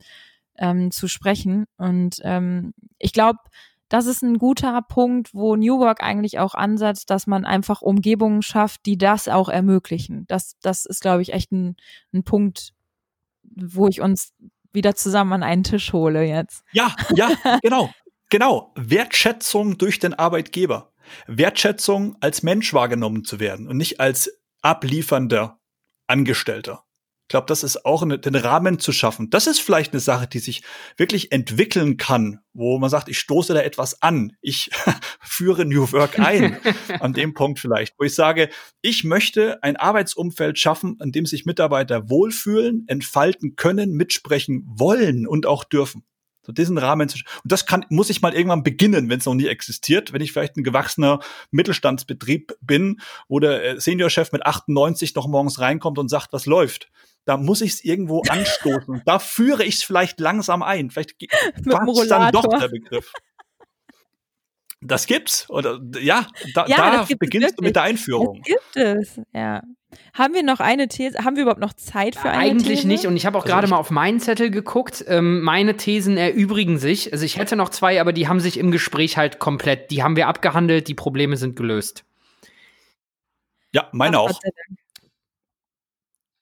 ähm, 0.57 0.91
zu 0.91 1.07
sprechen. 1.07 1.65
Und 1.77 2.19
ähm, 2.23 2.73
ich 2.97 3.13
glaube, 3.13 3.39
das 3.87 4.05
ist 4.05 4.21
ein 4.21 4.37
guter 4.37 4.81
Punkt, 4.83 5.33
wo 5.33 5.55
New 5.55 5.79
Work 5.79 6.03
eigentlich 6.03 6.37
auch 6.37 6.53
ansetzt, 6.53 7.09
dass 7.09 7.25
man 7.25 7.43
einfach 7.43 7.81
Umgebungen 7.81 8.43
schafft, 8.43 8.85
die 8.85 8.97
das 8.97 9.27
auch 9.27 9.49
ermöglichen. 9.49 10.25
Das, 10.27 10.57
das 10.61 10.85
ist, 10.85 11.01
glaube 11.01 11.23
ich, 11.23 11.33
echt 11.33 11.51
ein, 11.51 11.75
ein 12.13 12.23
Punkt, 12.23 12.73
wo 13.55 13.87
ich 13.87 14.01
uns 14.01 14.33
wieder 14.71 14.95
zusammen 14.95 15.33
an 15.33 15.43
einen 15.43 15.63
Tisch 15.63 15.93
hole 15.93 16.23
jetzt. 16.23 16.63
Ja, 16.71 16.95
ja, 17.15 17.29
genau. 17.61 17.89
Genau. 18.29 18.71
Wertschätzung 18.75 19.77
durch 19.77 19.99
den 19.99 20.13
Arbeitgeber. 20.13 20.93
Wertschätzung 21.25 22.15
als 22.21 22.43
Mensch 22.43 22.73
wahrgenommen 22.73 23.25
zu 23.25 23.39
werden 23.39 23.67
und 23.67 23.77
nicht 23.77 23.99
als 23.99 24.31
abliefernder 24.61 25.59
Angestellter. 26.07 26.83
Ich 27.29 27.31
glaube, 27.31 27.45
das 27.45 27.61
ist 27.61 27.85
auch 27.85 28.01
eine, 28.01 28.17
den 28.17 28.33
Rahmen 28.33 28.79
zu 28.79 28.91
schaffen. 28.91 29.29
Das 29.29 29.45
ist 29.45 29.61
vielleicht 29.61 29.93
eine 29.93 29.99
Sache, 29.99 30.25
die 30.25 30.39
sich 30.39 30.63
wirklich 30.97 31.31
entwickeln 31.31 31.97
kann, 31.97 32.39
wo 32.53 32.79
man 32.79 32.89
sagt, 32.89 33.07
ich 33.07 33.19
stoße 33.19 33.53
da 33.53 33.61
etwas 33.61 34.01
an. 34.01 34.35
Ich 34.41 34.71
führe 35.21 35.63
New 35.63 35.91
Work 35.91 36.17
ein. 36.17 36.57
an 36.99 37.13
dem 37.13 37.35
Punkt 37.35 37.59
vielleicht, 37.59 37.93
wo 37.99 38.03
ich 38.03 38.15
sage, 38.15 38.49
ich 38.81 39.03
möchte 39.03 39.61
ein 39.61 39.75
Arbeitsumfeld 39.75 40.57
schaffen, 40.57 40.95
an 41.01 41.11
dem 41.11 41.27
sich 41.27 41.45
Mitarbeiter 41.45 42.09
wohlfühlen, 42.09 42.85
entfalten 42.87 43.55
können, 43.55 43.91
mitsprechen 43.91 44.63
wollen 44.65 45.27
und 45.27 45.45
auch 45.45 45.63
dürfen. 45.63 46.03
So 46.41 46.51
diesen 46.51 46.79
Rahmen 46.79 47.09
zu 47.09 47.19
und 47.19 47.51
das 47.51 47.67
kann 47.67 47.85
muss 47.89 48.09
ich 48.09 48.23
mal 48.23 48.33
irgendwann 48.33 48.63
beginnen, 48.63 49.07
wenn 49.07 49.19
es 49.19 49.25
noch 49.27 49.35
nie 49.35 49.45
existiert, 49.45 50.13
wenn 50.13 50.21
ich 50.21 50.31
vielleicht 50.31 50.57
ein 50.57 50.63
gewachsener 50.63 51.19
Mittelstandsbetrieb 51.51 52.55
bin, 52.61 53.01
wo 53.27 53.39
der 53.39 53.63
äh, 53.63 53.79
Seniorchef 53.79 54.31
mit 54.31 54.47
98 54.47 55.13
noch 55.13 55.27
morgens 55.27 55.59
reinkommt 55.59 55.99
und 55.99 56.09
sagt, 56.09 56.33
was 56.33 56.47
läuft. 56.47 56.89
Da 57.29 57.37
muss 57.37 57.61
ich 57.61 57.73
es 57.73 57.85
irgendwo 57.85 58.23
anstoßen. 58.27 59.03
da 59.05 59.19
führe 59.19 59.63
ich 59.63 59.75
es 59.75 59.83
vielleicht 59.83 60.19
langsam 60.19 60.63
ein. 60.63 60.89
Vielleicht 60.89 61.13
war 61.65 61.87
es 61.87 62.07
dann 62.07 62.31
doch 62.31 62.47
der 62.47 62.69
Begriff. 62.69 63.13
Das 64.81 65.05
gibt's. 65.05 65.47
Oder 65.47 65.79
ja, 66.01 66.25
da, 66.55 66.65
ja, 66.65 67.05
da 67.05 67.15
beginnst 67.19 67.59
du 67.59 67.63
mit 67.63 67.75
der 67.75 67.83
Einführung. 67.83 68.41
Das 68.41 68.45
gibt 68.47 68.77
es, 68.77 69.21
ja. 69.31 69.61
Haben 70.15 70.33
wir 70.33 70.41
noch 70.41 70.59
eine 70.59 70.87
These? 70.87 71.23
Haben 71.23 71.35
wir 71.35 71.43
überhaupt 71.43 71.61
noch 71.61 71.73
Zeit 71.73 72.15
für 72.15 72.31
eine 72.31 72.39
Eigentlich 72.39 72.79
These? 72.79 72.87
nicht. 72.87 73.05
Und 73.05 73.15
ich 73.15 73.27
habe 73.27 73.37
auch 73.37 73.43
also 73.43 73.53
gerade 73.53 73.67
mal 73.67 73.77
auf 73.77 73.91
meinen 73.91 74.19
Zettel 74.19 74.49
geguckt. 74.49 75.05
Ähm, 75.07 75.41
meine 75.41 75.77
Thesen 75.77 76.17
erübrigen 76.17 76.79
sich. 76.79 77.13
Also 77.13 77.25
ich 77.25 77.37
hätte 77.37 77.55
noch 77.55 77.69
zwei, 77.69 78.01
aber 78.01 78.11
die 78.11 78.27
haben 78.27 78.39
sich 78.39 78.57
im 78.57 78.71
Gespräch 78.71 79.17
halt 79.17 79.37
komplett, 79.37 79.91
die 79.91 80.01
haben 80.01 80.15
wir 80.15 80.27
abgehandelt, 80.27 80.87
die 80.87 80.95
Probleme 80.95 81.37
sind 81.37 81.55
gelöst. 81.55 82.05
Ja, 83.71 83.87
meine 83.91 84.17
Ach, 84.17 84.31
auch. 84.31 84.39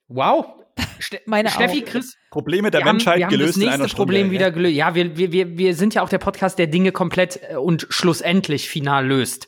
Wow. 0.07 0.57
Ste 0.99 1.21
meine 1.25 1.49
Steffi, 1.49 1.83
auch. 1.83 1.91
Chris. 1.91 2.17
Probleme 2.29 2.71
der 2.71 2.83
Menschheit 2.83 3.23
haben, 3.23 3.29
gelöst 3.29 3.51
das 3.51 3.57
nächste 3.57 3.75
in 3.75 3.81
einer 3.81 3.93
Problem 3.93 4.21
Stunde, 4.21 4.33
wieder 4.33 4.51
gelöst. 4.51 4.75
Ja, 4.75 4.95
wir, 4.95 5.17
wir, 5.17 5.57
wir 5.57 5.75
sind 5.75 5.93
ja 5.93 6.01
auch 6.01 6.09
der 6.09 6.17
Podcast, 6.17 6.59
der 6.59 6.67
Dinge 6.67 6.91
komplett 6.91 7.39
äh, 7.49 7.55
und 7.55 7.87
schlussendlich 7.89 8.69
final 8.69 9.07
löst. 9.07 9.47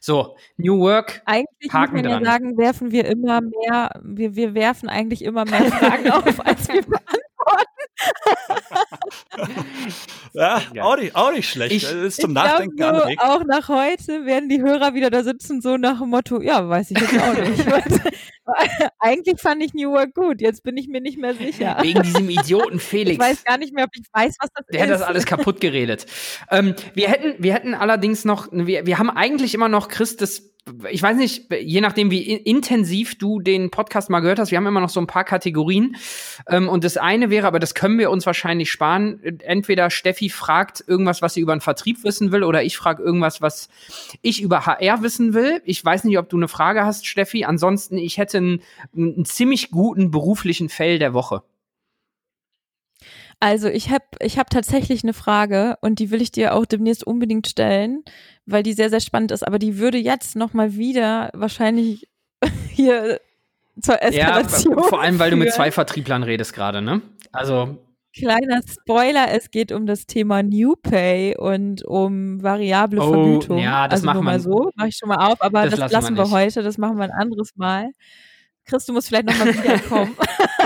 So, 0.00 0.36
New 0.56 0.78
Work. 0.80 1.22
Eigentlich 1.24 1.72
Haken 1.72 1.96
muss 1.96 2.04
man 2.04 2.24
ja 2.24 2.24
sagen, 2.24 2.56
werfen 2.56 2.92
wir 2.92 3.06
immer 3.06 3.40
mehr, 3.40 4.00
wir, 4.02 4.36
wir 4.36 4.54
werfen 4.54 4.88
eigentlich 4.88 5.22
immer 5.22 5.44
mehr 5.44 5.64
Fragen 5.64 6.10
auf, 6.10 6.46
als 6.46 6.68
wir 6.68 6.82
beantworten. 6.82 7.18
ja, 10.32 10.62
auch 10.80 10.96
nicht, 10.96 11.14
auch 11.16 11.32
nicht 11.32 11.48
schlecht. 11.48 11.74
Ich, 11.74 11.82
das 11.82 11.92
ist 11.92 12.20
zum 12.20 12.32
Nachdenken 12.32 12.76
glaub, 12.76 12.96
so, 12.96 13.02
Auch 13.18 13.42
nach 13.44 13.68
heute 13.68 14.24
werden 14.24 14.48
die 14.48 14.60
Hörer 14.60 14.94
wieder 14.94 15.10
da 15.10 15.24
sitzen, 15.24 15.60
so 15.60 15.76
nach 15.76 15.98
dem 15.98 16.10
Motto, 16.10 16.40
ja, 16.40 16.68
weiß 16.68 16.92
ich 16.92 17.00
jetzt 17.00 17.18
auch 17.18 17.36
nicht. 17.36 17.66
Eigentlich 18.98 19.40
fand 19.40 19.62
ich 19.62 19.74
New 19.74 19.92
Work 19.92 20.14
gut, 20.14 20.40
jetzt 20.40 20.62
bin 20.62 20.76
ich 20.76 20.88
mir 20.88 21.00
nicht 21.00 21.18
mehr 21.18 21.34
sicher. 21.34 21.78
Wegen 21.80 22.02
diesem 22.02 22.28
Idioten 22.30 22.78
Felix. 22.78 23.12
Ich 23.12 23.20
weiß 23.20 23.44
gar 23.44 23.58
nicht 23.58 23.74
mehr, 23.74 23.84
ob 23.84 23.90
ich 23.94 24.06
weiß, 24.12 24.36
was 24.40 24.50
das 24.54 24.66
Der 24.66 24.80
ist. 24.80 24.86
Der 24.86 24.94
hat 24.94 25.00
das 25.00 25.02
alles 25.02 25.26
kaputt 25.26 25.60
geredet. 25.60 26.06
ähm, 26.50 26.74
wir 26.94 27.08
hätten, 27.08 27.34
wir 27.42 27.54
hätten 27.54 27.74
allerdings 27.74 28.24
noch, 28.24 28.48
wir, 28.52 28.86
wir 28.86 28.98
haben 28.98 29.10
eigentlich 29.10 29.54
immer 29.54 29.68
noch 29.68 29.88
Chris 29.88 30.16
das 30.16 30.48
ich 30.90 31.02
weiß 31.02 31.16
nicht, 31.16 31.52
je 31.52 31.80
nachdem, 31.80 32.10
wie 32.10 32.34
intensiv 32.34 33.18
du 33.18 33.40
den 33.40 33.70
Podcast 33.70 34.10
mal 34.10 34.20
gehört 34.20 34.38
hast, 34.38 34.50
wir 34.50 34.58
haben 34.58 34.66
immer 34.66 34.80
noch 34.80 34.88
so 34.88 35.00
ein 35.00 35.06
paar 35.06 35.24
Kategorien. 35.24 35.96
Ähm, 36.48 36.68
und 36.68 36.84
das 36.84 36.96
eine 36.96 37.30
wäre, 37.30 37.46
aber 37.46 37.58
das 37.58 37.74
können 37.74 37.98
wir 37.98 38.10
uns 38.10 38.26
wahrscheinlich 38.26 38.70
sparen. 38.70 39.22
Entweder 39.40 39.90
Steffi 39.90 40.28
fragt 40.28 40.84
irgendwas, 40.86 41.22
was 41.22 41.34
sie 41.34 41.40
über 41.40 41.54
den 41.54 41.60
Vertrieb 41.60 42.04
wissen 42.04 42.32
will, 42.32 42.44
oder 42.44 42.62
ich 42.62 42.76
frage 42.76 43.02
irgendwas, 43.02 43.40
was 43.40 43.68
ich 44.22 44.42
über 44.42 44.66
HR 44.66 45.02
wissen 45.02 45.34
will. 45.34 45.60
Ich 45.64 45.84
weiß 45.84 46.04
nicht, 46.04 46.18
ob 46.18 46.28
du 46.28 46.36
eine 46.36 46.48
Frage 46.48 46.84
hast, 46.84 47.06
Steffi. 47.06 47.44
Ansonsten, 47.44 47.98
ich 47.98 48.18
hätte 48.18 48.37
einen, 48.38 48.62
einen 48.96 49.24
ziemlich 49.24 49.70
guten 49.70 50.10
beruflichen 50.10 50.68
Fail 50.68 50.98
der 50.98 51.14
Woche. 51.14 51.42
Also 53.40 53.68
ich 53.68 53.90
habe 53.90 54.04
ich 54.20 54.38
hab 54.38 54.50
tatsächlich 54.50 55.04
eine 55.04 55.12
Frage 55.12 55.76
und 55.80 56.00
die 56.00 56.10
will 56.10 56.20
ich 56.20 56.32
dir 56.32 56.54
auch 56.54 56.66
demnächst 56.66 57.06
unbedingt 57.06 57.46
stellen, 57.46 58.02
weil 58.46 58.64
die 58.64 58.72
sehr, 58.72 58.90
sehr 58.90 59.00
spannend 59.00 59.30
ist. 59.30 59.46
Aber 59.46 59.60
die 59.60 59.78
würde 59.78 59.98
jetzt 59.98 60.34
nochmal 60.34 60.74
wieder 60.74 61.30
wahrscheinlich 61.34 62.08
hier 62.70 63.20
zur 63.80 64.02
Eskalation 64.02 64.76
Ja, 64.76 64.82
vor 64.82 65.00
allem, 65.00 65.20
weil 65.20 65.28
führen. 65.28 65.40
du 65.40 65.44
mit 65.44 65.54
zwei 65.54 65.70
Vertrieblern 65.70 66.24
redest 66.24 66.52
gerade, 66.52 66.82
ne? 66.82 67.00
Also 67.30 67.78
Kleiner 68.18 68.60
Spoiler, 68.68 69.30
es 69.30 69.50
geht 69.50 69.70
um 69.70 69.86
das 69.86 70.06
Thema 70.06 70.42
New 70.42 70.74
Pay 70.74 71.36
und 71.36 71.84
um 71.84 72.42
variable 72.42 73.00
oh, 73.00 73.12
Vergütung. 73.12 73.58
Ja, 73.58 73.86
das 73.86 74.00
also 74.00 74.06
machen 74.06 74.24
wir 74.24 74.40
so, 74.40 74.70
mache 74.74 74.88
ich 74.88 74.96
schon 74.96 75.08
mal 75.08 75.30
auf, 75.30 75.40
aber 75.40 75.64
das, 75.64 75.78
das 75.78 75.92
lassen, 75.92 75.92
lassen 75.92 76.16
wir, 76.16 76.24
wir 76.24 76.30
heute, 76.30 76.62
das 76.62 76.78
machen 76.78 76.96
wir 76.96 77.04
ein 77.04 77.12
anderes 77.12 77.54
Mal. 77.56 77.90
Chris, 78.64 78.84
du 78.86 78.92
musst 78.92 79.08
vielleicht 79.08 79.26
nochmal 79.26 79.54
wiederkommen. 79.54 80.16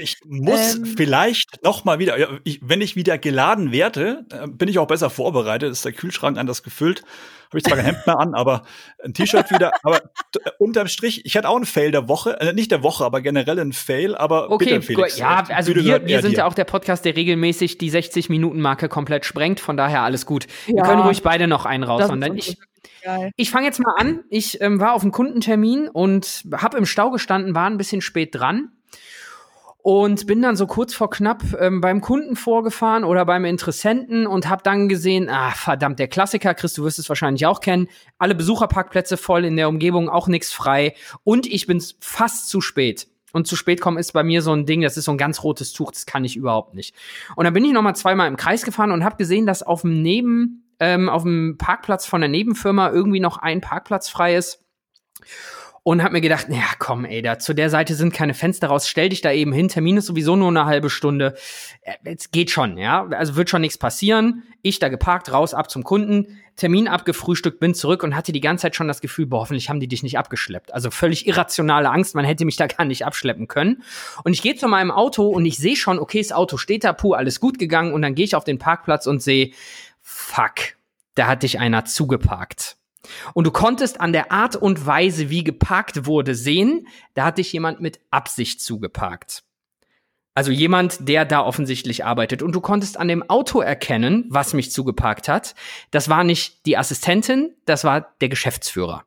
ich 0.00 0.16
muss 0.24 0.76
ähm, 0.76 0.86
vielleicht 0.86 1.62
noch 1.62 1.84
mal 1.84 1.98
wieder, 1.98 2.40
ich, 2.44 2.60
wenn 2.62 2.80
ich 2.80 2.96
wieder 2.96 3.18
geladen 3.18 3.72
werde, 3.72 4.24
äh, 4.32 4.46
bin 4.48 4.68
ich 4.68 4.78
auch 4.78 4.86
besser 4.86 5.10
vorbereitet. 5.10 5.70
Ist 5.70 5.84
der 5.84 5.92
Kühlschrank 5.92 6.38
anders 6.38 6.62
gefüllt. 6.62 7.02
Habe 7.48 7.58
ich 7.58 7.64
zwar 7.64 7.76
kein 7.76 7.86
Hemd 7.86 8.06
mehr 8.06 8.18
an, 8.18 8.34
aber 8.34 8.62
ein 9.04 9.12
T-Shirt 9.12 9.50
wieder. 9.50 9.72
Aber 9.82 9.96
äh, 9.96 10.50
unterm 10.58 10.88
Strich, 10.88 11.24
ich 11.24 11.36
hatte 11.36 11.48
auch 11.48 11.56
einen 11.56 11.66
Fail 11.66 11.90
der 11.90 12.08
Woche, 12.08 12.40
äh, 12.40 12.52
nicht 12.52 12.70
der 12.70 12.82
Woche, 12.82 13.04
aber 13.04 13.20
generell 13.20 13.60
einen 13.60 13.72
Fail. 13.72 14.14
Aber 14.14 14.50
okay, 14.50 14.66
bitte, 14.66 14.82
Felix, 14.82 15.18
ja, 15.18 15.44
also 15.48 15.74
wir, 15.74 16.06
wir 16.06 16.22
sind 16.22 16.36
ja 16.36 16.46
auch 16.46 16.54
der 16.54 16.64
Podcast, 16.64 17.04
der 17.04 17.16
regelmäßig 17.16 17.78
die 17.78 17.90
60 17.90 18.28
Minuten 18.28 18.60
Marke 18.60 18.88
komplett 18.88 19.24
sprengt. 19.24 19.60
Von 19.60 19.76
daher 19.76 20.02
alles 20.02 20.26
gut. 20.26 20.46
Ja, 20.66 20.76
wir 20.76 20.82
können 20.82 21.02
ruhig 21.02 21.22
beide 21.22 21.46
noch 21.46 21.66
einen 21.66 21.84
raushauen. 21.84 22.22
Ich, 22.36 22.56
ich 23.36 23.50
fange 23.50 23.66
jetzt 23.66 23.80
mal 23.80 23.94
an. 23.98 24.20
Ich 24.30 24.60
ähm, 24.60 24.80
war 24.80 24.94
auf 24.94 25.02
einem 25.02 25.12
Kundentermin 25.12 25.88
und 25.88 26.44
habe 26.56 26.78
im 26.78 26.86
Stau 26.86 27.10
gestanden, 27.10 27.54
war 27.54 27.68
ein 27.68 27.78
bisschen 27.78 28.00
spät 28.00 28.34
dran 28.34 28.72
und 29.82 30.26
bin 30.26 30.42
dann 30.42 30.56
so 30.56 30.66
kurz 30.66 30.94
vor 30.94 31.10
knapp 31.10 31.42
ähm, 31.58 31.80
beim 31.80 32.00
Kunden 32.00 32.36
vorgefahren 32.36 33.04
oder 33.04 33.24
beim 33.24 33.44
Interessenten 33.44 34.26
und 34.26 34.48
habe 34.48 34.62
dann 34.62 34.88
gesehen, 34.88 35.28
ah 35.30 35.50
verdammt, 35.50 35.98
der 35.98 36.08
Klassiker, 36.08 36.54
Chris, 36.54 36.74
du 36.74 36.84
wirst 36.84 36.98
es 36.98 37.08
wahrscheinlich 37.08 37.46
auch 37.46 37.60
kennen, 37.60 37.88
alle 38.18 38.34
Besucherparkplätze 38.34 39.16
voll 39.16 39.44
in 39.44 39.56
der 39.56 39.68
Umgebung, 39.68 40.08
auch 40.08 40.28
nichts 40.28 40.52
frei 40.52 40.94
und 41.24 41.46
ich 41.46 41.66
bin 41.66 41.82
fast 42.00 42.48
zu 42.48 42.60
spät. 42.60 43.08
Und 43.32 43.46
zu 43.46 43.56
spät 43.56 43.80
kommen 43.80 43.98
ist 43.98 44.12
bei 44.12 44.24
mir 44.24 44.42
so 44.42 44.52
ein 44.52 44.66
Ding, 44.66 44.82
das 44.82 44.96
ist 44.96 45.04
so 45.04 45.12
ein 45.12 45.18
ganz 45.18 45.44
rotes 45.44 45.72
Tuch, 45.72 45.92
das 45.92 46.04
kann 46.04 46.24
ich 46.24 46.36
überhaupt 46.36 46.74
nicht. 46.74 46.94
Und 47.36 47.44
dann 47.44 47.54
bin 47.54 47.64
ich 47.64 47.72
noch 47.72 47.82
mal 47.82 47.94
zweimal 47.94 48.28
im 48.28 48.36
Kreis 48.36 48.64
gefahren 48.64 48.90
und 48.90 49.04
habe 49.04 49.16
gesehen, 49.16 49.46
dass 49.46 49.62
auf 49.62 49.82
dem 49.82 50.02
Neben, 50.02 50.74
ähm, 50.80 51.08
auf 51.08 51.22
dem 51.22 51.56
Parkplatz 51.56 52.06
von 52.06 52.20
der 52.20 52.30
Nebenfirma 52.30 52.90
irgendwie 52.90 53.20
noch 53.20 53.38
ein 53.38 53.60
Parkplatz 53.60 54.08
frei 54.08 54.34
ist. 54.36 54.64
Und 55.82 56.02
habe 56.02 56.12
mir 56.12 56.20
gedacht, 56.20 56.46
ja 56.50 56.64
komm, 56.78 57.04
ey, 57.04 57.22
da 57.22 57.38
zu 57.38 57.54
der 57.54 57.70
Seite 57.70 57.94
sind 57.94 58.12
keine 58.12 58.34
Fenster 58.34 58.68
raus, 58.68 58.88
stell 58.88 59.08
dich 59.08 59.22
da 59.22 59.32
eben 59.32 59.52
hin, 59.52 59.68
Termin 59.68 59.96
ist 59.96 60.06
sowieso 60.06 60.36
nur 60.36 60.48
eine 60.48 60.66
halbe 60.66 60.90
Stunde. 60.90 61.34
Es 62.04 62.30
geht 62.30 62.50
schon, 62.50 62.76
ja, 62.76 63.06
also 63.08 63.36
wird 63.36 63.48
schon 63.48 63.62
nichts 63.62 63.78
passieren. 63.78 64.42
Ich 64.62 64.78
da 64.78 64.88
geparkt, 64.88 65.32
raus, 65.32 65.54
ab 65.54 65.70
zum 65.70 65.82
Kunden, 65.82 66.38
Termin 66.56 66.88
abgefrühstückt, 66.88 67.58
bin 67.58 67.74
zurück 67.74 68.02
und 68.02 68.14
hatte 68.14 68.32
die 68.32 68.42
ganze 68.42 68.62
Zeit 68.62 68.76
schon 68.76 68.88
das 68.88 69.00
Gefühl, 69.00 69.24
boah, 69.24 69.40
hoffentlich 69.40 69.70
haben 69.70 69.80
die 69.80 69.88
dich 69.88 70.02
nicht 70.02 70.18
abgeschleppt. 70.18 70.74
Also 70.74 70.90
völlig 70.90 71.26
irrationale 71.26 71.88
Angst, 71.90 72.14
man 72.14 72.26
hätte 72.26 72.44
mich 72.44 72.56
da 72.56 72.66
gar 72.66 72.84
nicht 72.84 73.06
abschleppen 73.06 73.48
können. 73.48 73.82
Und 74.24 74.34
ich 74.34 74.42
gehe 74.42 74.56
zu 74.56 74.68
meinem 74.68 74.90
Auto 74.90 75.26
und 75.28 75.46
ich 75.46 75.56
sehe 75.56 75.76
schon, 75.76 75.98
okay, 75.98 76.18
das 76.20 76.32
Auto 76.32 76.58
steht 76.58 76.84
da, 76.84 76.92
puh, 76.92 77.14
alles 77.14 77.40
gut 77.40 77.58
gegangen 77.58 77.94
und 77.94 78.02
dann 78.02 78.14
gehe 78.14 78.26
ich 78.26 78.34
auf 78.34 78.44
den 78.44 78.58
Parkplatz 78.58 79.06
und 79.06 79.22
sehe, 79.22 79.52
fuck, 80.02 80.76
da 81.14 81.26
hat 81.26 81.42
dich 81.42 81.58
einer 81.58 81.86
zugeparkt. 81.86 82.76
Und 83.34 83.46
du 83.46 83.50
konntest 83.50 84.00
an 84.00 84.12
der 84.12 84.32
Art 84.32 84.56
und 84.56 84.86
Weise, 84.86 85.30
wie 85.30 85.44
geparkt 85.44 86.06
wurde, 86.06 86.34
sehen, 86.34 86.86
da 87.14 87.26
hat 87.26 87.38
dich 87.38 87.52
jemand 87.52 87.80
mit 87.80 88.00
Absicht 88.10 88.60
zugeparkt. 88.60 89.42
Also 90.34 90.52
jemand, 90.52 91.08
der 91.08 91.24
da 91.24 91.44
offensichtlich 91.44 92.04
arbeitet. 92.04 92.42
Und 92.42 92.54
du 92.54 92.60
konntest 92.60 92.96
an 92.98 93.08
dem 93.08 93.28
Auto 93.28 93.60
erkennen, 93.60 94.26
was 94.28 94.54
mich 94.54 94.70
zugeparkt 94.70 95.28
hat. 95.28 95.54
Das 95.90 96.08
war 96.08 96.24
nicht 96.24 96.64
die 96.66 96.76
Assistentin, 96.76 97.54
das 97.66 97.84
war 97.84 98.14
der 98.20 98.28
Geschäftsführer. 98.28 99.04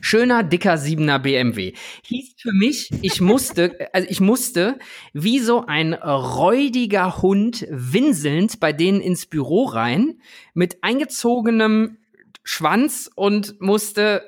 Schöner, 0.00 0.42
dicker 0.42 0.78
siebener 0.78 1.18
BMW. 1.18 1.74
Hieß 2.04 2.34
für 2.38 2.52
mich, 2.52 2.90
ich 3.02 3.20
musste, 3.20 3.88
also 3.92 4.08
ich 4.10 4.20
musste 4.20 4.78
wie 5.12 5.38
so 5.38 5.66
ein 5.66 5.94
räudiger 5.94 7.22
Hund 7.22 7.66
winselnd 7.70 8.60
bei 8.60 8.72
denen 8.72 9.00
ins 9.00 9.26
Büro 9.26 9.64
rein 9.64 10.20
mit 10.54 10.82
eingezogenem 10.82 11.98
Schwanz 12.42 13.10
und 13.14 13.60
musste 13.60 14.22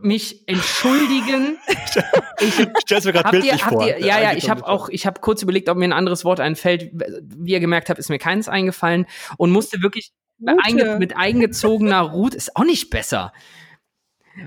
mich 0.00 0.48
entschuldigen. 0.48 1.58
ich 2.40 2.66
stell's 2.84 3.04
mir 3.04 3.12
gerade 3.12 3.30
bildlich 3.30 3.52
ihr, 3.52 3.58
vor. 3.58 3.86
Ihr, 3.86 3.98
ja, 4.00 4.20
ja, 4.20 4.32
ich 4.34 4.48
habe 4.48 4.66
auch, 4.66 4.88
ich 4.88 5.06
habe 5.06 5.20
kurz 5.20 5.42
überlegt, 5.42 5.68
ob 5.68 5.76
mir 5.76 5.84
ein 5.84 5.92
anderes 5.92 6.24
Wort 6.24 6.40
einfällt. 6.40 6.90
Wie 6.92 7.52
ihr 7.52 7.60
gemerkt 7.60 7.88
habt, 7.88 7.98
ist 7.98 8.10
mir 8.10 8.18
keins 8.18 8.48
eingefallen 8.48 9.06
und 9.36 9.50
musste 9.50 9.82
wirklich 9.82 10.12
einge, 10.46 10.98
mit 10.98 11.16
eingezogener 11.16 12.00
Rute, 12.00 12.36
ist 12.36 12.56
auch 12.56 12.64
nicht 12.64 12.90
besser 12.90 13.32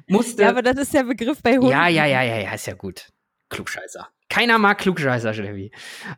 musste. 0.08 0.44
Ja, 0.44 0.50
aber 0.50 0.62
das 0.62 0.78
ist 0.78 0.94
der 0.94 1.04
Begriff 1.04 1.42
bei 1.42 1.54
Hunden. 1.54 1.70
Ja, 1.70 1.88
ja, 1.88 2.06
ja, 2.06 2.24
ja, 2.24 2.38
ja, 2.38 2.54
ist 2.54 2.68
ja 2.68 2.74
gut. 2.74 3.10
Klugscheißer. 3.50 4.08
Keiner 4.30 4.58
mag 4.58 4.78
Klugscheißer, 4.80 5.34
Steffi. 5.34 5.72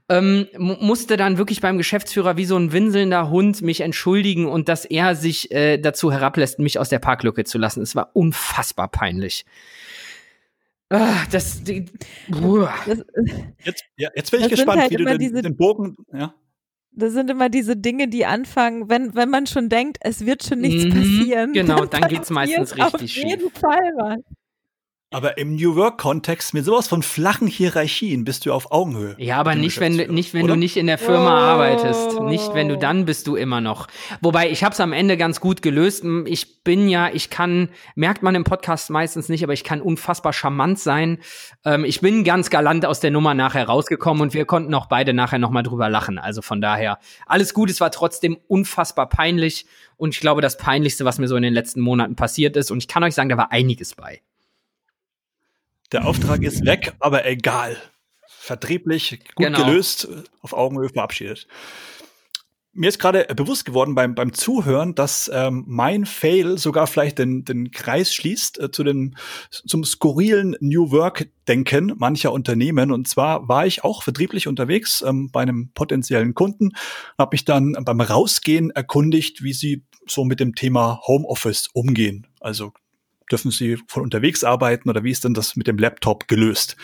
Ähm, 0.09 0.47
musste 0.57 1.15
dann 1.15 1.37
wirklich 1.37 1.61
beim 1.61 1.77
Geschäftsführer 1.77 2.37
wie 2.37 2.45
so 2.45 2.57
ein 2.57 2.71
winselnder 2.71 3.29
Hund 3.29 3.61
mich 3.61 3.81
entschuldigen 3.81 4.47
und 4.47 4.67
dass 4.67 4.85
er 4.85 5.15
sich 5.15 5.51
äh, 5.51 5.77
dazu 5.77 6.11
herablässt, 6.11 6.57
mich 6.57 6.79
aus 6.79 6.89
der 6.89 6.97
Parklücke 6.97 7.43
zu 7.43 7.59
lassen. 7.59 7.83
Es 7.83 7.95
war 7.95 8.09
unfassbar 8.15 8.87
peinlich. 8.87 9.45
Ah, 10.89 11.23
das, 11.29 11.63
die, 11.63 11.85
das, 12.27 13.05
jetzt, 13.63 13.83
ja, 13.95 14.09
jetzt 14.15 14.31
bin 14.31 14.41
ich 14.41 14.49
gespannt, 14.49 14.81
halt 14.81 14.89
wie 14.89 14.95
du 14.95 15.05
den, 15.05 15.33
den 15.43 15.55
Bogen, 15.55 15.95
ja. 16.11 16.33
Das 16.91 17.13
sind 17.13 17.29
immer 17.29 17.49
diese 17.49 17.77
Dinge, 17.77 18.07
die 18.07 18.25
anfangen, 18.25 18.89
wenn, 18.89 19.15
wenn 19.15 19.29
man 19.29 19.47
schon 19.47 19.69
denkt, 19.69 19.97
es 20.01 20.25
wird 20.25 20.43
schon 20.43 20.59
nichts 20.59 20.85
mhm, 20.85 20.89
passieren. 20.89 21.53
Genau, 21.53 21.77
dann, 21.85 22.01
dann 22.01 22.09
geht's 22.09 22.29
meistens 22.29 22.75
richtig 22.75 23.13
schief. 23.13 23.23
Auf 23.23 23.29
jeden 23.29 23.51
Fall 23.51 23.93
was. 23.97 24.19
Aber 25.11 25.39
im 25.39 25.55
New 25.55 25.75
Work-Kontext 25.75 26.53
mit 26.53 26.65
sowas 26.65 26.87
von 26.87 27.01
flachen 27.01 27.47
Hierarchien 27.47 28.25
bist 28.25 28.45
du 28.45 28.53
auf 28.53 28.71
Augenhöhe. 28.71 29.15
Ja, 29.17 29.37
aber 29.37 29.55
nicht, 29.55 29.79
wenn, 29.79 29.95
nicht, 29.95 30.35
wenn 30.35 30.45
du 30.45 30.55
nicht 30.55 30.77
in 30.77 30.85
der 30.85 30.99
Firma 30.99 31.35
oh. 31.35 31.49
arbeitest. 31.51 32.21
Nicht, 32.21 32.53
wenn 32.53 32.69
du 32.69 32.77
dann 32.77 33.05
bist 33.05 33.25
du 33.25 33.35
immer 33.35 33.59
noch. 33.59 33.87
Wobei, 34.21 34.51
ich 34.51 34.63
habe 34.63 34.73
es 34.73 34.79
am 34.79 34.93
Ende 34.93 35.17
ganz 35.17 35.39
gut 35.39 35.63
gelöst. 35.63 36.03
Ich 36.25 36.63
bin 36.63 36.87
ja, 36.87 37.09
ich 37.11 37.31
kann, 37.31 37.69
merkt 37.95 38.21
man 38.21 38.35
im 38.35 38.43
Podcast 38.43 38.91
meistens 38.91 39.29
nicht, 39.29 39.43
aber 39.43 39.53
ich 39.53 39.63
kann 39.63 39.81
unfassbar 39.81 40.31
charmant 40.31 40.77
sein. 40.77 41.17
Ähm, 41.65 41.85
ich 41.85 42.01
bin 42.01 42.23
ganz 42.23 42.51
galant 42.51 42.85
aus 42.85 42.99
der 42.99 43.09
Nummer 43.09 43.33
nachher 43.33 43.65
rausgekommen 43.65 44.21
und 44.21 44.35
wir 44.35 44.45
konnten 44.45 44.75
auch 44.75 44.85
beide 44.85 45.13
nachher 45.13 45.39
nochmal 45.39 45.63
drüber 45.63 45.89
lachen. 45.89 46.19
Also 46.19 46.43
von 46.43 46.61
daher, 46.61 46.99
alles 47.25 47.55
gut. 47.55 47.71
Es 47.71 47.81
war 47.81 47.89
trotzdem 47.89 48.37
unfassbar 48.47 49.09
peinlich. 49.09 49.65
Und 49.97 50.13
ich 50.13 50.21
glaube, 50.21 50.41
das 50.41 50.57
Peinlichste, 50.57 51.03
was 51.03 51.17
mir 51.17 51.27
so 51.27 51.35
in 51.35 51.41
den 51.41 51.53
letzten 51.55 51.81
Monaten 51.81 52.15
passiert 52.15 52.55
ist. 52.55 52.69
Und 52.69 52.77
ich 52.77 52.87
kann 52.87 53.03
euch 53.03 53.15
sagen, 53.15 53.29
da 53.29 53.37
war 53.37 53.51
einiges 53.51 53.95
bei. 53.95 54.21
Der 55.91 56.05
Auftrag 56.05 56.43
ist 56.43 56.65
weg, 56.65 56.93
aber 56.99 57.25
egal. 57.25 57.75
Vertrieblich, 58.27 59.21
gut 59.35 59.47
genau. 59.47 59.65
gelöst, 59.65 60.07
auf 60.41 60.53
Augenhöhe 60.53 60.89
verabschiedet. 60.89 61.47
Mir 62.73 62.89
ist 62.89 62.99
gerade 62.99 63.25
bewusst 63.35 63.65
geworden 63.65 63.95
beim, 63.95 64.13
beim 64.13 64.31
Zuhören, 64.31 64.93
dass 64.93 65.29
ähm, 65.33 65.63
mein 65.67 66.05
Fail 66.05 66.59
sogar 66.59 66.85
vielleicht 66.85 67.17
den, 67.17 67.43
den 67.43 67.71
Kreis 67.71 68.13
schließt 68.13 68.59
äh, 68.59 68.71
zu 68.71 68.83
dem, 68.83 69.15
zum 69.49 69.83
skurrilen 69.83 70.55
New 70.59 70.91
Work-Denken 70.91 71.95
mancher 71.97 72.31
Unternehmen. 72.31 72.91
Und 72.91 73.07
zwar 73.07 73.47
war 73.47 73.65
ich 73.65 73.83
auch 73.83 74.03
vertrieblich 74.03 74.47
unterwegs 74.47 75.03
ähm, 75.05 75.31
bei 75.31 75.41
einem 75.41 75.71
potenziellen 75.73 76.35
Kunden, 76.35 76.73
habe 77.17 77.33
mich 77.33 77.43
dann 77.43 77.73
beim 77.73 77.99
Rausgehen 77.99 78.69
erkundigt, 78.69 79.41
wie 79.41 79.53
sie 79.53 79.83
so 80.05 80.23
mit 80.23 80.39
dem 80.39 80.53
Thema 80.53 81.01
Homeoffice 81.07 81.69
umgehen. 81.73 82.27
Also 82.39 82.73
dürfen 83.31 83.51
Sie 83.51 83.77
von 83.87 84.03
unterwegs 84.03 84.43
arbeiten 84.43 84.89
oder 84.89 85.03
wie 85.03 85.11
ist 85.11 85.23
denn 85.23 85.33
das 85.33 85.55
mit 85.55 85.67
dem 85.67 85.77
Laptop 85.77 86.27
gelöst? 86.27 86.75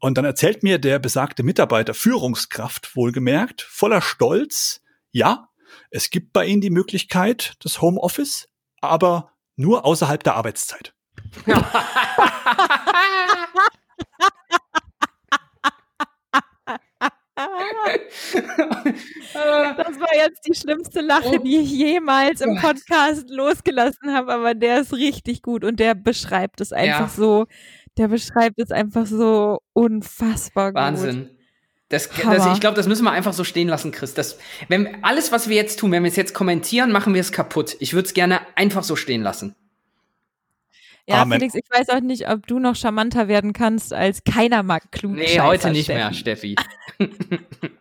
Und 0.00 0.18
dann 0.18 0.24
erzählt 0.24 0.62
mir 0.62 0.78
der 0.78 0.98
besagte 0.98 1.42
Mitarbeiter, 1.42 1.94
Führungskraft 1.94 2.96
wohlgemerkt, 2.96 3.62
voller 3.62 4.02
Stolz, 4.02 4.80
ja, 5.12 5.48
es 5.90 6.10
gibt 6.10 6.32
bei 6.32 6.46
Ihnen 6.46 6.60
die 6.60 6.70
Möglichkeit 6.70 7.54
des 7.64 7.80
Homeoffice, 7.80 8.48
aber 8.80 9.32
nur 9.56 9.84
außerhalb 9.84 10.22
der 10.22 10.34
Arbeitszeit. 10.34 10.94
Das 19.34 19.98
war 19.98 20.14
jetzt 20.14 20.46
die 20.46 20.54
schlimmste 20.54 21.00
Lache, 21.00 21.40
die 21.40 21.58
ich 21.58 21.70
jemals 21.70 22.40
im 22.40 22.56
Podcast 22.56 23.30
losgelassen 23.30 24.14
habe, 24.14 24.32
aber 24.32 24.54
der 24.54 24.80
ist 24.80 24.92
richtig 24.92 25.42
gut 25.42 25.64
und 25.64 25.80
der 25.80 25.94
beschreibt 25.94 26.60
es 26.60 26.72
einfach 26.72 27.08
ja. 27.08 27.14
so, 27.14 27.46
der 27.96 28.08
beschreibt 28.08 28.58
es 28.58 28.70
einfach 28.70 29.06
so 29.06 29.60
unfassbar 29.72 30.74
Wahnsinn. 30.74 31.10
gut. 31.10 31.18
Wahnsinn. 31.20 31.38
Das, 31.92 32.08
das, 32.08 32.54
ich 32.54 32.60
glaube, 32.60 32.74
das 32.74 32.88
müssen 32.88 33.04
wir 33.04 33.10
einfach 33.10 33.34
so 33.34 33.44
stehen 33.44 33.68
lassen, 33.68 33.92
Chris. 33.92 34.14
Das, 34.14 34.38
wenn 34.68 35.04
alles, 35.04 35.30
was 35.30 35.50
wir 35.50 35.56
jetzt 35.56 35.78
tun, 35.78 35.92
wenn 35.92 36.02
wir 36.04 36.10
es 36.10 36.16
jetzt 36.16 36.32
kommentieren, 36.32 36.90
machen 36.90 37.12
wir 37.12 37.20
es 37.20 37.32
kaputt. 37.32 37.76
Ich 37.80 37.92
würde 37.92 38.06
es 38.06 38.14
gerne 38.14 38.40
einfach 38.56 38.82
so 38.82 38.96
stehen 38.96 39.22
lassen. 39.22 39.54
Ja, 41.06 41.22
Amen. 41.22 41.38
Felix, 41.38 41.54
ich 41.54 41.64
weiß 41.68 41.90
auch 41.90 42.00
nicht, 42.00 42.30
ob 42.30 42.46
du 42.46 42.58
noch 42.58 42.76
charmanter 42.76 43.28
werden 43.28 43.52
kannst 43.52 43.92
als 43.92 44.24
keiner 44.24 44.62
mag 44.62 44.90
klug. 44.90 45.12
Nee, 45.12 45.38
heute 45.40 45.70
nicht 45.70 45.84
Steffi. 45.84 45.98
mehr, 45.98 46.14
Steffi. 46.14 46.56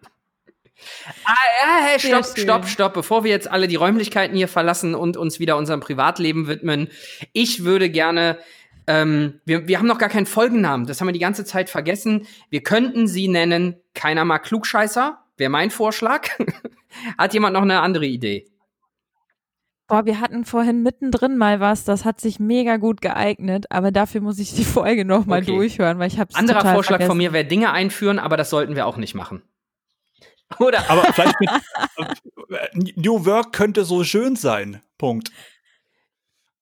ah, 1.26 1.34
ja, 1.64 1.86
hey, 1.86 2.00
stopp, 2.00 2.26
stopp, 2.38 2.68
stopp. 2.68 2.94
Bevor 2.94 3.24
wir 3.24 3.32
jetzt 3.32 3.50
alle 3.50 3.68
die 3.68 3.76
Räumlichkeiten 3.76 4.36
hier 4.36 4.48
verlassen 4.48 4.96
und 4.96 5.18
uns 5.18 5.40
wieder 5.40 5.58
unserem 5.58 5.80
Privatleben 5.80 6.48
widmen, 6.48 6.90
ich 7.34 7.64
würde 7.64 7.90
gerne 7.90 8.38
ähm, 8.88 9.40
wir, 9.46 9.68
wir 9.68 9.78
haben 9.78 9.88
noch 9.88 10.00
gar 10.00 10.10
keinen 10.10 10.26
Folgennamen, 10.26 10.86
das 10.86 11.00
haben 11.00 11.08
wir 11.08 11.14
die 11.14 11.20
ganze 11.20 11.46
Zeit 11.46 11.70
vergessen. 11.70 12.28
Wir 12.50 12.62
könnten 12.62 13.08
sie 13.08 13.28
nennen, 13.28 13.76
keiner 13.94 14.26
mag 14.26 14.44
Klugscheißer, 14.44 15.20
wäre 15.38 15.50
mein 15.50 15.72
Vorschlag. 15.72 16.28
Hat 17.18 17.34
jemand 17.34 17.54
noch 17.54 17.62
eine 17.62 17.80
andere 17.82 18.06
Idee? 18.06 18.48
Boah, 19.88 20.06
wir 20.06 20.20
hatten 20.22 20.46
vorhin 20.46 20.84
mittendrin 20.84 21.38
mal 21.38 21.60
was, 21.60 21.84
das 21.84 22.06
hat 22.06 22.22
sich 22.22 22.40
mega 22.40 22.78
gut 22.78 23.02
geeignet, 23.02 23.66
aber 23.70 23.92
dafür 23.92 24.22
muss 24.22 24.40
ich 24.40 24.54
die 24.54 24.64
Folge 24.64 25.04
noch 25.04 25.26
mal 25.26 25.42
okay. 25.42 25.52
durchhören, 25.52 26.00
weil 26.00 26.08
ich 26.08 26.18
habe 26.18 26.34
Anderer 26.34 26.62
Vorschlag 26.62 26.96
vergessen. 26.96 27.10
von 27.10 27.18
mir 27.18 27.34
wäre 27.34 27.44
Dinge 27.44 27.74
einführen, 27.74 28.18
aber 28.18 28.38
das 28.38 28.50
sollten 28.50 28.78
wir 28.78 28.88
auch 28.88 28.96
nicht 28.96 29.16
machen. 29.16 29.42
Oder? 30.60 30.84
Aber 30.90 31.04
vielleicht 31.14 31.40
mit 31.40 32.98
New 32.98 33.26
Work 33.26 33.54
könnte 33.54 33.86
so 33.86 34.04
schön 34.04 34.36
sein. 34.36 34.82
Punkt. 34.98 35.32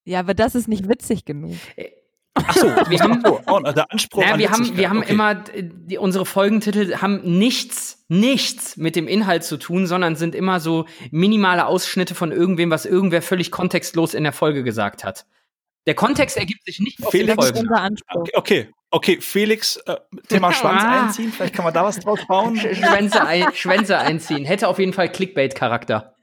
Ja, 0.06 0.22
aber 0.22 0.34
das 0.34 0.56
ist 0.56 0.68
nicht 0.68 0.90
witzig 0.90 1.24
genug. 1.26 1.56
Äh, 1.76 1.90
Ach 2.34 2.54
so, 2.54 2.68
wir 2.90 3.00
haben, 3.00 3.24
oh, 3.26 3.60
der 3.60 3.92
Anspruch 3.92 4.22
naja, 4.22 4.38
wir 4.38 4.52
haben, 4.52 4.78
wir 4.78 4.90
haben 4.90 5.00
okay. 5.00 5.12
immer, 5.12 5.36
die, 5.36 5.98
unsere 5.98 6.26
Folgentitel 6.26 6.96
haben 6.98 7.38
nichts, 7.38 8.06
nichts 8.08 8.78
mit 8.78 8.96
dem 8.96 9.08
Inhalt 9.08 9.44
zu 9.44 9.58
tun, 9.58 9.88
sondern 9.88 10.16
sind 10.16 10.36
immer 10.36 10.60
so 10.60 10.86
minimale 11.12 11.66
Ausschnitte 11.66 12.16
von 12.16 12.32
irgendwem, 12.32 12.72
was 12.72 12.86
irgendwer 12.86 13.22
völlig 13.22 13.52
kontextlos 13.52 14.14
in 14.14 14.24
der 14.24 14.34
Folge 14.34 14.64
gesagt 14.64 15.04
hat. 15.04 15.26
Der 15.90 15.96
Kontext 15.96 16.38
ergibt 16.38 16.64
sich 16.66 16.80
nicht 16.80 17.04
aus 17.04 17.10
Felix, 17.10 17.52
den 17.52 17.66
Folgen. 17.66 17.98
Okay, 18.14 18.32
okay, 18.36 18.70
okay, 18.92 19.18
Felix, 19.22 19.78
äh, 19.88 19.96
Thema 20.28 20.54
Schwanz 20.54 20.84
ah. 20.84 21.06
einziehen, 21.06 21.32
vielleicht 21.32 21.56
kann 21.56 21.66
man 21.66 21.74
da 21.74 21.84
was 21.84 22.00
draus 22.00 22.20
bauen. 22.28 22.58
Schwänze, 22.58 23.26
ein, 23.26 23.52
Schwänze 23.56 23.98
einziehen, 23.98 24.46
hätte 24.46 24.68
auf 24.68 24.78
jeden 24.78 24.94
Fall 24.94 25.10
Clickbait-Charakter. 25.12 26.14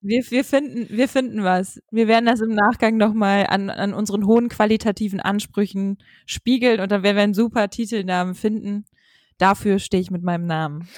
Wir, 0.00 0.24
wir, 0.30 0.42
finden, 0.42 0.88
wir 0.88 1.08
finden 1.08 1.44
was. 1.44 1.80
Wir 1.92 2.08
werden 2.08 2.26
das 2.26 2.40
im 2.40 2.52
Nachgang 2.52 2.96
nochmal 2.96 3.46
an, 3.48 3.70
an 3.70 3.94
unseren 3.94 4.26
hohen 4.26 4.48
qualitativen 4.48 5.20
Ansprüchen 5.20 5.98
spiegeln 6.26 6.80
und 6.80 6.90
dann 6.90 7.04
werden 7.04 7.18
wir 7.18 7.22
einen 7.22 7.34
super 7.34 7.70
Titelnamen 7.70 8.34
finden. 8.34 8.84
Dafür 9.38 9.78
stehe 9.78 10.00
ich 10.00 10.10
mit 10.10 10.24
meinem 10.24 10.46
Namen. 10.46 10.88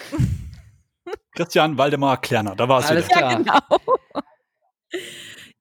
Christian 1.37 1.77
Waldemar 1.77 2.19
Klerner, 2.19 2.57
da 2.57 2.66
war 2.66 2.81
es 2.81 2.87
Alles 2.87 3.11
wieder. 3.11 3.19
Klar. 3.19 3.33
Ja, 3.33 3.37
genau. 3.37 3.83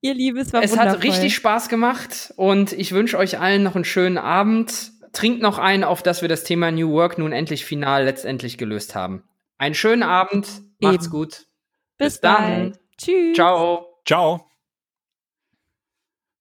Ihr 0.02 0.14
Liebes 0.14 0.52
war 0.52 0.62
Es 0.62 0.72
wundervoll. 0.72 0.92
hat 0.94 1.02
richtig 1.04 1.34
Spaß 1.34 1.68
gemacht 1.68 2.34
und 2.36 2.72
ich 2.72 2.92
wünsche 2.92 3.16
euch 3.16 3.38
allen 3.38 3.62
noch 3.62 3.76
einen 3.76 3.84
schönen 3.84 4.18
Abend. 4.18 4.90
Trinkt 5.12 5.40
noch 5.42 5.58
ein, 5.58 5.84
auf 5.84 6.02
dass 6.02 6.22
wir 6.22 6.28
das 6.28 6.42
Thema 6.44 6.70
New 6.70 6.90
Work 6.90 7.18
nun 7.18 7.32
endlich 7.32 7.64
final 7.64 8.04
letztendlich 8.04 8.58
gelöst 8.58 8.94
haben. 8.94 9.22
Einen 9.58 9.74
schönen 9.74 10.02
Abend, 10.02 10.48
macht's 10.80 11.04
Eben. 11.06 11.12
gut. 11.12 11.28
Bis, 11.98 12.14
Bis 12.14 12.20
dann. 12.20 12.36
bald. 12.72 12.80
Tschüss. 12.98 13.34
Ciao. 13.36 13.86
Ciao. 14.04 14.44